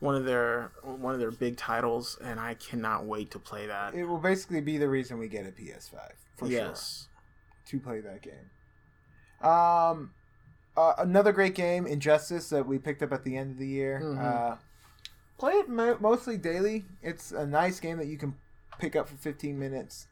one 0.00 0.16
of 0.16 0.24
their 0.24 0.72
one 0.82 1.12
of 1.14 1.20
their 1.20 1.30
big 1.30 1.56
titles 1.56 2.18
and 2.24 2.40
i 2.40 2.54
cannot 2.54 3.04
wait 3.04 3.30
to 3.30 3.38
play 3.38 3.66
that. 3.66 3.94
It 3.94 4.04
will 4.04 4.18
basically 4.18 4.62
be 4.62 4.78
the 4.78 4.88
reason 4.88 5.18
we 5.18 5.28
get 5.28 5.46
a 5.46 5.50
PS5 5.50 5.98
for 6.36 6.48
yes. 6.48 7.06
sure 7.06 7.09
to 7.70 7.80
play 7.80 8.00
that 8.00 8.22
game. 8.22 8.50
Um, 9.48 10.12
uh, 10.76 10.94
another 10.98 11.32
great 11.32 11.54
game, 11.54 11.86
Injustice, 11.86 12.48
that 12.50 12.66
we 12.66 12.78
picked 12.78 13.02
up 13.02 13.12
at 13.12 13.24
the 13.24 13.36
end 13.36 13.52
of 13.52 13.58
the 13.58 13.66
year. 13.66 14.00
Mhm. 14.02 14.18
Uh, 14.18 14.56
play 15.38 15.52
it 15.54 15.68
mo- 15.68 15.98
mostly 16.00 16.36
daily. 16.36 16.84
It's 17.02 17.32
a 17.32 17.46
nice 17.46 17.80
game 17.80 17.96
that 17.98 18.06
you 18.06 18.18
can 18.18 18.34
pick 18.78 18.94
up 18.96 19.08
for 19.08 19.16
15 19.16 19.58
minutes, 19.58 20.06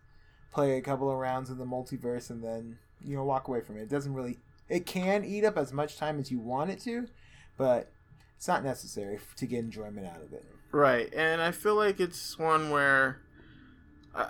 play 0.52 0.76
a 0.76 0.82
couple 0.82 1.10
of 1.10 1.18
rounds 1.18 1.50
in 1.50 1.58
the 1.58 1.64
multiverse, 1.66 2.30
and 2.30 2.42
then 2.42 2.78
you 3.00 3.16
know 3.16 3.24
walk 3.24 3.48
away 3.48 3.60
from 3.60 3.76
it. 3.76 3.82
It 3.82 3.88
doesn't 3.88 4.14
really. 4.14 4.38
It 4.68 4.84
can 4.86 5.24
eat 5.24 5.44
up 5.44 5.56
as 5.56 5.72
much 5.72 5.96
time 5.96 6.18
as 6.18 6.30
you 6.30 6.38
want 6.38 6.70
it 6.70 6.80
to, 6.80 7.08
but 7.56 7.90
it's 8.36 8.46
not 8.48 8.62
necessary 8.62 9.18
to 9.36 9.46
get 9.46 9.60
enjoyment 9.60 10.06
out 10.06 10.20
of 10.22 10.32
it. 10.32 10.44
Right, 10.70 11.12
and 11.14 11.40
I 11.40 11.50
feel 11.52 11.74
like 11.74 11.98
it's 12.00 12.38
one 12.38 12.70
where 12.70 13.20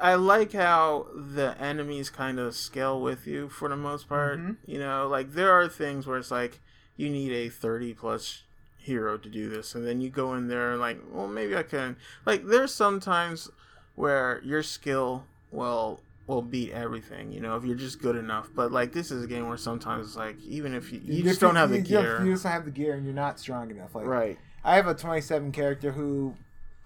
I, 0.01 0.15
like 0.15 0.53
how 0.53 1.07
the 1.15 1.57
enemies 1.61 2.11
kind 2.11 2.39
of 2.39 2.55
scale 2.55 3.01
with 3.01 3.27
you 3.27 3.49
for 3.49 3.69
the 3.69 3.77
most 3.77 4.09
part. 4.09 4.39
Mhm. 4.39 4.57
You 4.67 4.79
know, 4.79 5.09
like 5.09 5.33
there 5.33 5.53
are 5.53 5.69
things 5.69 6.07
where 6.07 6.19
it's 6.19 6.31
like 6.31 6.61
you 6.97 7.09
need 7.09 7.33
a 7.33 7.49
thirty 7.49 7.95
plus 7.95 8.43
hero 8.77 9.17
to 9.19 9.29
do 9.29 9.49
this, 9.49 9.75
and 9.75 9.87
then 9.87 10.01
you 10.01 10.11
go 10.11 10.35
in 10.35 10.49
there 10.49 10.73
and 10.73 10.81
like, 10.81 11.01
well, 11.11 11.27
maybe 11.27 11.57
I 11.57 11.63
can. 11.63 11.97
Like, 12.27 12.47
there's 12.47 12.73
sometimes 12.75 13.51
where 13.95 14.41
your 14.45 14.63
skill 14.63 15.25
will 15.51 16.01
will 16.27 16.43
beat 16.43 16.73
everything. 16.73 17.33
You 17.33 17.41
know, 17.41 17.57
if 17.57 17.65
you're 17.65 17.75
just 17.75 18.03
good 18.03 18.17
enough. 18.17 18.51
But 18.55 18.71
like, 18.71 18.93
this 18.93 19.11
is 19.11 19.25
a 19.25 19.27
game 19.27 19.49
where 19.49 19.57
sometimes 19.57 20.07
it's 20.09 20.17
like, 20.17 20.37
even 20.43 20.75
if 20.75 20.93
you 20.93 21.01
you 21.03 21.23
just 21.23 21.41
don't 21.41 21.57
have 21.57 21.71
the 21.71 21.81
gear, 21.81 22.23
You 22.25 22.33
just 22.33 22.43
don't 22.45 22.53
have 22.53 22.67
the 22.67 22.71
gear, 22.71 22.95
and 22.95 23.05
you're 23.05 23.15
not 23.15 23.39
strong 23.41 23.71
enough. 23.71 23.95
Like 23.95 24.07
right? 24.07 24.39
I 24.65 24.77
have 24.77 24.87
a 24.87 24.95
27 24.95 25.53
character 25.53 25.93
who 25.93 26.35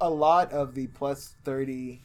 a 0.01 0.09
lot 0.11 0.53
of 0.53 0.75
the 0.75 0.87
plus 0.89 1.35
30 1.45 2.01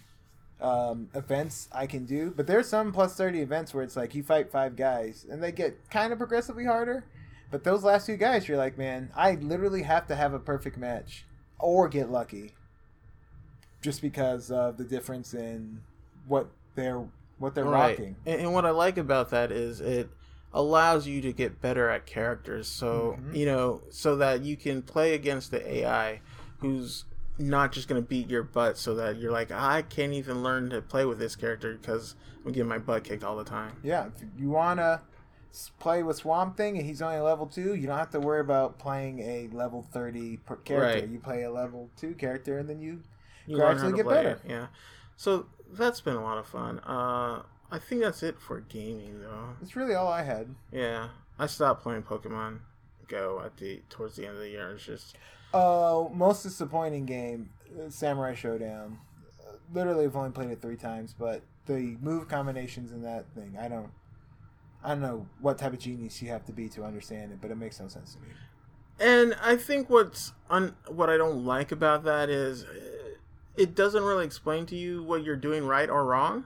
um, 0.60 1.10
events 1.14 1.70
I 1.72 1.86
can 1.88 2.05
do, 2.05 2.32
but 2.36 2.47
there's 2.47 2.68
some 2.68 2.91
plus 2.91 3.16
30 3.16 3.41
events 3.41 3.74
where 3.74 3.84
it's 3.84 3.95
like 3.95 4.16
you 4.16 4.24
fight 4.24 4.51
five 4.51 4.76
guys 4.76 5.26
and 5.30 5.41
they 5.43 5.51
get 5.51 5.89
kind 5.91 6.12
of 6.12 6.18
progressively 6.18 6.66
harder. 6.66 7.05
But 7.51 7.64
those 7.64 7.84
last 7.84 8.05
two 8.08 8.18
guys, 8.18 8.47
you're 8.47 8.58
like, 8.58 8.78
man, 8.78 9.10
I 9.16 9.36
literally 9.36 9.84
have 9.84 10.08
to 10.08 10.16
have 10.16 10.34
a 10.34 10.39
perfect 10.39 10.78
match 10.78 11.26
or 11.60 11.88
get 11.88 12.10
lucky, 12.10 12.51
just 13.82 14.01
because 14.01 14.51
of 14.51 14.78
the 14.78 14.84
difference 14.84 15.34
in 15.34 15.82
what 16.28 16.47
they're 16.76 17.03
what 17.38 17.53
they're 17.55 17.66
rocking. 17.66 18.16
And, 18.26 18.41
and 18.41 18.53
what 18.53 18.66
I 18.66 18.72
like 18.72 18.97
about 18.97 19.30
that 19.30 19.51
is 19.51 19.80
it 19.80 20.10
allows 20.53 21.05
you 21.08 21.22
to 21.22 21.32
get 21.32 21.62
better 21.62 21.89
at 21.89 22.05
characters. 22.05 22.68
So 22.68 23.18
Mhm. 23.20 23.36
you 23.36 23.45
know, 23.45 23.82
so 23.91 24.16
that 24.18 24.41
you 24.41 24.58
can 24.58 24.82
play 24.82 25.14
against 25.14 25.51
the 25.51 25.66
AI, 25.76 26.22
who's 26.60 27.05
not 27.40 27.72
just 27.72 27.88
going 27.88 28.02
to 28.02 28.08
beat 28.08 28.30
your 28.30 28.44
butt. 28.44 28.78
So 28.78 28.96
that 28.96 29.18
you're 29.18 29.32
like, 29.32 29.52
I 29.52 29.82
can't 29.84 30.14
even 30.14 30.44
learn 30.44 30.70
to 30.72 30.82
play 30.82 31.06
with 31.06 31.20
this 31.20 31.36
character 31.36 31.78
because 31.80 32.16
I'm 32.46 32.52
getting 32.52 32.68
my 32.70 32.78
butt 32.80 33.04
kicked 33.04 33.24
all 33.24 33.36
the 33.38 33.44
time. 33.44 33.74
Yeah, 33.84 34.08
if 34.08 34.24
you 34.38 34.50
wanna 34.50 35.02
play 35.80 36.04
with 36.04 36.18
Swamp 36.18 36.56
Thing 36.58 36.78
and 36.78 36.86
he's 36.86 37.02
only 37.02 37.20
level 37.20 37.48
two, 37.48 37.74
you 37.76 37.88
don't 37.88 37.98
have 37.98 38.12
to 38.12 38.20
worry 38.20 38.42
about 38.42 38.78
playing 38.80 39.20
a 39.20 39.48
level 39.56 39.86
thirty 39.92 40.38
per 40.38 40.56
character. 40.58 41.02
Right. 41.02 41.10
You 41.10 41.20
play 41.20 41.44
a 41.44 41.52
level 41.52 41.90
two 41.98 42.14
character 42.14 42.58
and 42.60 42.70
then 42.70 42.80
you 42.80 43.02
You 43.46 43.58
Gradually 43.58 43.92
to 43.92 43.98
get 43.98 44.08
better. 44.08 44.30
it, 44.30 44.42
Yeah. 44.48 44.68
So 45.16 45.48
that's 45.72 46.00
been 46.02 46.16
a 46.16 46.24
lot 46.24 46.38
of 46.38 46.48
fun. 46.48 46.80
Uh, 46.80 47.42
I 47.72 47.80
think 47.80 48.02
that's 48.02 48.24
it 48.24 48.40
for 48.40 48.62
gaming, 48.62 49.20
though. 49.22 49.56
That's 49.60 49.76
really 49.76 49.94
all 49.96 50.08
I 50.08 50.24
had. 50.24 50.56
Yeah, 50.72 51.10
I 51.38 51.48
stopped 51.48 51.82
playing 51.84 52.04
Pokemon 52.04 52.60
Go 53.08 53.42
at 53.44 53.58
the 53.58 53.82
towards 53.90 54.16
the 54.16 54.26
end 54.26 54.36
of 54.36 54.42
the 54.42 54.50
year. 54.50 54.72
It's 54.72 54.86
just 54.86 55.18
Uh, 55.54 56.06
most 56.14 56.43
disappointing 56.43 57.06
game, 57.06 57.50
uh, 57.80 57.89
Samurai 57.89 58.34
Shodown. 58.34 58.98
Literally, 59.74 60.06
I've 60.06 60.16
only 60.16 60.32
played 60.32 60.50
it 60.50 60.62
three 60.62 60.76
times, 60.76 61.16
but 61.18 61.41
the 61.66 61.98
move 62.02 62.28
combinations 62.28 62.91
in 62.91 63.02
that 63.04 63.26
thing, 63.36 63.58
I 63.60 63.68
don't, 63.68 63.89
I 64.84 64.89
don't 64.89 65.02
know 65.02 65.28
what 65.41 65.58
type 65.58 65.74
of 65.74 65.80
genius 65.80 66.22
you 66.22 66.30
have 66.30 66.45
to 66.45 66.54
be 66.54 66.70
to 66.70 66.84
understand 66.84 67.32
it, 67.32 67.39
but 67.41 67.52
it 67.52 67.56
makes 67.56 67.80
no 67.80 67.88
sense 67.88 68.14
to 68.14 68.20
me. 68.20 68.28
And 69.00 69.36
I 69.41 69.56
think 69.56 69.89
what's 69.89 70.34
un- 70.50 70.76
what 70.88 71.10
I 71.10 71.18
don't 71.18 71.45
like 71.45 71.72
about 71.72 72.04
that 72.06 72.30
is 72.30 72.64
uh, 72.64 73.16
it 73.56 73.76
doesn't 73.76 74.04
really 74.04 74.26
explain 74.26 74.66
to 74.68 74.76
you 74.76 75.04
what 75.04 75.24
you're 75.24 75.36
doing 75.36 75.66
right 75.66 75.89
or 75.89 76.06
wrong. 76.06 76.45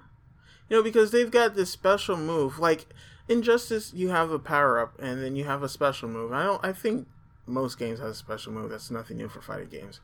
You 0.70 0.78
know, 0.78 0.84
because 0.84 1.12
they've 1.12 1.32
got 1.32 1.56
this 1.56 1.70
special 1.70 2.18
move. 2.18 2.60
Like 2.60 2.88
Injustice, 3.28 3.94
you 3.94 4.10
have 4.10 4.32
a 4.32 4.40
power 4.40 4.80
up, 4.80 5.00
and 5.00 5.24
then 5.24 5.36
you 5.36 5.46
have 5.46 5.64
a 5.64 5.70
special 5.70 6.10
move. 6.10 6.34
I 6.34 6.44
don't. 6.44 6.64
I 6.66 6.74
think 6.74 7.08
most 7.46 7.78
games 7.80 8.00
have 8.00 8.10
a 8.10 8.14
special 8.14 8.52
move. 8.54 8.70
That's 8.70 8.92
nothing 8.92 9.18
new 9.18 9.28
for 9.30 9.42
fighting 9.42 9.70
games. 9.70 10.00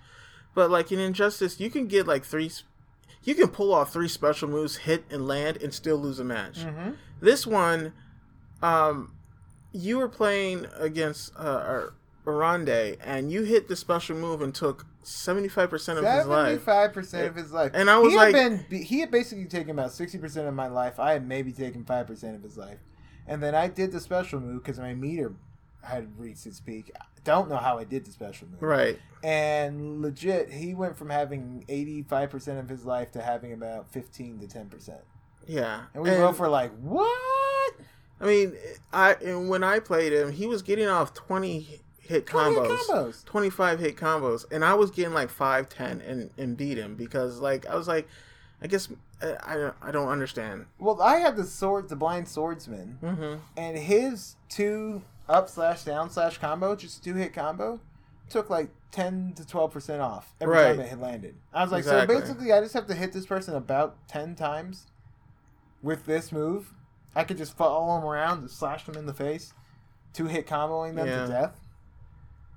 But 0.56 0.70
like 0.72 0.92
in 0.92 1.00
Injustice, 1.00 1.60
you 1.60 1.70
can 1.70 1.88
get 1.88 2.08
like 2.08 2.24
three. 2.26 2.52
You 3.24 3.36
can 3.36 3.50
pull 3.50 3.74
off 3.74 3.92
three 3.94 4.08
special 4.08 4.48
moves, 4.48 4.78
hit 4.78 5.04
and 5.10 5.28
land, 5.28 5.58
and 5.62 5.74
still 5.74 5.98
lose 5.98 6.20
a 6.20 6.24
match. 6.24 6.60
Mm-hmm. 6.60 6.92
This 7.20 7.46
one, 7.46 7.94
um, 8.62 9.14
you 9.72 9.98
were 9.98 10.08
playing 10.10 10.66
against 10.78 11.34
uh, 11.38 11.88
Arande, 12.26 12.98
and 13.04 13.32
you 13.32 13.44
hit 13.44 13.68
the 13.68 13.76
special 13.76 14.16
move 14.18 14.42
and 14.42 14.54
took 14.54 14.86
seventy 15.04 15.48
five 15.48 15.70
percent 15.70 16.00
of 16.00 16.06
his 16.06 16.26
life. 16.26 16.46
Seventy-five 16.48 16.94
percent 16.94 17.28
of 17.28 17.36
his 17.36 17.52
life, 17.52 17.72
And 17.74 17.90
I 17.90 17.98
was 18.00 18.12
he 18.14 18.18
like- 18.18 18.36
had 18.36 18.70
been, 18.70 18.82
he 18.82 19.00
had 19.00 19.12
basically 19.12 19.46
taken 19.46 19.72
about 19.72 19.92
sixty 19.92 20.18
percent 20.18 20.48
of 20.48 20.54
my 20.54 20.68
life. 20.68 21.00
I 21.00 21.14
had 21.14 21.28
maybe 21.28 21.52
taken 21.52 21.84
five 21.86 22.08
percent 22.08 22.36
of 22.36 22.44
his 22.44 22.58
life, 22.58 22.80
and 23.28 23.42
then 23.42 23.56
I 23.56 23.68
did 23.68 23.92
the 23.92 24.00
special 24.00 24.40
move 24.40 24.64
because 24.64 24.80
my 24.80 24.94
meter 24.94 25.34
had 25.88 26.18
reached 26.20 26.46
its 26.46 26.60
peak. 26.60 26.92
I 27.00 27.06
don't 27.24 27.50
know 27.50 27.58
how 27.58 27.78
I 27.78 27.84
did 27.84 28.06
the 28.06 28.12
special 28.12 28.48
move, 28.48 28.62
Right. 28.62 29.00
and 29.24 30.02
legit, 30.02 30.52
he 30.52 30.74
went 30.74 30.96
from 30.98 31.10
having 31.10 31.66
eighty-five 31.68 32.30
percent 32.30 32.60
of 32.60 32.70
his 32.70 32.86
life 32.86 33.12
to 33.14 33.22
having 33.22 33.54
about 33.54 33.92
fifteen 33.92 34.40
to 34.40 34.48
ten 34.48 34.68
percent, 34.70 35.02
Yeah. 35.46 35.84
and 35.94 36.04
we 36.04 36.10
both 36.12 36.40
were 36.40 36.50
like, 36.50 36.72
"What?" 36.80 37.74
I 38.20 38.26
mean, 38.26 38.54
I 38.94 39.14
and 39.16 39.50
when 39.50 39.64
I 39.64 39.80
played 39.80 40.14
him, 40.14 40.32
he 40.32 40.46
was 40.46 40.62
getting 40.62 40.88
off 40.88 41.14
twenty 41.14 41.82
hit 42.00 42.26
20 42.26 42.56
combos. 42.56 42.78
combos. 42.88 43.26
25 43.26 43.80
hit 43.80 43.98
combos 43.98 44.46
and 44.50 44.64
i 44.64 44.74
was 44.74 44.92
getting 44.92 45.14
like 45.14 45.30
5 45.30 45.68
10 45.68 46.00
and, 46.00 46.30
and 46.38 46.56
beat 46.56 46.78
him 46.78 46.96
because 46.96 47.40
like 47.42 47.66
i 47.66 47.76
was 47.76 47.86
like 47.86 48.08
i 48.62 48.68
guess 48.68 48.88
uh, 49.22 49.34
i, 49.44 49.90
I 49.90 49.92
don't 49.92 50.08
understand 50.08 50.68
Well, 50.80 51.02
I 51.02 51.18
had 51.18 51.36
the 51.36 51.44
sword, 51.44 51.90
the 51.90 51.98
blind 51.98 52.30
swordsman, 52.30 52.98
mm-hmm. 53.04 53.40
and 53.58 53.78
his 53.78 54.38
two 54.48 55.02
up 55.30 55.50
slash 55.50 55.84
down 55.84 56.10
slash 56.10 56.38
combo, 56.38 56.76
just 56.76 57.04
two 57.04 57.14
hit 57.16 57.34
combo, 57.34 57.80
took 58.30 58.50
like 58.50 58.70
ten 58.92 59.34
to 59.36 59.46
twelve 59.46 59.72
percent 59.72 60.02
off 60.02 60.34
every 60.42 60.56
Right. 60.56 60.68
time 60.72 60.80
it 60.80 60.90
had 60.90 61.00
landed. 61.02 61.36
I 61.54 61.64
was 61.64 61.72
like, 61.72 61.80
Exactly. 61.80 62.16
so 62.16 62.22
basically, 62.22 62.52
I 62.54 62.62
just 62.62 62.74
have 62.74 62.88
to 62.88 62.94
hit 62.94 63.14
this 63.14 63.26
person 63.26 63.56
about 63.56 64.08
ten 64.08 64.36
times 64.36 64.88
with 65.82 66.06
this 66.06 66.32
move. 66.32 66.74
I 67.16 67.24
could 67.24 67.38
just 67.38 67.56
follow 67.58 67.96
them 68.00 68.08
around 68.08 68.40
and 68.40 68.50
slash 68.52 68.86
them 68.86 68.96
in 68.96 69.06
the 69.06 69.14
face, 69.14 69.54
two 70.14 70.26
hit 70.28 70.46
comboing 70.48 70.96
them 70.96 71.08
Yeah. 71.08 71.22
to 71.26 71.28
death. 71.28 71.60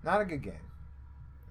Not 0.05 0.21
a 0.21 0.25
good 0.25 0.43
game. 0.43 0.55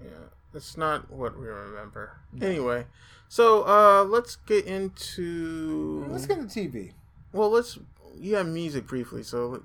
yeah 0.04 0.10
it's 0.54 0.76
not 0.78 1.12
what 1.12 1.38
we 1.40 1.46
remember 1.46 2.14
anyway 2.42 2.84
so 3.28 3.62
uh 3.68 4.04
let's 4.04 4.36
get 4.38 4.66
into 4.66 6.04
Let's 6.10 6.26
get 6.26 6.40
into 6.40 6.60
TV. 6.60 6.94
well, 7.34 7.52
let's. 7.52 7.78
yeah, 8.18 8.42
music 8.42 8.88
briefly, 8.88 9.22
so. 9.22 9.64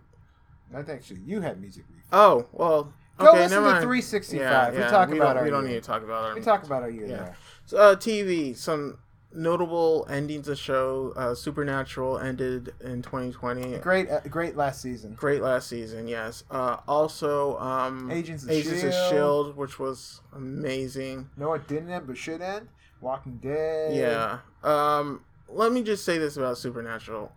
Not 0.75 0.89
actually. 0.89 1.21
You 1.25 1.41
had 1.41 1.61
music. 1.61 1.87
Briefly. 1.87 2.09
Oh 2.13 2.47
well. 2.53 2.93
Go 3.17 3.29
okay, 3.31 3.43
listen 3.45 3.59
to 3.59 3.71
mind. 3.71 3.83
365. 3.83 4.75
We 4.75 4.81
talk 4.81 5.09
we 5.09 5.19
about 5.19 5.37
our 5.37 5.45
We 5.45 5.51
don't 5.51 5.63
year. 5.65 5.75
need 5.75 5.83
to 5.83 5.87
talk 5.87 6.03
about 6.03 6.25
our. 6.25 6.35
We 6.35 6.41
talk 6.41 6.65
about 6.65 6.83
our 6.83 6.91
year 6.91 7.07
Yeah. 7.07 7.35
So, 7.65 7.77
uh, 7.79 7.95
TV. 7.95 8.57
Some 8.57 8.99
notable 9.33 10.07
endings 10.09 10.49
of 10.49 10.59
show. 10.59 11.13
Uh, 11.17 11.35
Supernatural 11.35 12.19
ended 12.19 12.75
in 12.81 13.03
2020. 13.03 13.79
Great, 13.79 14.11
uh, 14.11 14.21
great 14.29 14.57
last 14.57 14.81
season. 14.81 15.15
Great 15.15 15.43
last 15.43 15.69
season, 15.69 16.09
yes. 16.09 16.45
Uh, 16.51 16.79
also, 16.89 17.57
um, 17.59 18.11
Agents 18.11 18.45
of 18.45 18.51
Agents 18.51 18.83
of 18.83 18.89
S.H.I.E.L.D., 18.91 19.11
Shield, 19.15 19.57
which 19.57 19.79
was 19.79 20.21
amazing. 20.35 21.31
No, 21.37 21.53
it 21.55 21.69
didn't 21.69 21.91
end, 21.91 22.07
but 22.07 22.17
should 22.17 22.41
end. 22.41 22.69
Walking 23.01 23.37
Dead. 23.39 23.95
Yeah. 23.95 24.39
Um, 24.63 25.25
let 25.49 25.73
me 25.73 25.83
just 25.83 26.05
say 26.05 26.19
this 26.19 26.37
about 26.37 26.59
Supernatural. 26.59 27.33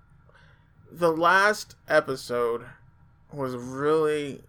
The 0.91 1.11
last 1.11 1.75
episode 1.89 2.65
was 3.34 3.55
really 3.55 4.43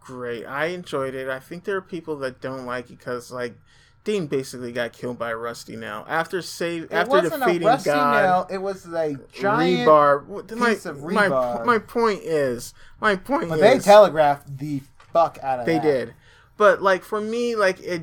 great. 0.00 0.44
I 0.46 0.66
enjoyed 0.66 1.14
it. 1.14 1.28
I 1.28 1.38
think 1.38 1.64
there 1.64 1.76
are 1.76 1.82
people 1.82 2.16
that 2.18 2.40
don't 2.40 2.66
like 2.66 2.90
it 2.90 2.98
because, 2.98 3.30
like, 3.30 3.54
Dean 4.02 4.26
basically 4.26 4.72
got 4.72 4.92
killed 4.94 5.18
by 5.18 5.32
Rusty 5.32 5.76
now 5.76 6.06
after 6.08 6.40
save 6.40 6.84
It 6.84 6.92
after 6.92 7.20
defeating 7.20 7.62
a 7.64 7.66
rusty 7.70 7.90
God. 7.90 8.22
nail. 8.22 8.46
It 8.50 8.58
was 8.62 8.86
a 8.86 9.18
giant. 9.32 9.86
rebar. 9.88 10.24
What- 10.26 10.50
My, 10.56 10.70
of 10.70 11.02
my 11.02 11.28
rebar. 11.28 11.66
my 11.66 11.78
point 11.78 12.20
is 12.22 12.72
my 12.98 13.14
point 13.16 13.50
But 13.50 13.56
is 13.56 13.60
they 13.60 13.78
telegraphed 13.78 14.56
the 14.58 14.80
fuck 15.12 15.38
out 15.42 15.60
of 15.60 15.66
They 15.66 15.74
that. 15.74 15.82
did, 15.82 16.14
but 16.56 16.80
like 16.80 17.04
for 17.04 17.20
me, 17.20 17.54
like 17.56 17.78
it 17.80 18.02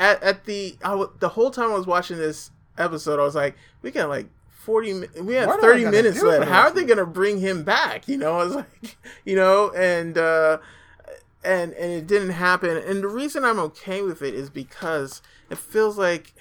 at 0.00 0.20
at 0.20 0.46
the 0.46 0.76
I 0.84 0.90
w- 0.90 1.12
the 1.20 1.28
whole 1.28 1.52
time 1.52 1.70
I 1.70 1.74
was 1.74 1.86
watching 1.86 2.18
this 2.18 2.50
episode, 2.76 3.20
I 3.20 3.22
was 3.24 3.36
like, 3.36 3.54
we 3.82 3.92
got 3.92 4.08
like 4.08 4.26
forty, 4.70 4.94
we 5.20 5.34
have 5.34 5.48
What 5.48 5.60
thirty 5.60 5.84
minutes 5.84 6.22
left. 6.22 6.48
How 6.48 6.62
are 6.62 6.70
they 6.70 6.84
gonna 6.84 7.06
bring 7.06 7.40
him 7.40 7.64
back? 7.64 8.06
You 8.06 8.18
know, 8.18 8.32
I 8.38 8.44
was 8.44 8.54
like, 8.54 8.96
you 9.24 9.34
know, 9.34 9.72
and 9.74 10.16
uh, 10.16 10.58
and 11.44 11.72
and 11.72 11.92
it 11.92 12.06
didn't 12.06 12.30
happen. 12.30 12.76
And 12.76 13.02
the 13.02 13.08
reason 13.08 13.44
I'm 13.44 13.58
okay 13.58 14.02
with 14.02 14.22
it 14.22 14.34
is 14.34 14.50
because 14.50 15.22
it 15.48 15.58
feels 15.58 15.98
like. 15.98 16.32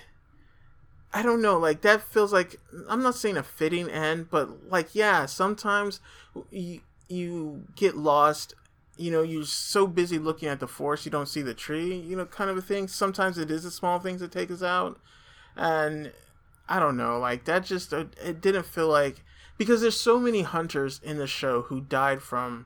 I 1.11 1.23
don't 1.23 1.41
know, 1.41 1.57
like 1.57 1.82
that 1.82 2.03
feels 2.03 2.32
like 2.32 2.57
I'm 2.88 3.01
not 3.01 3.15
saying 3.15 3.36
a 3.36 3.41
fitting 3.41 3.89
end, 3.89 4.30
but 4.30 4.69
like 4.69 4.93
yeah, 4.93 5.25
sometimes 5.25 6.01
you 6.51 6.82
you 7.07 7.65
get 7.75 7.97
lost 7.97 8.53
you 8.95 9.09
know 9.09 9.23
you're 9.23 9.43
so 9.43 9.88
busy 9.88 10.19
looking 10.19 10.47
at 10.47 10.59
the 10.59 10.67
forest 10.67 11.05
you 11.05 11.11
don't 11.11 11.27
see 11.27 11.41
the 11.41 11.53
tree 11.53 11.95
you 11.95 12.15
know 12.15 12.25
kind 12.25 12.49
of 12.51 12.57
a 12.57 12.61
thing 12.61 12.88
sometimes 12.88 13.39
it 13.39 13.49
is 13.49 13.63
the 13.63 13.71
small 13.71 13.97
things 13.97 14.21
that 14.21 14.32
take 14.32 14.51
us 14.51 14.61
out 14.61 14.99
and 15.55 16.11
i 16.70 16.80
don't 16.80 16.95
know 16.95 17.20
like 17.20 17.43
that 17.45 17.65
just 17.65 17.93
uh, 17.93 18.05
it 18.24 18.39
didn't 18.39 18.65
feel 18.65 18.88
like 18.88 19.24
because 19.57 19.82
there's 19.82 19.99
so 19.99 20.17
many 20.20 20.43
hunters 20.43 21.01
in 21.03 21.17
the 21.17 21.28
show 21.28 21.63
who 21.63 21.82
died 21.82 22.22
from 22.22 22.65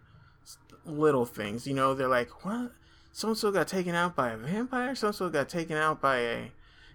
little 0.85 1.25
things 1.25 1.65
you 1.65 1.73
know 1.73 1.93
they're 1.93 2.07
like 2.07 2.43
what 2.45 2.71
so 3.11 3.29
and 3.29 3.37
so 3.37 3.51
got 3.51 3.67
taken 3.67 3.95
out 3.95 4.15
by 4.15 4.31
a 4.31 4.37
vampire 4.37 4.93
so 4.95 5.07
and 5.07 5.15
so 5.15 5.29
got 5.29 5.47
taken 5.47 5.77
out 5.77 6.01
by 6.01 6.17
a 6.17 6.51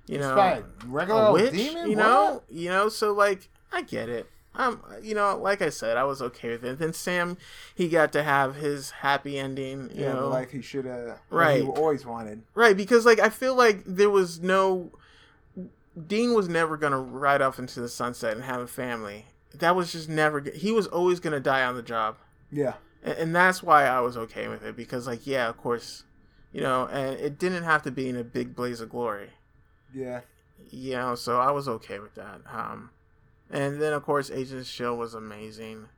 you 0.07 0.19
know 0.19 0.63
regular 0.87 1.29
a 1.29 1.33
witch 1.33 1.53
demon? 1.53 1.91
you 1.91 1.97
What? 1.97 2.05
know 2.05 2.43
you 2.51 2.69
know 2.69 2.89
so 2.89 3.13
like 3.13 3.49
i 3.73 3.81
get 3.83 4.09
it 4.09 4.29
um 4.55 4.83
you 5.03 5.15
know 5.15 5.39
like 5.39 5.63
i 5.63 5.69
said 5.71 5.97
i 5.97 6.05
was 6.05 6.21
okay 6.21 6.51
with 6.51 6.65
it 6.65 6.79
then 6.79 6.93
sam 6.93 7.37
he 7.75 7.89
got 7.89 8.13
to 8.13 8.23
have 8.23 8.57
his 8.57 8.91
happy 8.91 9.39
ending 9.39 9.89
you 9.95 10.03
Yeah, 10.05 10.15
know 10.15 10.29
life 10.29 10.51
he 10.51 10.61
should 10.63 10.85
have. 10.85 11.19
Right. 11.31 11.63
He 11.63 11.69
always 11.69 12.05
wanted. 12.05 12.43
right 12.55 12.77
because 12.77 13.07
like 13.07 13.21
i 13.21 13.29
feel 13.31 13.55
like 13.55 13.83
there 13.87 14.11
was 14.11 14.41
no 14.41 14.91
dean 16.07 16.35
was 16.35 16.49
never 16.49 16.77
gonna 16.77 17.01
ride 17.01 17.43
off 17.43 17.59
into 17.59 17.81
the 17.81 17.89
sunset 17.89 18.35
and 18.35 18.45
have 18.45 18.61
a 18.61 18.67
family 18.67 19.27
that 19.55 19.75
was 19.75 19.93
just 19.93 20.09
never 20.09 20.41
he 20.55 20.71
was 20.73 20.87
always 20.87 21.21
gonna 21.21 21.41
die 21.41 21.65
on 21.65 21.75
the 21.75 21.83
job 21.83 22.17
Yeah. 22.51 22.75
and, 23.03 23.19
and 23.19 23.37
that's 23.37 23.63
why 23.63 23.85
i 23.87 24.01
was 24.01 24.17
okay 24.17 24.49
with 24.49 24.63
it 24.65 24.77
because 24.77 25.07
like 25.07 25.27
yeah 25.27 25.49
of 25.49 25.57
course 25.57 26.05
you 26.53 26.61
know 26.61 26.87
and 26.87 27.19
it 27.19 27.39
didn't 27.39 27.65
have 27.65 27.83
to 27.83 27.91
be 27.91 28.09
in 28.09 28.17
a 28.17 28.25
big 28.25 28.55
blaze 28.55 28.81
of 28.81 28.91
glory 28.91 29.31
Yeah. 29.93 30.21
you 30.71 30.93
know, 30.97 31.15
so 31.15 31.41
I 31.41 31.51
was 31.51 31.67
okay 31.69 31.99
with 31.99 32.15
that. 32.17 32.41
Um, 32.53 32.91
and 33.51 33.81
then 33.81 33.95
of 33.95 34.03
course, 34.03 34.31
Agents 34.31 34.53
of 34.53 34.67
Shield 34.67 34.99
was 34.99 35.15
amazing. 35.15 35.89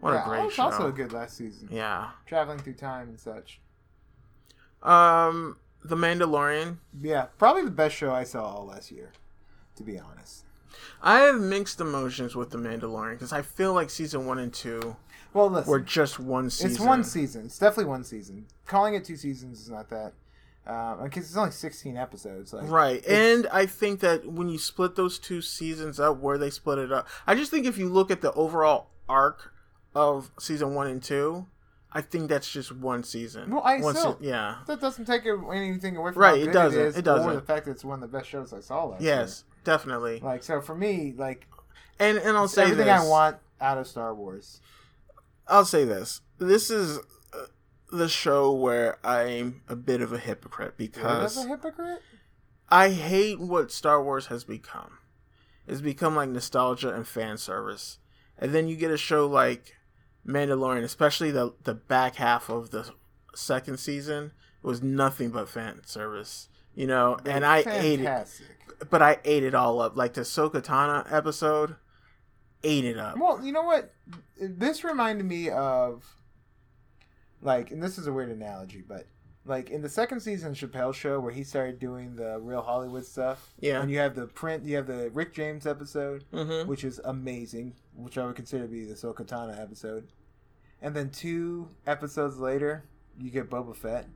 What 0.00 0.14
yeah, 0.14 0.24
a 0.24 0.28
great 0.28 0.40
it 0.40 0.44
was 0.46 0.54
show! 0.54 0.62
also 0.64 0.88
a 0.88 0.92
good 0.92 1.12
last 1.12 1.36
season. 1.36 1.68
yeah. 1.70 2.10
Traveling 2.26 2.58
through 2.58 2.74
time 2.74 3.08
and 3.10 3.20
such. 3.20 3.60
Um, 4.82 5.56
The 5.84 5.96
Mandalorian. 5.96 6.78
Yeah, 7.02 7.26
probably 7.38 7.62
the 7.64 7.70
best 7.70 7.94
show 7.94 8.12
I 8.12 8.24
saw 8.24 8.42
all 8.44 8.66
last 8.66 8.90
year, 8.90 9.12
to 9.76 9.82
be 9.82 9.98
honest. 9.98 10.44
I 11.02 11.20
have 11.20 11.38
mixed 11.40 11.80
emotions 11.80 12.34
with 12.34 12.50
The 12.50 12.58
Mandalorian 12.58 13.12
because 13.12 13.32
I 13.32 13.42
feel 13.42 13.74
like 13.74 13.90
season 13.90 14.26
one 14.26 14.38
and 14.38 14.52
two 14.52 14.96
Well, 15.34 15.50
listen, 15.50 15.70
were 15.70 15.80
just 15.80 16.18
one 16.18 16.48
season. 16.50 16.70
it's 16.70 16.80
one 16.80 17.04
season. 17.04 17.46
It's 17.46 17.58
definitely 17.58 17.90
one 17.90 18.04
season. 18.04 18.46
Calling 18.66 18.94
it 18.94 19.04
two 19.04 19.16
seasons 19.16 19.60
is 19.60 19.68
not 19.70 19.90
that. 19.90 20.14
Um, 20.66 21.02
because 21.04 21.26
it's 21.26 21.36
only 21.36 21.50
sixteen 21.50 21.98
episodes. 21.98 22.54
Like, 22.54 22.70
Right, 22.70 23.06
and 23.06 23.46
I 23.52 23.66
think 23.66 24.00
that 24.00 24.24
when 24.26 24.48
you 24.48 24.56
split 24.56 24.96
those 24.96 25.18
two 25.18 25.42
seasons 25.42 26.00
up, 26.00 26.20
where 26.20 26.38
they 26.38 26.48
split 26.48 26.78
it 26.78 26.90
up, 26.90 27.06
I 27.26 27.34
just 27.34 27.50
think 27.50 27.66
if 27.66 27.76
you 27.76 27.90
look 27.90 28.10
at 28.10 28.22
the 28.22 28.32
overall 28.32 28.86
arc 29.06 29.52
of 29.94 30.30
season 30.40 30.74
one 30.74 30.86
and 30.86 31.02
two, 31.02 31.46
I 31.96 32.00
think 32.00 32.28
that's 32.28 32.50
just 32.50 32.72
one 32.72 33.04
season. 33.04 33.50
Well, 33.54 33.62
I 33.64 33.78
one 33.80 33.94
still- 33.94 34.18
se- 34.18 34.26
yeah, 34.26 34.56
that 34.66 34.80
doesn't 34.80 35.04
take 35.04 35.22
anything 35.26 35.96
away 35.96 36.12
from 36.12 36.20
Right, 36.22 36.40
it 36.42 36.52
doesn't, 36.52 36.80
It, 36.80 36.86
is, 36.86 36.96
it 36.96 37.04
doesn't. 37.04 37.32
the 37.34 37.40
fact 37.40 37.66
that 37.66 37.70
it's 37.70 37.84
one 37.84 38.02
of 38.02 38.10
the 38.10 38.18
best 38.18 38.28
shows 38.28 38.52
I 38.52 38.60
saw 38.60 38.86
last 38.86 39.00
year. 39.02 39.14
yes, 39.16 39.44
definitely. 39.62 40.18
Like 40.20 40.42
so 40.42 40.60
for 40.60 40.74
me, 40.74 41.14
like 41.16 41.46
And 42.00 42.18
and 42.18 42.36
I'll 42.36 42.48
say 42.48 42.62
everything 42.64 42.86
this. 42.86 43.00
I 43.02 43.06
want 43.08 43.36
out 43.60 43.78
of 43.78 43.86
Star 43.86 44.12
Wars. 44.14 44.60
I'll 45.46 45.64
say 45.64 45.84
this. 45.84 46.20
This 46.38 46.70
is 46.70 46.98
uh, 47.32 47.46
the 47.92 48.08
show 48.08 48.52
where 48.52 48.98
I'm 49.06 49.62
a 49.68 49.76
bit 49.76 50.00
of 50.00 50.12
a 50.12 50.18
hypocrite 50.18 50.76
because 50.76 51.36
a 51.36 51.46
hypocrite. 51.46 52.00
I 52.68 52.90
hate 52.90 53.38
what 53.38 53.70
Star 53.70 54.02
Wars 54.02 54.26
has 54.26 54.42
become. 54.42 54.98
It's 55.68 55.80
become 55.80 56.16
like 56.16 56.28
nostalgia 56.30 56.92
and 56.92 57.06
fan 57.06 57.36
service. 57.38 57.98
And 58.36 58.52
then 58.52 58.66
you 58.68 58.74
get 58.76 58.90
a 58.90 58.96
show 58.96 59.26
like 59.26 59.76
Mandalorian, 60.26 60.82
especially 60.84 61.30
the 61.30 61.54
the 61.64 61.74
back 61.74 62.16
half 62.16 62.48
of 62.48 62.70
the 62.70 62.90
second 63.34 63.78
season, 63.78 64.32
was 64.62 64.82
nothing 64.82 65.30
but 65.30 65.48
fan 65.48 65.82
service. 65.84 66.48
You 66.74 66.86
know, 66.86 67.18
and 67.24 67.44
I 67.44 67.58
ate 67.66 68.00
it, 68.00 68.28
but 68.90 69.00
I 69.00 69.18
ate 69.24 69.44
it 69.44 69.54
all 69.54 69.80
up. 69.80 69.96
Like 69.96 70.14
the 70.14 70.22
Ahsoka 70.22 70.60
Tano 70.60 71.06
episode, 71.12 71.76
ate 72.64 72.84
it 72.84 72.98
up. 72.98 73.16
Well, 73.16 73.44
you 73.44 73.52
know 73.52 73.62
what? 73.62 73.92
This 74.40 74.82
reminded 74.82 75.24
me 75.24 75.50
of, 75.50 76.16
like, 77.40 77.70
and 77.70 77.80
this 77.80 77.96
is 77.96 78.08
a 78.08 78.12
weird 78.12 78.30
analogy, 78.30 78.82
but 78.86 79.06
like 79.46 79.70
in 79.70 79.82
the 79.82 79.88
second 79.88 80.20
season 80.20 80.52
of 80.52 80.56
Chappelle 80.56 80.94
Show, 80.94 81.20
where 81.20 81.32
he 81.32 81.44
started 81.44 81.78
doing 81.78 82.16
the 82.16 82.38
real 82.40 82.62
Hollywood 82.62 83.04
stuff. 83.04 83.50
Yeah. 83.60 83.80
And 83.82 83.90
you 83.90 83.98
have 83.98 84.14
the 84.14 84.26
print, 84.26 84.64
you 84.64 84.76
have 84.76 84.86
the 84.86 85.10
Rick 85.12 85.34
James 85.34 85.66
episode, 85.66 86.24
Mm-hmm. 86.32 86.68
which 86.68 86.84
is 86.84 87.00
amazing, 87.04 87.74
which 87.94 88.16
I 88.18 88.24
would 88.26 88.36
consider 88.36 88.64
to 88.64 88.68
be 88.70 88.84
the 88.84 88.94
Ahsoka 88.94 89.24
Tano 89.26 89.60
episode. 89.60 90.08
And 90.80 90.94
then 90.94 91.10
two 91.10 91.68
episodes 91.86 92.38
later, 92.38 92.84
you 93.18 93.30
get 93.30 93.48
Boba 93.50 93.74
Fett. 93.76 94.06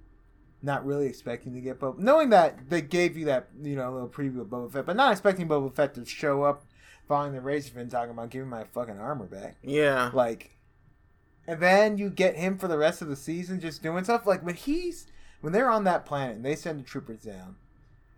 Not 0.60 0.84
really 0.84 1.06
expecting 1.06 1.54
to 1.54 1.60
get 1.60 1.78
Boba, 1.78 1.98
knowing 1.98 2.30
that 2.30 2.68
they 2.68 2.80
gave 2.80 3.16
you 3.16 3.26
that 3.26 3.48
you 3.62 3.76
know 3.76 3.92
little 3.92 4.08
preview 4.08 4.40
of 4.40 4.48
Boba 4.48 4.72
Fett, 4.72 4.86
but 4.86 4.96
not 4.96 5.12
expecting 5.12 5.46
Boba 5.46 5.72
Fett 5.72 5.94
to 5.94 6.04
show 6.04 6.42
up, 6.42 6.64
following 7.06 7.32
the 7.32 7.40
razor 7.40 7.70
fin, 7.70 7.88
talking 7.88 8.10
about 8.10 8.30
giving 8.30 8.48
my 8.48 8.64
fucking 8.64 8.98
armor 8.98 9.26
back. 9.26 9.56
Yeah. 9.62 10.10
Like, 10.12 10.56
and 11.46 11.60
then 11.60 11.96
you 11.96 12.10
get 12.10 12.34
him 12.36 12.58
for 12.58 12.66
the 12.66 12.76
rest 12.76 13.02
of 13.02 13.08
the 13.08 13.14
season 13.14 13.60
just 13.60 13.82
doing 13.84 14.02
stuff. 14.04 14.26
Like 14.26 14.44
when 14.44 14.56
he's 14.56 15.06
when 15.40 15.52
they're 15.52 15.70
on 15.70 15.84
that 15.84 16.04
planet 16.04 16.36
and 16.36 16.44
they 16.44 16.56
send 16.56 16.80
the 16.80 16.84
troopers 16.84 17.22
down, 17.22 17.56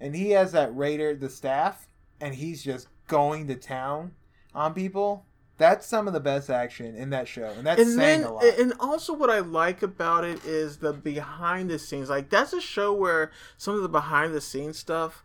and 0.01 0.15
he 0.15 0.31
has 0.31 0.53
that 0.53 0.75
raider, 0.77 1.15
the 1.15 1.29
staff, 1.29 1.87
and 2.21 2.35
he's 2.35 2.63
just 2.63 2.89
going 3.07 3.47
to 3.49 3.55
town 3.55 4.13
on 4.55 4.75
people. 4.75 5.25
That's 5.59 5.87
some 5.87 6.07
of 6.07 6.15
the 6.15 6.21
best 6.21 6.49
action 6.49 6.97
in 6.97 7.11
that 7.11 7.29
show, 7.29 7.51
and 7.51 7.67
that's 7.67 7.83
and 7.83 7.91
saying 7.91 8.21
then 8.23 8.31
a 8.31 8.33
lot. 8.33 8.45
and 8.45 8.73
also 8.81 9.13
what 9.13 9.29
I 9.29 9.41
like 9.41 9.83
about 9.83 10.25
it 10.25 10.43
is 10.45 10.79
the 10.79 10.95
behind 10.95 11.69
the 11.69 11.79
scenes. 11.79 12.09
Like 12.09 12.31
that's 12.31 12.55
a 12.55 12.63
show 12.63 12.95
where 12.95 13.31
some 13.59 13.75
of 13.75 13.83
the 13.83 13.89
behind 13.89 14.33
the 14.33 14.41
scenes 14.41 14.79
stuff 14.79 15.23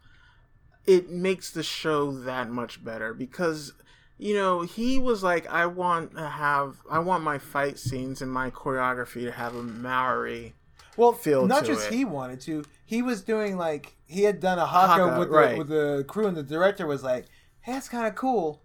it 0.86 1.10
makes 1.10 1.52
the 1.52 1.64
show 1.64 2.12
that 2.12 2.50
much 2.50 2.84
better 2.84 3.14
because 3.14 3.74
you 4.18 4.34
know 4.34 4.62
he 4.62 5.00
was 5.00 5.24
like 5.24 5.48
I 5.48 5.66
want 5.66 6.16
to 6.16 6.28
have 6.28 6.78
I 6.89 7.00
want 7.00 7.24
my 7.24 7.38
fight 7.38 7.80
scenes 7.80 8.22
and 8.22 8.32
my 8.32 8.50
choreography 8.50 9.24
to 9.24 9.32
have 9.32 9.56
a 9.56 9.64
Maori. 9.64 10.54
Well, 10.98 11.14
feel 11.14 11.46
not 11.48 11.66
just 11.66 11.88
it. 11.88 11.93
he 11.93 12.06
wanted 12.06 12.41
to. 12.41 12.64
He 12.86 13.02
was 13.02 13.22
doing 13.24 13.58
like 13.58 13.96
he 14.06 14.24
had 14.24 14.39
done 14.39 14.60
a 14.60 14.66
haka, 14.66 15.04
Haka, 15.08 15.20
with 15.20 15.30
right. 15.30 15.52
the 15.54 15.58
with 15.58 15.68
the 15.70 16.06
crew, 16.08 16.28
and 16.28 16.38
the 16.38 16.43
director 16.43 16.86
was 16.88 17.04
like, 17.04 17.26
"Hey, 17.62 17.74
that's 17.74 17.89
kind 17.89 18.08
of 18.08 18.16
cool." 18.16 18.62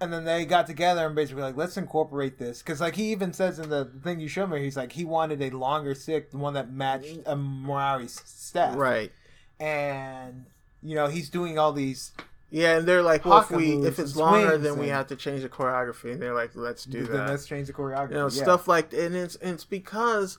And 0.00 0.12
then 0.12 0.24
they 0.24 0.44
got 0.44 0.68
together 0.68 1.04
and 1.04 1.16
basically 1.16 1.42
like, 1.42 1.56
let's 1.56 1.76
incorporate 1.76 2.38
this 2.38 2.62
because 2.62 2.80
like 2.80 2.94
he 2.94 3.10
even 3.10 3.32
says 3.32 3.58
in 3.58 3.68
the 3.68 3.86
thing 4.04 4.20
you 4.20 4.28
showed 4.28 4.48
me, 4.48 4.62
he's 4.62 4.76
like 4.76 4.92
he 4.92 5.04
wanted 5.04 5.42
a 5.42 5.50
longer 5.50 5.92
stick, 5.96 6.30
the 6.30 6.38
one 6.38 6.54
that 6.54 6.70
matched 6.72 7.18
a 7.26 7.34
Maori's 7.34 8.22
staff, 8.24 8.76
Right. 8.76 9.10
and 9.58 10.46
you 10.82 10.94
know 10.94 11.08
he's 11.08 11.28
doing 11.28 11.58
all 11.58 11.72
these 11.72 12.12
Yeah, 12.50 12.78
and 12.78 12.86
they're 12.86 13.02
like, 13.02 13.24
well, 13.24 13.40
if 13.40 13.50
we 13.50 13.72
if 13.84 13.98
it's 13.98 14.14
longer, 14.16 14.56
then 14.56 14.78
we 14.78 14.86
have 14.88 15.08
to 15.08 15.16
change 15.16 15.42
the 15.42 15.48
choreography. 15.48 16.12
And 16.12 16.22
they're 16.22 16.32
like, 16.34 16.52
let's 16.54 16.84
do 16.84 17.02
then 17.04 17.16
that. 17.16 17.30
let's 17.30 17.46
change 17.46 17.66
the 17.66 17.72
choreography. 17.72 18.10
you 18.10 18.16
know, 18.18 18.28
yeah. 18.30 18.42
stuff 18.42 18.68
like, 18.68 18.92
and 18.92 19.16
it's 19.16 19.34
and 19.36 19.54
it's 19.54 19.64
because 19.64 20.38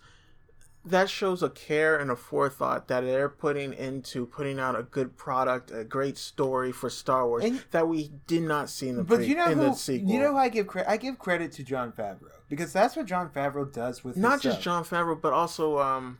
that 0.85 1.09
shows 1.09 1.43
a 1.43 1.49
care 1.49 1.97
and 1.97 2.09
a 2.09 2.15
forethought 2.15 2.87
that 2.87 3.01
they're 3.01 3.29
putting 3.29 3.73
into 3.73 4.25
putting 4.25 4.59
out 4.59 4.79
a 4.79 4.83
good 4.83 5.17
product, 5.17 5.71
a 5.71 5.83
great 5.83 6.17
story 6.17 6.71
for 6.71 6.89
Star 6.89 7.27
Wars 7.27 7.43
And- 7.43 7.63
that 7.71 7.87
we 7.87 8.11
did 8.27 8.43
not 8.43 8.69
see 8.69 8.89
in 8.89 8.95
the 8.95 9.03
But 9.03 9.17
pre- 9.17 9.27
you 9.27 9.35
know 9.35 9.53
who 9.53 9.75
sequel. 9.75 10.09
you 10.09 10.19
know 10.19 10.31
who 10.31 10.37
I 10.37 10.49
give 10.49 10.67
credit. 10.67 10.89
I 10.89 10.97
give 10.97 11.19
credit 11.19 11.51
to 11.53 11.63
Jon 11.63 11.91
Favreau 11.91 12.29
because 12.47 12.71
that's 12.73 12.95
what 12.95 13.05
Jon 13.05 13.29
Favreau 13.29 13.71
does 13.71 14.03
with 14.03 14.15
not 14.17 14.41
just. 14.41 14.61
Jon 14.61 14.83
Favreau, 14.85 15.19
but 15.21 15.33
also 15.33 15.79
um, 15.79 16.19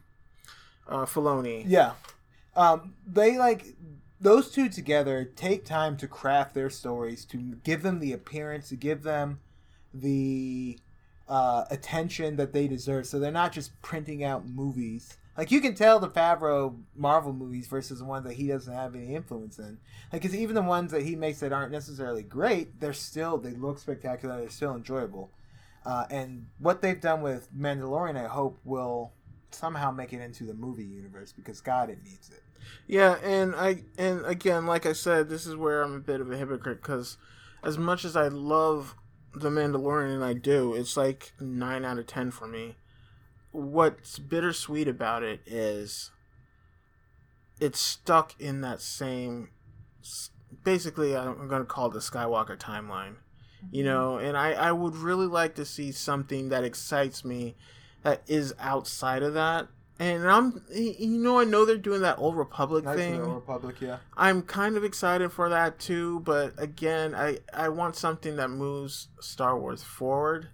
uh, 0.88 1.06
Filoni. 1.06 1.64
Yeah. 1.66 1.94
Um, 2.56 2.96
they 3.08 3.38
like 3.38 3.76
those 4.20 4.52
two 4.52 4.68
together 4.68 5.24
take 5.24 5.64
time 5.64 5.96
to 5.98 6.08
craft 6.08 6.54
their 6.54 6.70
stories, 6.70 7.24
to 7.26 7.38
give 7.64 7.82
them 7.82 8.00
the 8.00 8.12
appearance, 8.12 8.68
to 8.70 8.76
give 8.76 9.04
them 9.04 9.40
the 9.94 10.78
uh, 11.30 11.66
attention 11.70 12.36
that 12.38 12.52
they 12.52 12.68
deserve. 12.68 13.06
So 13.06 13.20
they're 13.20 13.32
not 13.32 13.54
just 13.54 13.80
printing 13.82 14.24
out 14.24 14.48
movies. 14.48 15.18
Like 15.38 15.52
you 15.52 15.62
can 15.62 15.76
tell 15.76 16.00
the 16.00 16.10
Favreau 16.10 16.82
Marvel 16.96 17.32
movies 17.32 17.68
versus 17.68 18.00
the 18.00 18.06
ones 18.06 18.26
that 18.26 18.34
he 18.34 18.48
doesn't 18.48 18.74
have 18.74 18.96
any 18.96 19.16
influence 19.16 19.58
in. 19.58 19.78
Like, 20.12 20.24
cause 20.24 20.36
even 20.36 20.56
the 20.56 20.62
ones 20.62 20.92
that 20.92 21.04
he 21.04 21.16
makes 21.16 21.40
that 21.40 21.54
aren't 21.54 21.72
necessarily 21.72 22.24
great, 22.24 22.82
they're 22.82 22.92
still 22.92 23.38
they 23.38 23.52
look 23.52 23.80
spectacular. 23.80 24.40
They're 24.40 24.50
still 24.50 24.76
enjoyable. 24.76 25.32
Uh, 25.86 26.06
and 26.10 26.48
what 26.58 26.82
they've 26.82 27.00
done 27.00 27.22
with 27.22 27.48
Mandalorian, 27.56 28.18
I 28.18 28.28
hope, 28.28 28.60
will 28.66 29.14
somehow 29.52 29.92
make 29.92 30.12
it 30.12 30.22
into 30.22 30.44
the 30.44 30.54
movie 30.54 30.84
universe 30.84 31.32
because 31.32 31.62
God, 31.62 31.90
it 31.90 32.04
needs 32.04 32.30
it. 32.30 32.44
Yeah, 32.86 33.16
and 33.24 33.56
I 33.56 33.84
and 33.98 34.26
again, 34.26 34.66
like 34.66 34.86
I 34.86 34.94
said, 34.94 35.30
this 35.30 35.46
is 35.46 35.56
where 35.56 35.82
I'm 35.84 35.96
a 35.96 36.00
bit 36.00 36.22
of 36.22 36.30
a 36.32 36.38
hypocrite 36.38 36.82
because 36.82 37.18
as 37.64 37.78
much 37.78 38.04
as 38.04 38.16
I 38.16 38.28
love 38.28 38.96
the 39.40 39.50
Mandalorian, 39.50 40.14
and 40.14 40.24
I 40.24 40.34
do, 40.34 40.74
it's 40.74 40.98
like 40.98 41.34
nine 41.40 41.86
out 41.86 41.98
of 41.98 42.08
ten 42.08 42.32
for 42.32 42.48
me. 42.48 42.78
What's 43.52 44.20
bittersweet 44.20 44.88
about 44.88 45.24
it 45.24 45.42
is 45.46 46.12
it's 47.60 47.80
stuck 47.80 48.40
in 48.40 48.62
that 48.62 48.82
same. 48.82 49.50
Basically, 50.64 51.16
I'm 51.16 51.48
going 51.48 51.62
to 51.62 51.66
call 51.66 51.88
it 51.88 51.94
the 51.94 52.00
Skywalker 52.00 52.58
timeline, 52.58 53.16
you 53.72 53.84
mm-hmm. 53.84 53.94
know. 53.94 54.18
And 54.18 54.38
I 54.38 54.52
I 54.52 54.72
would 54.72 54.96
really 54.96 55.28
like 55.28 55.56
to 55.56 55.66
see 55.66 55.92
something 55.92 56.50
that 56.50 56.64
excites 56.64 57.26
me, 57.26 57.56
that 58.04 58.22
is 58.28 58.54
outside 58.60 59.24
of 59.24 59.34
that. 59.34 59.68
And 60.02 60.26
I'm, 60.30 60.64
you 60.74 61.18
know, 61.20 61.40
I 61.40 61.44
know 61.44 61.66
they're 61.66 61.76
doing 61.78 62.02
that 62.04 62.20
old 62.20 62.38
Republic 62.38 62.86
Knights 62.86 62.98
thing. 62.98 63.22
Old 63.22 63.36
Republic, 63.36 63.82
yeah. 63.82 63.98
I'm 64.16 64.42
kind 64.44 64.78
of 64.78 64.86
excited 64.86 65.30
for 65.34 65.50
that 65.50 65.78
too, 65.78 66.22
but 66.22 66.54
again, 66.58 67.14
I 67.14 67.40
I 67.54 67.68
want 67.68 67.98
something 67.98 68.38
that 68.38 68.48
moves 68.50 69.10
Star 69.20 69.60
Wars 69.60 69.84
forward 69.84 70.52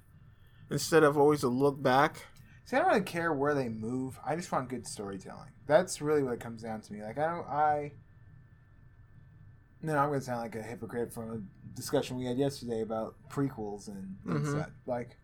instead 0.72 1.04
of 1.04 1.16
always 1.16 1.44
a 1.44 1.48
look 1.50 1.80
back. 1.82 2.26
See, 2.66 2.76
I 2.76 2.80
don't 2.80 2.88
really 2.90 3.02
care 3.02 3.32
where 3.32 3.54
they 3.54 3.70
move. 3.70 4.18
I 4.26 4.36
just 4.36 4.52
want 4.52 4.68
good 4.70 4.88
storytelling. 4.88 5.52
That's 5.68 6.02
really 6.02 6.24
what 6.24 6.34
it 6.34 6.40
comes 6.40 6.64
down 6.64 6.82
to 6.82 6.94
me. 6.94 7.04
Like, 7.04 7.20
I 7.20 7.28
don't, 7.30 7.48
I. 7.48 7.92
No, 9.84 9.96
I'm 9.98 10.10
going 10.10 10.20
to 10.22 10.26
sound 10.26 10.42
like 10.42 10.56
a 10.56 10.64
hypocrite 10.64 11.14
from 11.14 11.32
a 11.32 11.76
discussion 11.76 12.18
we 12.18 12.26
had 12.26 12.38
yesterday 12.40 12.82
about 12.82 13.14
prequels 13.30 13.88
and, 13.88 14.16
and 14.26 14.44
Mhm. 14.44 14.52
such. 14.52 14.72
Like, 14.88 15.18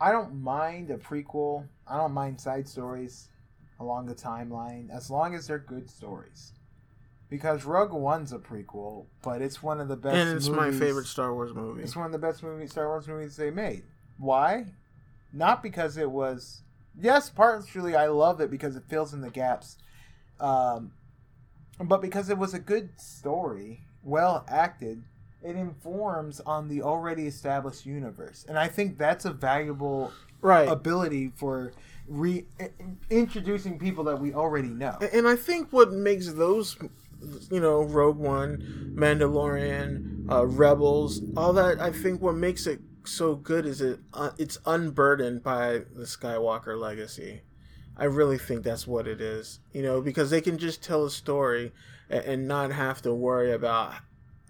I 0.00 0.10
don't 0.10 0.42
mind 0.42 0.90
a 0.90 0.96
prequel. 0.98 1.68
I 1.86 1.96
don't 1.96 2.12
mind 2.12 2.40
side 2.40 2.66
stories 2.68 3.28
along 3.80 4.06
the 4.06 4.14
timeline 4.14 4.90
as 4.94 5.10
long 5.10 5.34
as 5.34 5.46
they're 5.48 5.58
good 5.58 5.88
stories. 5.90 6.52
Because 7.28 7.64
Rogue 7.64 7.92
One's 7.92 8.32
a 8.32 8.38
prequel, 8.38 9.06
but 9.22 9.40
it's 9.40 9.62
one 9.62 9.80
of 9.80 9.88
the 9.88 9.96
best. 9.96 10.16
and 10.16 10.36
it's 10.36 10.48
my 10.48 10.70
favorite 10.70 11.06
Star 11.06 11.32
Wars 11.32 11.54
movie. 11.54 11.82
It's 11.82 11.96
one 11.96 12.06
of 12.06 12.12
the 12.12 12.18
best 12.18 12.42
movie 12.42 12.66
Star 12.66 12.88
Wars 12.88 13.06
movies 13.08 13.36
they 13.36 13.50
made. 13.50 13.84
Why? 14.18 14.66
Not 15.32 15.62
because 15.62 15.96
it 15.96 16.10
was. 16.10 16.62
Yes, 17.00 17.30
partially 17.30 17.94
I 17.94 18.08
love 18.08 18.40
it 18.40 18.50
because 18.50 18.74
it 18.76 18.82
fills 18.88 19.14
in 19.14 19.20
the 19.20 19.30
gaps, 19.30 19.78
um, 20.40 20.90
but 21.78 22.02
because 22.02 22.28
it 22.28 22.36
was 22.36 22.52
a 22.52 22.58
good 22.58 22.90
story, 23.00 23.82
well 24.02 24.44
acted. 24.48 25.04
It 25.42 25.54
informs 25.56 26.40
on 26.40 26.68
the 26.68 26.82
already 26.82 27.26
established 27.28 27.86
universe, 27.86 28.44
and 28.48 28.58
I 28.58 28.66
think 28.68 28.98
that's 28.98 29.24
a 29.24 29.32
valuable 29.32 30.12
Right. 30.42 30.68
ability 30.68 31.32
for 31.36 31.72
re 32.10 32.44
introducing 33.08 33.78
people 33.78 34.04
that 34.04 34.20
we 34.20 34.34
already 34.34 34.68
know. 34.68 34.98
and 35.12 35.26
I 35.26 35.36
think 35.36 35.72
what 35.72 35.92
makes 35.92 36.32
those 36.32 36.76
you 37.50 37.60
know, 37.60 37.82
Rogue 37.82 38.16
One, 38.16 38.94
Mandalorian, 38.94 40.30
uh, 40.30 40.46
Rebels, 40.46 41.20
all 41.36 41.52
that. 41.54 41.80
I 41.80 41.90
think 41.90 42.20
what 42.20 42.34
makes 42.34 42.66
it 42.66 42.80
so 43.04 43.34
good 43.34 43.66
is 43.66 43.80
it 43.80 44.00
uh, 44.14 44.30
it's 44.38 44.58
unburdened 44.66 45.42
by 45.42 45.82
the 45.94 46.04
Skywalker 46.04 46.78
legacy. 46.78 47.42
I 47.96 48.04
really 48.04 48.38
think 48.38 48.62
that's 48.62 48.86
what 48.86 49.06
it 49.06 49.20
is, 49.20 49.60
you 49.72 49.82
know, 49.82 50.00
because 50.00 50.30
they 50.30 50.40
can 50.40 50.56
just 50.56 50.82
tell 50.82 51.04
a 51.04 51.10
story 51.10 51.72
and, 52.08 52.24
and 52.24 52.48
not 52.48 52.72
have 52.72 53.02
to 53.02 53.12
worry 53.12 53.52
about 53.52 53.94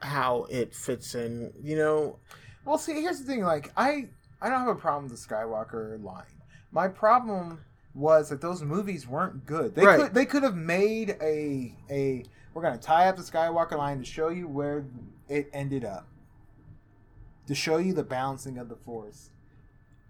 how 0.00 0.46
it 0.50 0.74
fits 0.74 1.14
in, 1.14 1.52
you 1.60 1.76
know. 1.76 2.18
Well, 2.64 2.78
see, 2.78 3.00
here's 3.00 3.18
the 3.18 3.24
thing. 3.24 3.42
Like, 3.42 3.72
I 3.76 4.08
I 4.40 4.48
don't 4.48 4.60
have 4.60 4.68
a 4.68 4.74
problem 4.74 5.10
with 5.10 5.20
the 5.20 5.28
Skywalker 5.28 6.02
line. 6.02 6.24
My 6.72 6.88
problem 6.88 7.60
was 7.94 8.28
that 8.28 8.40
those 8.40 8.62
movies 8.62 9.06
weren't 9.08 9.44
good. 9.46 9.74
They 9.74 9.84
Right. 9.84 10.00
could 10.00 10.14
they 10.14 10.24
could 10.26 10.42
have 10.44 10.56
made 10.56 11.16
a 11.20 11.74
a 11.90 12.24
we're 12.54 12.62
gonna 12.62 12.78
tie 12.78 13.08
up 13.08 13.16
the 13.16 13.22
Skywalker 13.22 13.76
line 13.76 13.98
to 13.98 14.04
show 14.04 14.28
you 14.28 14.46
where 14.48 14.84
it 15.28 15.50
ended 15.52 15.84
up, 15.84 16.06
to 17.46 17.54
show 17.54 17.78
you 17.78 17.92
the 17.92 18.04
balancing 18.04 18.58
of 18.58 18.68
the 18.68 18.76
Force. 18.76 19.30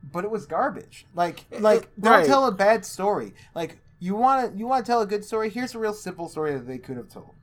But 0.03 0.25
it 0.25 0.31
was 0.31 0.47
garbage. 0.47 1.07
Like 1.15 1.47
like 1.59 1.89
don't 1.99 2.13
Right. 2.13 2.27
tell 2.27 2.47
a 2.47 2.53
bad 2.53 2.85
story. 2.85 3.35
Like 3.55 3.79
you 3.99 4.15
want 4.15 4.53
to 4.53 4.59
you 4.59 4.67
want 4.67 4.85
to 4.85 4.91
tell 4.91 5.01
a 5.01 5.07
good 5.07 5.25
story. 5.25 5.49
Here's 5.49 5.75
a 5.75 5.79
real 5.79 5.95
simple 5.95 6.29
story 6.29 6.53
that 6.53 6.67
they 6.67 6.79
could 6.79 6.97
have 6.99 7.09
told. 7.09 7.35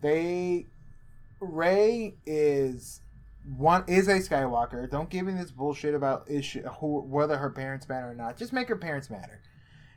They 0.00 0.66
Ray 1.40 2.14
is 2.24 3.01
one 3.44 3.84
is 3.88 4.08
a 4.08 4.18
Skywalker. 4.18 4.88
Don't 4.90 5.10
give 5.10 5.26
me 5.26 5.32
this 5.32 5.50
bullshit 5.50 5.94
about 5.94 6.28
is 6.28 6.44
she, 6.44 6.60
who, 6.78 7.00
whether 7.00 7.36
her 7.36 7.50
parents 7.50 7.88
matter 7.88 8.10
or 8.10 8.14
not. 8.14 8.36
Just 8.36 8.52
make 8.52 8.68
her 8.68 8.76
parents 8.76 9.10
matter. 9.10 9.40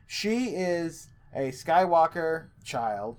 She 0.06 0.48
is 0.48 1.08
a 1.34 1.50
Skywalker 1.50 2.48
child 2.64 3.18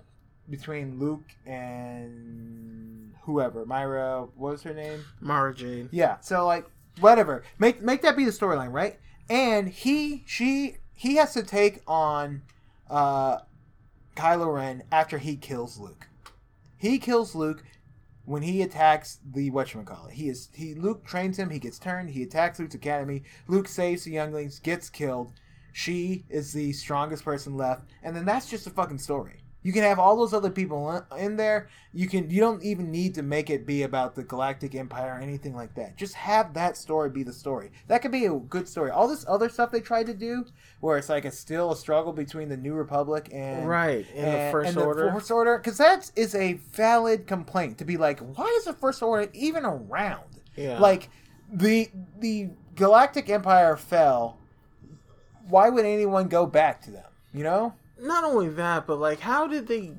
between 0.50 1.00
Luke 1.00 1.26
and 1.46 3.14
whoever 3.24 3.66
Myra. 3.66 4.28
What 4.36 4.54
was 4.54 4.64
her 4.64 4.74
name? 4.74 5.04
Mara 5.20 5.54
Jade. 5.54 5.90
Yeah. 5.92 6.20
So 6.20 6.46
like 6.46 6.66
whatever. 7.00 7.44
Make 7.60 7.82
make 7.82 8.02
that 8.02 8.18
be 8.18 8.26
the 8.26 8.32
storyline, 8.32 8.72
right? 8.72 8.98
And 9.30 9.70
he 9.70 10.24
she 10.26 10.78
he 10.94 11.16
has 11.16 11.34
to 11.34 11.44
take 11.44 11.82
on 11.88 12.42
uh 12.90 13.40
Kylo 14.16 14.54
Ren 14.54 14.84
after 14.92 15.18
he 15.18 15.36
kills 15.36 15.78
Luke. 15.78 16.08
He 16.78 17.00
kills 17.00 17.36
Luke 17.36 17.64
when 18.28 18.44
he 18.44 18.62
attacks 18.62 19.20
the 19.26 19.50
whatchamacallit. 19.52 20.12
He 20.12 20.28
is 20.28 20.50
he 20.54 20.76
Luke 20.76 21.06
trains 21.06 21.40
him, 21.40 21.50
he 21.50 21.60
gets 21.60 21.80
turned, 21.80 22.10
he 22.10 22.24
attacks 22.24 22.60
Luke's 22.60 22.76
academy, 22.76 23.24
Luke 23.48 23.70
saves 23.70 24.04
the 24.04 24.12
younglings, 24.12 24.60
gets 24.60 24.90
killed. 24.90 25.32
She 25.72 26.26
is 26.30 26.52
the 26.52 26.74
strongest 26.74 27.24
person 27.24 27.56
left, 27.56 27.90
and 28.04 28.14
then 28.16 28.26
that's 28.26 28.50
just 28.50 28.68
a 28.68 28.70
fucking 28.70 28.98
story. 28.98 29.44
You 29.68 29.74
can 29.74 29.84
have 29.84 30.00
all 30.00 30.16
those 30.16 30.34
other 30.34 30.50
people 30.50 31.04
in- 31.18 31.36
there. 31.36 31.68
You 31.92 32.08
can 32.08 32.30
you 32.30 32.40
don't 32.40 32.64
even 32.64 32.90
need 32.90 33.16
to 33.16 33.22
make 33.22 33.50
it 33.50 33.66
be 33.66 33.84
about 33.84 34.16
the 34.16 34.24
Galactic 34.24 34.74
Empire 34.76 35.16
or 35.18 35.22
anything 35.22 35.54
like 35.54 35.76
that. 35.76 35.98
Just 35.98 36.14
have 36.14 36.54
that 36.54 36.78
story 36.78 37.10
be 37.10 37.22
the 37.24 37.34
story. 37.34 37.72
That 37.90 38.02
could 38.02 38.14
be 38.14 38.28
a 38.28 38.34
good 38.34 38.70
story. 38.70 38.92
All 38.92 39.10
this 39.10 39.26
other 39.28 39.50
stuff 39.50 39.72
they 39.72 39.82
tried 39.82 40.06
to 40.06 40.14
do, 40.14 40.46
where 40.80 40.98
it's 40.98 41.10
like 41.10 41.26
a 41.26 41.32
still 41.32 41.74
a 41.74 41.76
struggle 41.76 42.14
between 42.14 42.48
the 42.48 42.56
New 42.56 42.76
Republic 42.76 43.28
and 43.34 43.68
Right, 43.68 44.06
the 44.16 44.20
and- 44.22 44.52
First 44.54 44.70
and 44.70 44.78
the 44.78 44.86
Order. 44.86 45.12
First 45.12 45.32
Order, 45.32 45.58
because 45.58 45.78
that 45.80 46.12
is 46.16 46.34
a 46.34 46.54
valid 46.54 47.28
complaint 47.28 47.78
to 47.80 47.84
be 47.84 47.98
like, 47.98 48.22
why 48.22 48.46
is 48.60 48.64
the 48.64 48.74
First 48.74 49.04
Order 49.04 49.30
even 49.34 49.66
around? 49.66 50.40
Yeah. 50.56 50.80
Like 50.80 51.10
the 51.52 51.90
the 52.22 52.52
Galactic 52.76 53.30
Empire 53.30 53.76
fell. 53.76 54.38
Why 55.50 55.68
would 55.68 55.84
anyone 55.84 56.30
go 56.30 56.46
back 56.46 56.82
to 56.84 56.92
them? 56.92 57.04
You 57.34 57.44
know? 57.44 57.74
Not 58.00 58.24
only 58.24 58.50
that, 58.50 58.86
but 58.88 58.98
like, 59.00 59.20
how 59.20 59.48
did 59.48 59.68
they 59.68 59.94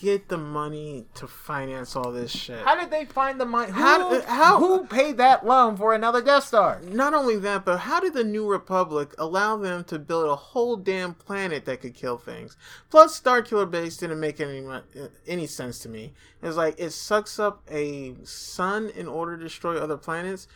get 0.00 0.28
the 0.28 0.38
money 0.38 1.06
to 1.14 1.26
finance 1.26 1.96
all 1.96 2.12
this 2.12 2.30
shit? 2.30 2.60
How 2.64 2.76
did 2.78 2.90
they 2.90 3.04
find 3.04 3.40
the 3.40 3.44
money? 3.44 3.72
Who, 3.72 3.80
How- 3.80 4.12
uh, 4.14 4.22
how- 4.26 4.58
who 4.58 4.86
paid 4.86 5.16
that 5.16 5.44
loan 5.44 5.76
for 5.76 5.92
another 5.92 6.22
Death 6.22 6.44
Star? 6.44 6.80
Not 6.84 7.14
only 7.14 7.36
that, 7.38 7.64
but 7.64 7.78
how 7.78 7.98
did 8.00 8.14
the 8.14 8.22
New 8.22 8.46
Republic 8.48 9.12
allow 9.18 9.56
them 9.56 9.82
to 9.84 9.98
build 9.98 10.28
a 10.28 10.36
whole 10.36 10.76
damn 10.76 11.14
planet 11.14 11.64
that 11.64 11.80
could 11.80 11.94
kill 11.94 12.16
things? 12.16 12.56
Plus, 12.90 13.14
Star 13.16 13.42
Killer 13.42 13.66
Base 13.66 13.96
didn't 13.96 14.20
make 14.20 14.40
any 14.40 14.64
uh, 14.64 14.80
any 15.26 15.46
sense 15.48 15.80
to 15.80 15.88
me. 15.88 16.12
It's 16.42 16.56
like 16.56 16.76
it 16.78 16.90
sucks 16.90 17.38
up 17.40 17.62
a 17.70 18.14
sun 18.24 18.90
in 18.90 19.08
order 19.08 19.36
to 19.36 19.42
destroy 19.42 19.78
other 19.78 19.96
planets. 19.96 20.46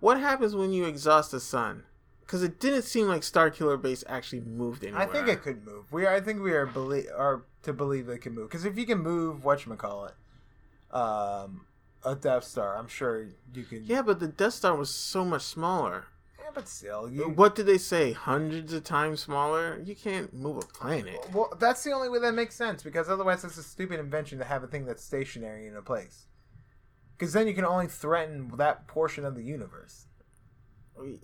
What 0.00 0.18
happens 0.18 0.54
when 0.54 0.72
you 0.72 0.84
exhaust 0.84 1.30
the 1.30 1.40
sun? 1.40 1.84
Because 2.26 2.42
it 2.42 2.58
didn't 2.58 2.82
seem 2.82 3.06
like 3.06 3.22
Star 3.22 3.50
Killer 3.50 3.76
Base 3.76 4.02
actually 4.08 4.40
moved 4.40 4.82
anywhere. 4.82 5.02
I 5.02 5.06
think 5.06 5.28
it 5.28 5.42
could 5.42 5.64
move. 5.64 5.92
We 5.92 6.06
I 6.06 6.20
think 6.20 6.40
we 6.40 6.52
are 6.52 6.66
believe 6.66 7.08
are 7.14 7.44
to 7.62 7.72
believe 7.72 8.08
it 8.08 8.18
can 8.18 8.34
move 8.34 8.48
because 8.48 8.64
if 8.64 8.78
you 8.78 8.86
can 8.86 8.98
move 8.98 9.44
what 9.44 9.66
you 9.66 9.74
call 9.74 10.06
it, 10.06 10.14
um, 10.94 11.66
a 12.04 12.14
Death 12.14 12.44
Star. 12.44 12.76
I'm 12.76 12.88
sure 12.88 13.26
you 13.52 13.64
can. 13.64 13.84
Yeah, 13.84 14.02
but 14.02 14.20
the 14.20 14.28
Death 14.28 14.54
Star 14.54 14.74
was 14.76 14.90
so 14.90 15.24
much 15.24 15.42
smaller. 15.42 16.06
Yeah, 16.38 16.50
but 16.54 16.68
still, 16.68 17.10
you. 17.10 17.28
What 17.28 17.54
did 17.54 17.66
they 17.66 17.78
say? 17.78 18.12
Hundreds 18.12 18.72
of 18.72 18.84
times 18.84 19.20
smaller? 19.20 19.80
You 19.84 19.94
can't 19.94 20.32
move 20.32 20.58
a 20.58 20.66
planet. 20.66 21.18
Well, 21.32 21.52
that's 21.58 21.82
the 21.82 21.92
only 21.92 22.08
way 22.08 22.18
that 22.20 22.34
makes 22.34 22.54
sense 22.54 22.82
because 22.82 23.08
otherwise, 23.08 23.44
it's 23.44 23.58
a 23.58 23.62
stupid 23.62 23.98
invention 24.00 24.38
to 24.38 24.44
have 24.44 24.62
a 24.62 24.66
thing 24.66 24.84
that's 24.84 25.02
stationary 25.02 25.66
in 25.66 25.76
a 25.76 25.82
place. 25.82 26.26
Because 27.16 27.32
then 27.32 27.46
you 27.46 27.54
can 27.54 27.64
only 27.64 27.86
threaten 27.86 28.50
that 28.56 28.86
portion 28.86 29.24
of 29.24 29.34
the 29.34 29.42
universe. 29.42 30.06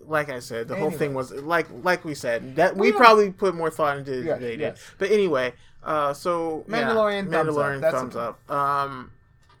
Like 0.05 0.29
I 0.29 0.39
said, 0.39 0.67
the 0.67 0.75
whole 0.75 0.91
thing 0.91 1.13
was 1.13 1.31
like 1.31 1.67
like 1.83 2.03
we 2.03 2.13
said 2.13 2.55
that 2.57 2.75
we 2.75 2.91
We 2.91 2.97
probably 2.97 3.31
put 3.31 3.55
more 3.55 3.69
thought 3.71 3.97
into 3.97 4.11
it 4.19 4.25
Yeah, 4.25 4.33
than 4.33 4.41
they 4.41 4.49
did. 4.51 4.59
yes. 4.59 4.91
But 4.97 5.11
anyway, 5.11 5.53
uh, 5.83 6.13
so 6.13 6.65
yeah, 6.67 6.83
Mandalorian 6.83 7.31
thumbs 7.31 7.33
up. 7.33 7.55
Mandalorian 7.55 7.81
That's 7.81 7.95
thumbs 7.95 8.15
up. 8.15 8.51
Um, 8.51 9.11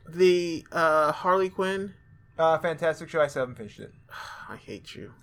the 0.09 0.65
uh, 0.71 1.11
Harley 1.13 1.49
Quinn. 1.49 1.93
Uh, 2.37 2.57
fantastic 2.57 3.09
show. 3.09 3.21
I 3.21 3.27
still 3.27 3.43
haven't 3.43 3.55
finished 3.55 3.79
it. 3.79 3.93
I 4.49 4.57
hate 4.57 4.95
you. 4.95 5.13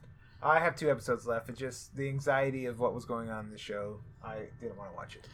I 0.42 0.60
have 0.60 0.76
two 0.76 0.90
episodes 0.90 1.26
left. 1.26 1.48
It's 1.48 1.58
just 1.58 1.94
the 1.96 2.08
anxiety 2.08 2.66
of 2.66 2.78
what 2.80 2.94
was 2.94 3.04
going 3.04 3.28
on 3.28 3.46
in 3.46 3.50
the 3.50 3.58
show. 3.58 3.98
I 4.24 4.36
didn't 4.60 4.76
want 4.78 4.90
to 4.90 4.96
watch 4.96 5.16
it. 5.16 5.26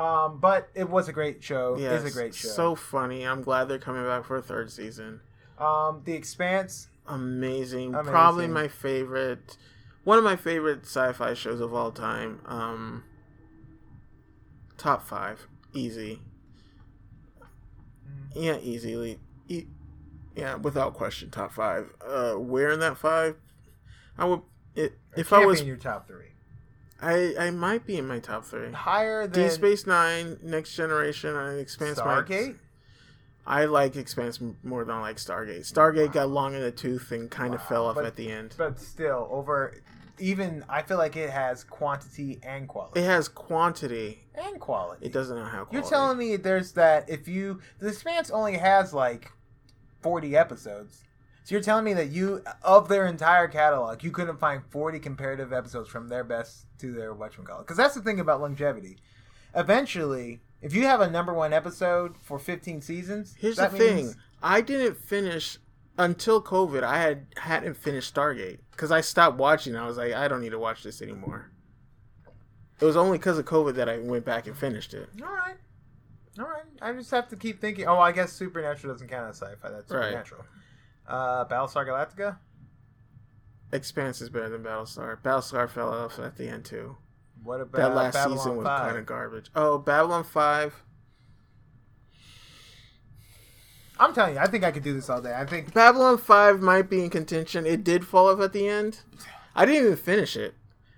Um, 0.00 0.38
but 0.40 0.68
it 0.74 0.88
was 0.88 1.08
a 1.08 1.12
great 1.12 1.42
show. 1.42 1.76
Yeah, 1.78 1.94
It's 1.94 2.04
a 2.04 2.10
great 2.12 2.34
show. 2.34 2.48
So 2.48 2.74
funny. 2.76 3.24
I'm 3.26 3.42
glad 3.42 3.64
they're 3.68 3.78
coming 3.78 4.04
back 4.04 4.24
for 4.24 4.36
a 4.36 4.42
third 4.42 4.70
season. 4.70 5.20
um, 5.58 6.02
The 6.04 6.12
Expanse. 6.12 6.88
Amazing. 7.08 7.94
Amazing. 7.94 8.10
Probably 8.12 8.46
my 8.46 8.68
favorite. 8.68 9.56
One 10.04 10.18
of 10.18 10.24
my 10.24 10.36
favorite 10.36 10.84
sci-fi 10.84 11.34
shows 11.34 11.60
of 11.60 11.74
all 11.74 11.90
time. 11.90 12.40
Um, 12.46 13.04
top 14.78 15.02
five, 15.06 15.46
easy. 15.72 16.20
Mm. 17.40 18.30
Yeah, 18.34 18.58
easily. 18.58 19.18
E- 19.48 19.66
yeah, 20.34 20.56
without 20.56 20.94
question, 20.94 21.30
top 21.30 21.52
five. 21.52 21.90
Uh, 22.06 22.34
where 22.34 22.70
in 22.70 22.80
that 22.80 22.98
five? 22.98 23.36
I 24.18 24.26
would. 24.26 24.42
It, 24.74 24.98
if 25.16 25.32
I 25.32 25.44
was, 25.44 25.60
in 25.60 25.66
your 25.66 25.76
top 25.76 26.06
three, 26.06 26.32
I 27.00 27.34
I 27.38 27.50
might 27.50 27.86
be 27.86 27.96
in 27.96 28.06
my 28.06 28.18
top 28.18 28.44
three. 28.44 28.70
higher 28.72 29.26
than 29.26 29.44
Deep 29.44 29.52
Space 29.52 29.86
Nine, 29.86 30.38
Next 30.42 30.74
Generation, 30.74 31.34
and 31.34 31.58
Expanse. 31.58 31.98
Stargate. 31.98 32.58
I 33.46 33.66
like 33.66 33.94
Expanse 33.96 34.40
more 34.64 34.84
than 34.84 34.96
I 34.96 35.00
like 35.00 35.16
Stargate. 35.16 35.60
Stargate 35.60 36.12
got 36.12 36.28
long 36.28 36.54
in 36.54 36.60
the 36.60 36.72
tooth 36.72 37.12
and 37.12 37.30
kind 37.30 37.54
of 37.54 37.62
fell 37.62 37.86
off 37.86 37.94
but- 37.94 38.04
at 38.04 38.16
the 38.16 38.30
end. 38.30 38.54
But 38.58 38.80
still, 38.80 39.28
over 39.30 39.74
even 40.18 40.64
I 40.68 40.82
feel 40.82 40.96
like 40.96 41.16
it 41.16 41.30
has 41.30 41.62
quantity 41.62 42.38
and 42.42 42.66
quality. 42.68 43.00
It 43.00 43.04
has 43.04 43.28
quantity. 43.28 44.24
and 44.34 44.58
quality. 44.60 45.06
It 45.06 45.12
doesn't 45.12 45.36
have 45.36 45.50
quality. 45.50 45.74
You're 45.76 45.82
telling 45.82 46.18
me 46.18 46.36
there's 46.36 46.72
that 46.72 47.08
if 47.08 47.28
you 47.28 47.60
the 47.78 47.88
Expanse 47.88 48.30
only 48.30 48.56
has 48.56 48.92
like 48.92 49.30
40 50.02 50.36
episodes. 50.36 51.04
So 51.44 51.54
you're 51.54 51.62
telling 51.62 51.84
me 51.84 51.92
that 51.94 52.08
you 52.08 52.42
of 52.62 52.88
their 52.88 53.06
entire 53.06 53.46
catalog, 53.46 54.02
you 54.02 54.10
couldn't 54.10 54.38
find 54.38 54.62
40 54.70 54.98
comparative 54.98 55.52
episodes 55.52 55.88
from 55.88 56.08
their 56.08 56.24
best 56.24 56.66
to 56.78 56.92
their 56.92 57.14
whatchamacallit. 57.14 57.60
Because 57.60 57.76
that's 57.76 57.94
the 57.94 58.02
thing 58.02 58.18
about 58.18 58.40
longevity. 58.40 58.98
Eventually, 59.54 60.40
if 60.66 60.74
you 60.74 60.82
have 60.82 61.00
a 61.00 61.08
number 61.08 61.32
one 61.32 61.52
episode 61.52 62.16
for 62.20 62.38
15 62.38 62.80
seasons, 62.82 63.36
Here's 63.38 63.56
the 63.56 63.62
that 63.62 63.72
thing. 63.72 64.14
I 64.42 64.60
didn't 64.60 64.96
finish 64.96 65.58
until 65.96 66.42
COVID. 66.42 66.82
I 66.82 67.00
had 67.00 67.26
hadn't 67.36 67.76
finished 67.76 68.12
Stargate 68.12 68.58
because 68.72 68.90
I 68.90 69.00
stopped 69.00 69.38
watching. 69.38 69.76
I 69.76 69.86
was 69.86 69.96
like, 69.96 70.12
I 70.12 70.26
don't 70.26 70.40
need 70.40 70.50
to 70.50 70.58
watch 70.58 70.82
this 70.82 71.00
anymore. 71.00 71.52
It 72.80 72.84
was 72.84 72.96
only 72.96 73.16
because 73.16 73.38
of 73.38 73.44
COVID 73.46 73.74
that 73.76 73.88
I 73.88 73.98
went 73.98 74.24
back 74.24 74.48
and 74.48 74.56
finished 74.56 74.92
it. 74.92 75.08
All 75.22 75.32
right. 75.32 75.56
All 76.38 76.44
right. 76.44 76.64
I 76.82 76.92
just 76.92 77.12
have 77.12 77.28
to 77.28 77.36
keep 77.36 77.60
thinking. 77.60 77.86
Oh, 77.86 77.98
I 77.98 78.10
guess 78.12 78.32
Supernatural 78.32 78.92
doesn't 78.92 79.08
count 79.08 79.30
as 79.30 79.36
sci-fi. 79.40 79.70
That's 79.70 79.90
Right. 79.90 80.08
Supernatural. 80.08 80.44
Uh, 81.06 81.44
Battlestar 81.46 81.86
Galactica. 81.86 82.38
Expanse 83.72 84.20
is 84.20 84.28
better 84.30 84.48
than 84.48 84.62
Battlestar. 84.62 85.20
Battlestar 85.22 85.70
fell 85.70 85.92
off 85.94 86.18
at 86.18 86.36
the 86.36 86.48
end 86.48 86.64
too. 86.64 86.96
What 87.42 87.60
about 87.60 87.78
That 87.78 87.94
last 87.94 88.14
Babylon 88.14 88.38
season 88.38 88.56
was 88.56 88.66
5? 88.66 88.80
kind 88.86 88.98
of 88.98 89.06
garbage. 89.06 89.50
Oh, 89.54 89.78
Babylon 89.78 90.24
Five. 90.24 90.74
I'm 93.98 94.12
telling 94.12 94.34
you, 94.34 94.40
I 94.40 94.46
think 94.46 94.62
I 94.64 94.70
could 94.72 94.82
do 94.82 94.92
this 94.92 95.08
all 95.08 95.22
day. 95.22 95.34
I 95.34 95.46
think 95.46 95.72
Babylon 95.72 96.18
Five 96.18 96.60
might 96.60 96.90
be 96.90 97.02
in 97.02 97.10
contention. 97.10 97.64
It 97.66 97.82
did 97.82 98.06
fall 98.06 98.28
off 98.28 98.40
at 98.40 98.52
the 98.52 98.68
end. 98.68 99.00
I 99.54 99.64
didn't 99.64 99.84
even 99.84 99.96
finish 99.96 100.36
it. 100.36 100.54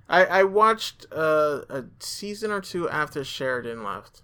I, 0.08 0.24
I 0.24 0.42
watched 0.44 1.06
uh, 1.12 1.62
a 1.68 1.84
season 2.00 2.50
or 2.50 2.60
two 2.60 2.88
after 2.88 3.22
Sheridan 3.22 3.84
left, 3.84 4.22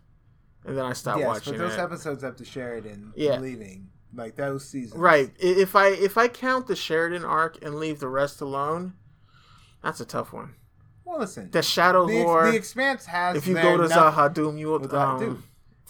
and 0.65 0.77
then 0.77 0.85
I 0.85 0.93
stopped 0.93 1.21
yes, 1.21 1.29
watching 1.29 1.53
but 1.53 1.59
those 1.59 1.75
it. 1.75 1.81
episodes 1.81 2.25
after 2.25 2.45
Sheridan 2.45 3.13
Yeah. 3.15 3.39
leaving, 3.39 3.91
like 4.15 4.35
those 4.35 4.67
seasons, 4.67 4.99
Right. 4.99 5.31
If 5.39 5.77
I 5.77 5.89
if 5.91 6.17
I 6.19 6.27
count 6.29 6.67
the 6.67 6.75
Sheridan 6.77 7.25
arc 7.25 7.63
and 7.63 7.75
leave 7.77 8.01
the 8.01 8.09
rest 8.09 8.41
alone, 8.41 8.95
that's 9.83 10.01
a 10.01 10.07
tough 10.07 10.33
one. 10.33 10.55
Well, 11.05 11.19
listen, 11.19 11.51
The 11.51 11.63
Shadow 11.63 12.07
the, 12.07 12.23
War. 12.25 12.51
the 12.51 12.57
Expanse 12.57 13.05
has. 13.07 13.37
if 13.37 13.47
you 13.47 13.55
go 13.55 13.77
to 13.77 13.89
noth- 13.89 14.15
Z'ha'dum, 14.15 14.59
you 14.59 14.69
will. 14.69 14.97
Um, 14.97 15.19
dude, 15.19 15.43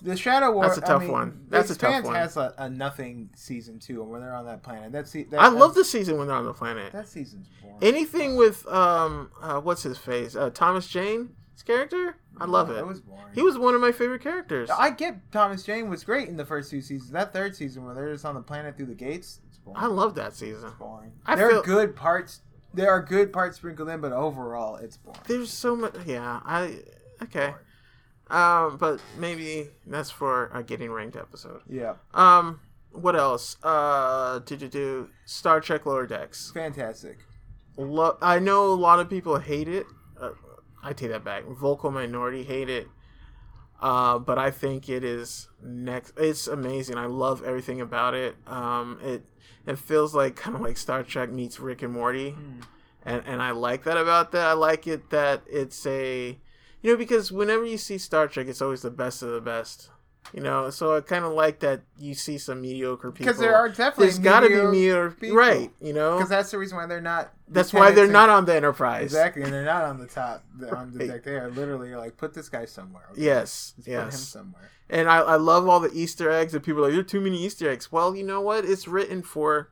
the 0.03 0.17
Shadow 0.17 0.51
War. 0.53 0.65
That's 0.67 0.79
a 0.79 0.81
tough 0.83 1.03
mean, 1.03 1.13
one. 1.13 1.47
That's 1.49 1.71
a 1.71 1.75
tough 1.77 1.91
Expanse 2.01 2.07
one. 2.07 2.15
has 2.17 2.37
a, 2.37 2.55
a 2.59 2.69
nothing 2.69 3.31
season 3.37 3.79
two, 3.79 4.03
and 4.03 4.11
when 4.11 4.21
they're 4.21 4.35
on 4.35 4.45
that 4.47 4.63
planet, 4.63 4.91
that's 4.93 5.13
that, 5.13 5.27
I 5.39 5.49
love 5.49 5.75
the 5.75 5.85
season 5.85 6.19
when 6.19 6.27
they're 6.27 6.37
on 6.37 6.45
the 6.45 6.53
planet. 6.53 6.93
that 6.93 7.09
season's 7.09 7.47
boring. 7.63 7.79
Anything 7.81 8.37
with 8.37 8.67
um, 8.67 9.31
uh, 9.41 9.61
what's 9.61 9.83
his 9.85 9.97
face? 9.97 10.35
Uh, 10.37 10.51
Thomas 10.51 10.89
Jane, 10.89 11.31
his 11.53 11.63
character. 11.63 12.17
I 12.37 12.47
love 12.47 12.67
That 12.67 12.79
it. 12.79 12.87
was 12.87 13.01
boring. 13.01 13.23
He 13.33 13.43
was 13.43 13.57
one 13.57 13.77
of 13.77 13.81
my 13.81 13.93
favorite 13.93 14.21
characters. 14.21 14.69
I 14.69 14.91
get 14.91 15.31
Thomas 15.31 15.63
Jane 15.63 15.89
was 15.89 16.03
great 16.03 16.29
in 16.29 16.37
the 16.37 16.45
first 16.45 16.69
two 16.69 16.81
seasons. 16.81 17.13
That 17.13 17.33
third 17.33 17.55
season 17.55 17.85
where 17.85 17.95
they're 17.95 18.13
just 18.13 18.25
on 18.25 18.35
the 18.35 18.43
planet 18.43 18.77
through 18.77 18.87
the 18.87 18.95
gates, 18.97 19.39
it's 19.49 19.59
boring. 19.59 19.81
I 19.81 19.87
love 19.87 20.17
that 20.17 20.35
season. 20.35 20.73
boring. 20.79 21.13
I 21.25 21.37
there 21.37 21.51
feel- 21.51 21.61
are 21.61 21.63
good 21.63 21.95
parts. 21.95 22.41
There 22.75 22.91
are 22.91 23.01
good 23.03 23.33
parts 23.33 23.57
sprinkled 23.59 23.89
in, 23.89 24.01
but 24.01 24.13
overall, 24.13 24.77
it's 24.77 24.97
boring. 24.97 25.21
There's 25.27 25.51
so 25.51 25.77
much. 25.77 25.95
Yeah, 26.05 26.41
I 26.45 26.81
okay. 27.23 27.55
Um, 28.31 28.79
but 28.79 29.01
maybe 29.19 29.69
that's 29.87 30.11
for 30.11 30.51
a 30.53 30.63
getting 30.63 30.91
ranked 30.91 31.17
episode. 31.17 31.61
Yeah, 31.69 31.95
Um, 32.15 32.61
what 32.91 33.15
else? 33.17 33.57
Uh, 33.63 34.39
did 34.41 34.63
you 34.63 34.69
do 34.69 35.11
Star 35.27 35.61
Trek 35.61 35.85
Lower 35.87 36.07
Decks? 36.07 36.51
fantastic. 36.53 37.19
Lo- 37.77 38.17
I 38.23 38.39
know 38.39 38.73
a 38.73 38.75
lot 38.75 38.99
of 39.01 39.11
people 39.11 39.39
hate 39.39 39.69
it. 39.69 39.87
Uh, 40.21 40.31
I 40.83 40.93
take 40.95 41.11
that 41.11 41.23
back. 41.25 41.45
Vocal 41.45 41.91
minority 41.91 42.45
hate 42.45 42.71
it. 42.71 42.89
Uh, 43.81 44.19
but 44.19 44.39
I 44.39 44.51
think 44.51 44.89
it 44.89 45.05
is 45.05 45.49
next. 45.63 46.15
It's 46.17 46.47
amazing. 46.47 46.97
I 46.97 47.07
love 47.07 47.43
everything 47.45 47.81
about 47.81 48.15
it. 48.15 48.37
Um, 48.47 48.99
it 49.03 49.25
it 49.67 49.79
feels 49.79 50.15
like 50.15 50.37
kind 50.37 50.57
of 50.57 50.63
like 50.63 50.77
Star 50.77 51.03
Trek 51.03 51.31
meets 51.31 51.61
Rick 51.61 51.83
and 51.83 51.93
Morty, 51.93 52.35
and 53.05 53.23
and 53.27 53.43
I 53.43 53.51
like 53.51 53.85
that 53.85 53.97
about 53.99 54.33
that. 54.33 54.47
I 54.47 54.53
like 54.53 54.87
it 54.87 55.11
that 55.11 55.43
it's 55.51 55.85
a, 55.87 56.39
you 56.83 56.93
know, 56.93 56.97
because 56.97 57.31
whenever 57.33 57.65
you 57.65 57.77
see 57.77 57.99
Star 57.99 58.27
Trek, 58.29 58.47
it's 58.47 58.63
always 58.63 58.83
the 58.83 58.91
best 58.91 59.23
of 59.23 59.31
the 59.31 59.41
best. 59.41 59.91
You 60.33 60.41
know, 60.41 60.71
so 60.71 60.97
I 60.97 61.01
kind 61.01 61.25
of 61.25 61.33
like 61.33 61.61
that 61.61 61.83
you 61.97 62.15
see 62.15 62.39
some 62.39 62.61
mediocre 62.63 63.13
people. 63.13 63.27
Because 63.27 63.39
there 63.39 63.55
are 63.55 63.69
definitely 63.69 64.07
There's 64.07 64.19
got 64.19 64.41
to 64.41 64.49
be 64.49 64.57
mediocre 64.63 65.11
people. 65.13 65.37
right? 65.37 65.71
You 65.81 65.93
know, 65.93 66.17
Because 66.17 66.29
that's 66.31 66.51
the 66.51 66.59
reason 66.59 66.77
why 66.77 66.87
they're 66.87 67.01
not. 67.01 67.33
that's 67.47 67.73
why 67.73 67.93
they're 67.93 68.09
not 68.11 68.31
on 68.31 68.45
the 68.45 68.55
Enterprise. 68.55 69.05
Exactly, 69.05 69.43
and 69.43 69.53
they're 69.53 69.65
not 69.65 69.85
on 69.85 69.99
the 69.99 70.07
top 70.07 70.45
they're 70.59 70.77
on 70.77 70.93
the 70.93 71.07
deck. 71.07 71.23
They 71.25 71.37
are 71.37 71.51
literally 71.51 71.95
like, 71.95 72.17
put 72.17 72.35
this 72.35 72.49
guy 72.49 72.65
somewhere. 72.65 73.05
okay? 73.13 73.23
Yes, 73.23 73.75
Just 73.77 73.87
put 73.87 73.93
him 73.93 74.01
yes. 74.07 74.21
somewhere. 74.29 74.71
And 74.91 75.09
I, 75.09 75.19
I 75.19 75.37
love 75.37 75.69
all 75.69 75.79
the 75.81 75.93
Easter 75.93 76.31
eggs, 76.31 76.53
and 76.53 76.65
people 76.65 76.81
are 76.81 76.85
like, 76.87 76.93
there 76.93 77.01
are 77.01 77.05
too 77.05 77.21
many 77.21 77.45
Easter 77.45 77.71
eggs. 77.71 77.93
Well, 77.93 78.17
you 78.17 78.25
know 78.25 78.41
what? 78.41 78.65
It's 78.65 78.89
written 78.89 79.23
for 79.23 79.71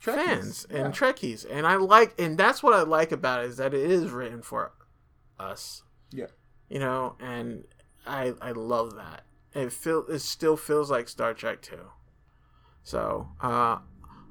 Trekkies, 0.00 0.14
fans 0.14 0.66
and 0.68 0.78
yeah. 0.78 0.90
Trekkies, 0.90 1.46
and 1.50 1.66
I 1.66 1.76
like, 1.76 2.14
and 2.20 2.36
that's 2.36 2.62
what 2.62 2.74
I 2.74 2.82
like 2.82 3.12
about 3.12 3.44
it 3.44 3.46
is 3.50 3.56
that 3.56 3.72
it 3.72 3.90
is 3.90 4.10
written 4.10 4.42
for 4.42 4.72
us. 5.38 5.82
Yeah. 6.10 6.26
You 6.68 6.80
know, 6.80 7.16
and 7.18 7.64
I 8.06 8.34
I 8.42 8.52
love 8.52 8.94
that. 8.96 9.24
It 9.54 9.72
feel 9.72 10.06
it 10.08 10.20
still 10.20 10.56
feels 10.56 10.90
like 10.90 11.08
Star 11.08 11.34
Trek 11.34 11.60
too. 11.62 11.90
So, 12.84 13.28
uh, 13.40 13.78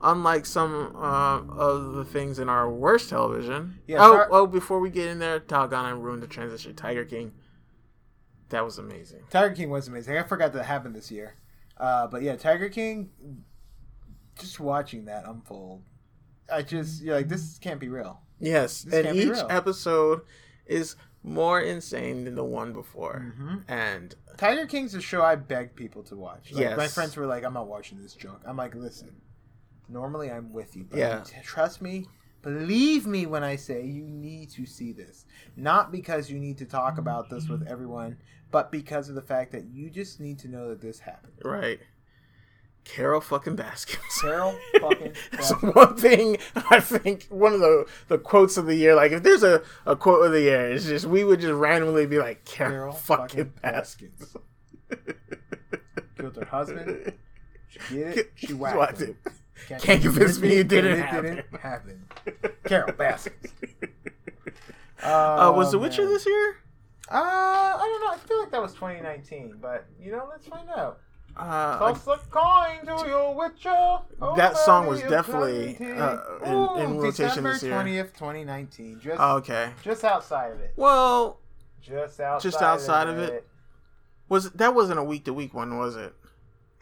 unlike 0.01 0.45
some 0.45 0.95
uh, 0.95 1.41
of 1.41 1.93
the 1.93 2.05
things 2.05 2.39
in 2.39 2.49
our 2.49 2.69
worst 2.69 3.09
television. 3.09 3.79
Yeah, 3.87 3.97
oh, 3.99 4.13
Star- 4.13 4.27
oh, 4.31 4.47
before 4.47 4.79
we 4.79 4.89
get 4.89 5.07
in 5.07 5.19
there, 5.19 5.39
doggone, 5.39 5.85
I 5.85 5.91
ruined 5.91 6.23
the 6.23 6.27
transition. 6.27 6.75
Tiger 6.75 7.05
King. 7.05 7.33
That 8.49 8.65
was 8.65 8.77
amazing. 8.77 9.21
Tiger 9.29 9.55
King 9.55 9.69
was 9.69 9.87
amazing. 9.87 10.17
I 10.17 10.23
forgot 10.23 10.51
that 10.53 10.65
happened 10.65 10.95
this 10.95 11.09
year. 11.11 11.35
Uh, 11.77 12.07
but 12.07 12.21
yeah, 12.21 12.35
Tiger 12.35 12.69
King. 12.69 13.11
Just 14.39 14.59
watching 14.59 15.05
that 15.05 15.25
unfold, 15.27 15.83
I 16.51 16.61
just 16.61 17.03
you're 17.03 17.15
like 17.15 17.27
this 17.27 17.59
can't 17.59 17.79
be 17.79 17.89
real. 17.89 18.21
Yes, 18.39 18.81
This 18.81 19.05
and 19.05 19.15
each 19.15 19.37
episode 19.49 20.21
is 20.65 20.95
more 21.23 21.61
insane 21.61 22.25
than 22.25 22.35
the 22.35 22.43
one 22.43 22.73
before. 22.73 23.31
Mm-hmm. 23.33 23.71
And 23.71 24.15
Tiger 24.37 24.65
King's 24.65 24.95
a 24.95 25.01
show 25.01 25.21
I 25.21 25.35
beg 25.35 25.75
people 25.75 26.03
to 26.03 26.15
watch. 26.15 26.51
Like, 26.51 26.61
Yes. 26.61 26.77
my 26.77 26.87
friends 26.87 27.15
were 27.15 27.25
like, 27.27 27.43
"I'm 27.43 27.53
not 27.53 27.67
watching 27.67 28.01
this 28.01 28.13
junk." 28.13 28.39
I'm 28.45 28.57
like, 28.57 28.73
"Listen, 28.75 29.21
normally 29.87 30.31
I'm 30.31 30.51
with 30.51 30.75
you, 30.75 30.83
but 30.83 30.97
Yeah. 30.97 31.23
trust 31.43 31.81
me, 31.81 32.07
believe 32.41 33.05
me 33.05 33.25
when 33.27 33.43
I 33.43 33.55
say 33.55 33.85
you 33.85 34.03
need 34.03 34.49
to 34.51 34.65
see 34.65 34.91
this. 34.93 35.25
Not 35.55 35.91
because 35.91 36.31
you 36.31 36.39
need 36.39 36.57
to 36.57 36.65
talk 36.65 36.97
about 36.97 37.29
this 37.29 37.47
with 37.47 37.67
everyone, 37.67 38.17
but 38.49 38.71
because 38.71 39.07
of 39.09 39.15
the 39.15 39.21
fact 39.21 39.51
that 39.51 39.65
you 39.65 39.89
just 39.91 40.19
need 40.19 40.39
to 40.39 40.47
know 40.47 40.69
that 40.69 40.81
this 40.81 40.99
happened." 40.99 41.33
right, 41.43 41.79
Carole 42.83 43.21
fucking 43.21 43.55
Baskins. 43.55 44.21
Carole 44.21 44.55
fucking. 44.81 45.13
That's 45.31 45.51
Baskins. 45.53 45.75
one 45.75 45.95
thing 45.97 46.37
I 46.69 46.79
think 46.79 47.27
one 47.29 47.53
of 47.53 47.59
the 47.59 47.85
the 48.07 48.17
quotes 48.17 48.57
of 48.57 48.65
the 48.65 48.75
year. 48.75 48.95
Like 48.95 49.11
if 49.11 49.23
there's 49.23 49.43
a, 49.43 49.61
a 49.85 49.95
quote 49.95 50.25
of 50.25 50.31
the 50.31 50.41
year, 50.41 50.71
it's 50.71 50.85
just 50.85 51.05
we 51.05 51.23
would 51.23 51.39
just 51.41 51.53
randomly 51.53 52.05
be 52.07 52.17
like 52.17 52.43
Carole, 52.45 52.71
Carole 52.71 52.93
fucking, 52.93 53.27
fucking 53.27 53.53
Baskins. 53.61 54.35
Killed 56.17 56.35
her 56.35 56.45
husband. 56.45 57.13
She 57.69 57.95
did 57.95 58.17
it. 58.17 58.31
She 58.35 58.53
Whacked 58.53 58.99
him. 59.01 59.17
him. 59.67 59.79
Can't 59.79 60.01
convince 60.01 60.39
me 60.39 60.49
it 60.57 60.67
didn't 60.67 60.99
it 60.99 61.05
happen. 61.05 61.35
didn't 61.35 61.61
happen. 61.61 62.05
Carole 62.65 62.91
Baskins. 62.93 63.47
Uh, 65.03 65.51
was 65.55 65.69
Oh, 65.69 65.71
The 65.71 65.79
Witcher 65.79 66.03
man. 66.03 66.13
this 66.13 66.25
year? 66.27 66.57
Uh, 67.09 67.15
I 67.15 67.79
don't 67.79 68.01
know. 68.01 68.13
I 68.13 68.17
feel 68.17 68.39
like 68.39 68.51
that 68.51 68.61
was 68.61 68.73
2019, 68.73 69.57
but 69.59 69.87
you 69.99 70.11
know, 70.11 70.27
let's 70.29 70.45
find 70.45 70.69
out. 70.69 70.99
Uh, 71.37 71.79
Toss 71.79 72.07
a 72.07 72.17
coin 72.29 72.85
to 72.99 73.07
your 73.07 73.33
Witcher. 73.35 73.99
That 74.35 74.57
song 74.57 74.87
was 74.87 75.01
definitely, 75.01 75.75
uh, 75.97 76.17
in- 76.45 76.53
Ooh, 76.53 76.75
in 76.77 76.97
rotation 76.97 77.25
December 77.27 77.53
this 77.53 77.63
year. 77.63 77.73
20th, 77.73 78.13
2019. 78.13 78.99
Just, 78.99 79.17
oh, 79.19 79.37
okay. 79.37 79.71
just 79.83 80.03
outside 80.03 80.51
of 80.51 80.59
it. 80.59 80.73
Well, 80.75 81.39
Just 81.81 82.19
outside. 82.19 82.47
Just 82.49 82.61
outside 82.61 83.07
of 83.07 83.17
of 83.17 83.29
it? 83.29 83.47
was 84.29 84.51
that 84.51 84.73
wasn't 84.75 84.99
a 84.99 85.03
week 85.03 85.25
to 85.25 85.33
week 85.33 85.53
one, 85.53 85.77
was 85.77 85.95
it? 85.95 86.13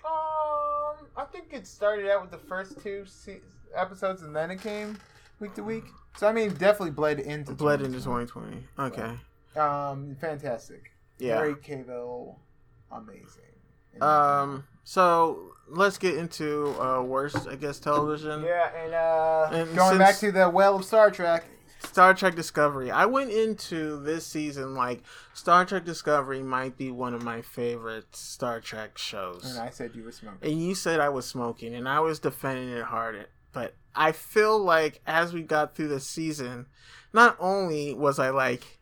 Um, 0.06 1.08
I 1.16 1.26
think 1.32 1.47
it 1.52 1.66
started 1.68 2.10
out 2.10 2.22
with 2.22 2.32
the 2.32 2.38
first 2.38 2.82
two 2.82 3.06
se- 3.06 3.41
episodes, 3.76 4.24
and 4.24 4.36
then 4.36 4.52
it 4.52 4.62
came 4.62 4.97
week 5.39 5.54
to 5.56 5.64
week. 5.64 5.86
So 6.18 6.28
I 6.28 6.32
mean, 6.34 6.50
definitely 6.50 6.91
bled 6.91 7.20
into 7.20 7.54
Bled 7.54 7.82
into 7.82 8.00
2020. 8.00 8.64
2020. 8.78 9.00
Okay. 9.00 9.60
Um, 9.60 10.16
fantastic. 10.20 10.91
Yeah. 11.18 11.36
Harry 11.36 11.56
Cavill, 11.56 12.36
amazing. 12.91 13.43
Um. 14.01 14.65
So 14.83 15.53
let's 15.67 15.97
get 15.97 16.15
into 16.15 16.75
uh, 16.81 17.01
worst, 17.03 17.47
I 17.47 17.55
guess, 17.55 17.79
television. 17.79 18.41
Yeah, 18.43 18.71
and 18.75 18.93
uh, 18.93 19.49
And 19.51 19.75
going 19.75 19.97
back 19.99 20.17
to 20.17 20.31
the 20.31 20.49
well 20.49 20.77
of 20.77 20.85
Star 20.85 21.11
Trek. 21.11 21.45
Star 21.83 22.13
Trek 22.13 22.35
Discovery. 22.35 22.91
I 22.91 23.05
went 23.05 23.31
into 23.31 24.01
this 24.01 24.25
season 24.25 24.73
like 24.75 25.01
Star 25.33 25.63
Trek 25.65 25.85
Discovery 25.85 26.41
might 26.43 26.77
be 26.77 26.91
one 26.91 27.13
of 27.13 27.23
my 27.23 27.41
favorite 27.41 28.15
Star 28.15 28.59
Trek 28.59 28.97
shows. 28.97 29.45
And 29.45 29.59
I 29.59 29.69
said 29.69 29.91
you 29.95 30.03
were 30.03 30.11
smoking. 30.11 30.51
and 30.51 30.61
you 30.61 30.75
said 30.75 30.99
I 30.99 31.09
was 31.09 31.25
smoking, 31.25 31.73
and 31.73 31.87
I 31.87 31.99
was 32.01 32.19
defending 32.19 32.69
it 32.69 32.83
hard. 32.83 33.27
But 33.53 33.75
I 33.95 34.11
feel 34.11 34.59
like 34.59 35.01
as 35.07 35.33
we 35.33 35.41
got 35.41 35.75
through 35.75 35.87
the 35.87 35.99
season, 36.01 36.65
not 37.13 37.37
only 37.39 37.93
was 37.93 38.19
I 38.19 38.29
like 38.29 38.79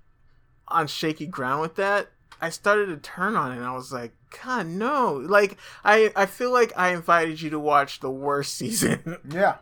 on 0.68 0.88
shaky 0.88 1.28
ground 1.28 1.62
with 1.62 1.76
that, 1.76 2.08
I 2.40 2.50
started 2.50 2.88
to 2.88 2.98
turn 2.98 3.36
on 3.36 3.52
it, 3.52 3.56
and 3.58 3.66
I 3.66 3.74
was 3.74 3.92
like, 3.92 4.14
God, 4.44 4.68
no! 4.68 5.14
Like 5.14 5.58
I, 5.84 6.12
I 6.16 6.26
feel 6.28 6.52
like 6.52 6.72
I 6.78 6.90
invited 6.94 7.42
you 7.42 7.50
to 7.52 7.60
watch 7.60 8.00
the 8.00 8.12
worst 8.12 8.54
season. 8.58 9.18
Yeah, 9.30 9.56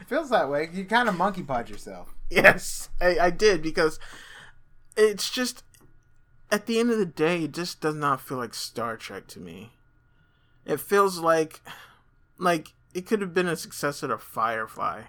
It 0.00 0.08
feels 0.08 0.30
that 0.30 0.50
way. 0.50 0.68
You 0.72 0.84
kind 0.84 1.08
of 1.08 1.16
monkey 1.16 1.42
pod 1.42 1.68
yourself. 1.68 2.14
yes, 2.30 2.88
I, 3.00 3.18
I 3.20 3.30
did 3.30 3.62
because 3.62 3.98
it's 4.96 5.30
just 5.30 5.62
at 6.50 6.66
the 6.66 6.78
end 6.80 6.90
of 6.90 6.98
the 6.98 7.06
day, 7.06 7.44
it 7.44 7.52
just 7.52 7.80
does 7.80 7.94
not 7.94 8.20
feel 8.20 8.38
like 8.38 8.54
Star 8.54 8.96
Trek 8.96 9.26
to 9.28 9.40
me. 9.40 9.72
It 10.64 10.80
feels 10.80 11.18
like 11.20 11.60
like 12.38 12.72
it 12.94 13.06
could 13.06 13.20
have 13.20 13.34
been 13.34 13.46
a 13.48 13.56
successor 13.56 14.08
to 14.08 14.18
Firefly. 14.18 15.02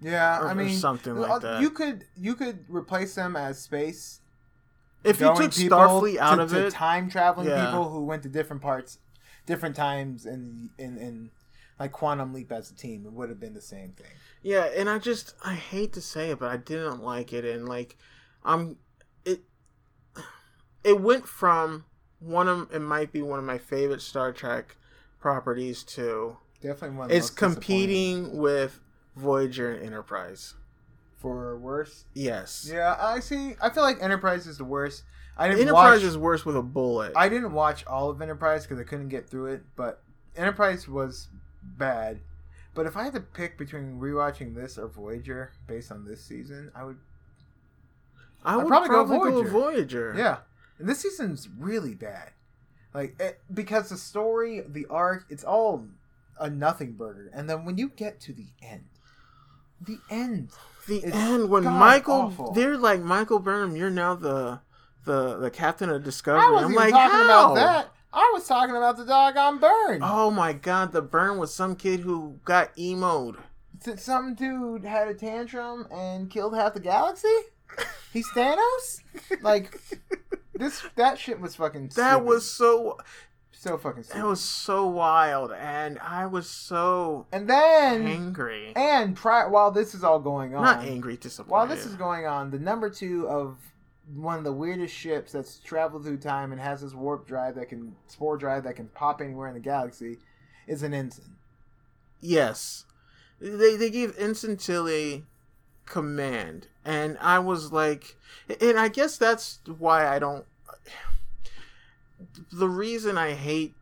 Yeah, 0.00 0.40
Or- 0.40 0.48
I 0.48 0.54
mean 0.54 0.76
something 0.76 1.16
like 1.16 1.30
uh, 1.30 1.38
that. 1.38 1.60
You 1.62 1.70
could 1.70 2.04
you 2.16 2.34
could 2.34 2.64
replace 2.68 3.14
them 3.14 3.34
as 3.36 3.58
space. 3.60 4.20
If 5.04 5.20
you 5.20 5.26
took 5.36 5.50
Starfleet 5.52 6.18
out 6.18 6.36
to, 6.36 6.42
of 6.42 6.50
to 6.50 6.66
it, 6.66 6.72
time 6.72 7.10
traveling 7.10 7.48
Yeah. 7.48 7.66
people 7.66 7.90
who 7.90 8.04
went 8.04 8.22
to 8.24 8.28
different 8.28 8.62
parts, 8.62 8.98
different 9.46 9.76
times 9.76 10.26
in 10.26 10.70
in 10.78 10.96
in 10.98 11.30
like 11.78 11.92
Quantum 11.92 12.32
Leap 12.32 12.50
as 12.52 12.70
a 12.70 12.74
team, 12.74 13.04
it 13.04 13.12
would 13.12 13.28
have 13.28 13.40
been 13.40 13.54
the 13.54 13.60
same 13.60 13.92
thing. 13.92 14.06
yeah, 14.42 14.64
and 14.76 14.88
I 14.88 14.98
just 14.98 15.34
I 15.44 15.54
hate 15.54 15.92
to 15.94 16.00
say 16.00 16.30
it, 16.30 16.38
but 16.38 16.50
I 16.50 16.56
didn't 16.56 17.02
like 17.02 17.32
it, 17.32 17.44
and 17.44 17.68
like 17.68 17.96
I'm 18.44 18.76
it. 19.24 19.42
It 20.82 21.00
went 21.00 21.26
from 21.28 21.84
one 22.18 22.48
of 22.48 22.72
it 22.72 22.80
might 22.80 23.12
be 23.12 23.22
one 23.22 23.38
of 23.38 23.44
my 23.44 23.58
favorite 23.58 24.02
Star 24.02 24.32
Trek 24.32 24.76
properties 25.20 25.82
to 25.84 26.36
Definitely 26.60 26.96
one. 26.96 27.10
It's 27.10 27.28
competing 27.30 28.38
with 28.38 28.80
Voyager 29.16 29.72
and 29.72 29.84
Enterprise. 29.84 30.54
For 31.24 31.56
worse. 31.56 32.04
Yes, 32.12 32.70
Yeah, 32.70 32.98
I 33.00 33.20
see. 33.20 33.54
I 33.58 33.70
feel 33.70 33.82
like 33.82 34.02
Enterprise 34.02 34.46
is 34.46 34.58
the 34.58 34.64
worst. 34.64 35.04
I 35.38 35.48
didn't 35.48 35.62
Enterprise 35.62 36.00
watch. 36.00 36.06
is 36.06 36.18
worse 36.18 36.44
with 36.44 36.54
a 36.54 36.62
bullet. 36.62 37.14
I 37.16 37.30
didn't 37.30 37.52
watch 37.52 37.86
all 37.86 38.10
of 38.10 38.20
Enterprise 38.20 38.64
because 38.64 38.78
I 38.78 38.84
couldn't 38.84 39.08
get 39.08 39.26
through 39.26 39.46
it, 39.46 39.62
but 39.74 40.02
Enterprise 40.36 40.86
was 40.86 41.28
bad. 41.62 42.20
But 42.74 42.84
if 42.84 42.94
I 42.94 43.04
had 43.04 43.14
to 43.14 43.20
pick 43.20 43.56
between 43.56 43.98
rewatching 43.98 44.54
this 44.54 44.76
or 44.76 44.86
Voyager 44.86 45.52
based 45.66 45.90
on 45.90 46.04
this 46.04 46.22
season, 46.22 46.70
I 46.74 46.84
would. 46.84 46.98
I 48.44 48.58
would 48.58 48.66
probably 48.66 48.90
probably, 48.90 49.18
go 49.30 49.42
go, 49.44 49.48
Voyager. 49.48 50.14
Yeah, 50.14 50.38
and 50.78 50.86
this 50.86 50.98
season's 50.98 51.48
really 51.58 51.94
bad, 51.94 52.32
like 52.92 53.18
it, 53.18 53.40
because 53.52 53.88
the 53.88 53.96
story, 53.96 54.62
the 54.68 54.84
arc, 54.90 55.24
it's 55.30 55.44
all 55.44 55.86
a 56.38 56.50
nothing 56.50 56.92
burger. 56.92 57.30
And 57.32 57.48
then 57.48 57.64
when 57.64 57.78
you 57.78 57.88
get 57.88 58.20
to 58.20 58.34
the 58.34 58.48
end, 58.60 58.84
the 59.86 59.98
end, 60.10 60.50
the 60.88 60.98
It's 60.98 61.14
end 61.16 61.48
when 61.48 61.62
god 61.64 61.78
Michael, 61.78 62.14
awful. 62.14 62.52
they're 62.52 62.76
like 62.76 63.00
Michael 63.00 63.38
Burnham. 63.38 63.76
You're 63.76 63.90
now 63.90 64.14
the 64.14 64.60
the 65.04 65.36
the 65.38 65.50
captain 65.50 65.90
of 65.90 66.02
Discovery. 66.04 66.40
I 66.42 66.50
wasn't 66.50 66.70
I'm 66.72 66.76
like, 66.76 66.92
talking 66.92 67.18
how? 67.18 67.24
about 67.52 67.54
that. 67.56 67.90
I 68.12 68.30
was 68.32 68.46
talking 68.46 68.76
about 68.76 68.96
the 68.96 69.04
doggone 69.04 69.58
burn. 69.58 70.00
Oh 70.02 70.30
my 70.30 70.52
god, 70.52 70.92
the 70.92 71.02
burn 71.02 71.38
was 71.38 71.52
some 71.52 71.74
kid 71.76 72.00
who 72.00 72.38
got 72.44 72.74
emoed. 72.76 73.36
Some 73.96 74.34
dude 74.34 74.84
had 74.84 75.08
a 75.08 75.14
tantrum 75.14 75.86
and 75.90 76.30
killed 76.30 76.54
half 76.54 76.74
the 76.74 76.80
galaxy. 76.80 77.28
He's 78.12 78.28
Thanos. 78.28 79.00
Like 79.42 79.78
this, 80.54 80.82
that 80.96 81.18
shit 81.18 81.40
was 81.40 81.56
fucking. 81.56 81.88
That 81.96 82.12
stupid. 82.12 82.24
was 82.24 82.50
so. 82.50 82.98
So 83.64 83.78
fucking. 83.78 84.02
Stupid. 84.04 84.20
That 84.22 84.26
was 84.28 84.40
so 84.40 84.86
wild, 84.86 85.50
and 85.52 85.98
I 85.98 86.26
was 86.26 86.48
so 86.48 87.26
and 87.32 87.48
then 87.48 88.06
angry. 88.06 88.72
and 88.76 89.16
prior 89.16 89.48
while 89.48 89.70
this 89.70 89.94
is 89.94 90.04
all 90.04 90.20
going 90.20 90.54
on, 90.54 90.62
Not 90.62 90.84
angry, 90.84 91.16
disappointed. 91.16 91.50
while 91.50 91.66
this 91.66 91.84
is 91.86 91.94
going 91.96 92.26
on, 92.26 92.50
the 92.50 92.58
number 92.58 92.90
two 92.90 93.26
of 93.28 93.56
one 94.14 94.36
of 94.38 94.44
the 94.44 94.52
weirdest 94.52 94.94
ships 94.94 95.32
that's 95.32 95.58
traveled 95.58 96.04
through 96.04 96.18
time 96.18 96.52
and 96.52 96.60
has 96.60 96.82
this 96.82 96.92
warp 96.92 97.26
drive 97.26 97.54
that 97.54 97.70
can 97.70 97.96
spore 98.06 98.36
drive 98.36 98.64
that 98.64 98.76
can 98.76 98.88
pop 98.88 99.20
anywhere 99.20 99.48
in 99.48 99.54
the 99.54 99.60
galaxy 99.60 100.18
is 100.66 100.82
an 100.82 100.92
ensign. 100.92 101.36
Yes. 102.20 102.84
They 103.40 103.76
they 103.76 103.90
gave 103.90 104.14
Ensign 104.18 104.56
Tilly 104.56 105.24
command. 105.86 106.68
And 106.84 107.16
I 107.20 107.38
was 107.38 107.72
like 107.72 108.16
and 108.60 108.78
I 108.78 108.88
guess 108.88 109.16
that's 109.16 109.60
why 109.78 110.06
I 110.06 110.18
don't 110.18 110.44
the 112.52 112.68
reason 112.68 113.18
I 113.18 113.32
hate 113.32 113.74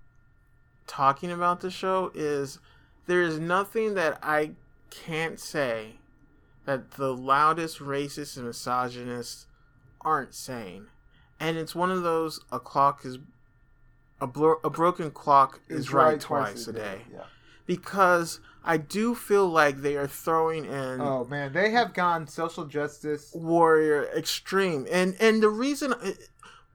talking 0.87 1.31
about 1.31 1.61
the 1.61 1.71
show 1.71 2.11
is 2.15 2.59
there 3.07 3.23
is 3.23 3.39
nothing 3.39 3.95
that 3.95 4.19
I 4.23 4.53
can't 4.91 5.39
say 5.41 5.97
that 6.65 6.93
the 6.93 7.15
loudest 7.15 7.79
racists 7.79 8.37
and 8.37 8.47
misogynists 8.47 9.47
aren't 10.03 10.35
saying. 10.35 10.87
And 11.41 11.57
it's 11.57 11.75
one 11.75 11.91
of 11.91 12.03
those 12.03 12.41
a 12.53 12.61
clock 12.61 13.05
is 13.05 13.19
a, 14.21 14.27
blo- 14.27 14.61
a 14.63 14.71
broken 14.71 15.11
clock 15.11 15.61
is, 15.69 15.93
right, 15.93 16.21
twice, 16.21 16.69
a 16.69 16.73
day 16.73 17.03
Yeah. 17.13 17.25
because 17.67 18.39
I 18.65 18.77
do 18.77 19.17
feel 19.17 19.49
like 19.49 19.79
they 19.79 19.97
are 19.97 20.07
throwing 20.07 20.65
in 20.67 21.01
Oh 21.01 21.25
man, 21.25 21.53
they 21.53 21.71
have 21.71 21.93
gone 21.95 22.29
social 22.29 22.65
justice. 22.65 23.33
warrior 23.35 24.05
extreme, 24.17 24.87
and 24.91 25.17
and 25.19 25.43
the 25.43 25.49
reason 25.49 25.93
uh, 25.95 26.13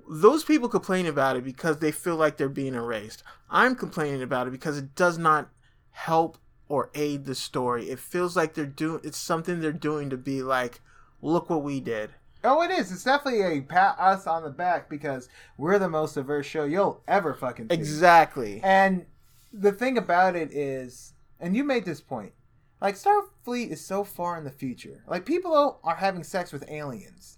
those 0.10 0.44
people 0.44 0.70
complain 0.70 1.06
about 1.06 1.36
it 1.36 1.44
because 1.44 1.80
they 1.80 1.92
feel 1.92 2.16
like 2.16 2.38
they're 2.38 2.50
being 2.50 2.76
erased. 2.76 3.24
I'm 3.50 3.76
complaining 3.76 4.22
about 4.22 4.48
it 4.48 4.52
because 4.52 4.78
it 4.78 4.96
does 4.96 5.18
not 5.18 5.50
help 5.92 6.38
or 6.70 6.90
aid 6.96 7.26
the 7.26 7.36
story. 7.36 7.90
It 7.90 8.00
feels 8.00 8.36
like 8.36 8.54
they're 8.54 8.66
doing 8.66 9.02
it's 9.04 9.18
something 9.18 9.60
they're 9.60 9.72
doing 9.72 10.10
to 10.10 10.18
be 10.18 10.42
like, 10.42 10.82
look 11.22 11.50
what 11.50 11.64
we 11.64 11.80
did. 11.80 12.12
Oh, 12.44 12.62
it 12.62 12.72
is. 12.72 12.92
It's 12.92 13.04
definitely 13.04 13.42
a 13.42 13.62
pat 13.62 13.98
us 14.00 14.28
on 14.28 14.44
the 14.44 14.50
back 14.50 14.90
because 14.90 15.28
we're 15.58 15.80
the 15.80 15.90
most 15.90 16.14
diverse 16.14 16.46
show 16.46 16.66
you'll 16.66 17.02
ever 17.08 17.34
fucking 17.34 17.70
see. 17.70 17.76
Exactly. 17.76 18.62
And 18.64 19.06
the 19.52 19.72
thing 19.72 19.98
about 19.98 20.36
it 20.36 20.52
is, 20.52 21.14
and 21.40 21.56
you 21.56 21.64
made 21.64 21.86
this 21.86 22.02
point, 22.02 22.34
like 22.80 22.96
Starfleet 22.96 23.72
is 23.72 23.84
so 23.84 24.04
far 24.04 24.38
in 24.38 24.44
the 24.44 24.52
future. 24.52 25.04
Like 25.08 25.26
people 25.26 25.80
are 25.84 25.96
having 25.96 26.24
sex 26.24 26.54
with 26.54 26.70
aliens. 26.70 27.38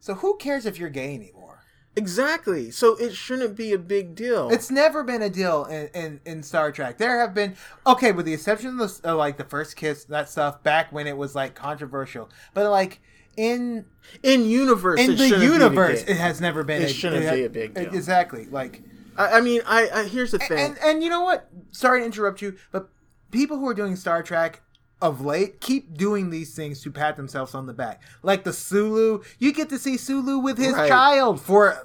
So 0.00 0.14
who 0.14 0.36
cares 0.36 0.64
if 0.64 0.78
you're 0.78 0.88
gay 0.88 1.14
anymore? 1.14 1.64
Exactly. 1.98 2.70
So 2.70 2.96
it 2.96 3.14
shouldn't 3.14 3.56
be 3.56 3.72
a 3.72 3.78
big 3.78 4.14
deal. 4.14 4.48
It's 4.50 4.70
never 4.70 5.02
been 5.02 5.20
a 5.20 5.28
deal 5.28 5.64
in, 5.64 5.88
in, 5.94 6.20
in 6.24 6.42
Star 6.42 6.72
Trek. 6.72 6.98
There 6.98 7.20
have 7.20 7.34
been 7.34 7.56
okay, 7.86 8.12
with 8.12 8.24
the 8.24 8.32
exception 8.32 8.78
of 8.78 9.02
the, 9.02 9.10
uh, 9.10 9.16
like 9.16 9.36
the 9.36 9.44
first 9.44 9.76
kiss, 9.76 10.04
that 10.04 10.28
stuff 10.28 10.62
back 10.62 10.92
when 10.92 11.06
it 11.06 11.16
was 11.16 11.34
like 11.34 11.54
controversial. 11.54 12.30
But 12.54 12.70
like 12.70 13.00
in 13.36 13.84
in 14.22 14.46
universe. 14.46 15.00
in 15.00 15.12
it 15.12 15.16
the 15.16 15.28
universe, 15.28 16.02
it 16.02 16.16
has 16.16 16.40
never 16.40 16.64
been. 16.64 16.82
It 16.82 16.88
shouldn't 16.88 17.30
be 17.32 17.44
a 17.44 17.50
big 17.50 17.74
deal. 17.74 17.94
Exactly. 17.94 18.46
Like 18.46 18.82
I, 19.16 19.38
I 19.38 19.40
mean, 19.40 19.62
I, 19.66 19.88
I 19.92 20.04
here's 20.04 20.30
the 20.30 20.38
thing. 20.38 20.58
And 20.58 20.78
and 20.78 21.02
you 21.02 21.10
know 21.10 21.22
what? 21.22 21.48
Sorry 21.72 22.00
to 22.00 22.06
interrupt 22.06 22.40
you, 22.40 22.56
but 22.70 22.88
people 23.30 23.58
who 23.58 23.68
are 23.68 23.74
doing 23.74 23.96
Star 23.96 24.22
Trek 24.22 24.62
of 25.00 25.24
late 25.24 25.60
keep 25.60 25.96
doing 25.96 26.30
these 26.30 26.54
things 26.54 26.82
to 26.82 26.90
pat 26.90 27.16
themselves 27.16 27.54
on 27.54 27.66
the 27.66 27.72
back. 27.72 28.02
Like 28.22 28.44
the 28.44 28.52
Sulu, 28.52 29.22
you 29.38 29.52
get 29.52 29.68
to 29.70 29.78
see 29.78 29.96
Sulu 29.96 30.38
with 30.38 30.58
his 30.58 30.72
Right. 30.74 30.88
child 30.88 31.40
for 31.40 31.76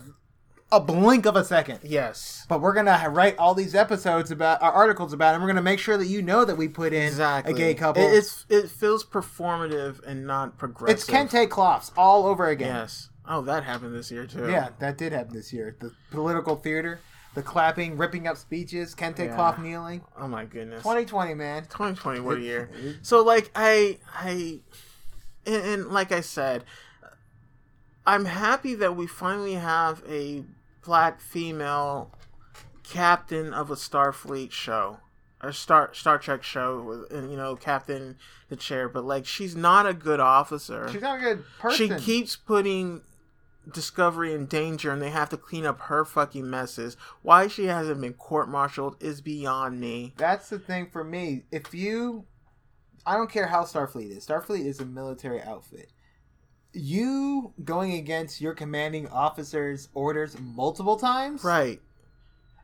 a 0.72 0.80
blink 0.80 1.28
of 1.28 1.36
a 1.36 1.44
second. 1.46 1.80
yes, 1.84 2.48
But 2.50 2.60
we're 2.60 2.74
gonna 2.74 3.08
write 3.12 3.38
all 3.38 3.54
these 3.54 3.76
episodes 3.76 4.32
about 4.32 4.60
our 4.64 4.72
articles 4.72 5.14
about, 5.14 5.32
it, 5.32 5.36
and 5.36 5.44
we're 5.44 5.50
gonna 5.50 5.62
make 5.62 5.78
sure 5.78 5.98
that 5.98 6.08
you 6.08 6.24
know 6.24 6.44
that 6.46 6.58
we 6.58 6.68
put 6.68 6.94
in 6.94 7.04
exactly. 7.04 7.54
a 7.54 7.56
gay 7.56 7.76
couple. 7.76 8.02
It, 8.02 8.08
it's 8.16 8.46
it 8.50 8.70
feels 8.72 9.04
performative 9.06 10.04
and 10.08 10.26
not 10.26 10.58
progressive. 10.58 10.98
it's 10.98 11.08
Kente 11.08 11.48
Cloths 11.48 11.92
all 11.96 12.26
over 12.26 12.48
again. 12.48 12.74
Yes. 12.76 13.10
Oh, 13.28 13.42
that 13.44 13.64
happened 13.64 13.94
this 13.94 14.10
year 14.10 14.26
too. 14.26 14.50
Yeah, 14.50 14.70
that 14.80 14.98
did 14.98 15.14
happen 15.14 15.34
this 15.36 15.54
year. 15.54 15.76
The 15.80 15.92
political 16.10 16.56
theater, 16.56 17.00
the 17.34 17.42
clapping, 17.42 17.98
ripping 17.98 18.28
up 18.28 18.38
speeches, 18.38 18.94
Kente 18.96 19.26
Yeah. 19.26 19.36
Cloth 19.36 19.60
kneeling. 19.60 20.02
Oh 20.20 20.28
my 20.28 20.46
goodness. 20.46 20.84
2020, 20.84 21.34
man. 21.34 21.64
2020 21.64 22.20
what 22.20 22.38
a 22.38 22.42
year 22.42 22.70
so 23.02 23.22
like 23.24 23.50
i 23.56 23.98
i 24.14 24.60
and, 25.46 25.64
and 25.66 25.88
like 25.90 26.12
i 26.12 26.22
said 26.22 26.64
i'm 28.06 28.26
happy 28.26 28.76
that 28.76 28.96
we 28.96 29.08
finally 29.08 29.54
have 29.56 30.04
a 30.08 30.44
black 30.86 31.20
female 31.22 32.12
captain 32.84 33.54
of 33.54 33.72
a 33.72 33.76
starfleet 33.76 34.52
show 34.52 34.98
A 35.42 35.54
star 35.54 35.94
star 35.94 36.18
trek 36.18 36.44
show 36.44 36.82
with 36.82 37.12
and 37.12 37.32
you 37.32 37.38
know 37.38 37.56
captain 37.56 38.18
the 38.50 38.56
chair 38.56 38.88
but 38.90 39.04
like 39.06 39.26
she's 39.26 39.56
not 39.56 39.86
a 39.88 39.94
good 39.94 40.20
officer 40.20 40.90
She's 40.92 41.02
not 41.02 41.18
a 41.20 41.22
good 41.22 41.44
person. 41.60 41.98
she 41.98 42.04
keeps 42.06 42.36
putting 42.36 43.02
discovery 43.72 44.34
in 44.34 44.46
danger 44.46 44.92
and 44.92 45.02
they 45.02 45.10
have 45.10 45.30
to 45.30 45.38
clean 45.38 45.66
up 45.66 45.80
her 45.82 46.04
fucking 46.04 46.50
messes 46.50 46.98
why 47.22 47.48
she 47.48 47.66
hasn't 47.66 48.02
been 48.02 48.14
court-martialed 48.14 48.96
is 49.02 49.22
beyond 49.22 49.80
me 49.80 50.14
That's 50.18 50.50
the 50.50 50.60
thing 50.60 50.90
for 50.92 51.04
me. 51.04 51.44
If 51.52 51.74
you, 51.74 52.26
I 53.06 53.16
don't 53.16 53.32
care 53.32 53.48
how 53.48 53.64
Starfleet 53.64 54.18
is. 54.18 54.28
Starfleet 54.28 54.66
is 54.66 54.80
a 54.80 54.86
military 54.86 55.42
outfit. 55.42 55.92
You 56.74 57.54
going 57.64 57.94
against 57.94 58.42
your 58.42 58.54
commanding 58.54 59.08
officer's 59.08 59.90
orders 59.94 60.36
multiple 60.40 60.98
times, 60.98 61.44
right 61.44 61.80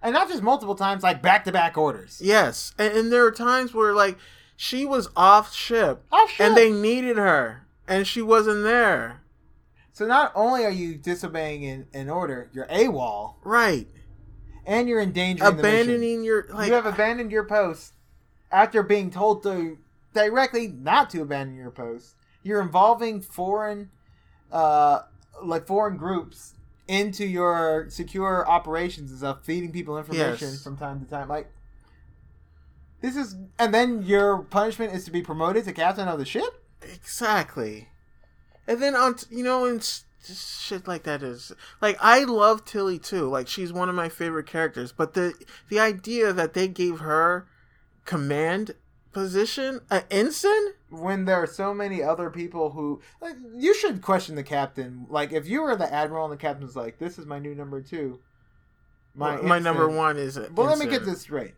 And 0.02 0.14
not 0.14 0.28
just 0.30 0.42
multiple 0.42 0.76
times, 0.76 1.04
like 1.04 1.22
back 1.22 1.44
to 1.46 1.52
back 1.52 1.78
orders. 1.78 2.20
Yes, 2.24 2.74
and, 2.80 2.92
and 2.98 3.12
there 3.12 3.26
are 3.26 3.32
times 3.32 3.74
where 3.74 3.94
like 3.94 4.18
she 4.58 4.86
was 4.86 5.10
off 5.16 5.54
ship, 5.54 6.04
Oh 6.12 6.28
shit! 6.30 6.46
and 6.48 6.58
they 6.58 6.72
needed 6.72 7.18
her, 7.18 7.68
and 7.88 8.06
she 8.08 8.22
wasn't 8.22 8.64
there. 8.64 9.22
So 10.00 10.08
not 10.08 10.32
only 10.34 10.64
are 10.64 10.72
you 10.72 10.96
disobeying 10.96 11.66
an, 11.66 11.86
an 11.94 12.10
order, 12.10 12.50
you're 12.54 12.68
AWOL, 12.68 13.34
Right, 13.44 13.86
and 14.66 14.88
you're 14.88 15.02
endangering 15.02 15.58
the 15.58 15.62
mission. 15.62 15.80
abandoning 15.82 16.24
your 16.24 16.46
like. 16.54 16.70
you 16.70 16.74
have 16.74 16.86
abandoned 16.86 17.34
your 17.34 17.44
post 17.44 17.92
after 18.50 18.82
being 18.82 19.12
told 19.12 19.44
to 19.44 19.78
directly 20.14 20.70
not 20.70 21.10
to 21.10 21.22
abandon 21.22 21.58
your 21.58 21.70
post. 21.70 22.16
You're 22.44 22.62
involving 22.62 23.20
foreign, 23.20 23.90
uh, 24.54 25.02
like 25.44 25.68
foreign 25.68 25.98
groups 25.98 26.54
into 26.88 27.26
your 27.26 27.88
secure 27.90 28.48
operations 28.50 29.10
and 29.12 29.20
stuff, 29.20 29.40
feeding 29.44 29.74
people 29.74 29.98
information 29.98 30.48
Yes. 30.52 30.64
from 30.64 30.78
time 30.78 31.02
to 31.02 31.06
time. 31.10 31.28
Like 31.28 31.52
this 33.02 33.18
is, 33.18 33.36
and 33.60 33.74
then 33.74 34.04
your 34.04 34.44
punishment 34.44 34.94
is 34.94 35.04
to 35.04 35.12
be 35.12 35.22
promoted 35.22 35.66
to 35.66 35.74
captain 35.74 36.08
of 36.08 36.20
the 36.20 36.26
ship. 36.26 36.64
exactly, 36.82 37.90
and 38.70 38.82
then 38.82 38.96
on 38.96 39.16
t- 39.16 39.36
you 39.36 39.44
know 39.44 39.66
and 39.66 40.02
shit 40.24 40.88
like 40.88 41.04
that 41.04 41.24
is 41.24 41.52
like 41.82 41.98
I 42.00 42.24
love 42.24 42.64
Tilly 42.64 43.00
too. 43.00 43.28
Like 43.28 43.48
she's 43.48 43.74
one 43.74 43.90
of 43.90 43.96
my 43.96 44.08
favorite 44.08 44.46
characters, 44.46 44.94
but 44.94 45.16
the 45.16 45.34
the 45.70 45.80
idea 45.80 46.32
that 46.32 46.54
they 46.54 46.68
gave 46.68 47.00
her 47.00 47.48
command 48.06 48.76
position, 49.12 49.82
an 49.90 50.04
ensign. 50.12 50.74
When 50.90 51.26
there 51.26 51.36
are 51.36 51.48
so 51.48 51.74
many 51.74 52.02
other 52.02 52.30
people 52.30 52.72
who, 52.72 53.02
like, 53.22 53.36
you 53.56 53.74
should 53.76 54.02
question 54.02 54.36
the 54.36 54.44
captain. 54.44 55.06
Like, 55.10 55.32
if 55.32 55.48
you 55.48 55.62
were 55.62 55.76
the 55.76 55.92
admiral 55.92 56.26
and 56.26 56.34
the 56.34 56.38
captain's 56.38 56.76
like, 56.76 57.00
"This 57.00 57.18
is 57.18 57.26
my 57.26 57.40
new 57.40 57.54
number 57.54 57.82
two, 57.82 58.20
My, 59.16 59.38
my 59.42 59.60
number 59.60 59.88
one 59.90 60.18
is. 60.18 60.38
a 60.38 60.50
Well, 60.54 60.68
let 60.68 60.80
me 60.80 60.86
get 60.86 61.06
this 61.06 61.22
straight. 61.22 61.56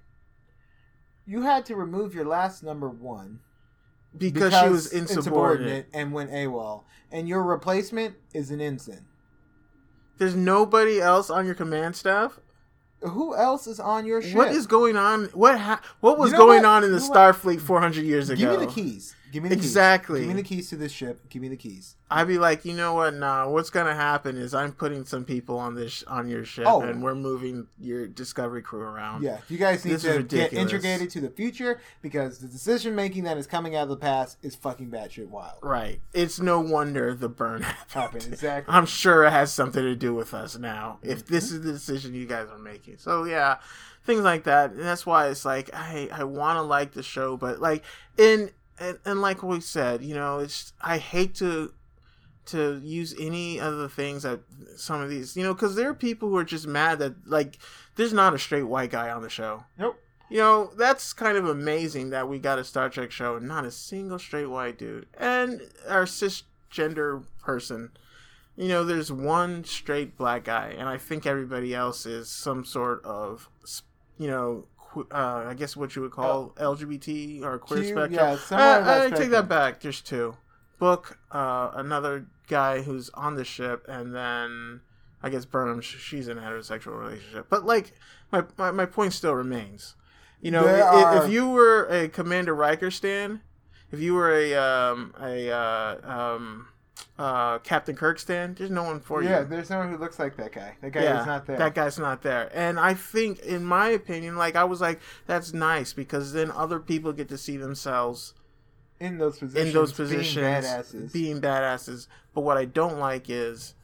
You 1.26 1.42
had 1.44 1.66
to 1.68 1.76
remove 1.76 2.16
your 2.16 2.26
last 2.26 2.64
number 2.64 2.90
one 2.90 3.40
because, 4.18 4.54
she 4.54 4.70
was 4.70 4.92
insubordinate. 4.92 5.88
and 5.94 6.12
went 6.14 6.32
AWOL, 6.32 6.84
and 7.12 7.28
your 7.28 7.44
replacement 7.44 8.16
is 8.34 8.52
an 8.52 8.62
ensign. 8.62 9.06
There's 10.18 10.36
nobody 10.36 11.02
else 11.02 11.30
on 11.30 11.46
your 11.46 11.56
command 11.56 11.96
staff. 11.96 12.40
Who 13.02 13.36
else 13.36 13.66
is 13.66 13.80
on 13.80 14.06
your 14.06 14.22
ship? 14.22 14.36
What 14.36 14.50
is 14.50 14.68
going 14.68 14.96
on? 14.96 15.26
What 15.34 15.58
ha- 15.60 15.82
what 16.02 16.20
was 16.20 16.32
You 16.32 16.38
know 16.38 16.46
going 16.46 16.62
what? 16.64 16.70
on 16.70 16.84
in 16.84 16.92
the 16.92 17.00
You 17.02 17.08
know? 17.08 17.14
Starfleet 17.14 17.60
400 17.60 18.04
years 18.06 18.30
ago? 18.30 18.38
Give 18.40 18.60
me 18.60 18.66
the 18.66 18.72
keys. 18.72 19.16
Give 19.32 19.44
me 19.44 19.50
the 19.50 19.56
Exactly. 19.56 20.20
keys. 20.20 20.28
Give 20.28 20.36
me 20.36 20.42
the 20.42 20.48
keys 20.48 20.70
to 20.70 20.76
this 20.76 20.92
ship. 20.92 21.30
Give 21.30 21.42
me 21.42 21.48
the 21.48 21.56
keys. 21.58 21.96
I'd 22.10 22.28
be 22.28 22.38
like, 22.38 22.66
you 22.66 22.74
know 22.74 22.94
what? 22.96 23.14
Nah, 23.14 23.48
what's 23.48 23.70
gonna 23.70 23.96
happen 23.96 24.36
is 24.36 24.54
I'm 24.54 24.74
putting 24.74 25.06
some 25.06 25.24
people 25.24 25.58
on 25.58 25.76
this 25.76 26.04
on 26.04 26.28
your 26.28 26.44
ship, 26.44 26.66
Oh. 26.68 26.82
and 26.82 27.02
we're 27.02 27.16
moving 27.16 27.68
your 27.80 28.08
Discovery 28.08 28.62
crew 28.62 28.82
around. 28.82 29.24
Yeah, 29.24 29.38
you 29.48 29.58
guys 29.58 29.86
need 29.86 29.94
This 29.94 30.04
to 30.04 30.22
get 30.24 30.52
integrated 30.52 31.10
to 31.12 31.22
the 31.22 31.30
future 31.30 31.80
because 32.02 32.40
the 32.40 32.48
decision 32.50 32.94
making 32.96 33.24
that 33.24 33.38
is 33.38 33.48
coming 33.48 33.76
out 33.76 33.84
of 33.84 33.90
the 33.90 33.96
past 33.98 34.38
is 34.42 34.56
fucking 34.56 34.90
batshit 34.92 35.30
wild. 35.30 35.60
Right. 35.62 36.02
It's 36.14 36.40
no 36.42 36.60
wonder 36.60 37.14
the 37.14 37.30
burn 37.30 37.62
happened. 37.90 38.26
Exactly. 38.28 38.74
I'm 38.74 38.86
sure 38.86 39.24
it 39.24 39.32
has 39.32 39.54
something 39.54 39.82
to 39.84 39.96
do 39.96 40.14
with 40.14 40.34
us 40.34 40.58
now. 40.58 41.00
If 41.02 41.20
Mm-hmm. 41.26 41.34
this 41.34 41.52
is 41.52 41.62
the 41.62 41.72
decision 41.72 42.14
you 42.14 42.26
guys 42.26 42.50
are 42.50 42.58
making, 42.60 42.98
so 42.98 43.24
yeah, 43.24 43.58
things 44.04 44.22
like 44.22 44.44
that, 44.44 44.72
and 44.72 44.82
that's 44.82 45.06
why 45.06 45.28
it's 45.30 45.46
like 45.46 45.70
I 45.74 46.10
I 46.12 46.26
want 46.26 46.58
to 46.58 46.62
like 46.62 46.92
the 46.92 47.04
show, 47.04 47.38
but 47.38 47.62
like 47.62 47.86
in 48.18 48.52
and, 48.82 49.00
and 49.06 49.22
like 49.22 49.44
we 49.44 49.62
said, 49.62 50.04
you 50.04 50.16
know, 50.16 50.40
it's 50.40 50.74
I 50.82 50.98
hate 50.98 51.36
to 51.36 51.74
to 52.48 52.82
use 52.84 53.16
any 53.20 53.60
of 53.60 53.78
the 53.78 53.88
things 53.88 54.24
that 54.24 54.42
some 54.76 55.00
of 55.00 55.10
these, 55.10 55.38
you 55.38 55.44
know, 55.44 55.54
because 55.54 55.76
there 55.76 55.90
are 55.90 55.94
people 55.94 56.30
who 56.30 56.38
are 56.38 56.44
just 56.44 56.68
mad 56.68 57.00
that 57.00 57.28
like 57.28 57.60
there's 57.96 58.14
not 58.14 58.34
a 58.34 58.40
straight 58.40 58.64
white 58.64 58.90
guy 58.90 59.12
on 59.12 59.22
the 59.22 59.30
show. 59.30 59.64
Nope. 59.78 59.98
You 60.30 60.38
know, 60.38 60.72
that's 60.78 61.14
kind 61.14 61.38
of 61.38 61.48
amazing 61.48 62.10
that 62.12 62.28
we 62.28 62.40
got 62.40 62.58
a 62.58 62.64
Star 62.64 62.90
Trek 62.90 63.12
show 63.12 63.36
and 63.36 63.48
not 63.48 63.66
a 63.66 63.72
single 63.72 64.18
straight 64.18 64.46
white 64.46 64.78
dude. 64.78 65.08
And 65.18 65.62
our 65.88 66.06
cisgender 66.06 67.26
person. 67.44 67.92
You 68.58 68.68
know, 68.68 68.84
there's 68.84 69.12
one 69.12 69.64
straight 69.64 70.18
black 70.18 70.44
guy, 70.44 70.76
and 70.78 70.88
I 70.88 70.98
think 70.98 71.26
everybody 71.26 71.74
else 71.74 72.06
is 72.06 72.30
some 72.30 72.66
sort 72.66 73.04
of, 73.06 73.50
you 74.18 74.28
know, 74.28 74.66
uh, 75.12 75.46
I 75.48 75.54
guess 75.54 75.76
what 75.78 75.96
you 75.96 76.02
would 76.04 76.12
call 76.12 76.50
LGBT 76.58 77.44
or 77.44 77.58
queer 77.60 77.82
Q- 77.84 77.90
spectrum. 77.90 78.14
yeah, 78.14 78.38
Uh, 78.58 78.80
that 78.84 79.02
I 79.02 79.10
take 79.10 79.30
that 79.32 79.48
back. 79.48 79.80
There's 79.82 80.02
two. 80.02 80.36
Book, 80.80 81.20
uh, 81.32 81.72
another 81.76 82.26
guy 82.48 82.82
who's 82.82 83.10
on 83.12 83.36
the 83.36 83.46
ship, 83.46 83.86
and 83.88 84.16
then 84.16 84.82
I 85.22 85.30
guess 85.30 85.46
Burnham, 85.46 85.80
she's 85.82 86.28
in 86.28 86.38
a 86.40 86.42
heterosexual 86.42 87.00
relationship. 87.00 87.46
But 87.50 87.66
like, 87.66 87.94
my 88.32 88.44
my, 88.58 88.72
my 88.72 88.86
point 88.86 89.14
still 89.14 89.34
remains. 89.36 89.96
You 90.42 90.50
know, 90.52 90.64
There 90.66 90.84
i- 90.84 91.04
are- 91.18 91.26
if 91.26 91.32
you 91.32 91.50
were 91.50 91.86
a 91.86 92.08
Commander 92.10 92.56
Riker 92.56 92.90
stan, 92.90 93.42
if 93.92 94.00
you 94.00 94.16
were 94.16 94.34
a 94.34 94.56
um 94.56 95.14
a 95.22 95.52
uh, 95.52 95.98
um 96.12 96.68
uh 97.18 97.60
Captain 97.60 97.96
Kirk 97.96 98.20
stan, 98.20 98.56
there's 98.56 98.70
no 98.70 98.84
one 98.84 99.00
for 99.00 99.22
yeah, 99.22 99.30
you. 99.30 99.36
Yeah, 99.36 99.44
there's 99.44 99.70
no 99.70 99.80
one 99.80 99.90
who 99.90 99.98
looks 99.98 100.20
like 100.20 100.38
that 100.38 100.52
guy. 100.52 100.76
That 100.82 100.92
guy 100.92 101.20
is 101.20 101.26
not 101.26 101.46
there. 101.46 101.58
That 101.58 101.76
guy's 101.76 102.00
not 102.00 102.22
there. 102.22 102.50
And 102.54 102.80
I 102.80 102.94
think, 102.94 103.40
in 103.40 103.64
my 103.64 103.90
opinion, 103.90 104.38
like 104.38 104.56
I 104.56 104.64
was 104.64 104.82
like, 104.82 105.00
that's 105.26 105.54
nice 105.54 105.94
because 105.94 106.34
then 106.34 106.52
other 106.52 106.80
people 106.80 107.14
get 107.14 107.30
to 107.30 107.38
see 107.38 107.58
themselves 107.58 108.34
in 109.00 109.18
those 109.18 109.40
positions. 109.40 109.68
in 109.68 109.74
those 109.74 109.92
positions, 109.94 110.36
being 110.36 110.54
badasses. 110.54 111.14
being 111.14 111.42
badasses. 111.42 112.08
But 112.34 112.42
what 112.42 112.58
I 112.58 112.66
don't 112.66 113.00
like 113.00 113.30
is 113.30 113.76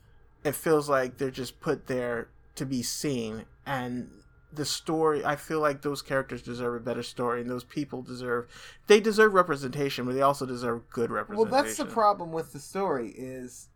it 0.43 0.55
feels 0.55 0.87
like 0.87 1.17
they're 1.17 1.31
just 1.31 1.59
put 1.59 1.87
there 1.87 2.29
to 2.55 2.65
be 2.65 2.83
seen, 2.83 3.45
and 3.65 4.09
the 4.57 4.65
story. 4.65 5.23
I 5.23 5.37
feel 5.37 5.61
like 5.61 5.81
those 5.81 6.01
characters 6.01 6.41
deserve 6.41 6.75
a 6.75 6.83
better 6.83 7.03
story, 7.03 7.41
and 7.41 7.49
those 7.49 7.63
people 7.63 8.01
deserve 8.01 8.47
they 8.87 8.99
deserve 8.99 9.33
representation, 9.33 10.05
but 10.05 10.15
they 10.15 10.21
also 10.21 10.45
deserve 10.45 10.89
good 10.89 11.09
representation. 11.09 11.51
well, 11.51 11.63
that's 11.63 11.77
the 11.77 11.85
problem 11.85 12.31
with 12.31 12.51
the 12.51 12.59
story 12.59 13.13
is 13.15 13.69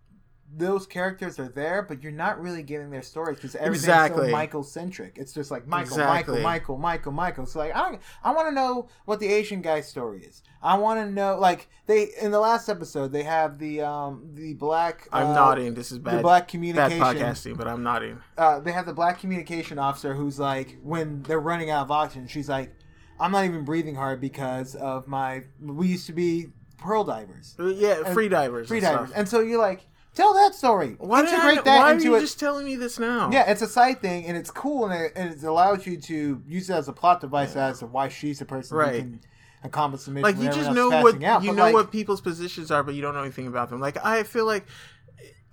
those 0.57 0.85
characters 0.85 1.39
are 1.39 1.47
there, 1.47 1.81
but 1.81 2.03
you're 2.03 2.11
not 2.11 2.41
really 2.41 2.61
getting 2.63 2.89
their 2.89 3.01
stories 3.01 3.37
because 3.37 3.55
everything's 3.55 3.83
Exactly. 3.83 4.25
so 4.27 4.31
Michael 4.31 4.63
centric. 4.63 5.17
It's 5.17 5.33
just 5.33 5.49
like 5.51 5.65
Michael, 5.67 5.93
Exactly. 5.93 6.41
Michael, 6.41 6.77
Michael, 6.77 6.77
Michael, 6.77 7.11
Michael. 7.11 7.45
So 7.45 7.59
like, 7.59 7.75
I 7.75 7.81
don't, 7.89 8.01
I 8.23 8.33
want 8.33 8.49
to 8.49 8.53
know 8.53 8.87
what 9.05 9.19
the 9.19 9.27
Asian 9.27 9.61
guy's 9.61 9.87
story 9.87 10.23
is. 10.23 10.41
I 10.61 10.77
want 10.77 10.99
to 10.99 11.09
know 11.11 11.37
like 11.39 11.69
they 11.85 12.09
in 12.21 12.31
the 12.31 12.39
last 12.39 12.69
episode 12.69 13.11
they 13.11 13.23
have 13.23 13.59
the 13.59 13.81
um 13.81 14.29
the 14.33 14.53
black. 14.55 15.07
I'm 15.13 15.27
uh, 15.27 15.33
nodding. 15.33 15.73
This 15.73 15.91
is 15.91 15.99
bad. 15.99 16.17
The 16.19 16.21
black 16.21 16.51
Bad 16.51 16.91
podcasting, 16.93 17.57
but 17.57 17.67
I'm 17.67 17.81
nodding. 17.83 18.19
uh, 18.37 18.59
they 18.59 18.71
have 18.73 18.85
the 18.85 18.93
black 18.93 19.19
communication 19.19 19.79
officer 19.79 20.13
who's 20.13 20.37
like, 20.39 20.77
when 20.83 21.23
they're 21.23 21.39
running 21.39 21.69
out 21.69 21.83
of 21.83 21.91
oxygen, 21.91 22.27
she's 22.27 22.49
like, 22.49 22.73
I'm 23.19 23.31
not 23.31 23.45
even 23.45 23.63
breathing 23.63 23.95
hard 23.95 24.19
because 24.19 24.75
of 24.75 25.07
my. 25.07 25.43
We 25.61 25.87
used 25.87 26.07
to 26.07 26.13
be 26.13 26.47
pearl 26.77 27.03
divers, 27.03 27.55
Yeah, 27.59 28.11
free 28.13 28.27
divers. 28.27 28.67
free 28.67 28.79
and 28.79 28.85
divers, 28.85 29.09
stuff. 29.09 29.19
and 29.19 29.29
so 29.29 29.39
you're 29.39 29.59
like, 29.59 29.85
Tell 30.13 30.33
that 30.33 30.53
story. 30.53 30.95
Why, 30.99 31.21
did 31.21 31.29
I, 31.29 31.33
Integrate 31.33 31.65
that 31.65 31.77
why 31.77 31.93
are 31.93 31.99
you 31.99 32.15
it. 32.15 32.19
just 32.21 32.37
telling 32.39 32.65
me 32.65 32.75
this 32.75 32.99
now? 32.99 33.29
Yeah, 33.31 33.49
it's 33.49 33.61
a 33.61 33.67
side 33.67 34.01
thing, 34.01 34.25
and 34.25 34.35
it's 34.37 34.51
cool, 34.51 34.85
and 34.85 34.93
it, 35.05 35.13
and 35.15 35.33
it 35.33 35.43
allows 35.43 35.85
you 35.87 35.97
to 35.97 36.43
use 36.45 36.69
it 36.69 36.73
as 36.73 36.89
a 36.89 36.93
plot 36.93 37.21
device 37.21 37.55
as 37.55 37.79
to 37.79 37.85
why 37.85 38.09
she's 38.09 38.39
the 38.39 38.45
person 38.45 38.75
Right. 38.75 38.93
who 38.95 38.99
can 38.99 39.19
accomplish 39.63 40.03
the 40.03 40.11
mission. 40.11 40.23
like 40.23 40.37
you 40.37 40.49
just 40.51 40.71
know 40.71 40.89
what 40.89 41.23
out. 41.23 41.43
you 41.43 41.53
know 41.53 41.63
like, 41.63 41.73
what 41.73 41.91
people's 41.91 42.19
positions 42.19 42.71
are, 42.71 42.83
but 42.83 42.93
you 42.93 43.01
don't 43.01 43.13
know 43.13 43.21
anything 43.21 43.47
about 43.47 43.69
them. 43.69 43.79
Like 43.79 44.03
I 44.03 44.23
feel 44.23 44.45
like 44.45 44.65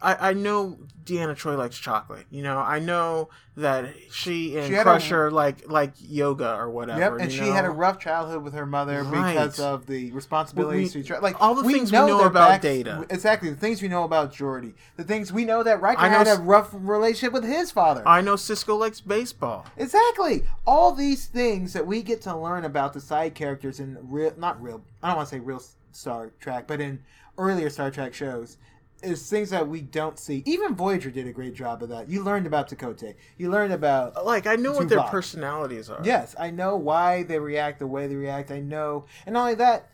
I, 0.01 0.31
I 0.31 0.33
know 0.33 0.79
Deanna 1.05 1.35
Troi 1.35 1.57
likes 1.59 1.77
chocolate. 1.79 2.27
You 2.31 2.43
know, 2.43 2.59
I 2.59 2.79
know 2.79 3.31
that 3.57 3.93
she 4.13 4.57
and 4.57 4.69
She 4.69 4.75
had 4.75 4.83
a- 4.87 4.91
Crusher 4.91 5.31
like 5.33 5.69
like 5.69 5.93
yoga 5.99 6.55
or 6.55 6.71
whatever. 6.71 7.01
Yep, 7.01 7.21
and 7.21 7.33
she 7.33 7.49
had 7.49 7.65
a 7.65 7.71
rough 7.71 7.99
childhood 7.99 8.45
with 8.45 8.53
her 8.55 8.65
mother 8.67 9.03
Right. 9.03 9.33
because 9.35 9.59
of 9.59 9.87
the 9.87 10.13
responsibilities 10.13 10.95
We- 10.95 11.03
to. 11.03 11.19
Like 11.19 11.41
all 11.41 11.57
the 11.57 11.65
things 11.65 11.91
we 11.91 11.99
know 11.99 12.25
about 12.25 12.63
Data. 12.63 13.05
Exactly, 13.11 13.51
the 13.51 13.57
things 13.57 13.83
we 13.83 13.89
know 13.89 14.05
about 14.05 14.33
Geordi, 14.33 14.75
the 14.97 15.03
things 15.03 15.33
we 15.33 15.45
know 15.45 15.65
that 15.65 15.81
Riker 15.81 16.01
I 16.01 16.09
know 16.11 16.19
had 16.19 16.29
a 16.29 16.41
rough 16.41 16.69
relationship 16.73 17.33
with 17.33 17.43
his 17.45 17.73
father. 17.73 18.07
I 18.07 18.21
know 18.21 18.35
Sisko 18.35 18.79
likes 18.79 19.01
baseball. 19.01 19.67
Exactly. 19.77 20.45
All 20.67 20.93
these 20.93 21.27
things 21.27 21.73
that 21.73 21.87
we 21.87 22.03
get 22.03 22.23
to 22.23 22.37
learn 22.37 22.65
about 22.65 22.93
the 22.93 23.01
side 23.01 23.35
characters 23.35 23.81
in 23.81 23.99
real, 24.03 24.33
not 24.37 24.63
real, 24.63 24.83
I 25.03 25.09
don't 25.09 25.17
want 25.17 25.29
to 25.31 25.35
say 25.35 25.41
real 25.41 25.63
Star 25.91 26.31
Trek, 26.39 26.67
but 26.69 26.81
in 26.81 27.01
earlier 27.37 27.71
Star 27.71 27.91
Trek 27.91 28.15
shows, 28.15 28.59
is 29.03 29.29
things 29.29 29.51
that 29.51 29.69
we 29.69 29.81
don't 29.81 30.19
see. 30.19 30.43
Even 30.47 30.75
Voyager 30.75 31.11
did 31.11 31.27
a 31.27 31.33
great 31.33 31.55
job 31.55 31.83
of 31.83 31.89
that. 31.91 32.09
You 32.09 32.23
learned 32.23 32.47
about 32.47 32.69
Chakotay. 32.69 33.15
You 33.37 33.51
learned 33.51 33.73
about. 33.73 34.25
Like 34.27 34.47
I 34.47 34.57
know 34.57 34.73
what 34.73 34.89
their 34.89 35.03
personalities 35.03 35.89
are. 35.91 36.01
Yes, 36.03 36.35
I 36.39 36.51
know 36.51 36.77
why 36.77 37.23
they 37.23 37.39
react 37.39 37.79
the 37.79 37.87
way 37.87 38.07
they 38.07 38.17
react. 38.17 38.51
I 38.51 38.61
know, 38.61 39.07
and 39.27 39.35
not 39.35 39.43
only 39.43 39.55
that, 39.57 39.91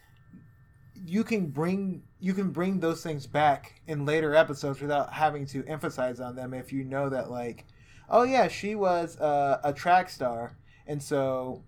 you 1.07 1.25
can 1.25 1.47
bring 1.47 2.03
you 2.21 2.33
can 2.33 2.51
bring 2.51 2.81
those 2.81 3.03
things 3.03 3.27
back 3.27 3.83
in 3.87 4.07
later 4.07 4.35
episodes 4.35 4.81
without 4.81 5.13
having 5.13 5.45
to 5.45 5.63
emphasize 5.67 6.21
on 6.21 6.35
them 6.35 6.55
if 6.55 6.73
you 6.73 6.83
know 6.85 7.11
that 7.11 7.31
like 7.31 7.67
oh 8.09 8.23
yeah 8.23 8.49
she 8.49 8.75
was 8.75 9.19
uh, 9.21 9.61
a 9.63 9.73
track 9.73 10.09
star 10.09 10.57
and 10.87 11.03
so 11.03 11.63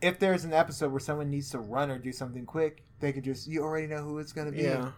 if 0.00 0.18
there's 0.18 0.44
an 0.44 0.54
episode 0.54 0.90
where 0.90 1.00
someone 1.00 1.28
needs 1.28 1.50
to 1.50 1.58
run 1.58 1.90
or 1.90 1.98
do 1.98 2.12
something 2.12 2.46
quick 2.46 2.84
they 3.00 3.12
could 3.12 3.24
just 3.24 3.46
you 3.46 3.62
already 3.62 3.86
know 3.86 4.02
who 4.02 4.18
it's 4.18 4.32
going 4.32 4.46
to 4.46 4.52
be 4.56 4.62
Yeah. 4.62 4.92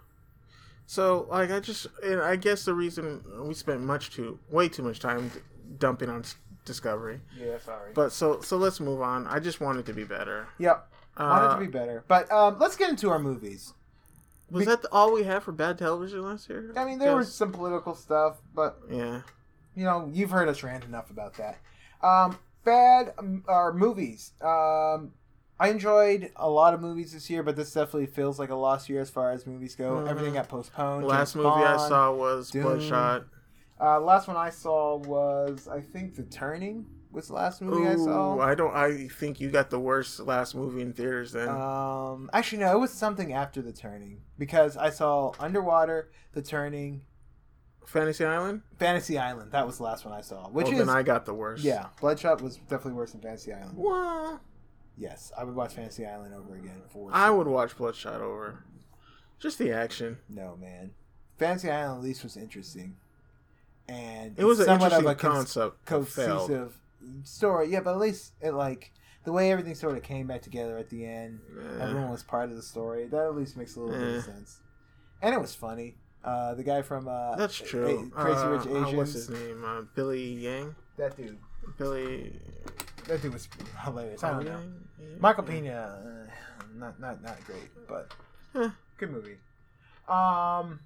So 0.92 1.26
like 1.30 1.50
I 1.50 1.58
just 1.58 1.86
and 2.04 2.20
I 2.20 2.36
guess 2.36 2.66
the 2.66 2.74
reason 2.74 3.24
we 3.48 3.54
spent 3.54 3.80
much 3.80 4.10
too 4.10 4.38
way 4.50 4.68
too 4.68 4.82
much 4.82 4.98
time 5.00 5.30
dumping 5.78 6.10
on 6.10 6.20
S- 6.20 6.36
Discovery. 6.66 7.18
yeah 7.34 7.56
sorry 7.58 7.92
But 7.94 8.12
so 8.12 8.42
so 8.42 8.58
let's 8.58 8.78
move 8.78 9.00
on. 9.00 9.26
I 9.26 9.38
just 9.38 9.58
want 9.58 9.78
it 9.78 9.86
to 9.86 9.94
be 9.94 10.04
better. 10.04 10.48
yep 10.58 10.86
wanted 11.18 11.46
Uh, 11.46 11.54
to 11.54 11.60
be 11.60 11.66
better 11.66 12.04
but 12.08 12.30
um, 12.30 12.58
let's 12.58 12.76
get 12.76 12.90
into 12.90 13.08
our 13.08 13.18
movies 13.18 13.72
Was 14.50 14.66
that 14.66 14.82
the, 14.82 14.88
all 14.92 15.14
we 15.14 15.22
had 15.22 15.42
for 15.42 15.52
bad 15.52 15.78
television 15.78 16.22
last 16.22 16.50
year? 16.50 16.70
i 16.76 16.84
mean 16.84 16.98
there 16.98 17.16
was 17.16 17.32
some 17.32 17.52
political 17.52 17.94
stuff 17.94 18.36
but 18.54 18.78
Yeah. 18.90 19.22
you 19.74 19.84
know, 19.84 20.10
you've 20.12 20.30
heard 20.30 20.48
us 20.50 20.62
rant 20.62 20.84
enough 20.84 21.08
about 21.10 21.32
that. 21.38 21.56
Um, 22.02 22.36
bad 22.64 23.14
um, 23.18 23.42
movies. 23.78 24.32
Um, 24.42 25.12
I 25.62 25.68
enjoyed 25.68 26.32
a 26.34 26.50
lot 26.50 26.74
of 26.74 26.80
movies 26.80 27.12
this 27.12 27.30
year, 27.30 27.44
but 27.44 27.54
this 27.54 27.72
definitely 27.72 28.06
feels 28.06 28.36
like 28.40 28.50
a 28.50 28.54
lost 28.56 28.88
year 28.88 29.00
as 29.00 29.10
far 29.10 29.30
as 29.30 29.46
movies 29.46 29.76
go. 29.76 29.92
Mhm. 29.98 30.08
Everything 30.08 30.34
got 30.34 30.48
postponed. 30.48 31.06
Last 31.06 31.34
James 31.34 31.44
movie 31.44 31.64
I 31.64 31.76
saw 31.76 32.12
was 32.12 32.50
Dune. 32.50 32.64
Bloodshot. 32.64 33.26
Uh, 33.80 34.00
last 34.00 34.26
one 34.26 34.36
I 34.36 34.50
saw 34.50 34.96
was 34.96 35.68
I 35.68 35.80
think 35.80 36.16
The 36.16 36.24
Turning 36.24 36.86
was 37.12 37.28
the 37.28 37.34
last 37.34 37.62
movie 37.62 37.86
I 37.86 37.94
saw. 37.94 38.40
I 38.40 38.56
don't. 38.56 38.74
I 38.74 39.06
think 39.06 39.40
you 39.40 39.50
got 39.50 39.70
the 39.70 39.78
worst 39.78 40.18
last 40.18 40.56
movie 40.56 40.82
in 40.82 40.92
theaters. 40.94 41.30
Then 41.30 41.48
Um, 41.48 42.28
actually, 42.32 42.58
no, 42.58 42.72
it 42.72 42.80
was 42.80 42.92
something 42.92 43.32
after 43.32 43.62
The 43.62 43.72
Turning 43.72 44.22
because 44.38 44.76
I 44.76 44.90
saw 44.90 45.30
Underwater, 45.38 46.10
The 46.32 46.42
Turning, 46.42 47.02
Fantasy 47.86 48.24
Island. 48.24 48.62
Fantasy 48.80 49.16
Island. 49.16 49.52
That 49.52 49.64
was 49.66 49.76
the 49.76 49.84
last 49.84 50.04
one 50.04 50.12
I 50.12 50.22
saw, 50.22 50.48
which 50.48 50.64
well, 50.66 50.72
is 50.72 50.78
then 50.86 50.88
I 50.88 51.02
got 51.04 51.24
the 51.24 51.34
worst. 51.34 51.62
yeah, 51.62 51.86
Bloodshot 52.00 52.40
was 52.42 52.56
definitely 52.56 52.94
worse 52.94 53.12
than 53.12 53.20
Fantasy 53.20 53.52
Island. 53.52 53.76
Well, 53.76 54.40
Yes, 54.96 55.32
I 55.36 55.44
would 55.44 55.54
watch 55.54 55.74
Fantasy 55.74 56.06
Island 56.06 56.34
over 56.34 56.54
again 56.56 56.82
for 56.90 57.10
I 57.12 57.30
would 57.30 57.46
watch 57.46 57.76
Bloodshot 57.76 58.20
over. 58.20 58.64
Just 59.40 59.58
the 59.58 59.72
action. 59.72 60.18
No, 60.28 60.56
man. 60.60 60.92
Fantasy 61.38 61.70
Island 61.70 61.98
at 61.98 62.04
least 62.04 62.22
was 62.22 62.36
interesting, 62.36 62.96
and 63.88 64.38
It 64.38 64.44
was 64.44 64.60
an 64.60 64.66
somewhat 64.66 64.92
interesting 64.92 65.10
of 65.10 65.12
a 65.12 65.14
concept. 65.18 65.76
failed. 65.88 66.06
cohesive 66.06 66.78
story. 67.24 67.68
Yeah, 67.70 67.80
but 67.80 67.92
at 67.94 67.98
least 67.98 68.34
it 68.40 68.52
like 68.52 68.92
the 69.24 69.32
way 69.32 69.50
everything 69.50 69.74
sort 69.74 69.96
of 69.96 70.02
came 70.02 70.26
back 70.26 70.42
together 70.42 70.76
at 70.78 70.90
the 70.90 71.04
end. 71.06 71.40
Everyone 71.80 72.10
was 72.10 72.22
part 72.22 72.50
of 72.50 72.56
the 72.56 72.62
story. 72.62 73.06
That 73.06 73.24
at 73.26 73.34
least 73.34 73.56
makes 73.56 73.74
a 73.76 73.80
little 73.80 73.98
bit 73.98 74.16
of 74.18 74.24
sense, 74.24 74.60
and 75.22 75.34
it 75.34 75.40
was 75.40 75.54
funny. 75.54 75.96
Uh, 76.24 76.54
the 76.54 76.62
guy 76.62 76.82
from 76.82 77.08
uh, 77.08 77.34
That's 77.34 77.56
true. 77.56 78.08
A- 78.14 78.22
Crazy 78.22 78.38
Uh, 78.38 78.48
Rich 78.50 78.66
uh, 78.66 78.70
Asians. 78.82 78.94
what's 78.94 79.12
his 79.14 79.28
name? 79.30 79.64
Uh, 79.64 79.80
Billy 79.96 80.22
Yang. 80.34 80.76
That 80.96 81.16
dude. 81.16 81.38
Billy. 81.78 82.38
That 83.06 83.20
dude 83.22 83.32
was 83.32 83.48
hilarious. 83.84 84.22
I 84.22 84.30
don't 84.30 84.44
know. 84.44 84.60
Michael 85.18 85.44
Pena, 85.44 85.72
uh, 86.28 86.30
not 86.78 87.00
not 87.00 87.22
not 87.22 87.44
great, 87.44 87.68
but 87.88 88.12
Eh. 88.54 88.70
good 88.98 89.10
movie. 89.10 89.36
Um, 90.08 90.80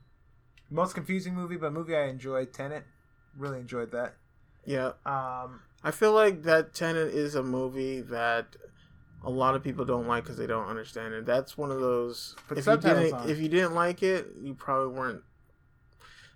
most 0.70 0.94
confusing 0.94 1.34
movie, 1.34 1.56
but 1.56 1.72
movie 1.72 1.96
I 1.96 2.04
enjoyed. 2.04 2.52
Tenet, 2.52 2.84
really 3.36 3.58
enjoyed 3.60 3.90
that. 3.92 4.14
Yeah, 4.64 4.92
Um, 5.04 5.60
I 5.84 5.90
feel 5.92 6.12
like 6.12 6.42
that 6.42 6.74
Tenet 6.74 7.14
is 7.14 7.34
a 7.36 7.42
movie 7.42 8.00
that 8.00 8.56
a 9.22 9.30
lot 9.30 9.54
of 9.54 9.62
people 9.62 9.84
don't 9.84 10.06
like 10.08 10.24
because 10.24 10.36
they 10.36 10.46
don't 10.46 10.66
understand 10.66 11.14
it. 11.14 11.24
That's 11.24 11.56
one 11.56 11.70
of 11.70 11.80
those. 11.80 12.34
Put 12.48 12.58
if 12.58 12.66
you 12.66 12.76
didn't, 12.76 13.12
on. 13.12 13.28
if 13.30 13.38
you 13.38 13.48
didn't 13.48 13.74
like 13.74 14.02
it, 14.02 14.26
you 14.40 14.54
probably 14.54 14.92
weren't. 14.98 15.22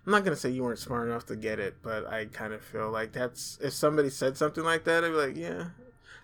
I'm 0.05 0.11
not 0.11 0.23
gonna 0.23 0.35
say 0.35 0.49
you 0.49 0.63
weren't 0.63 0.79
smart 0.79 1.07
enough 1.07 1.25
to 1.27 1.35
get 1.35 1.59
it, 1.59 1.75
but 1.83 2.07
I 2.07 2.25
kind 2.25 2.53
of 2.53 2.63
feel 2.63 2.89
like 2.89 3.11
that's 3.11 3.59
if 3.61 3.73
somebody 3.73 4.09
said 4.09 4.35
something 4.37 4.63
like 4.63 4.83
that, 4.85 5.03
I'd 5.03 5.09
be 5.09 5.13
like, 5.15 5.35
yeah. 5.37 5.65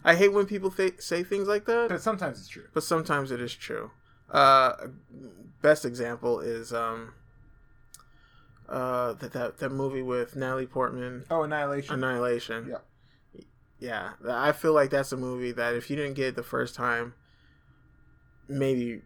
I 0.03 0.15
hate 0.15 0.29
when 0.33 0.45
people 0.45 0.71
th- 0.71 0.99
say 1.01 1.23
things 1.23 1.47
like 1.47 1.65
that, 1.65 1.89
but 1.89 2.01
sometimes 2.01 2.39
it's 2.39 2.47
true. 2.47 2.67
but 2.73 2.83
sometimes 2.83 3.31
it 3.31 3.41
is 3.41 3.53
true. 3.53 3.91
Uh, 4.31 4.73
best 5.61 5.85
example 5.85 6.39
is 6.39 6.73
um, 6.73 7.13
uh, 8.69 9.13
that 9.13 9.33
that 9.33 9.57
that 9.59 9.69
movie 9.71 10.01
with 10.01 10.35
Natalie 10.35 10.65
Portman, 10.67 11.25
Oh, 11.29 11.43
Annihilation. 11.43 11.93
Annihilation. 11.95 12.67
Yeah. 12.69 12.77
Yeah, 13.79 14.13
I 14.27 14.53
feel 14.53 14.73
like 14.73 14.89
that's 14.89 15.11
a 15.11 15.17
movie 15.17 15.51
that 15.51 15.75
if 15.75 15.91
you 15.91 15.95
didn't 15.95 16.15
get 16.15 16.29
it 16.29 16.35
the 16.35 16.41
first 16.41 16.73
time, 16.73 17.13
maybe 18.47 19.01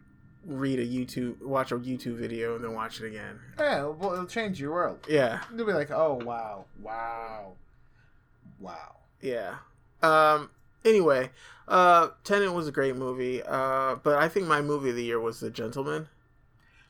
read 0.46 0.78
a 0.78 0.86
YouTube, 0.86 1.40
watch 1.42 1.72
a 1.72 1.76
YouTube 1.76 2.16
video, 2.16 2.56
and 2.56 2.64
then 2.64 2.72
watch 2.74 3.00
it 3.00 3.06
again. 3.06 3.38
yeah, 3.58 3.84
well, 3.86 4.12
it'll 4.12 4.26
change 4.26 4.60
your 4.60 4.72
world. 4.72 4.98
Yeah, 5.08 5.40
You'll 5.54 5.66
be 5.66 5.72
like, 5.72 5.90
oh 5.90 6.20
wow, 6.24 6.64
wow, 6.80 7.52
wow. 8.58 8.96
yeah. 9.20 9.56
Um. 10.02 10.50
Anyway, 10.84 11.30
uh, 11.68 12.08
Tenet 12.24 12.52
was 12.52 12.66
a 12.66 12.72
great 12.72 12.96
movie. 12.96 13.40
Uh, 13.42 13.94
but 14.02 14.18
I 14.18 14.28
think 14.28 14.48
my 14.48 14.60
movie 14.60 14.90
of 14.90 14.96
the 14.96 15.04
year 15.04 15.20
was 15.20 15.38
The 15.38 15.48
Gentleman. 15.50 16.08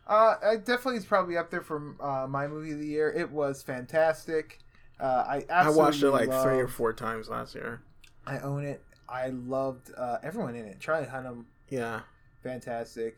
Uh, 0.07 0.35
it 0.45 0.65
definitely 0.65 0.97
is 0.97 1.05
probably 1.05 1.37
up 1.37 1.51
there 1.51 1.61
for 1.61 1.95
uh, 2.01 2.27
my 2.27 2.47
movie 2.47 2.73
of 2.73 2.79
the 2.79 2.87
year. 2.87 3.11
It 3.11 3.31
was 3.31 3.63
fantastic. 3.63 4.59
Uh, 4.99 5.25
I 5.27 5.45
I 5.51 5.71
watched 5.71 6.03
it 6.03 6.11
like 6.11 6.31
three 6.43 6.59
or 6.59 6.69
four 6.69 6.93
times 6.93 7.29
last 7.29 7.55
year. 7.55 7.83
I 8.27 8.39
own 8.39 8.65
it. 8.65 8.83
I 9.09 9.29
loved 9.29 9.91
uh, 9.97 10.19
everyone 10.23 10.55
in 10.55 10.65
it. 10.65 10.81
Charlie 10.81 11.07
Hunnam, 11.07 11.45
Yeah. 11.69 12.01
Fantastic. 12.43 13.17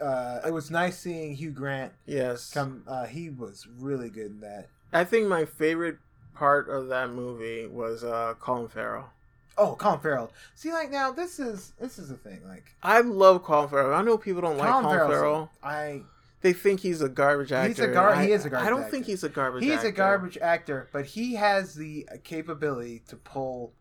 Uh, 0.00 0.40
it 0.46 0.52
was 0.52 0.70
nice 0.70 0.98
seeing 0.98 1.34
Hugh 1.34 1.50
Grant 1.50 1.92
Yes. 2.06 2.50
come. 2.52 2.84
Uh, 2.86 3.04
he 3.06 3.28
was 3.30 3.66
really 3.78 4.08
good 4.08 4.26
in 4.26 4.40
that. 4.40 4.68
I 4.92 5.04
think 5.04 5.28
my 5.28 5.44
favorite 5.44 5.98
part 6.34 6.68
of 6.70 6.88
that 6.88 7.10
movie 7.10 7.66
was 7.66 8.02
uh, 8.02 8.34
Colin 8.40 8.68
Farrell. 8.68 9.10
Oh, 9.58 9.74
Colin 9.74 10.00
Farrell. 10.00 10.32
See, 10.54 10.72
like 10.72 10.90
now, 10.90 11.10
this 11.12 11.38
is 11.38 11.72
this 11.78 11.98
is 11.98 12.08
the 12.08 12.16
thing. 12.16 12.40
Like 12.48 12.64
I 12.82 13.00
love 13.02 13.42
Colin 13.42 13.68
Farrell. 13.68 13.92
I 13.94 14.02
know 14.02 14.16
people 14.16 14.40
don't 14.40 14.56
like 14.56 14.70
Colin 14.70 14.84
Colin 14.84 14.98
Farrell's- 14.98 15.12
Farrell. 15.20 15.50
I 15.62 16.02
They 16.40 16.54
think 16.54 16.80
he's 16.80 17.02
a 17.02 17.08
garbage 17.10 17.52
actor. 17.52 17.68
He's 17.68 17.78
a 17.80 17.88
gar- 17.88 18.14
I- 18.14 18.24
he 18.24 18.32
is 18.32 18.46
a 18.46 18.50
garbage 18.50 18.66
I 18.66 18.70
don't 18.70 18.80
actor. 18.80 18.90
think 18.90 19.06
he's 19.06 19.22
a 19.24 19.28
garbage. 19.28 19.62
he's 19.64 19.72
actor. 19.74 19.88
a 19.88 19.92
garbage 19.92 20.38
actor, 20.38 20.88
but 20.92 21.04
he 21.04 21.34
has 21.34 21.74
the 21.74 22.08
capability 22.24 23.02
to 23.08 23.16
pull. 23.16 23.74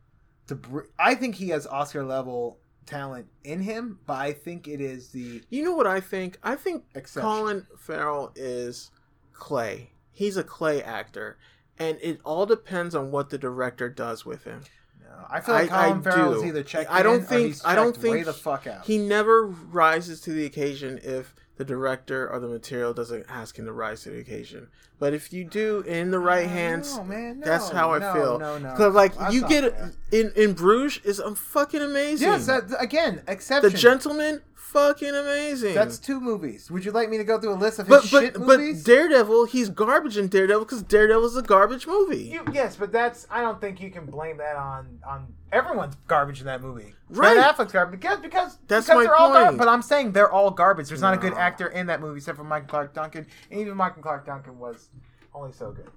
To 0.48 0.56
br- 0.56 0.82
I 0.98 1.16
think 1.16 1.36
he 1.36 1.50
has 1.50 1.66
Oscar 1.66 2.04
level 2.04 2.58
talent 2.90 3.28
in 3.44 3.61
him, 3.61 3.99
but 4.06 4.14
I 4.18 4.34
think 4.34 4.68
it 4.68 4.82
is 4.82 5.10
the 5.10 5.41
You 5.49 5.64
know 5.64 5.74
what 5.76 5.88
I 5.88 5.99
think? 5.99 6.38
I 6.44 6.56
think 6.56 6.86
exception. 6.95 7.22
Colin 7.30 7.68
Farrell 7.78 8.32
is 8.36 8.91
clay. 9.34 9.91
He's 10.11 10.36
a 10.38 10.44
clay 10.44 10.82
actor, 10.82 11.38
and 11.78 11.98
it 12.02 12.20
all 12.26 12.45
depends 12.45 12.95
on 12.95 13.11
what 13.11 13.30
the 13.30 13.38
director 13.38 13.90
does 13.90 14.26
with 14.26 14.44
him. 14.44 14.61
No, 15.02 15.26
I 15.30 15.40
feel 15.40 15.56
like 15.56 15.72
I- 15.72 15.86
I 15.86 15.88
Colin 15.90 16.02
Farrell 16.03 16.34
is 16.34 16.44
either 16.44 16.64
checked. 16.64 16.91
I 16.91 17.03
don't 17.03 17.22
think- 17.26 17.56
I 17.64 17.76
don't 17.76 17.94
checked 17.94 18.03
way 18.03 18.11
think 18.24 18.26
the 18.26 18.34
fuck 18.34 18.68
out. 18.68 18.86
He 18.86 18.98
never 18.98 19.45
rises 19.45 20.20
to 20.22 20.32
the 20.32 20.45
occasion 20.45 20.99
if 21.03 21.34
the 21.60 21.65
director 21.65 22.26
or 22.31 22.40
the 22.40 22.48
material 22.48 22.94
doesn't 22.94 23.26
ask 23.27 23.60
him 23.60 23.65
to 23.65 23.73
rise 23.73 24.03
to 24.03 24.10
the 24.10 24.18
occasion. 24.18 24.69
But 24.98 25.14
if 25.14 25.34
you 25.34 25.44
do 25.44 25.81
in 25.81 26.10
the 26.10 26.18
right 26.18 26.48
hands, 26.48 26.95
No, 26.95 27.03
man, 27.03 27.41
that's 27.41 27.68
how 27.69 27.91
I 27.91 27.99
no, 27.99 28.14
feel. 28.14 28.40
no, 28.40 28.57
no. 28.57 28.72
Because 28.72 28.94
like 28.94 29.11
you 29.30 29.45
get 29.45 29.73
in 30.14 30.31
in 30.38 30.53
Bruges 30.53 31.03
is 31.03 31.19
um, 31.19 31.36
fucking 31.36 31.81
amazing. 31.81 32.30
Yes, 32.30 32.45
that, 32.45 32.73
again, 32.81 33.23
the. 33.26 33.73
Gentleman, 33.76 34.41
fucking 34.56 35.14
amazing. 35.14 35.73
That's 35.73 35.99
two 35.99 36.22
movies. 36.22 36.72
Would 36.72 36.86
you 36.86 36.91
like 36.91 37.10
me 37.10 37.18
to 37.18 37.26
go 37.26 37.38
through 37.38 37.53
a 37.53 37.56
list 37.56 37.80
of 37.80 37.88
his 37.88 37.98
but 37.98 38.06
shit 38.06 38.34
but 38.36 38.45
but? 38.45 38.84
Daredevil, 38.86 39.45
he's 39.48 39.68
garbage 39.68 40.15
in 40.15 40.30
Daredevil 40.30 40.64
because 40.64 40.84
Daredevil 40.84 41.26
is 41.26 41.36
a 41.36 41.41
garbage 41.41 41.88
movie. 41.88 42.23
You, 42.23 42.45
yes, 42.53 42.77
but 42.77 42.94
that's 42.94 43.27
I 43.30 43.41
don't 43.41 43.60
think 43.60 43.81
you 43.81 43.90
can 43.91 44.06
blame 44.06 44.38
that 44.38 44.56
on 44.56 44.99
on 45.06 45.34
everyone's 45.52 45.96
garbage 46.08 46.40
in 46.40 46.46
that 46.48 46.62
movie. 46.62 46.94
Right. 47.10 47.36
Ben 47.36 47.44
Affleck's 47.44 47.72
garbage 47.74 48.00
because 48.00 48.20
because 48.20 48.58
That's 48.68 48.86
because 48.86 48.98
my 48.98 49.04
they're 49.04 49.16
all 49.16 49.30
point. 49.30 49.42
garbage. 49.44 49.58
But 49.60 49.68
I'm 49.68 49.82
saying 49.82 50.12
they're 50.12 50.32
all 50.32 50.52
garbage. 50.52 50.88
There's 50.90 51.02
not 51.02 51.14
a 51.14 51.18
good 51.18 51.34
actor 51.34 51.68
in 51.68 51.88
that 51.88 52.02
movie 52.02 52.18
except 52.18 52.38
for 52.38 52.44
Michael 52.44 52.68
Clarke 52.70 52.94
Duncan, 52.94 53.26
and 53.50 53.60
even 53.60 53.76
Michael 53.76 54.02
Clarke 54.04 54.26
Duncan 54.26 54.60
was 54.60 54.90
only 55.34 55.52
so 55.52 55.72
good. 55.72 55.90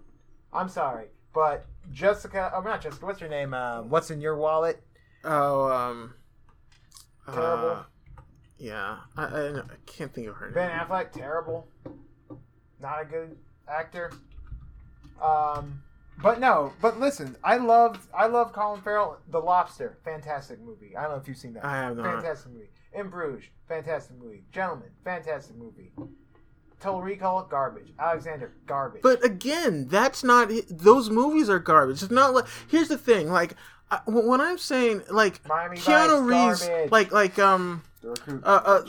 I'm 0.53 0.69
sorry, 0.69 1.07
but 1.35 1.66
Jessica, 1.93 2.53
oh 2.55 2.61
not 2.61 2.81
Jessica, 2.83 3.05
what's 3.07 3.20
her 3.20 3.29
name? 3.29 3.53
Uh, 3.55 3.83
what's 3.83 4.11
in 4.11 4.20
your 4.20 4.37
wallet? 4.37 4.83
Oh, 5.24 5.70
um, 5.70 6.15
Terrible. 7.27 7.70
uh, 7.70 7.83
yeah, 8.59 8.97
I, 9.16 9.24
I, 9.24 9.49
I 9.59 9.62
can't 9.87 10.12
think 10.12 10.29
of 10.29 10.35
her 10.37 10.51
Ben 10.51 10.69
name. 10.69 10.79
Affleck, 10.79 11.12
terrible. 11.12 11.66
Not 12.81 13.03
a 13.03 13.05
good 13.05 13.37
actor. 13.69 14.12
Um, 15.23 15.83
but 16.23 16.40
no, 16.40 16.73
but 16.81 16.99
listen, 17.01 17.36
I 17.43 17.57
love 17.57 18.07
I 18.15 18.27
love 18.27 18.53
Colin 18.53 18.81
Farrell. 18.82 19.19
The 19.28 19.39
Lobster, 19.39 19.99
fantastic 20.05 20.61
movie. 20.61 20.97
I 20.97 21.03
don't 21.03 21.12
know 21.12 21.16
if 21.19 21.28
you've 21.28 21.36
seen 21.36 21.55
that. 21.55 21.65
I 21.65 21.77
have 21.77 21.97
not. 21.97 22.23
Fantastic 22.23 22.53
movie. 22.53 22.70
In 22.94 23.09
Bruges, 23.09 23.49
fantastic 23.69 24.16
movie. 24.19 24.44
Gentlemen, 24.53 24.89
fantastic 25.05 25.57
movie. 25.57 25.93
Total 26.81 27.01
Recall, 27.01 27.44
garbage. 27.44 27.93
Alexander, 27.99 28.53
garbage. 28.66 29.03
But 29.03 29.24
again, 29.24 29.86
that's 29.89 30.24
not 30.24 30.51
those 30.69 31.11
movies 31.11 31.49
are 31.49 31.59
garbage. 31.59 32.03
It's 32.03 32.12
not 32.12 32.35
like 32.35 32.47
here's 32.69 32.89
the 32.89 32.99
thing. 32.99 33.31
Like 33.31 33.55
I, 33.90 34.01
when 34.07 34.40
I'm 34.40 34.59
saying 34.59 35.03
like 35.11 35.47
Miami 35.49 35.77
Keanu 35.77 36.28
Vice, 36.28 36.61
Reeves, 36.61 36.69
garbage. 36.69 36.90
like 36.90 37.12
like 37.12 37.39
um 37.39 37.82
uh, 38.05 38.40
uh. 38.44 38.82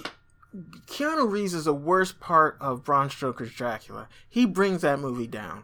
Keanu 0.88 1.31
Reeves 1.31 1.53
is 1.53 1.65
the 1.65 1.73
worst 1.73 2.19
part 2.19 2.57
of 2.61 2.84
Bram 2.84 3.10
Stoker's 3.10 3.51
Dracula. 3.51 4.07
He 4.30 4.45
brings 4.45 4.81
that 4.81 4.99
movie 4.99 5.27
down, 5.27 5.64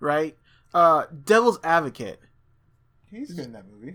right? 0.00 0.36
Uh, 0.74 1.04
Devil's 1.24 1.58
Advocate. 1.64 2.20
he's 3.10 3.32
good 3.32 3.46
in 3.46 3.52
that 3.52 3.64
movie. 3.70 3.94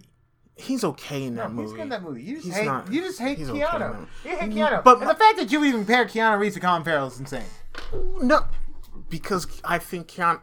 He's 0.55 0.83
okay 0.83 1.23
in 1.25 1.35
No, 1.35 1.43
that 1.43 1.49
he's 1.49 1.55
movie. 1.57 1.71
good 1.75 1.81
in 1.83 1.89
that 1.89 2.03
movie. 2.03 2.23
You 2.23 2.35
just 2.35 2.45
He's 2.47 2.55
hate. 2.55 2.65
not- 2.65 2.91
you 2.91 3.01
just 3.01 3.19
hate 3.19 3.37
he's 3.37 3.49
okay 3.49 3.61
Keanu. 3.61 3.79
that 4.23 4.29
you 4.31 4.35
hate. 4.37 4.51
Keanu. 4.51 4.83
But 4.83 4.99
and 5.01 5.09
the 5.09 5.15
fact 5.15 5.37
that 5.37 5.51
you 5.51 5.63
even 5.63 5.81
compare 5.81 6.05
Keanu 6.05 6.39
Reeves 6.39 6.55
to 6.55 6.61
Colin 6.61 6.83
Farrell 6.83 7.07
is 7.07 7.19
insane. 7.19 7.43
No, 8.21 8.45
because 9.09 9.47
I 9.63 9.77
think 9.77 10.07
Keanu. 10.07 10.39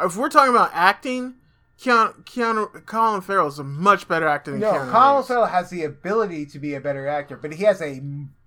If 0.00 0.16
we're 0.16 0.28
talking 0.30 0.54
about 0.54 0.70
acting, 0.72 1.34
Keanu, 1.78 2.24
Keanu 2.24 2.86
Colin 2.86 3.20
Farrell 3.20 3.46
is 3.48 3.58
a 3.58 3.64
much 3.64 4.08
better 4.08 4.26
actor 4.26 4.52
than 4.52 4.60
No, 4.60 4.72
Keanu 4.72 4.90
Colin 4.90 5.16
Reeves. 5.16 5.28
Farrell 5.28 5.46
has 5.46 5.70
the 5.70 5.84
ability 5.84 6.46
to 6.46 6.58
be 6.58 6.74
a 6.74 6.80
better 6.80 7.06
actor, 7.06 7.36
but 7.36 7.52
he 7.52 7.64
has 7.64 7.82
a 7.82 8.00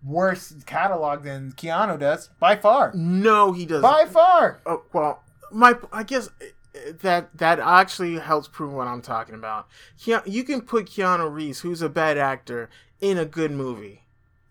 worse 0.03 0.53
catalog 0.65 1.23
than 1.23 1.51
Keanu 1.51 1.99
does 1.99 2.30
by 2.39 2.55
far. 2.55 2.91
No, 2.95 3.51
he 3.51 3.65
doesn't. 3.65 3.81
By 3.84 4.05
far. 4.05 4.61
Oh, 4.65 4.84
well, 4.93 5.23
my 5.51 5.76
I 5.93 6.01
guess 6.03 6.30
that 7.02 7.38
that 7.38 7.60
actually 7.60 8.19
helps 8.19 8.48
prove 8.48 8.73
what 8.73 8.88
I'm 8.88 9.02
talking 9.02 9.35
about. 9.35 9.68
Keanu, 9.99 10.23
you 10.26 10.43
can 10.43 10.61
put 10.61 10.85
Keanu 10.85 11.31
Reeves, 11.31 11.60
who's 11.60 11.81
a 11.81 11.89
bad 11.89 12.18
actor, 12.18 12.69
in 12.99 13.18
a 13.18 13.26
good 13.26 13.52
movie, 13.52 14.03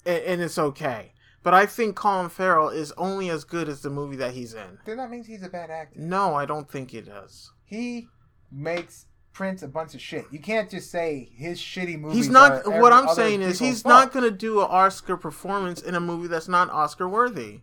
and, 0.05 0.22
and 0.24 0.40
it's 0.42 0.59
okay. 0.59 1.12
But 1.42 1.55
I 1.55 1.64
think 1.64 1.97
Colin 1.97 2.28
Farrell 2.28 2.68
is 2.68 2.92
only 2.92 3.30
as 3.30 3.44
good 3.44 3.68
as 3.68 3.80
the 3.80 3.88
movie 3.88 4.16
that 4.16 4.34
he's 4.34 4.52
in. 4.52 4.78
Then 4.84 4.98
that 4.98 5.10
means 5.10 5.26
he's 5.26 5.42
a 5.42 5.48
bad 5.48 5.70
actor. 5.70 5.98
No, 5.98 6.34
I 6.34 6.44
don't 6.44 6.70
think 6.70 6.92
it 6.92 7.06
does. 7.06 7.52
He 7.64 8.09
makes 8.52 9.06
Prince 9.32 9.62
a 9.62 9.68
bunch 9.68 9.94
of 9.94 10.02
shit. 10.02 10.26
You 10.30 10.38
can't 10.38 10.68
just 10.68 10.90
say 10.90 11.30
his 11.34 11.59
shitty 11.59 11.98
movie. 11.98 12.16
He's 12.16 12.28
not. 12.28 12.66
What 12.66 12.92
I'm 12.92 13.09
saying 13.14 13.40
is, 13.40 13.59
he's 13.59 13.84
not 13.84 14.12
going 14.12 14.24
to 14.24 14.30
do 14.30 14.60
an 14.60 14.66
Oscar 14.68 15.16
performance 15.16 15.80
in 15.80 15.94
a 15.94 16.01
movie 16.01 16.28
that's 16.28 16.48
not 16.48 16.68
Oscar 16.70 17.09
worthy. 17.09 17.60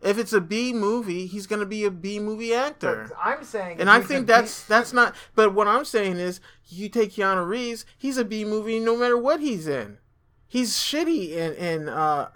If 0.00 0.16
it's 0.18 0.32
a 0.32 0.40
B 0.40 0.72
movie, 0.72 1.26
he's 1.26 1.46
going 1.48 1.60
to 1.60 1.66
be 1.66 1.84
a 1.84 1.90
B 1.90 2.18
movie 2.20 2.54
actor. 2.54 3.06
But 3.08 3.16
I'm 3.20 3.42
saying, 3.42 3.80
And 3.80 3.90
I 3.90 3.96
he's 3.96 4.04
a 4.04 4.08
think 4.08 4.26
B- 4.26 4.32
that's 4.32 4.64
that's 4.64 4.92
not. 4.92 5.14
But 5.34 5.54
what 5.54 5.66
I'm 5.66 5.84
saying 5.84 6.18
is, 6.18 6.40
you 6.68 6.88
take 6.88 7.12
Keanu 7.12 7.46
Reeves, 7.46 7.84
he's 7.96 8.16
a 8.16 8.24
B 8.24 8.44
movie 8.44 8.78
no 8.78 8.96
matter 8.96 9.18
what 9.18 9.40
he's 9.40 9.66
in. 9.66 9.98
He's 10.46 10.74
shitty 10.74 11.30
in 11.32 11.54
in 11.54 11.88
uh, 11.88 12.28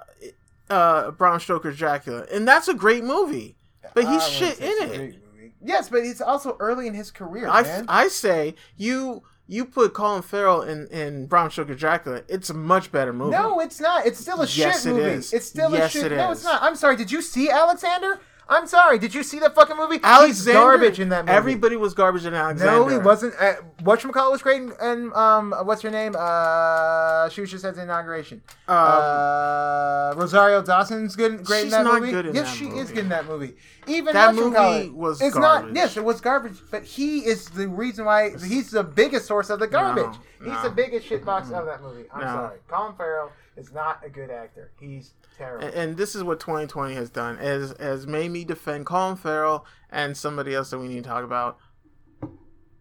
uh, 0.68 1.12
Bram 1.12 1.39
Stoker's 1.40 1.78
Dracula, 1.78 2.26
and 2.32 2.47
that's 2.48 2.66
a 2.68 2.74
great 2.74 3.05
movie. 3.05 3.56
But 3.94 4.09
he's 4.09 4.26
shit 4.26 4.59
in 4.59 4.72
it. 4.90 5.16
Yes, 5.64 5.89
but 5.89 6.01
it's 6.01 6.20
also 6.20 6.56
early 6.59 6.89
in 6.89 6.94
his 6.94 7.10
career, 7.12 7.47
I, 7.48 7.62
man. 7.62 7.84
I 7.86 8.09
say 8.09 8.56
you 8.76 9.22
you 9.48 9.64
put 9.64 9.93
Colin 9.94 10.23
Farrell 10.23 10.62
in 10.62 10.86
in 10.89 11.27
Bram 11.27 11.51
Stoker's 11.51 11.78
Dracula, 11.81 12.23
it's 12.28 12.51
a 12.51 12.55
much 12.55 12.90
better 12.93 13.12
movie. 13.12 13.32
No, 13.32 13.60
it's 13.60 13.81
not. 13.81 14.06
It's 14.06 14.19
still 14.20 14.40
a 14.43 14.47
Yes, 14.47 14.82
shit 14.85 14.93
it 14.93 14.94
movie. 14.94 15.10
is. 15.10 15.32
It's 15.32 15.47
still 15.47 15.73
Yes, 15.73 15.94
a 15.94 15.98
shit. 16.01 16.12
it 16.12 16.16
no, 16.16 16.32
it's 16.32 16.44
not. 16.44 16.62
I'm 16.62 16.77
sorry. 16.77 16.97
Did 16.97 17.10
you 17.10 17.20
see 17.23 17.51
Alexander? 17.51 18.20
I'm 18.48 18.66
sorry. 18.66 18.98
Did 18.98 19.14
you 19.14 19.23
see 19.23 19.39
that 19.39 19.55
fucking 19.55 19.77
movie? 19.77 19.94
He's 19.97 20.05
Alexander, 20.05 20.60
garbage 20.60 21.01
in 21.01 21.09
that 21.10 21.24
movie. 21.24 21.36
Everybody 21.36 21.77
was 21.77 21.94
garbage 21.94 22.27
in 22.27 22.35
Alexander. 22.35 22.73
No, 22.73 22.86
he 22.89 22.98
wasn't. 22.98 23.35
Uh, 23.40 23.55
whatchamacallit 23.82 24.31
was 24.32 24.43
great, 24.43 24.60
in, 24.62 24.73
and 24.81 25.12
um, 25.14 25.52
what's 25.64 25.81
her 25.82 25.90
name? 25.90 26.14
Uh, 26.19 27.28
she 27.31 27.40
was 27.40 27.51
just 27.51 27.64
at 27.64 27.77
the 27.77 27.82
inauguration. 27.82 28.43
Um, 28.69 28.77
uh, 28.77 30.14
Rosario 30.16 30.62
Dawson's 30.62 31.16
good, 31.16 31.44
great 31.44 31.64
in 31.64 31.70
that 31.70 31.85
not 31.85 32.01
movie. 32.01 32.12
good 32.12 32.27
in 32.27 32.35
yes, 32.35 32.51
that 32.51 32.56
she 32.56 32.66
is 32.66 32.89
good 32.90 32.98
in 33.05 33.09
that 33.10 33.27
movie. 33.27 33.55
Even 33.86 34.12
That 34.14 34.35
movie 34.35 34.90
was 34.90 35.20
It's 35.20 35.35
not. 35.35 35.60
garbage. 35.62 35.77
Yes, 35.77 35.97
it 35.97 36.05
was 36.05 36.20
garbage, 36.20 36.59
but 36.70 36.85
he 36.85 37.20
is 37.20 37.48
the 37.51 37.69
reason 37.69 38.05
why 38.05 38.31
he's 38.31 38.70
the 38.70 38.85
biggest 38.85 39.27
source 39.27 39.51
of 39.51 39.59
the 39.60 39.66
garbage. 39.66 40.14
he's 40.39 40.48
no. 40.48 40.62
the 40.62 40.70
biggest 40.70 41.09
shitbox 41.09 41.51
of 41.52 41.66
that 41.66 41.82
movie. 41.82 42.05
I'm 42.12 42.20
No. 42.20 42.27
sorry, 42.27 42.59
Colin 42.69 42.94
Farrell 42.97 43.32
is 43.56 43.73
not 43.73 44.01
a 44.05 44.09
good 44.09 44.31
actor. 44.31 44.70
He's 44.81 45.14
terrible. 45.43 45.66
and, 45.66 45.74
and 45.74 45.97
this 45.97 46.14
is 46.14 46.23
what 46.23 46.40
2020 46.40 46.94
has 46.94 47.10
done 47.10 47.39
as 47.39 47.74
has 47.78 48.06
made 48.06 48.31
me 48.31 48.44
defend 48.44 48.86
Colin 48.86 49.16
Farrell 49.16 49.66
and 49.90 50.16
somebody 50.16 50.55
else 50.55 50.70
that 50.70 50.78
we 50.78 50.89
need 50.89 51.05
to 51.05 51.09
talk 51.09 51.24
about, 51.24 51.59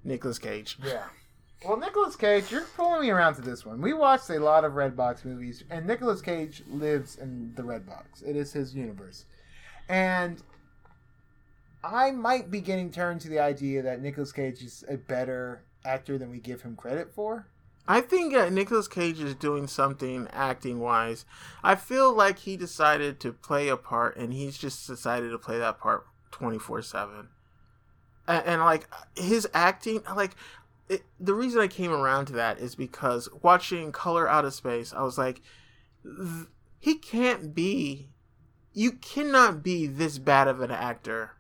Nicolas 0.03 0.39
Cage. 0.39 0.77
Yeah. 0.83 1.03
Well, 1.65 1.77
Nicolas 1.77 2.15
Cage, 2.15 2.51
you're 2.51 2.61
pulling 2.75 3.01
me 3.01 3.11
around 3.11 3.35
to 3.35 3.41
this 3.41 3.65
one. 3.65 3.81
We 3.81 3.93
watched 3.93 4.29
a 4.31 4.39
lot 4.39 4.65
of 4.65 4.73
Redbox 4.73 5.25
movies, 5.25 5.63
and 5.69 5.85
Nicolas 5.85 6.19
Cage 6.19 6.63
lives 6.67 7.17
in 7.17 7.53
the 7.55 7.61
Redbox. 7.61 8.25
It 8.25 8.35
is 8.35 8.51
his 8.51 8.73
universe. 8.73 9.25
And 9.87 10.41
I 11.83 12.11
might 12.11 12.49
be 12.49 12.61
getting 12.61 12.91
turned 12.91 13.21
to 13.21 13.29
the 13.29 13.39
idea 13.39 13.83
that 13.83 14.01
Nicolas 14.01 14.31
Cage 14.31 14.63
is 14.63 14.83
a 14.89 14.97
better 14.97 15.63
actor 15.85 16.17
than 16.17 16.31
we 16.31 16.39
give 16.39 16.61
him 16.63 16.75
credit 16.75 17.13
for. 17.13 17.47
I 17.87 18.01
think 18.01 18.33
that 18.33 18.53
Nicolas 18.53 18.87
Cage 18.87 19.19
is 19.19 19.35
doing 19.35 19.67
something 19.67 20.27
acting 20.31 20.79
wise. 20.79 21.25
I 21.63 21.75
feel 21.75 22.13
like 22.13 22.39
he 22.39 22.55
decided 22.55 23.19
to 23.21 23.33
play 23.33 23.67
a 23.69 23.77
part, 23.77 24.17
and 24.17 24.33
he's 24.33 24.57
just 24.57 24.87
decided 24.87 25.31
to 25.31 25.37
play 25.37 25.57
that 25.57 25.79
part 25.79 26.05
24 26.31 26.81
seven. 26.83 27.29
And, 28.27 28.45
and 28.45 28.61
like 28.61 28.87
his 29.15 29.47
acting, 29.53 30.03
like 30.15 30.35
it, 30.89 31.03
the 31.19 31.33
reason 31.33 31.61
I 31.61 31.67
came 31.67 31.91
around 31.91 32.25
to 32.27 32.33
that 32.33 32.59
is 32.59 32.75
because 32.75 33.29
watching 33.41 33.91
Color 33.91 34.27
Out 34.27 34.45
of 34.45 34.53
Space, 34.53 34.93
I 34.93 35.01
was 35.01 35.17
like, 35.17 35.41
he 36.79 36.95
can't 36.95 37.55
be, 37.55 38.09
you 38.73 38.91
cannot 38.93 39.63
be 39.63 39.87
this 39.87 40.17
bad 40.17 40.47
of 40.47 40.61
an 40.61 40.71
actor 40.71 41.31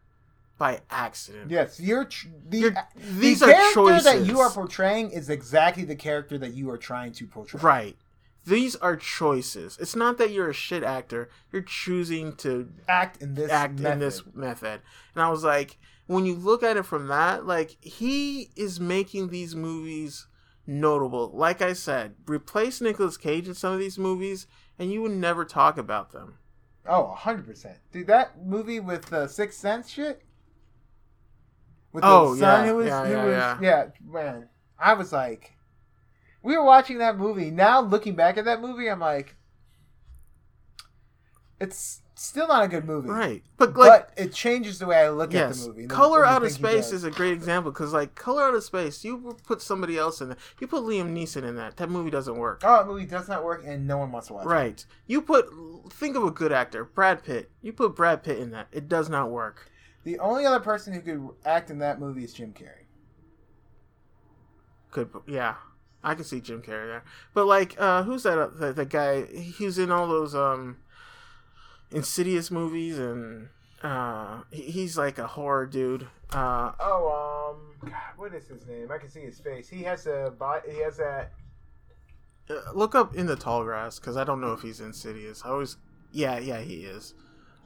by 0.61 0.79
accident. 0.91 1.49
Yes, 1.49 1.79
you're 1.79 2.05
tr- 2.05 2.27
the, 2.47 2.57
You're- 2.59 2.75
uh, 2.75 2.81
the 2.95 3.19
these 3.19 3.41
are 3.41 3.47
character 3.51 3.99
that 4.01 4.25
you 4.27 4.39
are 4.39 4.51
portraying 4.51 5.09
is 5.09 5.27
exactly 5.27 5.83
the 5.85 5.95
character 5.95 6.37
that 6.37 6.53
you 6.53 6.69
are 6.69 6.77
trying 6.77 7.13
to 7.13 7.25
portray. 7.25 7.59
Right. 7.59 7.97
These 8.45 8.75
are 8.75 8.95
choices. 8.95 9.75
It's 9.81 9.95
not 9.95 10.19
that 10.19 10.29
you're 10.29 10.51
a 10.51 10.53
shit 10.53 10.83
actor. 10.83 11.29
You're 11.51 11.63
choosing 11.63 12.35
to 12.37 12.69
Act 12.87 13.23
in 13.23 13.33
this 13.33 13.49
act 13.49 13.79
method. 13.79 13.93
in 13.93 13.99
this 13.99 14.21
method. 14.35 14.81
And 15.15 15.23
I 15.23 15.29
was 15.31 15.43
like, 15.43 15.79
when 16.05 16.27
you 16.27 16.35
look 16.35 16.61
at 16.61 16.77
it 16.77 16.83
from 16.85 17.07
that, 17.07 17.47
like 17.47 17.77
he 17.83 18.51
is 18.55 18.79
making 18.79 19.29
these 19.29 19.55
movies 19.55 20.27
notable. 20.67 21.31
Like 21.33 21.63
I 21.63 21.73
said, 21.73 22.13
replace 22.27 22.81
Nicolas 22.81 23.17
Cage 23.17 23.47
in 23.47 23.55
some 23.55 23.73
of 23.73 23.79
these 23.79 23.97
movies, 23.97 24.45
and 24.77 24.91
you 24.91 25.01
would 25.01 25.11
never 25.11 25.43
talk 25.43 25.79
about 25.79 26.11
them. 26.11 26.37
Oh, 26.87 27.15
100%. 27.17 27.77
Dude, 27.91 28.05
that 28.07 28.45
movie 28.45 28.79
with 28.79 29.07
the 29.07 29.27
Sixth 29.27 29.59
Sense 29.59 29.89
shit? 29.89 30.21
With 31.93 32.03
Oh, 32.05 32.33
the 32.33 32.39
son 32.39 32.65
yeah, 32.65 32.71
who 32.71 32.77
was, 32.77 32.87
yeah, 32.87 33.05
who 33.05 33.11
yeah, 33.11 33.53
was, 33.53 33.61
yeah. 33.61 33.87
man. 34.03 34.49
I 34.79 34.93
was 34.93 35.11
like, 35.11 35.53
we 36.41 36.57
were 36.57 36.63
watching 36.63 36.99
that 36.99 37.17
movie. 37.17 37.51
Now, 37.51 37.81
looking 37.81 38.15
back 38.15 38.37
at 38.37 38.45
that 38.45 38.61
movie, 38.61 38.89
I'm 38.89 38.99
like, 38.99 39.35
it's 41.59 42.01
still 42.15 42.47
not 42.47 42.63
a 42.63 42.67
good 42.67 42.85
movie. 42.85 43.09
Right, 43.09 43.43
but 43.57 43.75
like, 43.75 44.07
but 44.07 44.11
it 44.17 44.33
changes 44.33 44.79
the 44.79 44.85
way 44.87 44.97
I 44.97 45.09
look 45.09 45.29
at 45.35 45.47
yes, 45.49 45.61
the 45.61 45.69
movie. 45.69 45.87
Color 45.87 46.25
Out 46.25 46.43
of 46.43 46.51
Space 46.51 46.91
is 46.91 47.03
a 47.03 47.11
great 47.11 47.33
example 47.33 47.71
because 47.71 47.93
like 47.93 48.15
Color 48.15 48.43
Out 48.43 48.55
of 48.55 48.63
Space, 48.63 49.03
you 49.03 49.37
put 49.45 49.61
somebody 49.61 49.97
else 49.97 50.21
in 50.21 50.29
there, 50.29 50.37
you 50.59 50.67
put 50.67 50.83
Liam 50.83 51.13
Neeson 51.13 51.43
in 51.43 51.55
that, 51.57 51.77
that 51.77 51.89
movie 51.89 52.09
doesn't 52.09 52.37
work. 52.37 52.61
Oh, 52.63 52.77
that 52.77 52.87
movie 52.87 53.05
does 53.05 53.27
not 53.27 53.43
work, 53.43 53.63
and 53.65 53.85
no 53.85 53.97
one 53.97 54.11
wants 54.11 54.27
to 54.27 54.33
watch 54.33 54.45
it. 54.45 54.49
Right, 54.49 54.85
you 55.05 55.21
put 55.21 55.47
think 55.91 56.15
of 56.15 56.23
a 56.23 56.31
good 56.31 56.51
actor, 56.51 56.85
Brad 56.85 57.23
Pitt. 57.23 57.51
You 57.61 57.73
put 57.73 57.95
Brad 57.95 58.23
Pitt 58.23 58.39
in 58.39 58.51
that, 58.51 58.67
it 58.71 58.87
does 58.87 59.09
not 59.09 59.29
work. 59.29 59.70
The 60.03 60.19
only 60.19 60.45
other 60.45 60.59
person 60.59 60.93
who 60.93 61.01
could 61.01 61.29
act 61.45 61.69
in 61.69 61.79
that 61.79 61.99
movie 61.99 62.23
is 62.23 62.33
Jim 62.33 62.53
Carrey. 62.53 62.85
Could 64.91 65.09
yeah, 65.27 65.55
I 66.03 66.15
can 66.15 66.23
see 66.25 66.41
Jim 66.41 66.61
Carrey 66.61 66.87
there. 66.87 67.03
But 67.33 67.45
like, 67.45 67.75
uh, 67.79 68.03
who's 68.03 68.23
that? 68.23 68.37
Uh, 68.37 68.47
the, 68.47 68.73
the 68.73 68.85
guy? 68.85 69.25
He's 69.25 69.77
in 69.77 69.91
all 69.91 70.07
those 70.07 70.35
um, 70.35 70.77
Insidious 71.91 72.51
movies, 72.51 72.97
and 72.99 73.49
uh, 73.83 74.41
he- 74.51 74.63
he's 74.71 74.97
like 74.97 75.17
a 75.17 75.27
horror 75.27 75.65
dude. 75.65 76.07
Uh, 76.31 76.71
Oh, 76.79 77.55
um, 77.81 77.89
God, 77.89 78.01
what 78.17 78.33
is 78.33 78.47
his 78.47 78.65
name? 78.67 78.89
I 78.91 78.97
can 78.97 79.09
see 79.09 79.21
his 79.21 79.39
face. 79.39 79.69
He 79.69 79.83
has 79.83 80.07
a 80.07 80.33
body. 80.37 80.71
He 80.71 80.79
has 80.81 80.97
that. 80.97 81.31
uh, 82.49 82.71
look 82.73 82.95
up 82.95 83.15
in 83.15 83.27
the 83.27 83.35
tall 83.35 83.63
grass 83.63 83.99
because 83.99 84.17
I 84.17 84.23
don't 84.23 84.41
know 84.41 84.53
if 84.53 84.61
he's 84.61 84.79
Insidious. 84.81 85.41
I 85.45 85.49
always, 85.49 85.77
yeah, 86.11 86.37
yeah, 86.39 86.59
he 86.61 86.83
is. 86.85 87.13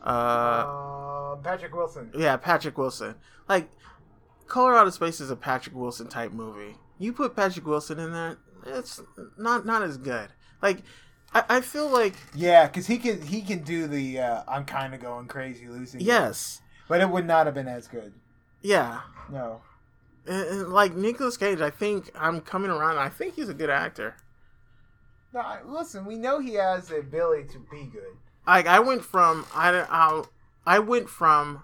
Uh, 0.05 1.35
Patrick 1.37 1.73
Wilson. 1.75 2.11
yeah, 2.15 2.37
Patrick 2.37 2.77
Wilson. 2.77 3.15
Like, 3.49 3.69
Color 4.47 4.75
Out 4.75 4.87
of 4.87 4.93
Space 4.93 5.19
is 5.19 5.31
a 5.31 5.35
Patrick 5.35 5.75
Wilson 5.75 6.07
type 6.07 6.31
movie. 6.31 6.75
You 6.99 7.11
put 7.13 7.35
Patrick 7.35 7.65
Wilson 7.65 7.99
in 7.99 8.13
there, 8.13 8.37
it's 8.65 9.01
not 9.37 9.65
not 9.65 9.81
as 9.83 9.97
good. 9.97 10.29
Like, 10.61 10.79
I, 11.33 11.43
I 11.49 11.61
feel 11.61 11.89
like 11.89 12.13
Yeah, 12.33 12.67
because 12.67 12.87
he 12.87 12.97
can 12.97 13.21
he 13.21 13.41
can 13.41 13.63
do 13.63 13.87
the 13.87 14.19
uh, 14.19 14.43
I'm 14.47 14.65
kind 14.65 14.93
of 14.93 15.01
going 15.01 15.27
crazy 15.27 15.67
losing. 15.67 16.01
it. 16.01 16.05
yes, 16.05 16.61
but 16.87 17.01
it 17.01 17.09
would 17.09 17.25
not 17.25 17.45
have 17.47 17.55
been 17.55 17.67
as 17.67 17.87
good. 17.87 18.13
yeah. 18.61 19.01
No. 19.31 19.61
And, 20.27 20.47
and, 20.47 20.69
like 20.69 20.95
Nicolas 20.95 21.37
Cage, 21.37 21.61
I 21.61 21.69
think 21.69 22.09
I'm 22.15 22.41
coming 22.41 22.71
around. 22.71 22.97
I 22.97 23.09
think 23.09 23.35
he's 23.35 23.49
a 23.49 23.53
good 23.53 23.69
actor. 23.69 24.15
No, 25.33 25.43
listen, 25.65 26.05
we 26.05 26.15
know 26.15 26.39
he 26.39 26.53
has 26.53 26.87
the 26.87 26.97
ability 26.97 27.49
to 27.49 27.59
be 27.59 27.89
good. 27.91 28.15
Like 28.47 28.67
I 28.67 28.79
went 28.79 29.03
from 29.03 29.45
I 29.53 29.71
don't- 29.71 29.89
I 29.91 30.23
I 30.65 30.79
went 30.79 31.09
from 31.09 31.63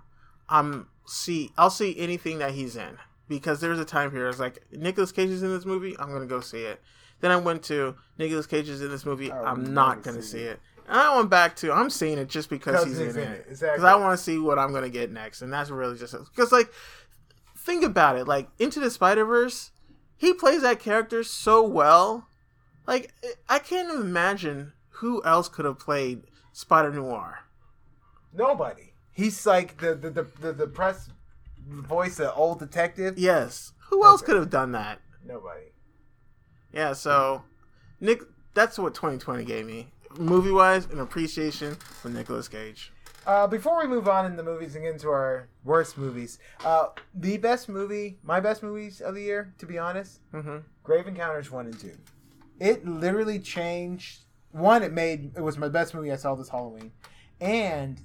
um 0.50 0.88
see 1.06 1.52
I'll 1.58 1.70
see 1.70 1.98
anything 1.98 2.40
that 2.40 2.52
he's 2.52 2.76
in 2.76 2.98
because 3.28 3.60
there's 3.62 3.80
a 3.80 3.86
time 3.86 4.12
period. 4.12 4.30
It's 4.30 4.40
like 4.40 4.64
Nicolas 4.72 5.12
Cage 5.12 5.30
is 5.30 5.44
in 5.44 5.50
this 5.54 5.66
movie. 5.66 5.96
I'm 6.00 6.12
gonna 6.12 6.26
go 6.26 6.42
see 6.42 6.64
it. 6.64 6.82
Then 7.22 7.32
I 7.32 7.38
went 7.38 7.64
to 7.64 7.96
Nicolas 8.18 8.48
Cage 8.48 8.68
is 8.70 8.82
in 8.82 8.90
this 8.90 9.06
movie. 9.06 9.32
I 9.32 9.44
I'm 9.44 9.74
not 9.74 10.04
gonna 10.04 10.22
see 10.22 10.40
see 10.40 10.44
it. 10.44 10.60
And 10.88 11.00
I 11.00 11.16
went 11.16 11.30
back 11.30 11.56
to 11.58 11.72
I'm 11.72 11.90
seeing 11.90 12.18
it 12.18 12.28
just 12.30 12.50
because 12.50 12.84
Because 12.84 12.98
he's, 12.98 12.98
he's 13.08 13.16
in, 13.16 13.24
in 13.24 13.32
it. 13.32 13.36
it, 13.42 13.46
exactly. 13.52 13.78
Because 13.78 13.84
I 13.86 13.96
want 13.96 14.18
to 14.18 14.24
see 14.24 14.38
what 14.40 14.58
I'm 14.60 14.74
gonna 14.74 14.90
get 14.90 15.12
next, 15.12 15.42
and 15.42 15.52
that's 15.54 15.70
really 15.70 15.98
just 15.98 16.16
because 16.34 16.52
like 16.52 16.72
think 17.58 17.84
about 17.84 18.18
it. 18.18 18.28
Like 18.28 18.50
Into 18.60 18.80
the 18.80 18.90
Spider 18.90 19.24
Verse, 19.26 19.72
he 20.18 20.34
plays 20.34 20.62
that 20.64 20.80
character 20.80 21.24
so 21.24 21.64
well. 21.66 22.28
Like 22.88 23.14
I 23.48 23.60
can't 23.60 23.92
imagine 23.92 24.74
who 24.96 25.24
else 25.24 25.48
could 25.48 25.66
have 25.66 25.80
played 25.80 26.24
Spider 26.52 26.92
Noir. 26.92 27.40
Nobody. 28.34 28.94
He's 29.12 29.46
like 29.46 29.78
the 29.78 29.96
the 29.96 30.10
the, 30.12 30.28
the, 30.40 30.54
the 30.54 30.68
press 30.68 31.10
voice 31.68 32.20
of 32.20 32.32
old 32.36 32.60
detective. 32.60 33.18
Yes, 33.18 33.74
who 33.90 34.04
else 34.04 34.22
Okay. 34.22 34.28
could 34.32 34.36
have 34.40 34.50
done 34.50 34.72
that? 34.72 35.00
Nobody. 35.26 35.68
Yeah, 36.74 36.94
so 36.94 37.44
Nick, 38.00 38.22
that's 38.54 38.80
what 38.80 38.94
2020 38.96 39.44
gave 39.44 39.66
me, 39.66 39.92
movie 40.18 40.52
wise, 40.52 40.86
an 40.86 41.00
appreciation 41.00 41.76
for 41.76 42.10
Nicolas 42.10 42.48
Cage. 42.48 42.92
Uh, 43.28 43.46
before 43.46 43.78
we 43.80 43.88
move 43.88 44.08
on 44.08 44.26
in 44.26 44.36
the 44.36 44.42
movies 44.44 44.74
and 44.74 44.84
get 44.84 44.94
into 44.94 45.08
our 45.10 45.48
worst 45.64 45.96
movies, 45.98 46.40
uh, 46.66 46.88
the 47.14 47.38
best 47.38 47.70
movie, 47.70 48.18
my 48.24 48.40
best 48.40 48.64
movies 48.64 49.00
of 49.02 49.14
the 49.14 49.22
year, 49.22 49.54
to 49.60 49.66
be 49.66 49.78
honest, 49.78 50.22
hmm 50.32 50.58
Grave 50.84 51.08
Encounters 51.08 51.52
one 51.52 51.68
and 51.68 51.80
two. 51.80 51.98
It 52.60 52.86
literally 52.88 53.38
changed. 53.40 54.22
One, 54.52 54.84
it 54.84 54.92
made 54.92 55.32
it 55.36 55.42
was 55.42 55.58
my 55.58 55.70
best 55.70 55.94
movie 55.94 56.12
I 56.12 56.16
saw 56.18 56.36
this 56.36 56.50
Halloween, 56.50 56.92
and 57.40 58.00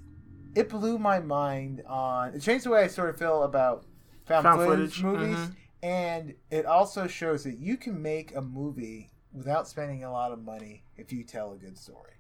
it 0.54 0.68
blew 0.68 0.98
my 0.98 1.20
mind 1.20 1.82
on. 1.86 2.34
It 2.34 2.40
changed 2.40 2.64
the 2.64 2.70
way 2.70 2.84
I 2.84 2.86
sort 2.86 3.10
of 3.10 3.18
feel 3.18 3.42
about 3.42 3.84
found, 4.26 4.44
Found 4.44 4.60
footage, 4.60 5.00
footage, 5.00 5.02
movies, 5.02 5.36
mhm. 5.36 5.54
and 5.82 6.34
it 6.50 6.66
also 6.66 7.06
shows 7.06 7.44
that 7.44 7.58
you 7.58 7.76
can 7.76 8.00
make 8.00 8.34
a 8.34 8.40
movie 8.40 9.10
without 9.32 9.68
spending 9.68 10.04
a 10.04 10.10
lot 10.10 10.32
of 10.32 10.42
money 10.42 10.82
if 10.96 11.12
you 11.12 11.24
tell 11.24 11.52
a 11.52 11.56
good 11.56 11.76
story. 11.76 12.12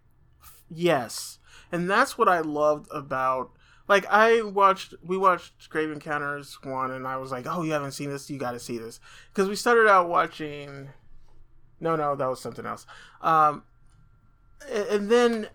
Yes, 0.68 1.38
and 1.70 1.88
that's 1.88 2.18
what 2.18 2.28
I 2.28 2.40
loved 2.40 2.88
about. 2.90 3.50
Like 3.88 4.04
I 4.10 4.42
watched, 4.42 4.94
we 5.04 5.16
watched 5.16 5.70
Grave 5.70 5.90
Encounters 5.92 6.58
one, 6.64 6.90
and 6.90 7.06
I 7.06 7.16
was 7.18 7.30
like, 7.30 7.46
"Oh, 7.48 7.62
you 7.62 7.72
haven't 7.72 7.92
seen 7.92 8.10
this? 8.10 8.28
You 8.28 8.38
got 8.38 8.52
to 8.52 8.58
see 8.58 8.78
this." 8.78 8.98
Because 9.32 9.48
we 9.48 9.54
started 9.54 9.88
out 9.88 10.08
watching. 10.08 10.88
No, 11.78 11.94
no, 11.94 12.16
that 12.16 12.26
was 12.26 12.40
something 12.40 12.66
else. 12.66 12.86
Um, 13.20 13.62
and 14.70 15.10
then 15.10 15.48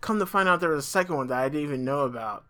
come 0.00 0.18
to 0.18 0.26
find 0.26 0.48
out 0.48 0.60
there 0.60 0.70
was 0.70 0.84
a 0.84 0.88
second 0.88 1.16
one 1.16 1.26
that 1.28 1.38
I 1.38 1.48
didn't 1.48 1.62
even 1.66 1.84
know 1.84 2.00
about. 2.00 2.44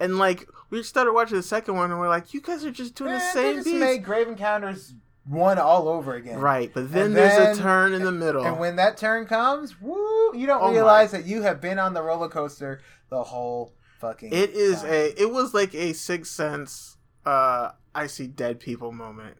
And 0.00 0.18
like 0.18 0.48
we 0.70 0.82
started 0.82 1.12
watching 1.12 1.36
the 1.36 1.42
second 1.42 1.76
one, 1.76 1.90
and 1.90 2.00
we're 2.00 2.08
like, 2.08 2.34
"You 2.34 2.40
guys 2.40 2.64
are 2.64 2.70
just 2.72 2.94
doing 2.94 3.12
the 3.12 3.20
same 3.20 3.44
they 3.44 3.54
just 3.54 3.66
beats." 3.66 3.78
made 3.80 4.04
Grave 4.04 4.28
Encounters 4.28 4.94
one 5.24 5.58
all 5.58 5.88
over 5.88 6.14
again. 6.14 6.40
Right, 6.40 6.72
but 6.74 6.92
then 6.92 7.12
there's 7.12 7.56
a 7.58 7.62
turn 7.62 7.92
in 7.92 8.02
the 8.02 8.10
middle. 8.10 8.44
And 8.44 8.58
when 8.58 8.74
that 8.76 8.96
turn 8.96 9.26
comes, 9.26 9.80
woo, 9.80 10.36
you 10.36 10.46
don't 10.48 10.60
Oh 10.60 10.66
my. 10.68 10.72
realize 10.72 11.12
that 11.12 11.24
you 11.26 11.42
have 11.42 11.60
been 11.60 11.78
on 11.78 11.94
the 11.94 12.02
roller 12.02 12.28
coaster 12.28 12.80
the 13.10 13.22
whole 13.22 13.72
fucking 14.00 14.32
it 14.32 14.50
is 14.50 14.80
time. 14.80 14.90
a 14.90 15.22
it 15.22 15.30
was 15.30 15.54
like 15.54 15.72
a 15.76 15.92
sixth 15.92 16.32
sense 16.32 16.96
uh 17.24 17.70
I 17.94 18.08
see 18.08 18.26
dead 18.26 18.58
people 18.58 18.90
moment. 18.90 19.36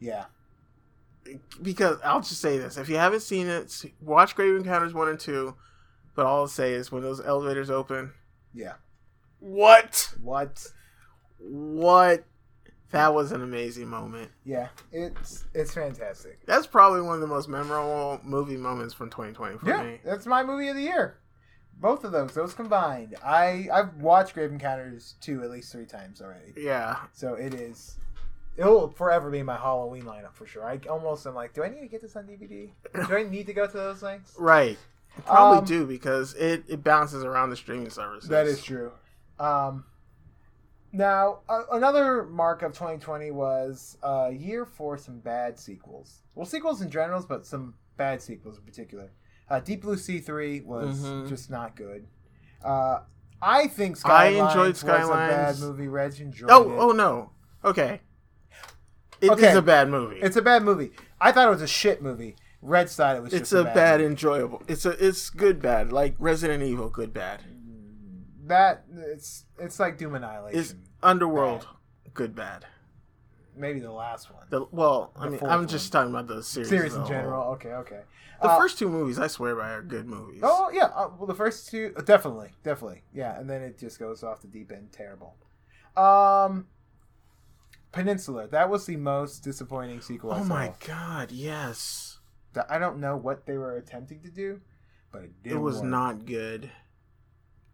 Yeah. 0.00 0.24
Because 1.62 1.98
I'll 2.04 2.20
just 2.20 2.40
say 2.40 2.58
this. 2.58 2.76
If 2.76 2.88
you 2.88 2.96
haven't 2.96 3.20
seen 3.20 3.46
it, 3.48 3.84
watch 4.00 4.34
Grave 4.34 4.56
Encounters 4.56 4.94
1 4.94 5.08
and 5.08 5.20
2. 5.20 5.54
But 6.14 6.26
all 6.26 6.40
I'll 6.40 6.48
say 6.48 6.72
is 6.72 6.90
when 6.90 7.02
those 7.02 7.20
elevators 7.20 7.70
open, 7.70 8.12
Yeah. 8.52 8.74
what? 9.38 10.12
What? 10.20 10.66
What? 11.38 12.24
That 12.90 13.14
was 13.14 13.30
an 13.30 13.42
amazing 13.42 13.86
moment. 13.88 14.30
Yeah. 14.44 14.68
It's 14.90 15.44
it's 15.54 15.72
fantastic. 15.72 16.44
That's 16.46 16.66
probably 16.66 17.02
one 17.02 17.14
of 17.14 17.20
the 17.20 17.28
most 17.28 17.48
memorable 17.48 18.20
movie 18.24 18.56
moments 18.56 18.92
from 18.94 19.10
2020 19.10 19.58
for 19.58 19.68
Yeah. 19.68 19.82
me. 19.84 20.00
That's 20.04 20.26
my 20.26 20.42
movie 20.42 20.68
of 20.68 20.74
the 20.76 20.82
year. 20.82 21.18
Both 21.78 22.02
of 22.04 22.10
those, 22.12 22.34
those 22.34 22.52
combined. 22.52 23.14
I 23.24 23.68
I've 23.72 23.94
watched 23.94 24.34
Grave 24.34 24.50
Encounters 24.50 25.14
two 25.20 25.42
at 25.44 25.50
least 25.50 25.70
three 25.70 25.86
times 25.86 26.20
already. 26.20 26.52
Yeah. 26.56 26.96
So 27.12 27.34
it 27.34 27.54
is. 27.54 27.96
It 28.60 28.66
will 28.66 28.88
forever 28.90 29.30
be 29.30 29.42
my 29.42 29.56
Halloween 29.56 30.02
lineup 30.02 30.34
for 30.34 30.44
sure. 30.46 30.64
I 30.68 30.78
almost 30.88 31.26
am 31.26 31.34
like, 31.34 31.54
do 31.54 31.64
I 31.64 31.70
need 31.70 31.80
to 31.80 31.86
get 31.88 32.02
this 32.02 32.14
on 32.14 32.24
DVD? 32.26 32.70
Do 33.08 33.16
I 33.16 33.22
need 33.22 33.46
to 33.46 33.54
go 33.54 33.66
to 33.66 33.72
those 33.72 34.00
things? 34.00 34.34
Right. 34.38 34.76
Probably 35.24 35.58
Um, 35.60 35.64
do 35.64 35.86
because 35.86 36.34
it, 36.34 36.64
it 36.68 36.84
bounces 36.84 37.24
around 37.24 37.48
the 37.50 37.56
streaming 37.56 37.88
services. 37.88 38.28
That 38.28 38.46
is 38.46 38.62
true. 38.62 38.92
Um, 39.38 39.84
now, 40.92 41.38
uh, 41.48 41.62
another 41.72 42.24
mark 42.24 42.62
of 42.62 42.72
2020 42.72 43.30
was 43.30 43.96
a 44.02 44.30
year 44.30 44.66
for 44.66 44.98
some 44.98 45.20
bad 45.20 45.58
sequels. 45.58 46.20
Well, 46.34 46.44
sequels 46.46 46.82
in 46.82 46.90
general, 46.90 47.24
but 47.26 47.46
some 47.46 47.74
bad 47.96 48.20
sequels 48.20 48.58
in 48.58 48.64
particular. 48.64 49.10
Uh, 49.48 49.60
Deep 49.60 49.82
Blue 49.82 49.96
Sea 49.96 50.18
3 50.20 50.60
was 50.60 51.00
Mhm. 51.02 51.28
just 51.28 51.50
not 51.50 51.76
good. 51.76 52.06
Uh, 52.62 53.00
I 53.40 53.68
think 53.68 53.96
I 53.96 54.00
Skylines 54.32 54.52
enjoyed 54.52 54.68
was 54.74 54.82
a 54.82 54.86
bad 54.86 55.04
Skylines. 55.06 55.60
movie. 55.62 55.88
Reg 55.88 56.20
enjoyed 56.20 56.50
Oh, 56.50 56.70
it. 56.70 56.76
oh 56.78 56.90
no. 56.92 57.30
Okay. 57.64 58.00
It 59.20 59.26
is 59.26 59.30
Okay. 59.30 59.52
a 59.56 59.62
bad 59.62 59.88
movie. 59.88 60.20
It's 60.20 60.36
a 60.36 60.42
bad 60.42 60.62
movie. 60.62 60.92
I 61.20 61.32
thought 61.32 61.46
it 61.46 61.50
was 61.50 61.62
a 61.62 61.66
shit 61.66 62.02
movie. 62.02 62.36
Red 62.62 62.88
side, 62.90 63.16
it 63.16 63.22
was 63.22 63.32
it's 63.32 63.50
just 63.50 63.52
a 63.60 63.64
bad, 63.64 64.00
movie. 64.00 64.10
enjoyable. 64.10 64.62
It's 64.68 64.84
a 64.84 64.90
it's 65.06 65.30
good 65.30 65.60
bad 65.62 65.92
like 65.92 66.14
Resident 66.18 66.62
Evil 66.62 66.88
good 66.90 67.12
bad. 67.14 67.42
That 68.46 68.84
it's 68.92 69.44
it's 69.58 69.78
like 69.78 69.96
Doom 69.98 70.14
Annihilation. 70.14 70.58
It's 70.60 70.74
Underworld 71.02 71.66
good 72.14 72.34
bad. 72.34 72.66
Maybe 73.56 73.80
the 73.80 73.92
last 73.92 74.30
one. 74.32 74.44
The 74.50 74.66
well, 74.70 75.12
I 75.16 75.28
mean, 75.28 75.40
I'm 75.42 75.66
just 75.66 75.92
talking 75.92 76.10
about 76.10 76.26
the 76.26 76.42
series. 76.42 76.68
Series 76.68 76.94
in 76.94 77.00
a 77.00 77.04
whole. 77.04 77.10
general. 77.10 77.42
Okay, 77.52 77.72
okay. 77.72 78.00
The 78.42 78.48
Uh, 78.48 78.56
first 78.58 78.78
two 78.78 78.88
movies 78.88 79.18
I 79.18 79.26
swear 79.26 79.54
by 79.54 79.70
are 79.70 79.82
good 79.82 80.06
movies. 80.06 80.40
Oh 80.42 80.70
yeah, 80.72 80.86
uh, 80.94 81.10
well 81.16 81.26
the 81.26 81.34
first 81.34 81.68
two 81.70 81.92
uh, 81.96 82.00
definitely, 82.02 82.50
definitely, 82.62 83.02
yeah, 83.12 83.38
and 83.38 83.48
then 83.50 83.62
it 83.62 83.78
just 83.78 83.98
goes 83.98 84.22
off 84.22 84.40
the 84.40 84.48
deep 84.48 84.72
end, 84.72 84.92
terrible. 84.92 85.36
Um, 85.96 86.66
Peninsula, 87.92 88.46
that 88.48 88.70
was 88.70 88.86
the 88.86 88.96
most 88.96 89.40
disappointing 89.42 90.00
sequel. 90.00 90.32
I 90.32 90.40
Oh 90.40 90.44
my 90.44 90.74
god, 90.86 91.32
yes. 91.32 92.18
I 92.68 92.78
don't 92.78 92.98
know 92.98 93.16
what 93.16 93.46
they 93.46 93.56
were 93.58 93.76
attempting 93.76 94.22
to 94.22 94.30
do, 94.30 94.60
but 95.12 95.22
it 95.44 95.52
It 95.52 95.54
was 95.56 95.76
work. 95.76 95.84
not 95.84 96.26
good. 96.26 96.70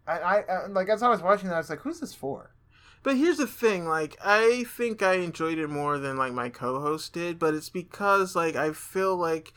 I, 0.06 0.18
I, 0.18 0.36
I 0.40 0.66
like 0.66 0.88
as 0.88 1.02
I 1.02 1.08
was 1.08 1.22
watching 1.22 1.48
that, 1.48 1.54
I 1.54 1.58
was 1.58 1.70
like, 1.70 1.80
"Who's 1.80 2.00
this 2.00 2.14
for?" 2.14 2.54
But 3.02 3.16
here's 3.16 3.36
the 3.38 3.46
thing, 3.46 3.86
like 3.86 4.16
I 4.24 4.64
think 4.64 5.02
I 5.02 5.14
enjoyed 5.14 5.58
it 5.58 5.68
more 5.68 5.98
than 5.98 6.16
like 6.16 6.32
my 6.32 6.48
co-host 6.48 7.12
did, 7.12 7.38
but 7.38 7.54
it's 7.54 7.70
because 7.70 8.34
like 8.34 8.56
I 8.56 8.72
feel 8.72 9.16
like 9.16 9.52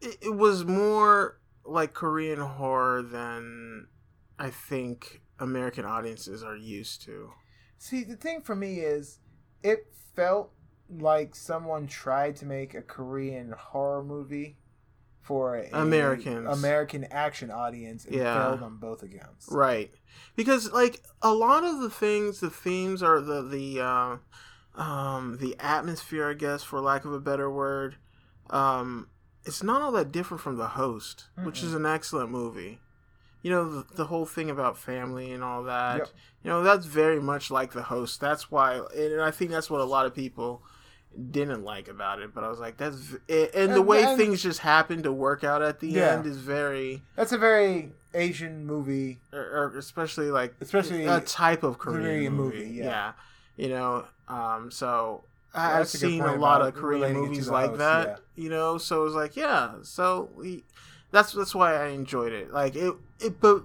it, 0.00 0.16
it 0.22 0.34
was 0.36 0.64
more 0.64 1.40
like 1.64 1.94
Korean 1.94 2.40
horror 2.40 3.02
than 3.02 3.88
I 4.38 4.50
think 4.50 5.22
American 5.38 5.84
audiences 5.84 6.42
are 6.42 6.56
used 6.56 7.02
to. 7.02 7.30
See, 7.78 8.04
the 8.04 8.16
thing 8.16 8.40
for 8.42 8.54
me 8.54 8.80
is, 8.80 9.18
it 9.62 9.86
felt 10.14 10.52
like 10.90 11.34
someone 11.34 11.86
tried 11.86 12.36
to 12.36 12.46
make 12.46 12.74
a 12.74 12.82
Korean 12.82 13.52
horror 13.56 14.02
movie 14.04 14.58
for 15.20 15.56
a 15.56 15.68
Americans. 15.72 16.48
American 16.58 17.04
action 17.10 17.50
audience 17.50 18.04
and 18.04 18.14
Yeah. 18.14 18.34
failed 18.34 18.62
on 18.62 18.76
both 18.78 19.02
accounts. 19.02 19.48
Right. 19.50 19.92
Because 20.36 20.72
like 20.72 21.02
a 21.22 21.32
lot 21.32 21.64
of 21.64 21.80
the 21.80 21.90
things, 21.90 22.40
the 22.40 22.50
themes 22.50 23.02
are 23.02 23.20
the 23.20 23.42
the 23.42 23.80
uh, 23.80 24.16
um 24.80 25.38
the 25.40 25.56
atmosphere, 25.60 26.28
I 26.30 26.34
guess, 26.34 26.62
for 26.64 26.80
lack 26.80 27.04
of 27.04 27.12
a 27.12 27.20
better 27.20 27.50
word. 27.50 27.96
Um 28.50 29.08
it's 29.44 29.62
not 29.62 29.82
all 29.82 29.92
that 29.92 30.12
different 30.12 30.40
from 30.40 30.56
The 30.56 30.68
Host, 30.68 31.26
which 31.42 31.62
is 31.64 31.74
an 31.74 31.84
excellent 31.86 32.30
movie. 32.30 32.80
You 33.42 33.50
know, 33.50 33.68
the, 33.82 33.94
the 33.96 34.04
whole 34.06 34.24
thing 34.26 34.50
about 34.50 34.78
family 34.78 35.32
and 35.32 35.42
all 35.42 35.64
that. 35.64 35.98
Yep. 35.98 36.08
You 36.44 36.50
know, 36.50 36.62
that's 36.62 36.86
very 36.86 37.20
much 37.20 37.50
like 37.50 37.72
The 37.72 37.82
Host. 37.82 38.20
That's 38.20 38.50
why 38.50 38.80
and 38.96 39.20
I 39.20 39.30
think 39.32 39.50
that's 39.50 39.68
what 39.70 39.80
a 39.80 39.84
lot 39.84 40.06
of 40.06 40.14
people 40.14 40.62
didn't 41.30 41.62
like 41.64 41.88
about 41.88 42.20
it, 42.20 42.32
but 42.34 42.42
I 42.44 42.48
was 42.48 42.58
like 42.58 42.76
that's 42.78 42.96
v- 42.96 43.48
and 43.54 43.74
the 43.74 43.82
way 43.82 44.02
and- 44.04 44.16
things 44.18 44.42
just 44.42 44.60
happened 44.60 45.04
to 45.04 45.12
work 45.12 45.44
out 45.44 45.60
at 45.60 45.80
the 45.80 45.88
Yeah. 45.88 46.12
end 46.12 46.26
is 46.26 46.38
very 46.38 47.02
That's 47.16 47.32
a 47.32 47.38
very 47.38 47.92
Asian 48.14 48.64
movie. 48.64 49.18
or, 49.32 49.40
or 49.40 49.78
especially 49.78 50.30
like 50.30 50.54
Especially 50.60 51.04
a 51.06 51.20
type 51.20 51.62
of 51.64 51.78
Korean 51.78 52.02
Korean 52.02 52.32
movie. 52.32 52.58
movie, 52.58 52.70
yeah. 52.76 52.84
yeah. 52.84 53.12
you 53.56 53.68
know. 53.68 54.04
Um, 54.28 54.70
so 54.70 55.24
Yeah, 55.54 55.60
I've 55.66 55.76
that's 55.80 55.94
a 55.94 55.98
seen 55.98 56.22
a 56.22 56.36
lot 56.36 56.62
of 56.62 56.74
Korean 56.74 57.02
relating 57.02 57.16
it 57.16 57.20
to 57.24 57.28
movies 57.28 57.48
like 57.48 57.66
host, 57.70 57.78
that. 57.80 58.20
You 58.36 58.48
know, 58.48 58.78
so 58.78 59.02
it 59.02 59.04
was 59.04 59.14
like, 59.14 59.36
yeah. 59.36 59.72
So 59.82 60.30
we, 60.34 60.64
that's 61.12 61.32
that's 61.32 61.54
why 61.54 61.74
I 61.76 61.88
enjoyed 61.90 62.32
it. 62.32 62.52
Like 62.52 62.74
it, 62.74 62.94
it, 63.20 63.40
but 63.40 63.62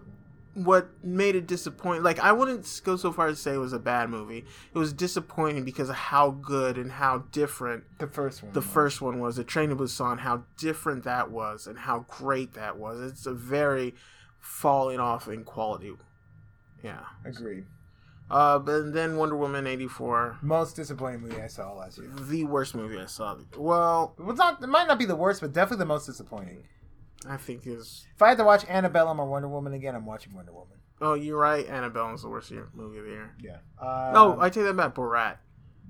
what 0.53 0.89
made 1.03 1.35
it 1.35 1.45
disappointing? 1.47 2.03
Like 2.03 2.19
I 2.19 2.31
wouldn't 2.31 2.81
go 2.83 2.95
so 2.95 3.11
far 3.11 3.27
as 3.27 3.37
to 3.37 3.41
say 3.43 3.53
it 3.53 3.57
was 3.57 3.73
a 3.73 3.79
bad 3.79 4.09
movie. 4.09 4.45
It 4.73 4.77
was 4.77 4.91
disappointing 4.93 5.63
because 5.63 5.89
of 5.89 5.95
how 5.95 6.31
good 6.31 6.77
and 6.77 6.91
how 6.91 7.25
different 7.31 7.83
The 7.99 8.07
first 8.07 8.41
one. 8.43 8.53
the 8.53 8.59
was. 8.59 8.67
first 8.69 9.01
one 9.01 9.19
was. 9.19 9.35
The 9.37 9.43
Train 9.43 9.69
to 9.69 9.75
Busan, 9.75 10.19
how 10.19 10.43
different 10.57 11.03
that 11.03 11.29
was, 11.31 11.67
and 11.67 11.77
how 11.77 12.05
great 12.07 12.53
that 12.53 12.77
was. 12.77 12.99
It's 13.01 13.25
a 13.25 13.33
very 13.33 13.93
falling 14.39 14.99
off 14.99 15.27
in 15.27 15.43
quality. 15.43 15.93
Yeah. 16.83 17.01
Agreed. 17.25 17.65
Uh, 18.29 18.59
but 18.59 18.91
then 18.93 19.15
Wonder 19.15 19.37
Woman 19.37 19.65
eighty 19.67 19.87
four, 19.87 20.37
Most 20.41 20.75
disappointing 20.75 21.21
movie 21.21 21.41
I 21.41 21.47
saw 21.47 21.71
last 21.73 21.97
year. 21.97 22.09
the 22.19 22.43
worst 22.43 22.75
movie 22.75 22.99
I 22.99 23.05
saw. 23.05 23.37
Well, 23.55 24.15
was 24.17 24.37
not. 24.37 24.61
It 24.61 24.67
might 24.67 24.87
not 24.87 24.99
be 24.99 25.05
the 25.05 25.15
worst, 25.15 25.39
but 25.39 25.53
definitely 25.53 25.83
the 25.83 25.85
most 25.85 26.07
disappointing. 26.07 26.63
I 27.27 27.37
think 27.37 27.65
is 27.65 28.05
If 28.15 28.21
I 28.21 28.29
had 28.29 28.37
to 28.37 28.43
watch 28.43 28.65
Annabelle 28.69 29.07
or 29.09 29.25
Wonder 29.25 29.47
Woman 29.47 29.73
again, 29.73 29.95
I'm 29.95 30.05
watching 30.05 30.33
Wonder 30.35 30.51
Woman. 30.53 30.77
oh 31.01 31.13
you're 31.15 31.37
right. 31.39 31.67
Annabelle 31.67 32.13
is 32.13 32.21
the 32.21 32.29
worst 32.29 32.51
year, 32.51 32.69
movie 32.73 32.99
of 32.99 33.05
the 33.05 33.11
year. 33.11 33.35
Yeah. 33.41 33.57
Uh, 33.81 34.11
no, 34.13 34.39
I 34.39 34.49
take 34.49 34.63
that 34.65 34.75
back. 34.77 34.93
Borat. 34.95 35.37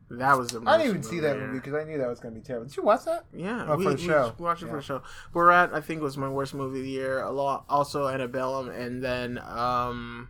That 0.10 0.38
was 0.38 0.52
the. 0.52 0.62
I 0.66 0.78
didn't 0.78 0.90
even 0.92 1.04
see 1.04 1.20
that 1.20 1.38
movie 1.38 1.58
because 1.60 1.74
I 1.74 1.84
knew 1.84 1.98
that 1.98 2.08
was 2.08 2.22
going 2.22 2.34
to 2.34 2.40
be 2.40 2.46
terrible. 2.46 2.66
Did 2.68 2.78
you 2.78 2.84
watch 2.84 3.04
that? 3.06 3.26
Yeah, 3.36 3.66
Oh, 3.68 3.76
we, 3.76 3.84
for 3.84 3.90
the 3.92 3.98
show. 3.98 4.34
watched 4.40 4.64
it 4.64 4.70
for 4.70 4.78
the 4.78 4.82
show. 4.82 5.02
Borat, 5.34 5.74
I 5.74 5.82
think, 5.82 6.02
was 6.02 6.16
my 6.18 6.30
worst 6.30 6.54
movie 6.54 6.80
of 6.80 6.86
the 6.86 6.90
year. 6.92 7.22
A 7.24 7.30
lot, 7.32 7.66
also 7.68 8.08
Antebellum, 8.08 8.70
and 8.70 9.04
then 9.04 9.38
um, 9.40 10.30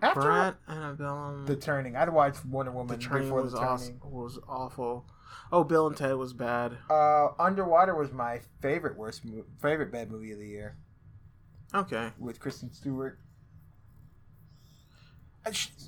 After 0.00 0.20
Borat, 0.20 0.54
Antebellum. 0.68 1.44
the 1.46 1.56
turning, 1.56 1.96
I'd 1.96 2.08
watch 2.10 2.36
Wonder 2.44 2.70
The 2.70 2.76
Woman 2.78 3.00
Turning 3.00 3.24
before 3.24 3.42
was 3.42 3.52
the 3.52 3.58
awesome, 3.58 3.98
turning. 3.98 4.14
was 4.14 4.38
awful. 4.48 5.06
Oh, 5.52 5.64
Bill 5.64 5.86
and 5.88 5.96
Ted 5.96 6.14
was 6.16 6.32
bad. 6.32 6.78
Uh, 6.88 7.28
Underwater 7.38 7.94
was 7.94 8.12
my 8.12 8.40
favorite 8.62 8.96
worst 8.96 9.24
mo- 9.24 9.44
favorite 9.60 9.90
bad 9.92 10.10
movie 10.10 10.32
of 10.32 10.38
the 10.38 10.46
year 10.46 10.76
Okay. 11.74 12.10
with 12.18 12.38
Kristen 12.40 12.72
Stewart. 12.72 13.18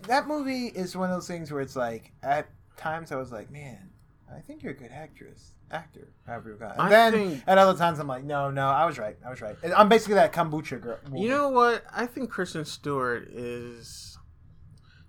That 0.08 0.26
movie 0.26 0.66
is 0.68 0.96
one 0.96 1.10
of 1.10 1.16
those 1.16 1.28
things 1.28 1.52
where 1.52 1.60
it's 1.60 1.76
like 1.76 2.12
at 2.22 2.48
times 2.76 3.12
I 3.12 3.16
was 3.16 3.30
like, 3.30 3.50
man, 3.50 3.90
I 4.34 4.40
think 4.40 4.62
you're 4.62 4.72
a 4.72 4.76
good 4.76 4.90
actress, 4.90 5.52
actor, 5.70 6.08
however 6.26 6.48
you 6.50 6.54
it. 6.56 6.62
And 6.72 6.80
I 6.80 6.88
then 6.88 7.12
think- 7.12 7.44
at 7.46 7.58
other 7.58 7.78
times 7.78 7.98
I'm 7.98 8.08
like, 8.08 8.24
no, 8.24 8.50
no, 8.50 8.66
I 8.68 8.86
was 8.86 8.98
right, 8.98 9.16
I 9.24 9.30
was 9.30 9.40
right. 9.42 9.56
I'm 9.76 9.88
basically 9.88 10.14
that 10.14 10.32
kombucha 10.32 10.80
girl. 10.80 10.98
You 11.14 11.28
know 11.28 11.50
what? 11.50 11.84
I 11.92 12.06
think 12.06 12.30
Kristen 12.30 12.64
Stewart 12.64 13.28
is. 13.28 14.16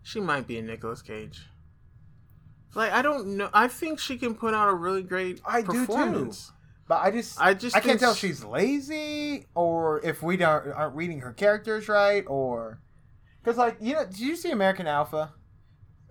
She 0.06 0.20
might 0.20 0.46
be 0.48 0.60
a 0.60 0.62
Nicolas 0.62 1.02
Cage. 1.02 1.48
Like 2.76 2.92
I 2.92 3.02
don't 3.02 3.38
know. 3.38 3.50
I 3.54 3.68
think 3.68 4.00
she 4.00 4.18
can 4.18 4.36
put 4.36 4.54
out 4.54 4.70
a 4.70 4.74
really 4.74 5.04
great 5.04 5.42
I 5.46 5.62
do 5.62 5.72
too. 5.72 5.80
performance. 5.86 6.52
But 6.88 6.96
I 7.02 7.12
just, 7.12 7.40
I 7.40 7.54
just 7.54 7.76
I 7.76 7.80
can't 7.80 8.00
tell 8.00 8.12
if 8.12 8.18
she's 8.18 8.44
lazy 8.44 9.46
or 9.56 10.02
if 10.04 10.22
we 10.22 10.36
don't 10.38 10.68
aren't 10.74 10.96
reading 10.96 11.22
her 11.22 11.32
characters 11.32 11.88
right 11.88 12.24
or 12.28 12.82
because 13.42 13.58
like 13.58 13.78
you 13.80 13.94
know, 13.94 14.06
did 14.06 14.20
you 14.20 14.36
see 14.36 14.52
American 14.52 14.88
Ultra? 14.88 15.34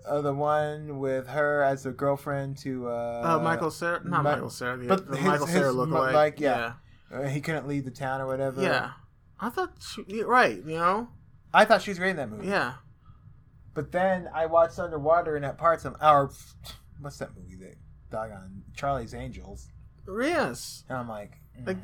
Uh, 0.06 0.20
the 0.20 0.32
one 0.34 0.98
with 0.98 1.28
her 1.28 1.62
as 1.62 1.86
a 1.86 1.92
girlfriend 1.92 2.56
to 2.58 2.88
uh, 2.88 3.36
Uh, 3.38 3.42
Michael 3.42 3.70
Cera, 3.70 4.00
not 4.02 4.24
Mi- 4.24 4.30
Michael 4.30 4.50
Cera, 4.50 4.76
the, 4.76 4.86
but 4.88 5.08
the 5.08 5.16
his- 5.16 5.26
Michael 5.26 5.46
Cera 5.46 5.72
mo- 5.72 5.86
lookalike. 5.86 6.12
like, 6.12 6.40
yeah, 6.40 6.72
yeah. 7.12 7.18
uh, 7.18 7.28
he 7.28 7.40
couldn't 7.40 7.68
leave 7.68 7.84
the 7.84 7.90
town 7.92 8.20
or 8.20 8.26
whatever. 8.26 8.60
yeah. 8.60 8.92
I 9.38 9.48
thought 9.50 9.74
she, 9.80 10.22
right. 10.24 10.56
You 10.56 10.74
know, 10.78 11.08
I 11.54 11.64
thought 11.66 11.82
she 11.82 11.90
was 11.92 11.98
great 12.00 12.10
in 12.10 12.16
that 12.16 12.30
movie. 12.30 12.48
yeah. 12.48 12.74
But 13.74 13.92
then 13.92 14.28
I 14.34 14.46
watched 14.46 14.78
Underwater 14.78 15.36
and 15.36 15.44
at 15.44 15.58
parts 15.58 15.84
of 15.84 15.96
our 16.00 16.30
what's 17.00 17.18
that 17.18 17.30
movie 17.36 17.56
that 17.56 17.76
doggone 18.10 18.62
Charlie's 18.74 19.14
Angels 19.14 19.68
Yes, 20.06 20.84
and 20.88 20.98
I'm 20.98 21.08
like, 21.08 21.32
mm. 21.60 21.66
like 21.66 21.76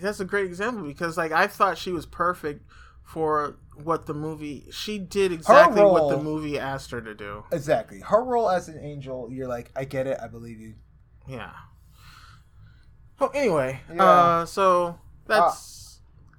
that's 0.00 0.20
a 0.20 0.24
great 0.24 0.46
example 0.46 0.84
because 0.84 1.16
like 1.16 1.32
I 1.32 1.46
thought 1.46 1.78
she 1.78 1.92
was 1.92 2.06
perfect 2.06 2.64
for 3.02 3.56
what 3.74 4.06
the 4.06 4.14
movie. 4.14 4.66
She 4.70 4.98
did 4.98 5.30
exactly 5.32 5.82
what 5.82 6.08
the 6.08 6.22
movie 6.22 6.58
asked 6.58 6.90
her 6.90 7.00
to 7.00 7.14
do. 7.14 7.44
exactly 7.52 8.00
her 8.00 8.24
role 8.24 8.48
as 8.50 8.68
an 8.68 8.78
angel. 8.80 9.28
You're 9.30 9.48
like, 9.48 9.70
I 9.76 9.84
get 9.84 10.06
it, 10.06 10.18
I 10.22 10.28
believe 10.28 10.58
you. 10.58 10.74
Yeah. 11.28 11.52
Well, 13.18 13.30
anyway, 13.34 13.80
Yeah. 13.94 14.04
uh, 14.04 14.46
so 14.46 14.98
that's 15.26 15.58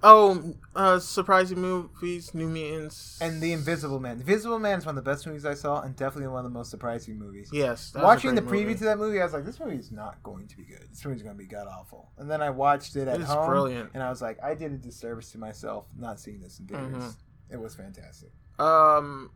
oh, 0.03 0.53
uh, 0.75 0.99
surprising 0.99 1.59
movies, 1.59 2.33
New 2.33 2.47
Mutants, 2.47 3.17
And 3.21 3.41
The 3.41 3.51
Invisible 3.53 3.99
Man. 3.99 4.17
The 4.17 4.21
Invisible 4.21 4.59
Man 4.59 4.79
is 4.79 4.85
one 4.85 4.97
of 4.97 5.03
the 5.03 5.09
best 5.09 5.25
movies 5.25 5.45
I 5.45 5.53
saw, 5.53 5.81
and 5.81 5.95
definitely 5.95 6.27
one 6.27 6.45
of 6.45 6.51
the 6.51 6.57
most 6.57 6.69
surprising 6.71 7.17
movies. 7.17 7.49
yes, 7.51 7.91
that 7.91 7.99
was 7.99 8.03
a 8.03 8.05
Watching 8.05 8.35
the 8.35 8.41
preview 8.41 8.63
movie. 8.67 8.75
to 8.75 8.83
that 8.85 8.97
movie, 8.97 9.19
I 9.19 9.23
was 9.23 9.33
like, 9.33 9.45
"This 9.45 9.59
movie 9.59 9.77
is 9.77 9.91
not 9.91 10.21
going 10.23 10.47
to 10.47 10.57
be 10.57 10.63
good. 10.63 10.87
This 10.91 11.03
movie's 11.05 11.23
going 11.23 11.35
to 11.35 11.39
be 11.43 11.47
god 11.47 11.67
awful." 11.67 12.11
And 12.17 12.29
then 12.29 12.41
I 12.41 12.49
watched 12.49 12.95
it 12.95 13.07
at 13.07 13.19
It's 13.21 13.29
home, 13.29 13.47
brilliant. 13.49 13.91
and 13.93 14.03
I 14.03 14.09
was 14.09 14.21
like, 14.21 14.37
"I 14.43 14.53
did 14.53 14.71
a 14.71 14.77
disservice 14.77 15.31
to 15.31 15.37
myself 15.39 15.85
not 15.97 16.19
seeing 16.19 16.39
this 16.41 16.59
in 16.59 16.67
theaters." 16.67 16.93
Mhm. 17.03 17.15
It 17.49 17.59
was 17.59 17.75
fantastic. 17.75 18.31
Um, 18.59 19.31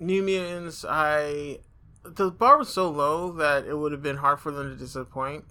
New 0.00 0.22
Mutants, 0.22 0.84
I 0.88 1.58
the 2.04 2.30
bar 2.30 2.56
was 2.56 2.68
so 2.72 2.88
low 2.88 3.32
that 3.32 3.66
it 3.66 3.76
would 3.76 3.92
have 3.92 4.02
been 4.02 4.16
hard 4.18 4.40
for 4.40 4.50
them 4.52 4.70
to 4.70 4.76
disappoint. 4.76 5.44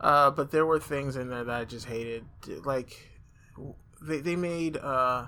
Uh, 0.00 0.30
but 0.30 0.50
there 0.50 0.64
were 0.64 0.78
things 0.78 1.16
in 1.16 1.28
there 1.28 1.44
that 1.44 1.60
I 1.60 1.64
just 1.64 1.86
hated. 1.86 2.24
Like 2.64 3.10
they 4.00 4.18
they 4.18 4.36
made 4.36 4.76
uh, 4.76 5.26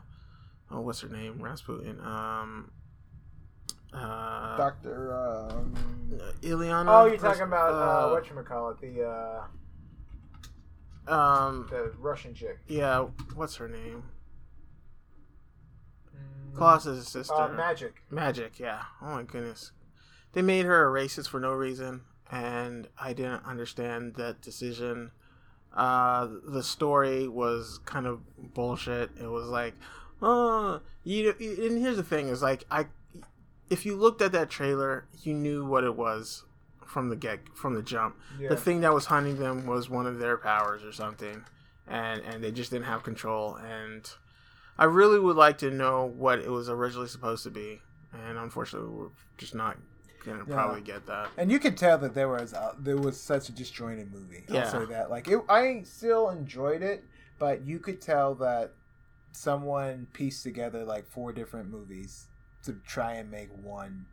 oh 0.70 0.80
what's 0.80 1.00
her 1.00 1.08
name 1.08 1.42
Rasputin 1.42 2.00
um. 2.00 2.70
Uh, 3.92 4.56
Doctor. 4.56 5.12
Um... 5.12 5.74
Illyana. 6.42 6.86
Oh, 6.88 7.06
you're 7.06 7.18
talking 7.18 7.42
about 7.42 7.72
uh, 7.72 8.06
uh, 8.06 8.10
what 8.12 8.28
you 8.28 8.36
call 8.42 8.70
it? 8.70 8.80
The 8.80 9.02
uh, 9.04 9.42
um, 11.12 11.66
the 11.70 11.92
Russian 11.98 12.34
chick. 12.34 12.58
yeah, 12.68 13.06
what's 13.34 13.56
her 13.56 13.68
name? 13.68 14.04
Mm. 16.16 16.56
Colossus' 16.56 17.08
sister. 17.08 17.34
Uh, 17.34 17.48
Magik. 17.48 17.94
Magik, 18.12 18.58
yeah. 18.58 18.82
Oh 19.02 19.16
my 19.16 19.22
goodness. 19.24 19.72
They 20.32 20.42
made 20.42 20.66
her 20.66 20.86
a 20.86 21.00
racist 21.04 21.28
for 21.28 21.40
no 21.40 21.52
reason, 21.52 22.02
and 22.30 22.88
I 22.98 23.12
didn't 23.12 23.44
understand 23.44 24.14
that 24.14 24.40
decision. 24.40 25.10
Uh, 25.74 26.28
the 26.46 26.62
story 26.62 27.28
was 27.28 27.80
kind 27.84 28.06
of 28.06 28.20
bullshit. 28.54 29.10
It 29.20 29.26
was 29.26 29.48
like, 29.48 29.74
oh, 30.22 30.80
you. 31.04 31.34
And 31.38 31.78
here's 31.78 31.96
the 31.96 32.02
thing: 32.02 32.28
is 32.28 32.42
like 32.42 32.64
I, 32.70 32.86
if 33.68 33.84
you 33.84 33.96
looked 33.96 34.22
at 34.22 34.32
that 34.32 34.50
trailer, 34.50 35.06
you 35.22 35.34
knew 35.34 35.64
what 35.64 35.84
it 35.84 35.96
was 35.96 36.44
from 36.86 37.08
the 37.08 37.16
get 37.16 37.40
from 37.54 37.74
the 37.74 37.82
jump. 37.82 38.16
Yeah. 38.38 38.48
The 38.48 38.56
thing 38.56 38.80
that 38.80 38.92
was 38.92 39.06
hunting 39.06 39.38
them 39.38 39.66
was 39.66 39.88
one 39.88 40.06
of 40.06 40.18
their 40.18 40.36
powers 40.36 40.84
or 40.84 40.92
something, 40.92 41.44
and 41.86 42.20
and 42.22 42.42
they 42.42 42.50
just 42.50 42.70
didn't 42.70 42.86
have 42.86 43.02
control. 43.02 43.56
And 43.56 44.08
I 44.78 44.84
really 44.84 45.20
would 45.20 45.36
like 45.36 45.58
to 45.58 45.70
know 45.70 46.06
what 46.16 46.40
it 46.40 46.50
was 46.50 46.68
originally 46.68 47.08
supposed 47.08 47.44
to 47.44 47.50
be, 47.50 47.80
and 48.12 48.38
unfortunately, 48.38 48.88
we're 48.88 49.08
just 49.38 49.54
not 49.54 49.76
gonna 50.24 50.44
Yeah. 50.46 50.54
probably 50.54 50.80
get 50.82 51.06
that. 51.06 51.28
And 51.36 51.50
you 51.50 51.58
could 51.58 51.76
tell 51.76 51.98
that 51.98 52.14
there 52.14 52.28
was 52.28 52.52
uh, 52.54 52.74
there 52.78 52.96
was 52.96 53.20
such 53.20 53.48
a 53.48 53.52
disjointed 53.52 54.12
movie. 54.12 54.44
I'll 54.48 54.54
Yeah. 54.56 54.70
say 54.70 54.84
that. 54.86 55.10
Like 55.10 55.28
it, 55.28 55.40
I 55.48 55.82
still 55.84 56.30
enjoyed 56.30 56.82
it, 56.82 57.04
but 57.38 57.62
you 57.62 57.78
could 57.78 58.00
tell 58.00 58.34
that 58.36 58.72
someone 59.32 60.06
pieced 60.12 60.42
together 60.42 60.84
like 60.84 61.06
four 61.08 61.32
different 61.32 61.70
movies 61.70 62.26
to 62.64 62.74
try 62.86 63.14
and 63.14 63.30
make 63.30 63.48
one, 63.62 64.06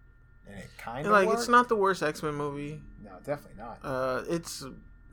and 0.48 0.58
it 0.60 0.70
kind 0.78 1.06
of 1.06 1.12
like 1.12 1.28
worked. 1.28 1.40
it's 1.40 1.50
not 1.50 1.68
the 1.70 1.76
worst 1.76 2.02
X 2.04 2.22
Men 2.24 2.36
movie. 2.36 2.82
No, 3.04 3.12
definitely 3.24 3.58
not. 3.58 3.80
Uh, 3.84 4.24
it's 4.30 4.64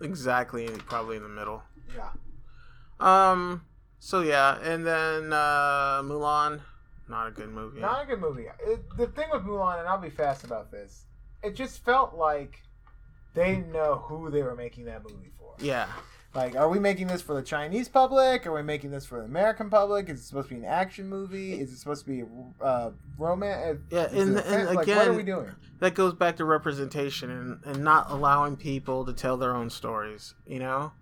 exactly 0.01 0.69
probably 0.87 1.17
in 1.17 1.23
the 1.23 1.29
middle. 1.29 1.63
Yeah. 1.97 2.11
Um, 3.01 3.65
So 3.99 4.21
yeah, 4.21 4.59
and 4.63 4.87
then 4.87 5.33
uh, 5.33 6.03
Mulan, 6.03 6.61
not 7.09 7.29
a 7.29 7.31
good 7.31 7.51
movie. 7.51 7.81
Not 7.81 8.03
a 8.03 8.07
good 8.07 8.21
movie. 8.21 8.47
It, 8.67 8.81
the 8.97 9.07
thing 9.09 9.27
with 9.33 9.43
Mulan, 9.43 9.79
and 9.81 9.89
I'll 9.89 9.99
be 10.01 10.11
fast 10.11 10.45
about 10.45 10.71
this, 10.71 11.05
it 11.43 11.55
just 11.55 11.85
felt 11.85 12.15
like 12.15 12.63
they 13.35 13.55
didn't 13.57 13.73
know 13.73 13.97
who 14.07 14.31
they 14.31 14.43
were 14.43 14.55
making 14.55 14.85
that 14.87 15.03
movie 15.03 15.31
for. 15.39 15.55
yeah, 15.59 15.89
Like, 16.35 16.57
are 16.57 16.69
we 16.69 16.79
making 16.79 17.09
this 17.09 17.21
for 17.21 17.35
the 17.35 17.43
Chinese 17.43 17.89
public? 17.89 18.47
Are 18.47 18.53
we 18.55 18.63
making 18.63 18.91
this 18.91 19.05
for 19.07 19.19
the 19.19 19.25
American 19.25 19.69
public? 19.71 20.09
Is 20.09 20.21
it 20.21 20.25
supposed 20.25 20.49
to 20.49 20.55
be 20.55 20.61
an 20.61 20.67
action 20.67 21.09
movie? 21.09 21.53
Is 21.61 21.73
it 21.73 21.77
supposed 21.79 22.05
to 22.07 22.11
be 22.11 22.21
a 22.23 22.65
uh, 22.65 22.91
romance? 23.19 23.81
Yeah, 23.91 24.09
and- 24.11 24.37
it 24.39 24.47
and 24.47 24.75
like, 24.77 24.87
what 24.87 25.09
are 25.09 25.13
we 25.13 25.23
doing? 25.23 25.51
that 25.81 25.95
goes 25.95 26.15
back 26.15 26.37
to 26.37 26.45
representation 26.45 27.31
and, 27.31 27.61
and 27.65 27.85
not 27.85 28.11
allowing 28.11 28.57
people 28.57 29.05
to 29.05 29.13
tell 29.13 29.37
their 29.37 29.55
own 29.55 29.69
stories. 29.69 30.35
You 30.47 30.61
know, 30.61 30.93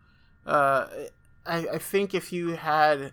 uh, 0.47 0.87
I 1.47 1.67
I 1.75 1.79
think 1.79 2.15
if 2.15 2.33
you 2.33 2.49
had 2.57 3.13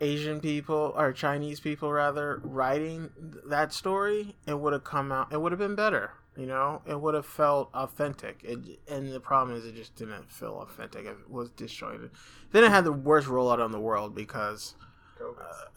Asian 0.00 0.40
people 0.40 0.92
or 0.96 1.12
Chinese 1.12 1.60
people 1.60 1.92
rather 1.92 2.40
writing 2.44 3.10
that 3.46 3.72
story, 3.72 4.36
it 4.46 4.58
would 4.58 4.72
have 4.72 4.84
come 4.84 5.10
out. 5.10 5.32
It 5.32 5.40
would 5.40 5.52
have 5.52 5.58
been 5.58 5.74
better. 5.74 6.12
You 6.36 6.44
know, 6.46 6.82
it 6.86 7.00
would 7.00 7.14
have 7.14 7.24
felt 7.24 7.70
authentic. 7.72 8.42
It, 8.44 8.78
and 8.88 9.10
the 9.10 9.20
problem 9.20 9.56
is, 9.56 9.64
it 9.64 9.74
just 9.74 9.96
didn't 9.96 10.30
feel 10.30 10.66
authentic. 10.68 11.06
It 11.06 11.30
was 11.30 11.50
disjointed. 11.50 12.10
Then 12.52 12.62
it 12.62 12.70
had 12.70 12.84
the 12.84 12.92
worst 12.92 13.26
rollout 13.26 13.58
on 13.58 13.72
the 13.72 13.80
world 13.80 14.14
because 14.14 14.74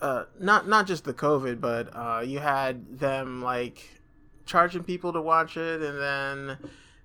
uh, 0.02 0.26
not 0.40 0.68
not 0.68 0.86
just 0.86 1.06
the 1.06 1.14
COVID, 1.14 1.62
but 1.62 1.96
uh, 1.96 2.22
you 2.26 2.40
had 2.40 3.00
them 3.00 3.42
like 3.42 4.02
charging 4.46 4.84
people 4.84 5.14
to 5.14 5.22
watch 5.22 5.56
it, 5.56 5.82
and 5.82 6.00
then 6.00 6.58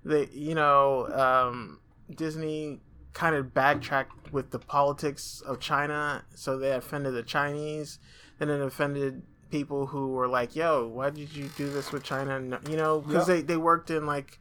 they, 0.03 0.27
you 0.33 0.55
know, 0.55 1.07
um, 1.13 1.79
Disney 2.13 2.79
kind 3.15 3.35
of 3.35 3.53
backtracked 3.53 4.31
with 4.31 4.51
the 4.51 4.59
politics 4.59 5.41
of 5.41 5.59
China, 5.59 6.23
so 6.35 6.57
they 6.59 6.71
offended 6.71 7.15
the 7.15 7.23
Chinese, 7.23 7.97
then 8.37 8.49
it 8.49 8.61
offended 8.61 9.23
people 9.49 9.87
who 9.87 10.09
were 10.09 10.27
like, 10.27 10.55
"Yo, 10.55 10.85
why 10.87 11.09
did 11.09 11.33
you 11.33 11.49
do 11.55 11.69
this 11.69 11.91
with 11.91 12.03
China?" 12.03 12.59
You 12.69 12.77
know, 12.77 12.99
because 12.99 13.25
they 13.25 13.41
they 13.41 13.57
worked 13.57 13.89
in 13.89 14.05
like 14.05 14.37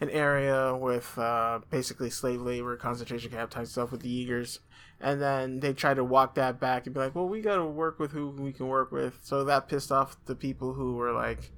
an 0.00 0.10
area 0.10 0.74
with 0.74 1.16
uh, 1.18 1.60
basically 1.70 2.10
slave 2.10 2.40
labor, 2.40 2.76
concentration 2.76 3.30
camp 3.30 3.50
type 3.50 3.66
stuff 3.66 3.92
with 3.92 4.00
the 4.00 4.26
Uyghurs. 4.26 4.58
And 5.00 5.20
then 5.20 5.60
they 5.60 5.72
tried 5.74 5.94
to 5.94 6.04
walk 6.04 6.34
that 6.36 6.58
back 6.58 6.86
and 6.86 6.94
be 6.94 7.00
like, 7.00 7.14
well, 7.14 7.28
we 7.28 7.42
got 7.42 7.56
to 7.56 7.64
work 7.66 7.98
with 7.98 8.12
who 8.12 8.30
we 8.30 8.52
can 8.52 8.68
work 8.68 8.90
with. 8.90 9.18
So 9.22 9.44
that 9.44 9.68
pissed 9.68 9.92
off 9.92 10.16
the 10.24 10.34
people 10.34 10.72
who 10.72 10.94
were 10.94 11.12
like, 11.12 11.50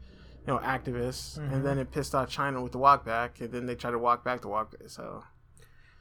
you 0.46 0.52
know, 0.52 0.58
activists. 0.58 1.38
Mhm. 1.38 1.52
And 1.52 1.64
then 1.64 1.78
it 1.78 1.92
pissed 1.92 2.14
off 2.14 2.28
China 2.28 2.60
with 2.60 2.72
the 2.72 2.78
walk 2.78 3.04
back. 3.04 3.40
And 3.40 3.52
then 3.52 3.66
they 3.66 3.74
tried 3.76 3.92
to 3.92 3.98
walk 3.98 4.24
back 4.24 4.40
the 4.40 4.48
walk. 4.48 4.74
So 4.88 5.22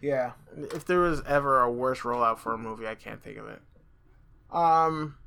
Yeah. 0.01 0.33
if 0.55 0.85
there 0.85 0.99
was 0.99 1.21
ever 1.25 1.61
a 1.61 1.71
worse 1.71 2.01
rollout 2.01 2.39
for 2.39 2.53
a 2.53 2.57
movie, 2.57 2.87
I 2.87 2.95
can't 2.95 3.21
think 3.21 3.37
of 3.37 3.47
it. 3.47 3.61
Um, 4.51 5.17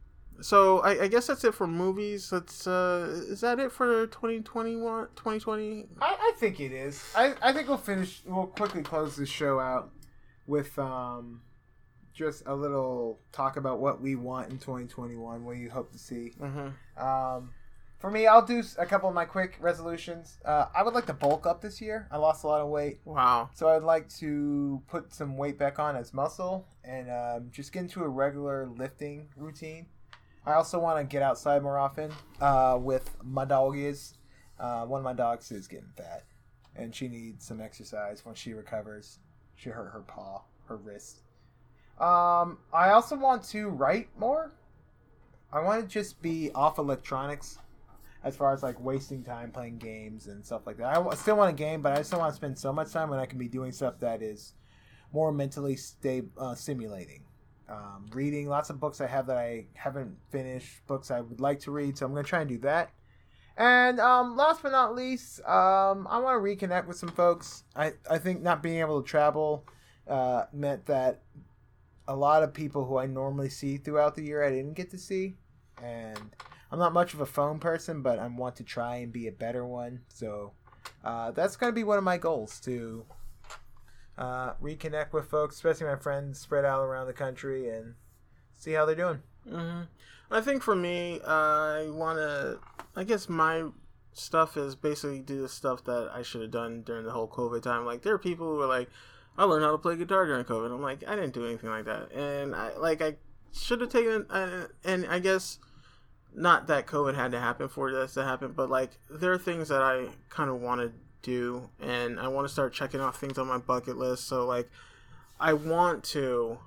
so 0.41 0.81
I, 0.81 1.05
I 1.05 1.09
guess 1.09 1.27
that's 1.27 1.45
it 1.45 1.55
for 1.55 1.67
movies. 1.67 2.31
That's 2.31 2.67
uh, 2.67 3.23
is 3.29 3.41
that 3.41 3.59
it 3.59 3.73
for 3.73 4.07
2021, 4.07 5.09
2020? 5.17 5.87
I, 6.01 6.17
I 6.21 6.33
think 6.39 6.61
it 6.61 6.73
is. 6.73 7.03
I, 7.17 7.35
I 7.43 7.53
think 7.53 7.69
we'll 7.69 7.77
finish. 7.77 8.23
We'll 8.25 8.47
quickly 8.47 8.83
close 8.83 9.17
this 9.17 9.29
show 9.29 9.59
out 9.59 9.91
with 10.47 10.79
um, 10.79 11.43
just 12.15 12.45
a 12.47 12.55
little 12.55 13.19
talk 13.33 13.57
about 13.57 13.81
what 13.81 14.01
we 14.01 14.15
want 14.15 14.51
in 14.51 14.59
2021. 14.59 15.45
What 15.45 15.57
you 15.57 15.71
hope 15.71 15.93
to 15.93 15.99
see. 15.99 16.33
Mm-hmm. 16.41 17.05
Um, 17.05 17.51
for 17.99 18.11
me, 18.11 18.27
I'll 18.27 18.45
do 18.45 18.63
a 18.79 18.87
couple 18.87 19.09
of 19.09 19.15
my 19.15 19.25
quick 19.25 19.57
resolutions. 19.61 20.39
Uh, 20.45 20.67
I 20.75 20.83
would 20.83 20.95
like 20.95 21.07
to 21.07 21.13
bulk 21.13 21.47
up 21.47 21.61
this 21.61 21.81
year. 21.81 22.07
I 22.13 22.17
lost 22.17 22.45
a 22.45 22.47
lot 22.47 22.61
of 22.61 22.69
weight, 22.69 23.01
Wow. 23.05 23.51
so 23.55 23.69
I'd 23.69 23.83
like 23.83 24.09
to 24.17 24.83
put 24.89 25.13
some 25.13 25.37
weight 25.37 25.59
back 25.59 25.79
on 25.79 25.97
as 25.97 26.15
muscle 26.15 26.67
and 26.85 27.11
um, 27.11 27.49
just 27.51 27.73
get 27.73 27.81
into 27.81 28.05
a 28.05 28.09
regular 28.09 28.67
lifting 28.67 29.29
routine. 29.37 29.87
I 30.47 30.53
also 30.55 30.79
want 30.79 30.99
to 30.99 31.05
get 31.05 31.23
outside 31.23 31.63
more 31.63 31.77
often 31.79 32.13
uh, 32.41 32.79
with 32.81 33.17
my 33.23 33.45
doggies. 33.45 34.15
Uh, 34.59 34.85
one 34.87 35.01
of 35.01 35.05
my 35.05 35.13
dogs 35.13 35.51
is 35.53 35.69
getting 35.69 35.91
fat, 35.97 36.25
and 36.75 36.95
she 36.95 37.09
needs 37.09 37.45
some 37.47 37.61
exercise 37.61 38.25
when 38.25 38.35
she 38.35 38.55
recovers. 38.55 39.19
She 39.57 39.71
hurt 39.71 39.91
her 39.91 40.01
paw, 40.01 40.43
her 40.67 40.77
wrist. 40.77 41.21
Um, 41.99 42.59
I 42.73 42.91
also 42.91 43.17
want 43.17 43.43
to 43.51 43.69
write 43.69 44.09
more. 44.19 44.53
I 45.53 45.61
want 45.61 45.83
to 45.83 45.89
just 45.89 46.23
be 46.23 46.51
off 46.55 46.79
electronics 46.79 47.59
as 48.29 48.37
far 48.37 48.53
as 48.53 48.63
like 48.63 48.79
wasting 48.81 49.23
time 49.23 49.51
playing 49.51 49.79
games 49.79 50.27
and 50.27 50.45
stuff 50.45 50.63
like 50.67 50.77
that. 50.77 50.97
I 50.97 51.15
still 51.15 51.37
want 51.37 51.57
to 51.57 51.61
game, 51.61 51.83
but 51.83 51.93
I 51.93 51.97
just 51.97 52.11
don't 52.11 52.21
want 52.21 52.33
to 52.33 52.37
spend 52.37 52.59
so 52.59 52.73
much 52.73 52.93
time 52.93 53.11
when 53.11 53.19
I 53.19 53.27
can 53.27 53.39
be 53.39 53.49
doing 53.49 53.73
stuff 53.73 53.99
that 54.01 54.23
is 54.23 54.55
more 55.13 55.33
mentally 55.33 55.77
uh, 56.39 56.55
stimulating. 56.55 57.25
Um, 57.69 58.07
reading 58.13 58.49
lots 58.49 58.71
of 58.71 58.81
books 58.81 59.01
I 59.01 59.07
have 59.07 59.27
that 59.27 59.37
I 59.37 59.67
haven't 59.75 60.17
finished, 60.31 60.87
books 60.87 61.11
I 61.11 61.21
would 61.21 61.41
like 61.41 61.61
to 61.61 61.71
read, 61.71 61.99
so 61.99 62.07
I'm 62.07 62.13
going 62.13 62.25
to 62.25 62.29
try 62.29 62.41
and 62.41 62.49
do 62.49 62.59
that. 62.59 62.91
And 63.57 63.99
um, 63.99 64.37
last 64.37 64.63
but 64.63 64.71
not 64.71 64.95
least, 64.95 65.41
um, 65.41 66.07
I 66.09 66.19
want 66.19 66.43
to 66.43 66.67
reconnect 66.67 66.87
with 66.87 66.97
some 66.97 67.09
folks. 67.11 67.65
I, 67.75 67.93
I 68.09 68.19
think 68.19 68.41
not 68.41 68.63
being 68.63 68.79
able 68.79 69.03
to 69.03 69.09
travel 69.09 69.67
uh, 70.07 70.45
meant 70.53 70.87
that 70.87 71.23
a 72.07 72.15
lot 72.15 72.43
of 72.43 72.55
people 72.55 72.87
who 72.87 72.99
I 72.99 73.07
normally 73.07 73.51
see 73.51 73.77
throughout 73.77 74.15
the 74.15 74.23
year 74.23 74.43
I 74.43 74.51
didn't 74.51 74.75
get 74.75 74.91
to 74.93 74.99
see. 74.99 75.35
And 75.83 76.19
I'm 76.71 76.79
not 76.79 76.93
much 76.93 77.15
of 77.15 77.21
a 77.21 77.27
phone 77.27 77.59
person, 77.59 78.03
but 78.03 78.19
I 78.19 78.27
want 78.27 78.57
to 78.57 78.65
try 78.65 78.97
and 78.97 79.13
be 79.13 79.27
a 79.27 79.33
better 79.33 79.65
one. 79.65 80.01
So 80.09 80.53
uh, 81.05 81.31
that's 81.31 81.57
going 81.57 81.73
to 81.73 81.75
be 81.75 81.85
one 81.85 81.99
of 81.99 82.05
my 82.05 82.19
goals 82.19 82.61
to 82.61 83.05
uh, 84.17 84.55
reconnect 84.55 85.13
with 85.13 85.31
folks, 85.31 85.57
especially 85.57 85.87
my 85.87 85.97
friends 85.97 86.39
spread 86.39 86.65
out 86.65 86.83
around 86.83 87.07
the 87.07 87.13
country, 87.13 87.69
and 87.69 87.95
see 88.57 88.73
how 88.73 88.85
they're 88.85 88.95
doing. 88.95 89.23
hmm 89.49 89.83
I 90.31 90.43
think 90.43 90.63
for 90.63 90.77
me, 90.77 91.21
I 91.27 91.89
want 91.89 92.19
to. 92.19 92.59
I 92.95 93.05
guess 93.05 93.31
my 93.31 93.65
stuff 94.13 94.57
is 94.57 94.75
basically 94.75 95.21
do 95.21 95.41
the 95.41 95.49
stuff 95.49 95.85
that 95.85 96.11
I 96.13 96.23
should 96.23 96.43
have 96.43 96.51
done 96.51 96.83
during 96.83 97.05
the 97.05 97.13
whole 97.13 97.29
COVID 97.29 97.63
time. 97.63 97.87
Like 97.87 98.03
there 98.03 98.13
are 98.13 98.19
people 98.19 98.47
who 98.47 98.61
are 98.61 98.67
like, 98.67 98.91
I 99.39 99.45
learned 99.45 99.65
how 99.65 99.71
to 99.71 99.79
play 99.79 99.97
guitar 99.97 100.27
during 100.27 100.45
COVID. 100.45 100.71
I'm 100.71 100.83
like, 100.83 101.03
I 101.07 101.15
didn't 101.15 101.33
do 101.33 101.47
anything 101.47 101.71
like 101.71 101.87
that, 101.87 102.13
and 102.13 102.55
I 102.55 102.77
like 102.77 103.01
I 103.01 103.17
should 103.53 103.81
have 103.81 103.91
taken. 103.91 104.27
Uh, 104.29 104.67
and 104.85 105.07
I 105.07 105.19
guess 105.19 105.61
not 106.39 106.69
that 106.69 106.87
COVID 106.87 107.15
had 107.15 107.33
to 107.33 107.41
happen 107.41 107.69
for 107.69 107.91
this 107.91 108.15
to 108.15 108.25
happen, 108.25 108.53
but 108.53 108.71
like 108.71 108.91
there 109.11 109.33
are 109.33 109.39
things 109.39 109.69
that 109.69 109.83
I 109.83 110.07
kind 110.31 110.49
of 110.49 110.61
want 110.61 110.81
to 110.81 110.93
do, 111.23 111.69
and 111.81 112.19
I 112.19 112.29
want 112.29 112.47
to 112.47 112.53
start 112.53 112.73
checking 112.73 113.01
off 113.01 113.19
things 113.19 113.39
on 113.39 113.47
my 113.47 113.59
bucket 113.59 113.97
list. 113.97 114.27
So 114.29 114.47
like, 114.47 114.71
I 115.41 115.53
want 115.53 116.05
to 116.05 116.59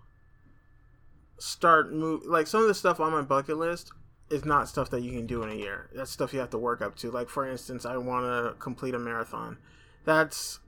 start 1.40 1.92
move 1.92 2.24
like 2.26 2.48
some 2.48 2.62
of 2.62 2.68
the 2.68 2.74
stuff 2.74 3.00
on 3.00 3.12
my 3.12 3.22
bucket 3.22 3.58
list 3.58 3.92
is 4.30 4.46
not 4.46 4.70
stuff 4.70 4.90
that 4.92 5.02
you 5.02 5.12
can 5.12 5.26
do 5.26 5.42
in 5.44 5.50
a 5.50 5.56
year. 5.56 5.90
That's 5.94 6.12
stuff 6.12 6.34
you 6.34 6.40
have 6.40 6.52
to 6.52 6.58
work 6.58 6.82
up 6.82 6.96
to. 6.98 7.10
Like 7.10 7.30
for 7.30 7.48
instance, 7.48 7.86
I 7.86 7.98
want 7.98 8.26
to 8.26 8.60
complete 8.60 8.94
a 8.94 9.00
marathon. 9.00 9.58
That's 10.04 10.60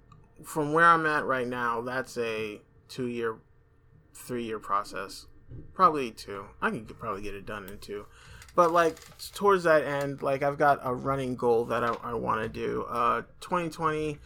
from 0.43 0.73
where 0.73 0.85
I'm 0.85 1.05
at 1.05 1.25
right 1.25 1.47
now. 1.47 1.81
That's 1.81 2.17
a 2.17 2.61
two 2.88 3.07
year, 3.07 3.35
three 4.13 4.43
year 4.43 4.59
process. 4.59 5.27
Probably 5.73 6.09
two. 6.11 6.45
I 6.61 6.69
can 6.69 6.85
probably 6.85 7.21
get 7.21 7.35
it 7.35 7.45
done 7.45 7.67
in 7.67 7.77
two. 7.77 8.05
But 8.55 8.71
like 8.71 8.97
towards 9.34 9.63
that 9.63 9.84
end, 9.84 10.21
like 10.21 10.43
I've 10.43 10.57
got 10.57 10.80
a 10.84 10.93
running 10.93 11.35
goal 11.35 11.65
that 11.65 11.84
I, 11.84 11.95
I 12.03 12.13
want 12.13 12.41
to 12.41 12.49
do. 12.49 12.84
Uh, 12.84 13.23
2020, 13.41 14.19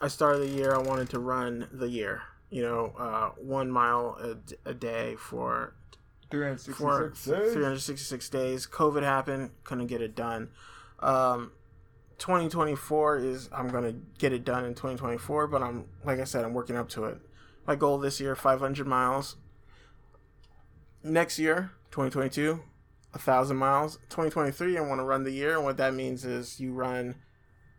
I 0.00 0.08
started 0.08 0.40
the 0.40 0.48
year. 0.48 0.74
I 0.74 0.78
wanted 0.78 1.08
to 1.10 1.18
run 1.18 1.68
the 1.72 1.88
year. 1.88 2.22
You 2.50 2.62
know, 2.62 2.94
uh, 2.98 3.30
one 3.40 3.70
mile 3.70 4.18
a 4.64 4.74
day 4.74 5.14
for 5.16 5.74
for 6.28 7.10
366 7.14 7.24
days. 7.24 7.52
366 7.52 8.28
days. 8.28 8.66
COVID 8.66 9.02
happened, 9.02 9.50
couldn't 9.64 9.86
get 9.86 10.02
it 10.02 10.14
done. 10.14 10.50
Um, 11.00 11.52
2024 12.18 13.18
is 13.18 13.48
I'm 13.52 13.68
gonna 13.68 13.94
get 14.18 14.32
it 14.32 14.44
done 14.44 14.64
in 14.64 14.74
2024, 14.74 15.46
but 15.46 15.62
I'm 15.62 15.86
like 16.04 16.20
I 16.20 16.24
said, 16.24 16.44
I'm 16.44 16.52
working 16.52 16.76
up 16.76 16.88
to 16.90 17.06
it. 17.06 17.18
My 17.66 17.76
goal 17.76 17.98
this 17.98 18.20
year, 18.20 18.36
500 18.36 18.86
miles. 18.86 19.36
Next 21.02 21.38
year, 21.38 21.72
2022, 21.92 22.62
a 23.14 23.18
thousand 23.18 23.56
miles. 23.56 23.96
2023, 24.10 24.78
I 24.78 24.80
want 24.80 25.00
to 25.00 25.04
run 25.04 25.24
the 25.24 25.30
year, 25.32 25.54
and 25.56 25.64
what 25.64 25.76
that 25.78 25.94
means 25.94 26.24
is 26.24 26.60
you 26.60 26.72
run 26.72 27.16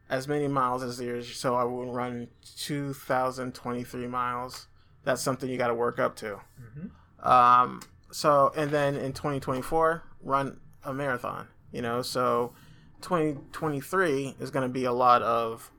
as 0.10 0.28
many 0.28 0.48
miles 0.48 0.84
as 0.84 0.98
the 0.98 1.06
year. 1.06 1.24
So 1.24 1.56
I 1.56 1.64
will 1.64 1.92
run 1.92 2.28
2,023 2.58 4.08
miles. 4.08 4.68
That's 5.04 5.22
something 5.22 5.50
you 5.50 5.58
got 5.58 5.68
to 5.70 5.74
work 5.74 6.00
up 6.00 6.16
to. 6.18 6.42
Mhm. 6.62 7.26
Um, 7.26 7.82
so 8.12 8.52
and 8.56 8.72
then 8.72 8.96
in 8.96 9.14
2024, 9.14 10.04
run 10.22 10.60
a 10.84 10.94
marathon. 10.94 11.48
You 11.72 11.82
know, 11.82 12.02
so 12.02 12.54
2023 13.02 14.36
is 14.40 14.52
going 14.52 14.64
to 14.68 14.70
be 14.74 14.84
a 14.84 14.92
lot 14.92 15.22
of, 15.22 15.72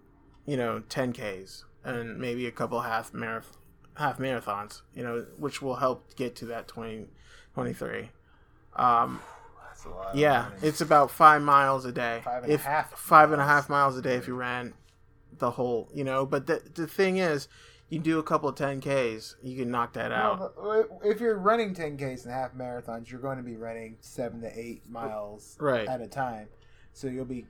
you 0.46 0.56
know, 0.56 0.82
10ks 0.88 1.64
and 1.84 2.18
maybe 2.18 2.46
a 2.46 2.50
couple 2.52 2.80
half 2.80 3.12
marath- 3.12 3.56
half 3.96 4.18
marathons. 4.18 4.82
You 4.94 5.02
know, 5.02 5.26
which 5.36 5.60
will 5.60 5.76
help 5.76 6.16
get 6.16 6.34
to 6.36 6.46
that 6.46 6.68
2023. 6.68 8.10
Um, 8.76 9.20
That's 9.84 9.94
a 9.94 9.98
lot. 9.98 10.14
yeah, 10.16 10.50
it's 10.62 10.80
about 10.80 11.10
five 11.10 11.42
miles 11.42 11.84
a 11.84 11.92
day. 11.92 12.20
Five 12.24 12.42
and 12.44 12.52
a 12.52 12.54
if 12.54 12.64
half 12.64 12.98
five 12.98 13.32
and 13.32 13.40
a 13.40 13.44
miles. 13.44 13.50
half 13.62 13.68
miles 13.68 13.96
a 13.96 14.02
day 14.02 14.16
if 14.16 14.26
you 14.26 14.34
ran 14.34 14.74
the 15.38 15.50
whole, 15.52 15.88
you 15.94 16.04
know. 16.04 16.26
But 16.26 16.46
the 16.46 16.62
the 16.74 16.86
thing 16.86 17.16
is, 17.18 17.48
you 17.88 17.98
do 17.98 18.18
a 18.18 18.22
couple 18.22 18.48
of 18.48 18.54
10Ks, 18.54 19.34
you 19.42 19.56
can 19.56 19.70
knock 19.70 19.92
that 19.94 20.12
out. 20.12 20.54
Well, 20.56 20.86
uh, 21.02 21.08
if 21.08 21.20
you're 21.20 21.36
running 21.38 21.74
10Ks 21.74 22.24
and 22.24 22.32
half 22.32 22.54
marathons, 22.54 23.10
you're 23.10 23.20
going 23.20 23.36
to 23.36 23.42
be 23.42 23.56
running 23.56 23.96
seven 24.00 24.40
to 24.42 24.58
eight 24.58 24.88
miles 24.88 25.56
Right. 25.60 25.86
at 25.86 26.00
a 26.00 26.06
time. 26.08 26.48
So 26.94 27.06
you'll 27.08 27.24
be 27.26 27.46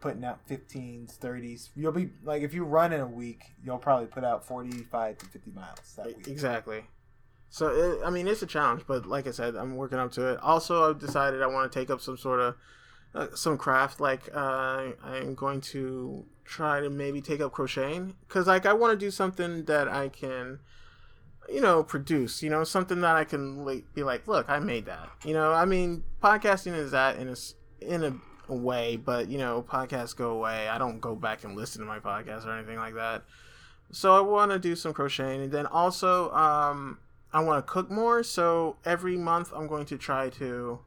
putting 0.00 0.24
out 0.24 0.46
15s, 0.48 1.18
30s. 1.18 1.70
You'll 1.74 1.92
be 1.92 2.10
like, 2.24 2.42
if 2.42 2.54
you 2.54 2.64
run 2.64 2.92
in 2.92 3.00
a 3.00 3.06
week, 3.06 3.42
you'll 3.64 3.78
probably 3.78 4.06
put 4.06 4.24
out 4.24 4.46
45 4.46 5.18
to 5.18 5.26
50 5.26 5.50
miles 5.50 5.94
that 5.96 6.06
week. 6.06 6.28
Exactly. 6.28 6.84
So 7.50 7.68
it, 7.68 8.04
I 8.04 8.10
mean, 8.10 8.28
it's 8.28 8.42
a 8.42 8.46
challenge, 8.46 8.82
but 8.86 9.06
like 9.06 9.26
I 9.26 9.30
said, 9.30 9.54
I'm 9.54 9.76
working 9.76 9.98
up 9.98 10.12
to 10.12 10.28
it. 10.28 10.40
Also, 10.42 10.88
I've 10.90 10.98
decided 10.98 11.42
I 11.42 11.46
want 11.46 11.70
to 11.70 11.78
take 11.78 11.90
up 11.90 12.00
some 12.00 12.16
sort 12.16 12.40
of 12.40 12.54
uh, 13.14 13.28
some 13.34 13.56
craft. 13.56 14.00
Like 14.00 14.28
uh, 14.34 14.92
I'm 15.02 15.34
going 15.34 15.60
to 15.62 16.24
try 16.44 16.80
to 16.80 16.90
maybe 16.90 17.20
take 17.20 17.40
up 17.40 17.52
crocheting 17.52 18.14
because 18.28 18.46
like 18.46 18.66
I 18.66 18.72
want 18.72 18.98
to 18.98 19.04
do 19.04 19.10
something 19.10 19.64
that 19.64 19.88
I 19.88 20.08
can, 20.08 20.60
you 21.48 21.60
know, 21.60 21.82
produce. 21.82 22.42
You 22.42 22.50
know, 22.50 22.64
something 22.64 23.00
that 23.00 23.16
I 23.16 23.24
can 23.24 23.64
like, 23.64 23.84
be 23.94 24.02
like, 24.02 24.28
look, 24.28 24.48
I 24.48 24.58
made 24.58 24.86
that. 24.86 25.08
You 25.24 25.34
know, 25.34 25.52
I 25.52 25.64
mean, 25.64 26.04
podcasting 26.22 26.76
is 26.76 26.90
that 26.90 27.16
in 27.16 27.28
a 27.28 27.36
in 27.80 28.04
a 28.04 28.52
way, 28.52 28.96
but 28.96 29.28
you 29.28 29.38
know, 29.38 29.64
podcasts 29.66 30.14
go 30.14 30.30
away. 30.30 30.68
I 30.68 30.78
don't 30.78 31.00
go 31.00 31.14
back 31.14 31.44
and 31.44 31.56
listen 31.56 31.80
to 31.80 31.86
my 31.86 31.98
podcast 31.98 32.46
or 32.46 32.52
anything 32.52 32.76
like 32.76 32.94
that. 32.94 33.24
So 33.92 34.16
I 34.16 34.20
want 34.20 34.50
to 34.50 34.58
do 34.58 34.74
some 34.74 34.92
crocheting, 34.92 35.42
and 35.42 35.52
then 35.52 35.66
also 35.66 36.30
um, 36.32 36.98
I 37.36 37.40
want 37.40 37.66
to 37.66 37.70
cook 37.70 37.90
more. 37.90 38.22
So 38.22 38.76
every 38.86 39.18
month 39.18 39.52
I'm 39.54 39.66
going 39.66 39.84
to 39.86 39.98
try 39.98 40.30
to 40.30 40.78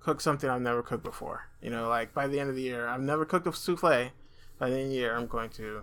cook 0.00 0.22
something 0.22 0.48
I've 0.48 0.62
never 0.62 0.82
cooked 0.82 1.04
before. 1.04 1.50
You 1.60 1.68
know, 1.68 1.86
like 1.86 2.14
by 2.14 2.26
the 2.26 2.40
end 2.40 2.48
of 2.48 2.56
the 2.56 2.62
year, 2.62 2.88
I've 2.88 3.02
never 3.02 3.26
cooked 3.26 3.46
a 3.46 3.52
souffle. 3.52 4.08
By 4.58 4.70
the 4.70 4.76
end 4.76 4.84
of 4.84 4.88
the 4.88 4.94
year, 4.94 5.14
I'm 5.14 5.26
going 5.26 5.50
to 5.50 5.82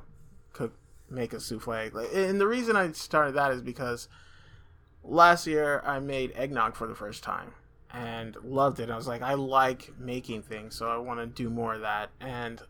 cook, 0.51 0.73
make 1.11 1.31
a 1.33 1.39
souffle. 1.39 1.91
And 2.11 2.41
the 2.41 2.47
reason 2.47 2.75
I 2.75 2.91
started 2.93 3.35
that 3.35 3.51
is 3.51 3.61
because 3.61 4.07
last 5.03 5.45
year 5.45 5.83
I 5.85 5.99
made 5.99 6.31
eggnog 6.35 6.75
for 6.75 6.87
the 6.87 6.95
first 6.95 7.21
time 7.21 7.53
and 7.93 8.35
loved 8.43 8.79
it. 8.79 8.89
I 8.89 8.95
was 8.95 9.07
like, 9.07 9.21
I 9.21 9.35
like 9.35 9.91
making 9.99 10.41
things, 10.41 10.75
so 10.75 10.89
I 10.89 10.97
want 10.97 11.19
to 11.19 11.27
do 11.27 11.51
more 11.51 11.75
of 11.75 11.81
that. 11.81 12.09
And 12.19 12.63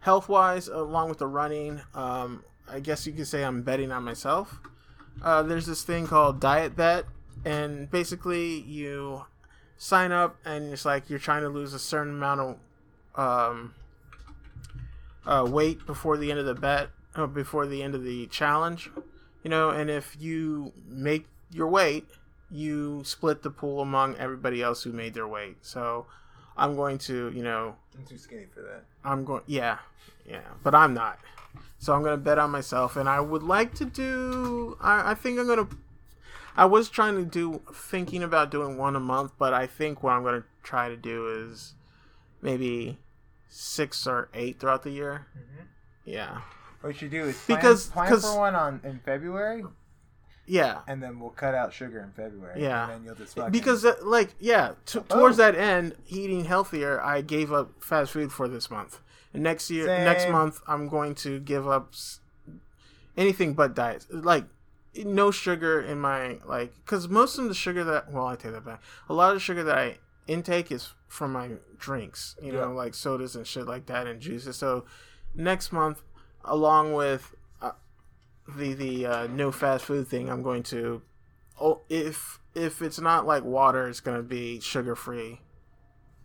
health 0.00 0.28
wise, 0.28 0.66
along 0.66 1.10
with 1.10 1.18
the 1.18 1.28
running, 1.28 1.80
um, 1.94 2.42
I 2.68 2.80
guess 2.80 3.06
you 3.06 3.12
could 3.12 3.28
say 3.28 3.44
I'm 3.44 3.62
betting 3.62 3.92
on 3.92 4.02
myself. 4.02 4.60
Uh, 5.22 5.42
there's 5.42 5.66
this 5.66 5.82
thing 5.82 6.06
called 6.06 6.40
Diet 6.40 6.76
Bet, 6.76 7.04
and 7.44 7.90
basically 7.90 8.60
you 8.60 9.24
sign 9.76 10.12
up, 10.12 10.36
and 10.44 10.72
it's 10.72 10.84
like 10.84 11.10
you're 11.10 11.18
trying 11.18 11.42
to 11.42 11.48
lose 11.48 11.74
a 11.74 11.78
certain 11.78 12.14
amount 12.14 12.40
of 13.14 13.50
um, 13.50 13.74
uh, 15.26 15.44
weight 15.48 15.84
before 15.86 16.16
the 16.16 16.30
end 16.30 16.40
of 16.40 16.46
the 16.46 16.54
bet, 16.54 16.90
or 17.16 17.26
before 17.26 17.66
the 17.66 17.82
end 17.82 17.94
of 17.94 18.04
the 18.04 18.26
challenge. 18.26 18.90
You 19.42 19.50
know, 19.50 19.70
and 19.70 19.90
if 19.90 20.16
you 20.20 20.72
make 20.88 21.26
your 21.50 21.68
weight, 21.68 22.06
you 22.50 23.02
split 23.04 23.42
the 23.42 23.50
pool 23.50 23.80
among 23.80 24.16
everybody 24.16 24.62
else 24.62 24.82
who 24.82 24.92
made 24.92 25.14
their 25.14 25.28
weight. 25.28 25.56
So 25.62 26.06
I'm 26.56 26.74
going 26.74 26.98
to, 26.98 27.32
you 27.34 27.42
know, 27.42 27.76
I'm 27.96 28.04
too 28.04 28.18
skinny 28.18 28.46
for 28.52 28.60
that. 28.62 28.84
I'm 29.04 29.24
going, 29.24 29.42
yeah, 29.46 29.78
yeah, 30.28 30.40
but 30.62 30.74
I'm 30.74 30.94
not. 30.94 31.18
So 31.78 31.94
I'm 31.94 32.02
going 32.02 32.14
to 32.14 32.22
bet 32.22 32.38
on 32.38 32.50
myself, 32.50 32.96
and 32.96 33.08
I 33.08 33.20
would 33.20 33.42
like 33.42 33.74
to 33.76 33.84
do. 33.84 34.76
I, 34.80 35.12
I 35.12 35.14
think 35.14 35.38
I'm 35.38 35.46
going 35.46 35.66
to. 35.66 35.76
I 36.56 36.64
was 36.64 36.88
trying 36.88 37.14
to 37.16 37.24
do, 37.24 37.60
thinking 37.72 38.22
about 38.24 38.50
doing 38.50 38.76
one 38.76 38.96
a 38.96 39.00
month, 39.00 39.32
but 39.38 39.54
I 39.54 39.66
think 39.68 40.02
what 40.02 40.12
I'm 40.14 40.22
going 40.24 40.40
to 40.42 40.46
try 40.64 40.88
to 40.88 40.96
do 40.96 41.28
is 41.48 41.74
maybe 42.42 42.98
six 43.48 44.06
or 44.08 44.28
eight 44.34 44.58
throughout 44.58 44.82
the 44.82 44.90
year. 44.90 45.26
Yeah, 46.04 46.40
What 46.80 47.00
you 47.02 47.08
do 47.08 47.24
is 47.26 47.36
plan, 47.44 47.58
Because- 47.58 47.86
plan 47.88 48.18
for 48.20 48.36
one 48.38 48.54
on 48.56 48.80
in 48.82 48.98
February, 49.04 49.62
yeah. 50.46 50.80
and 50.88 51.02
then 51.02 51.20
we'll 51.20 51.30
cut 51.30 51.54
out 51.54 51.72
sugar 51.72 52.00
in 52.00 52.10
February. 52.12 52.60
Yeah. 52.62 52.84
and 52.84 52.92
then 52.92 53.04
you'll 53.04 53.14
just 53.14 53.36
because 53.52 53.84
uh, 53.84 53.94
like 54.02 54.34
yeah 54.40 54.72
t- 54.86 54.98
Oh. 54.98 55.02
towards 55.16 55.36
that 55.36 55.54
end 55.54 55.94
eating 56.08 56.44
healthier 56.46 57.00
i 57.02 57.20
gave 57.20 57.52
up 57.52 57.82
fast 57.84 58.12
food 58.12 58.32
for 58.32 58.48
this 58.48 58.70
month 58.70 59.00
and 59.32 59.42
next 59.42 59.70
year 59.70 59.86
next 59.86 60.28
month 60.28 60.60
i'm 60.66 60.88
going 60.88 61.14
to 61.14 61.40
give 61.40 61.68
up 61.68 61.92
anything 63.16 63.54
but 63.54 63.74
diet 63.74 64.06
like 64.10 64.44
no 65.04 65.30
sugar 65.30 65.80
in 65.80 66.00
my 66.00 66.38
like 66.46 66.72
because 66.84 67.08
most 67.08 67.38
of 67.38 67.48
the 67.48 67.54
sugar 67.54 67.84
that 67.84 68.10
well 68.10 68.26
i 68.26 68.34
take 68.34 68.52
that 68.52 68.64
back. 68.64 68.82
A 69.08 69.14
lot 69.14 69.30
of 69.30 69.36
the 69.36 69.40
sugar 69.40 69.62
that 69.64 69.78
i 69.78 69.98
intake 70.26 70.70
is 70.72 70.92
from 71.06 71.32
my 71.32 71.50
drinks 71.78 72.36
you 72.42 72.52
know 72.52 72.72
like 72.72 72.94
sodas 72.94 73.36
and 73.36 73.46
shit 73.46 73.66
like 73.66 73.86
that 73.86 74.06
and 74.06 74.20
juices. 74.20 74.56
So 74.56 74.84
next 75.34 75.72
month 75.72 76.02
along 76.44 76.94
with 76.94 77.34
uh, 77.62 77.72
the 78.56 78.74
the 78.74 79.06
uh, 79.06 79.26
no 79.28 79.52
fast 79.52 79.84
food 79.84 80.08
thing 80.08 80.28
i'm 80.30 80.42
going 80.42 80.62
to 80.62 81.02
oh 81.60 81.80
if 81.88 82.40
if 82.54 82.80
it's 82.82 83.00
not 83.00 83.26
like 83.26 83.44
water 83.44 83.88
it's 83.88 84.00
gonna 84.00 84.22
be 84.22 84.60
sugar 84.60 84.94
free 84.94 85.40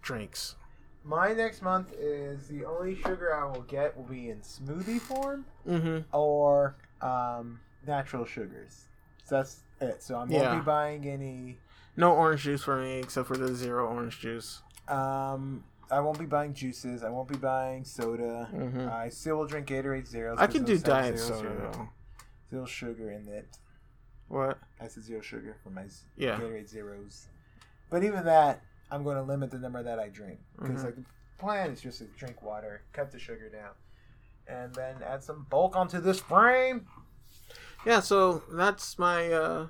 drinks 0.02 0.56
my 1.04 1.34
next 1.34 1.62
month 1.62 1.94
is 2.00 2.48
the 2.48 2.66
only 2.66 2.96
sugar 2.96 3.36
I 3.36 3.46
will 3.46 3.64
get 3.64 3.96
will 3.98 4.04
be 4.06 4.30
in 4.30 4.40
smoothie 4.42 5.00
form 5.02 5.46
mm-hmm 5.68 6.00
or 6.16 6.76
um, 7.02 7.60
natural 7.86 8.26
sugars. 8.26 8.86
So 9.26 9.36
that's 9.38 9.60
it. 9.82 10.02
So 10.02 10.16
I 10.16 10.20
won't 10.20 10.32
Yeah. 10.32 10.56
be 10.56 10.62
buying 10.62 11.06
any. 11.08 11.60
no 11.98 12.14
orange 12.16 12.44
juice 12.44 12.64
for 12.64 12.82
me 12.82 13.00
except 13.00 13.28
for 13.28 13.38
the 13.38 13.54
zero 13.54 13.88
orange 13.88 14.20
juice 14.20 14.62
Um, 14.88 15.64
I 15.92 16.00
won't 16.00 16.18
be 16.18 16.26
buying 16.26 16.54
juices. 16.54 17.04
I 17.04 17.10
won't 17.10 17.28
be 17.30 17.36
buying 17.38 17.84
soda. 17.86 18.50
Mhm. 18.54 18.90
I 18.92 19.10
still 19.10 19.38
will 19.38 19.46
drink 19.48 19.68
Gatorade 19.68 20.08
zeros. 20.08 20.40
i 20.40 20.48
can 20.48 20.64
do 20.64 20.78
diet 20.80 21.18
zero 21.20 21.30
soda 21.38 21.50
sugar- 21.50 21.70
though 21.74 21.90
Zero 22.50 22.66
sugar 22.66 23.12
in 23.12 23.28
it. 23.28 23.58
what 24.28 24.58
I 24.80 24.88
said 24.88 25.04
zero 25.04 25.22
sugar 25.22 25.56
for 25.64 25.70
my 25.70 25.86
Yeah. 26.16 26.40
Gatorade 26.40 26.68
zeros. 26.68 27.28
But 27.90 28.04
even 28.04 28.26
that, 28.26 28.62
I'm 28.94 29.03
going 29.03 29.18
to 29.18 29.24
limit 29.24 29.49
the 29.52 29.57
number 29.57 29.82
that 29.82 29.99
I 29.99 30.10
drink 30.10 30.40
because 30.60 30.82
Mhm. 30.82 30.86
like 30.86 30.95
the 30.95 31.03
plan 31.40 31.72
is 31.72 31.82
just 31.82 31.98
to 31.98 32.06
drink 32.15 32.41
water, 32.44 32.84
cut 32.94 33.11
the 33.11 33.18
sugar 33.20 33.49
down, 33.49 33.72
and 34.48 34.74
then 34.76 35.02
add 35.02 35.24
some 35.24 35.48
bulk 35.49 35.76
onto 35.76 35.99
this 35.99 36.20
frame. 36.20 36.88
yeah 37.86 37.99
so 37.99 38.44
that's 38.53 38.98
my 38.99 39.32
uh 39.34 39.68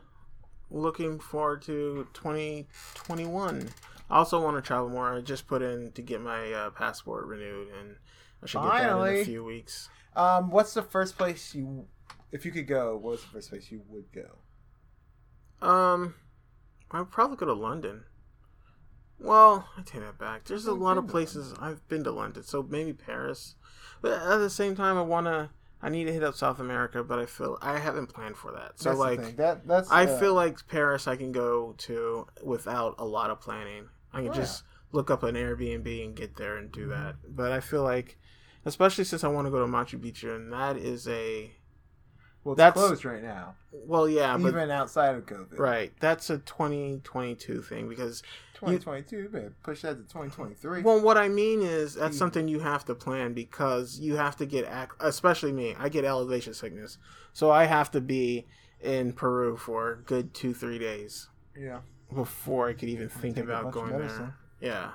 looking 0.69 1.19
forward 1.19 1.61
to 1.63 2.07
2021 2.13 3.69
i 4.09 4.17
also 4.17 4.39
want 4.43 4.55
to 4.57 4.61
travel 4.61 4.89
more 4.89 5.13
i 5.15 5.21
just 5.21 5.47
put 5.47 5.61
in 5.61 5.91
to 5.93 6.01
get 6.01 6.19
my 6.21 6.51
uh, 6.53 6.69
passport 6.71 7.25
renewed 7.25 7.69
and 7.79 7.95
i 8.41 8.45
should 8.45 8.61
get 8.61 8.69
that 8.71 8.89
in 8.91 9.21
a 9.21 9.23
few 9.25 9.43
weeks 9.43 9.89
Um, 10.15 10.51
what's 10.51 10.73
the 10.75 10.83
first 10.83 11.17
place 11.17 11.55
you, 11.55 11.87
if 12.31 12.45
you 12.45 12.51
could 12.51 12.67
go? 12.67 12.95
What 12.97 13.11
was 13.13 13.21
the 13.23 13.29
first 13.29 13.49
place 13.49 13.71
you 13.71 13.81
would 13.89 14.05
go? 14.11 14.29
Um, 15.67 16.13
I'd 16.91 17.09
probably 17.09 17.37
go 17.37 17.47
to 17.47 17.53
London. 17.53 18.03
Well, 19.23 19.67
I 19.77 19.81
take 19.81 20.01
that 20.01 20.19
back. 20.19 20.43
There's 20.43 20.65
a 20.67 20.73
lot 20.73 20.97
of 20.97 21.07
places 21.07 21.53
I've 21.59 21.87
been 21.87 22.03
to 22.03 22.11
London, 22.11 22.43
so 22.43 22.61
maybe 22.61 22.93
Paris. 22.93 23.55
But 24.01 24.21
at 24.21 24.37
the 24.37 24.49
same 24.49 24.75
time, 24.75 24.97
I 24.97 25.01
wanna, 25.01 25.49
I 25.81 25.89
need 25.89 26.05
to 26.05 26.13
hit 26.13 26.23
up 26.23 26.35
South 26.35 26.59
America, 26.59 27.03
but 27.03 27.19
I 27.19 27.25
feel 27.25 27.57
I 27.61 27.79
haven't 27.79 28.07
planned 28.07 28.35
for 28.37 28.51
that. 28.51 28.79
So 28.79 28.89
That's 28.89 28.97
the 28.97 29.03
like, 29.03 29.21
thing. 29.23 29.35
that 29.37 29.65
that's 29.67 29.89
I 29.89 30.05
uh, 30.05 30.19
feel 30.19 30.33
like 30.33 30.67
Paris 30.67 31.07
I 31.07 31.15
can 31.15 31.31
go 31.31 31.73
to 31.79 32.27
without 32.43 32.95
a 32.99 33.05
lot 33.05 33.29
of 33.31 33.39
planning. 33.39 33.87
I 34.11 34.19
can 34.21 34.29
Oh, 34.29 34.33
just 34.33 34.63
look 34.91 35.09
up 35.09 35.23
an 35.23 35.35
Airbnb 35.35 36.03
and 36.05 36.15
get 36.15 36.35
there 36.35 36.57
and 36.57 36.71
do 36.71 36.87
that. 36.89 37.15
But 37.27 37.51
I 37.53 37.61
feel 37.61 37.81
like, 37.83 38.17
especially 38.65 39.05
since 39.05 39.23
I 39.23 39.29
want 39.29 39.47
to 39.47 39.51
go 39.51 39.59
to 39.65 39.71
Machu 39.71 39.97
Picchu, 39.99 40.35
and 40.35 40.51
that 40.51 40.75
is 40.77 41.07
a 41.07 41.55
well, 42.43 42.53
it's 42.53 42.57
that's- 42.57 42.73
closed 42.87 43.05
right 43.05 43.23
now, 43.23 43.55
well, 43.71 44.07
yeah, 44.07 44.37
but 44.37 44.49
even 44.49 44.69
outside 44.71 45.15
of 45.15 45.25
COVID. 45.25 45.57
right, 45.59 45.91
that's 45.99 46.29
a 46.29 46.37
2022 46.39 47.61
thing 47.61 47.87
because 47.89 48.21
2022, 48.55 49.29
babe. 49.29 49.51
Push 49.63 49.81
that 49.81 49.95
to 49.95 50.03
2023. 50.03 50.81
Well, 50.83 51.01
what 51.01 51.17
I 51.17 51.27
mean 51.27 51.61
is 51.61 51.95
that's 51.95 52.15
Hmm. 52.15 52.19
something 52.19 52.47
you 52.47 52.59
have 52.59 52.85
to 52.85 52.95
plan 52.95 53.33
because 53.33 53.99
you 53.99 54.15
have 54.15 54.35
to 54.37 54.45
get, 54.45 54.67
especially 54.99 55.51
me, 55.51 55.75
I 55.77 55.89
get 55.89 56.05
elevation 56.05 56.53
sickness, 56.53 56.97
so 57.33 57.51
I 57.51 57.65
have 57.65 57.91
to 57.91 58.01
be 58.01 58.45
in 58.79 59.13
Peru 59.13 59.57
for 59.57 59.91
a 59.91 59.97
good 59.97 60.33
two 60.33 60.53
three 60.53 60.77
days 60.79 61.29
yeah. 61.57 61.79
before 62.13 62.67
I 62.69 62.73
could 62.73 62.89
even 62.89 63.09
think 63.09 63.37
about 63.37 63.71
going 63.71 63.97
there. 63.97 64.35
Yeah, 64.61 64.91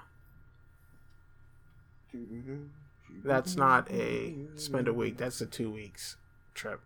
that's 3.24 3.56
not 3.56 3.90
a 3.90 4.34
spend 4.56 4.88
a 4.88 4.92
week. 4.92 5.16
That's 5.18 5.40
a 5.40 5.46
two 5.46 5.70
weeks 5.70 6.16
trip. 6.54 6.80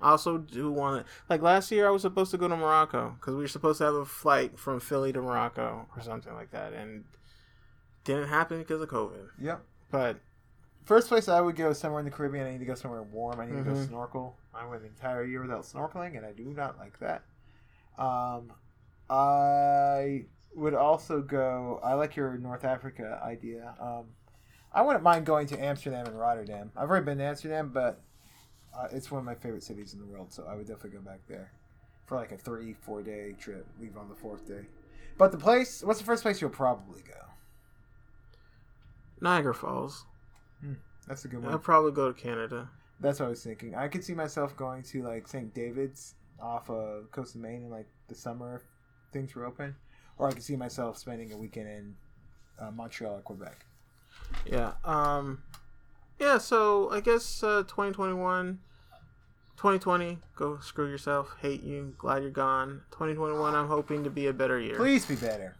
I 0.00 0.10
also 0.10 0.38
do 0.38 0.70
want 0.70 1.04
to 1.04 1.12
like 1.28 1.42
last 1.42 1.70
year 1.72 1.86
I 1.88 1.90
was 1.90 2.02
supposed 2.02 2.30
to 2.30 2.38
go 2.38 2.46
to 2.48 2.56
Morocco 2.56 3.16
because 3.18 3.34
we 3.34 3.40
were 3.42 3.48
supposed 3.48 3.78
to 3.78 3.84
have 3.84 3.94
a 3.94 4.04
flight 4.04 4.58
from 4.58 4.78
Philly 4.80 5.12
to 5.12 5.20
Morocco 5.20 5.86
or 5.96 6.02
something 6.02 6.32
like 6.34 6.50
that, 6.52 6.72
and 6.72 7.04
didn't 8.04 8.28
happen 8.28 8.58
because 8.58 8.80
of 8.80 8.88
COVID. 8.88 9.28
Yep. 9.40 9.62
But 9.90 10.20
First 10.84 11.08
place 11.08 11.28
I 11.28 11.40
would 11.42 11.54
go 11.56 11.68
is 11.68 11.78
somewhere 11.78 11.98
in 12.00 12.06
the 12.06 12.10
Caribbean. 12.10 12.46
I 12.46 12.52
need 12.52 12.60
to 12.60 12.64
go 12.64 12.74
somewhere 12.74 13.02
warm. 13.02 13.38
I 13.40 13.44
need 13.44 13.56
to 13.56 13.62
go 13.62 13.72
Mhm. 13.72 13.88
snorkel. 13.88 14.38
I 14.54 14.64
went 14.66 14.82
an 14.84 14.88
entire 14.88 15.22
year 15.22 15.42
without 15.42 15.64
snorkeling, 15.64 16.16
and 16.16 16.24
I 16.24 16.32
do 16.32 16.44
not 16.46 16.78
like 16.78 16.98
that. 17.00 17.24
Um, 17.98 18.52
I 19.10 20.24
would 20.54 20.74
also 20.74 21.20
go. 21.20 21.80
I 21.82 21.94
like 21.94 22.16
your 22.16 22.38
North 22.38 22.64
Africa 22.64 23.20
idea. 23.22 23.74
Um, 23.80 24.06
I 24.72 24.82
wouldn't 24.82 25.04
mind 25.04 25.26
going 25.26 25.46
to 25.48 25.58
Amsterdam 25.62 26.06
and 26.06 26.18
Rotterdam. 26.18 26.72
I've 26.76 26.88
already 26.88 27.04
been 27.04 27.18
to 27.18 27.24
Amsterdam, 27.24 27.70
but 27.72 28.00
uh, 28.76 28.88
it's 28.92 29.10
one 29.10 29.18
of 29.18 29.24
my 29.24 29.34
favorite 29.34 29.62
cities 29.62 29.94
in 29.94 30.00
the 30.00 30.06
world, 30.06 30.32
so 30.32 30.46
I 30.48 30.54
would 30.54 30.66
definitely 30.66 30.98
go 30.98 31.00
back 31.00 31.20
there 31.28 31.52
for 32.06 32.16
like 32.16 32.32
a 32.32 32.36
three, 32.36 32.74
four 32.74 33.02
day 33.02 33.34
trip. 33.38 33.66
Leave 33.80 33.96
on 33.96 34.08
the 34.08 34.14
fourth 34.14 34.46
day. 34.46 34.66
But 35.16 35.32
the 35.32 35.38
place, 35.38 35.82
what's 35.82 35.98
the 35.98 36.04
first 36.04 36.22
place 36.22 36.40
you'll 36.40 36.50
probably 36.50 37.02
go? 37.02 37.14
Niagara 39.20 39.54
Falls. 39.54 40.04
That's 41.08 41.24
a 41.24 41.28
good 41.28 41.42
one. 41.42 41.52
I'll 41.52 41.58
probably 41.58 41.92
go 41.92 42.12
to 42.12 42.20
Canada. 42.20 42.68
That's 43.00 43.20
what 43.20 43.26
I 43.26 43.28
was 43.30 43.42
thinking. 43.42 43.74
I 43.74 43.88
could 43.88 44.04
see 44.04 44.14
myself 44.14 44.56
going 44.56 44.82
to 44.84 45.02
like 45.02 45.26
St. 45.26 45.52
David's 45.54 46.14
off 46.40 46.70
of 46.70 47.10
coast 47.10 47.34
of 47.34 47.40
Maine 47.40 47.64
in 47.64 47.70
like 47.70 47.86
the 48.08 48.14
summer 48.14 48.56
if 48.56 48.62
things 49.12 49.34
were 49.34 49.44
open, 49.44 49.74
or 50.18 50.28
I 50.28 50.32
could 50.32 50.42
see 50.42 50.56
myself 50.56 50.98
spending 50.98 51.32
a 51.32 51.36
weekend 51.36 51.68
in 51.68 51.94
uh, 52.60 52.70
Montreal 52.70 53.14
or 53.14 53.20
Quebec. 53.22 53.64
Yeah. 54.44 54.72
Um. 54.84 55.42
Yeah. 56.18 56.38
So 56.38 56.90
I 56.90 57.00
guess 57.00 57.42
uh, 57.42 57.62
2021, 57.62 58.58
2020. 59.56 60.18
Go 60.36 60.58
screw 60.60 60.88
yourself. 60.88 61.36
Hate 61.40 61.62
you. 61.62 61.94
Glad 61.98 62.22
you're 62.22 62.30
gone. 62.30 62.82
2021. 62.90 63.54
I'm 63.54 63.68
hoping 63.68 64.04
to 64.04 64.10
be 64.10 64.26
a 64.26 64.32
better 64.32 64.58
year. 64.58 64.76
Please 64.76 65.06
be 65.06 65.16
better. 65.16 65.56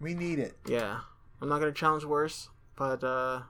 We 0.00 0.14
need 0.14 0.38
it. 0.38 0.54
Yeah. 0.66 1.00
I'm 1.40 1.48
not 1.48 1.58
gonna 1.60 1.72
challenge 1.72 2.04
worse, 2.04 2.48
but 2.76 3.04
uh, 3.04 3.42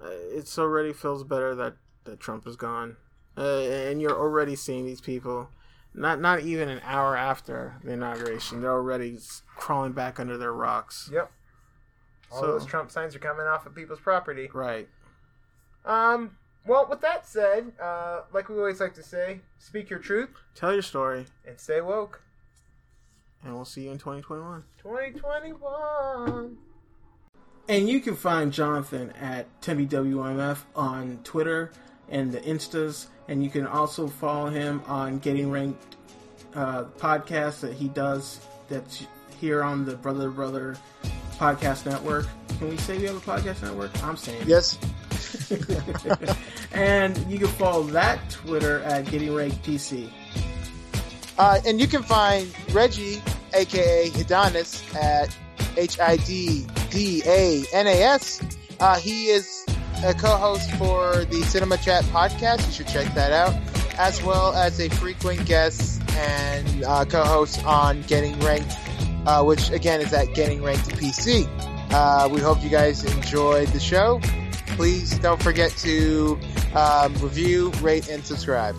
it 0.00 0.58
already 0.58 0.92
feels 0.92 1.24
better 1.24 1.54
that 1.54 1.76
that 2.04 2.20
Trump 2.20 2.46
is 2.46 2.56
gone, 2.56 2.96
uh, 3.36 3.60
and 3.60 4.00
you're 4.00 4.16
already 4.18 4.56
seeing 4.56 4.84
these 4.84 5.00
people. 5.00 5.48
Not 5.94 6.20
not 6.20 6.40
even 6.40 6.68
an 6.68 6.80
hour 6.84 7.16
after 7.16 7.76
the 7.84 7.92
inauguration, 7.92 8.60
they're 8.60 8.72
already 8.72 9.18
crawling 9.56 9.92
back 9.92 10.18
under 10.20 10.36
their 10.36 10.52
rocks. 10.52 11.08
Yep. 11.12 11.30
All 12.32 12.40
So- 12.40 12.46
those 12.48 12.66
Trump 12.66 12.90
signs 12.90 13.14
are 13.14 13.20
coming 13.20 13.46
off 13.46 13.64
of 13.64 13.74
people's 13.74 14.00
property. 14.00 14.50
Right. 14.52 14.88
Um. 15.86 16.36
Well, 16.66 16.86
with 16.90 17.00
that 17.02 17.26
said, 17.28 17.72
uh, 17.80 18.22
like 18.32 18.48
we 18.48 18.56
always 18.58 18.80
like 18.80 18.94
to 18.94 19.02
say, 19.04 19.38
speak 19.60 19.88
your 19.88 20.00
truth 20.00 20.30
Tell 20.56 20.72
your 20.72 20.82
story, 20.82 21.26
and 21.46 21.60
stay 21.60 21.80
woke. 21.80 22.20
and 23.44 23.54
we'll 23.54 23.64
see 23.64 23.84
you 23.84 23.92
in 23.92 23.98
2021. 23.98 24.64
2021. 24.82 26.56
And 27.68 27.88
you 27.88 28.00
can 28.00 28.16
find 28.16 28.52
Jonathan 28.52 29.12
at 29.20 29.46
TimmyWMF 29.60 30.58
on 30.74 31.20
Twitter 31.22 31.70
and 32.08 32.32
the 32.32 32.40
Instas, 32.40 33.06
and 33.28 33.42
you 33.44 33.50
can 33.50 33.66
also 33.66 34.06
follow 34.08 34.46
him 34.50 34.82
on 34.86 35.18
Getting 35.20 35.50
Ranked 35.52 35.96
uh, 36.54 36.84
podcast 36.98 37.60
that 37.60 37.74
he 37.74 37.88
does 37.88 38.40
that's 38.68 39.06
here 39.38 39.62
on 39.62 39.84
the 39.84 39.94
Brother 39.94 40.30
Brother 40.30 40.76
Podcast 41.38 41.86
Network. 41.86 42.26
Can 42.58 42.70
we 42.70 42.76
say 42.76 42.98
we 42.98 43.04
have 43.04 43.16
a 43.16 43.20
podcast 43.20 43.62
network? 43.62 44.02
I'm 44.02 44.16
saying. 44.16 44.44
Yes. 44.46 44.78
and 46.72 47.16
you 47.30 47.38
can 47.38 47.48
follow 47.48 47.82
that 47.84 48.18
Twitter 48.30 48.80
at 48.82 49.06
Getting 49.10 49.34
Ranked 49.34 49.62
PC. 49.64 50.10
Uh, 51.38 51.60
and 51.66 51.80
you 51.80 51.86
can 51.86 52.02
find 52.02 52.52
Reggie, 52.72 53.22
aka 53.54 54.08
Hiddanas, 54.10 54.94
at 54.94 55.36
H 55.76 56.00
I 56.00 56.16
D 56.16 56.66
D 56.90 57.22
A 57.26 57.64
N 57.72 57.86
A 57.86 58.02
S. 58.02 58.42
Uh, 58.80 58.96
he 58.98 59.26
is 59.26 59.66
a 60.04 60.14
co-host 60.14 60.70
for 60.72 61.24
the 61.26 61.42
Cinema 61.42 61.76
Chat 61.78 62.04
podcast. 62.04 62.66
You 62.66 62.72
should 62.72 62.88
check 62.88 63.12
that 63.14 63.32
out, 63.32 63.54
as 63.98 64.22
well 64.22 64.54
as 64.54 64.80
a 64.80 64.88
frequent 64.88 65.46
guest 65.46 66.02
and 66.16 66.84
uh, 66.84 67.04
co-host 67.04 67.64
on 67.64 68.02
Getting 68.02 68.38
Ranked, 68.40 68.76
uh, 69.26 69.42
which 69.42 69.70
again 69.70 70.00
is 70.00 70.12
at 70.12 70.34
Getting 70.34 70.62
Ranked 70.62 70.88
PC. 70.90 71.46
Uh, 71.92 72.28
we 72.30 72.40
hope 72.40 72.62
you 72.62 72.70
guys 72.70 73.04
enjoyed 73.04 73.68
the 73.68 73.80
show. 73.80 74.20
Please 74.76 75.18
don't 75.20 75.42
forget 75.42 75.70
to 75.78 76.38
um, 76.74 77.14
review, 77.14 77.70
rate, 77.80 78.08
and 78.10 78.22
subscribe. 78.24 78.76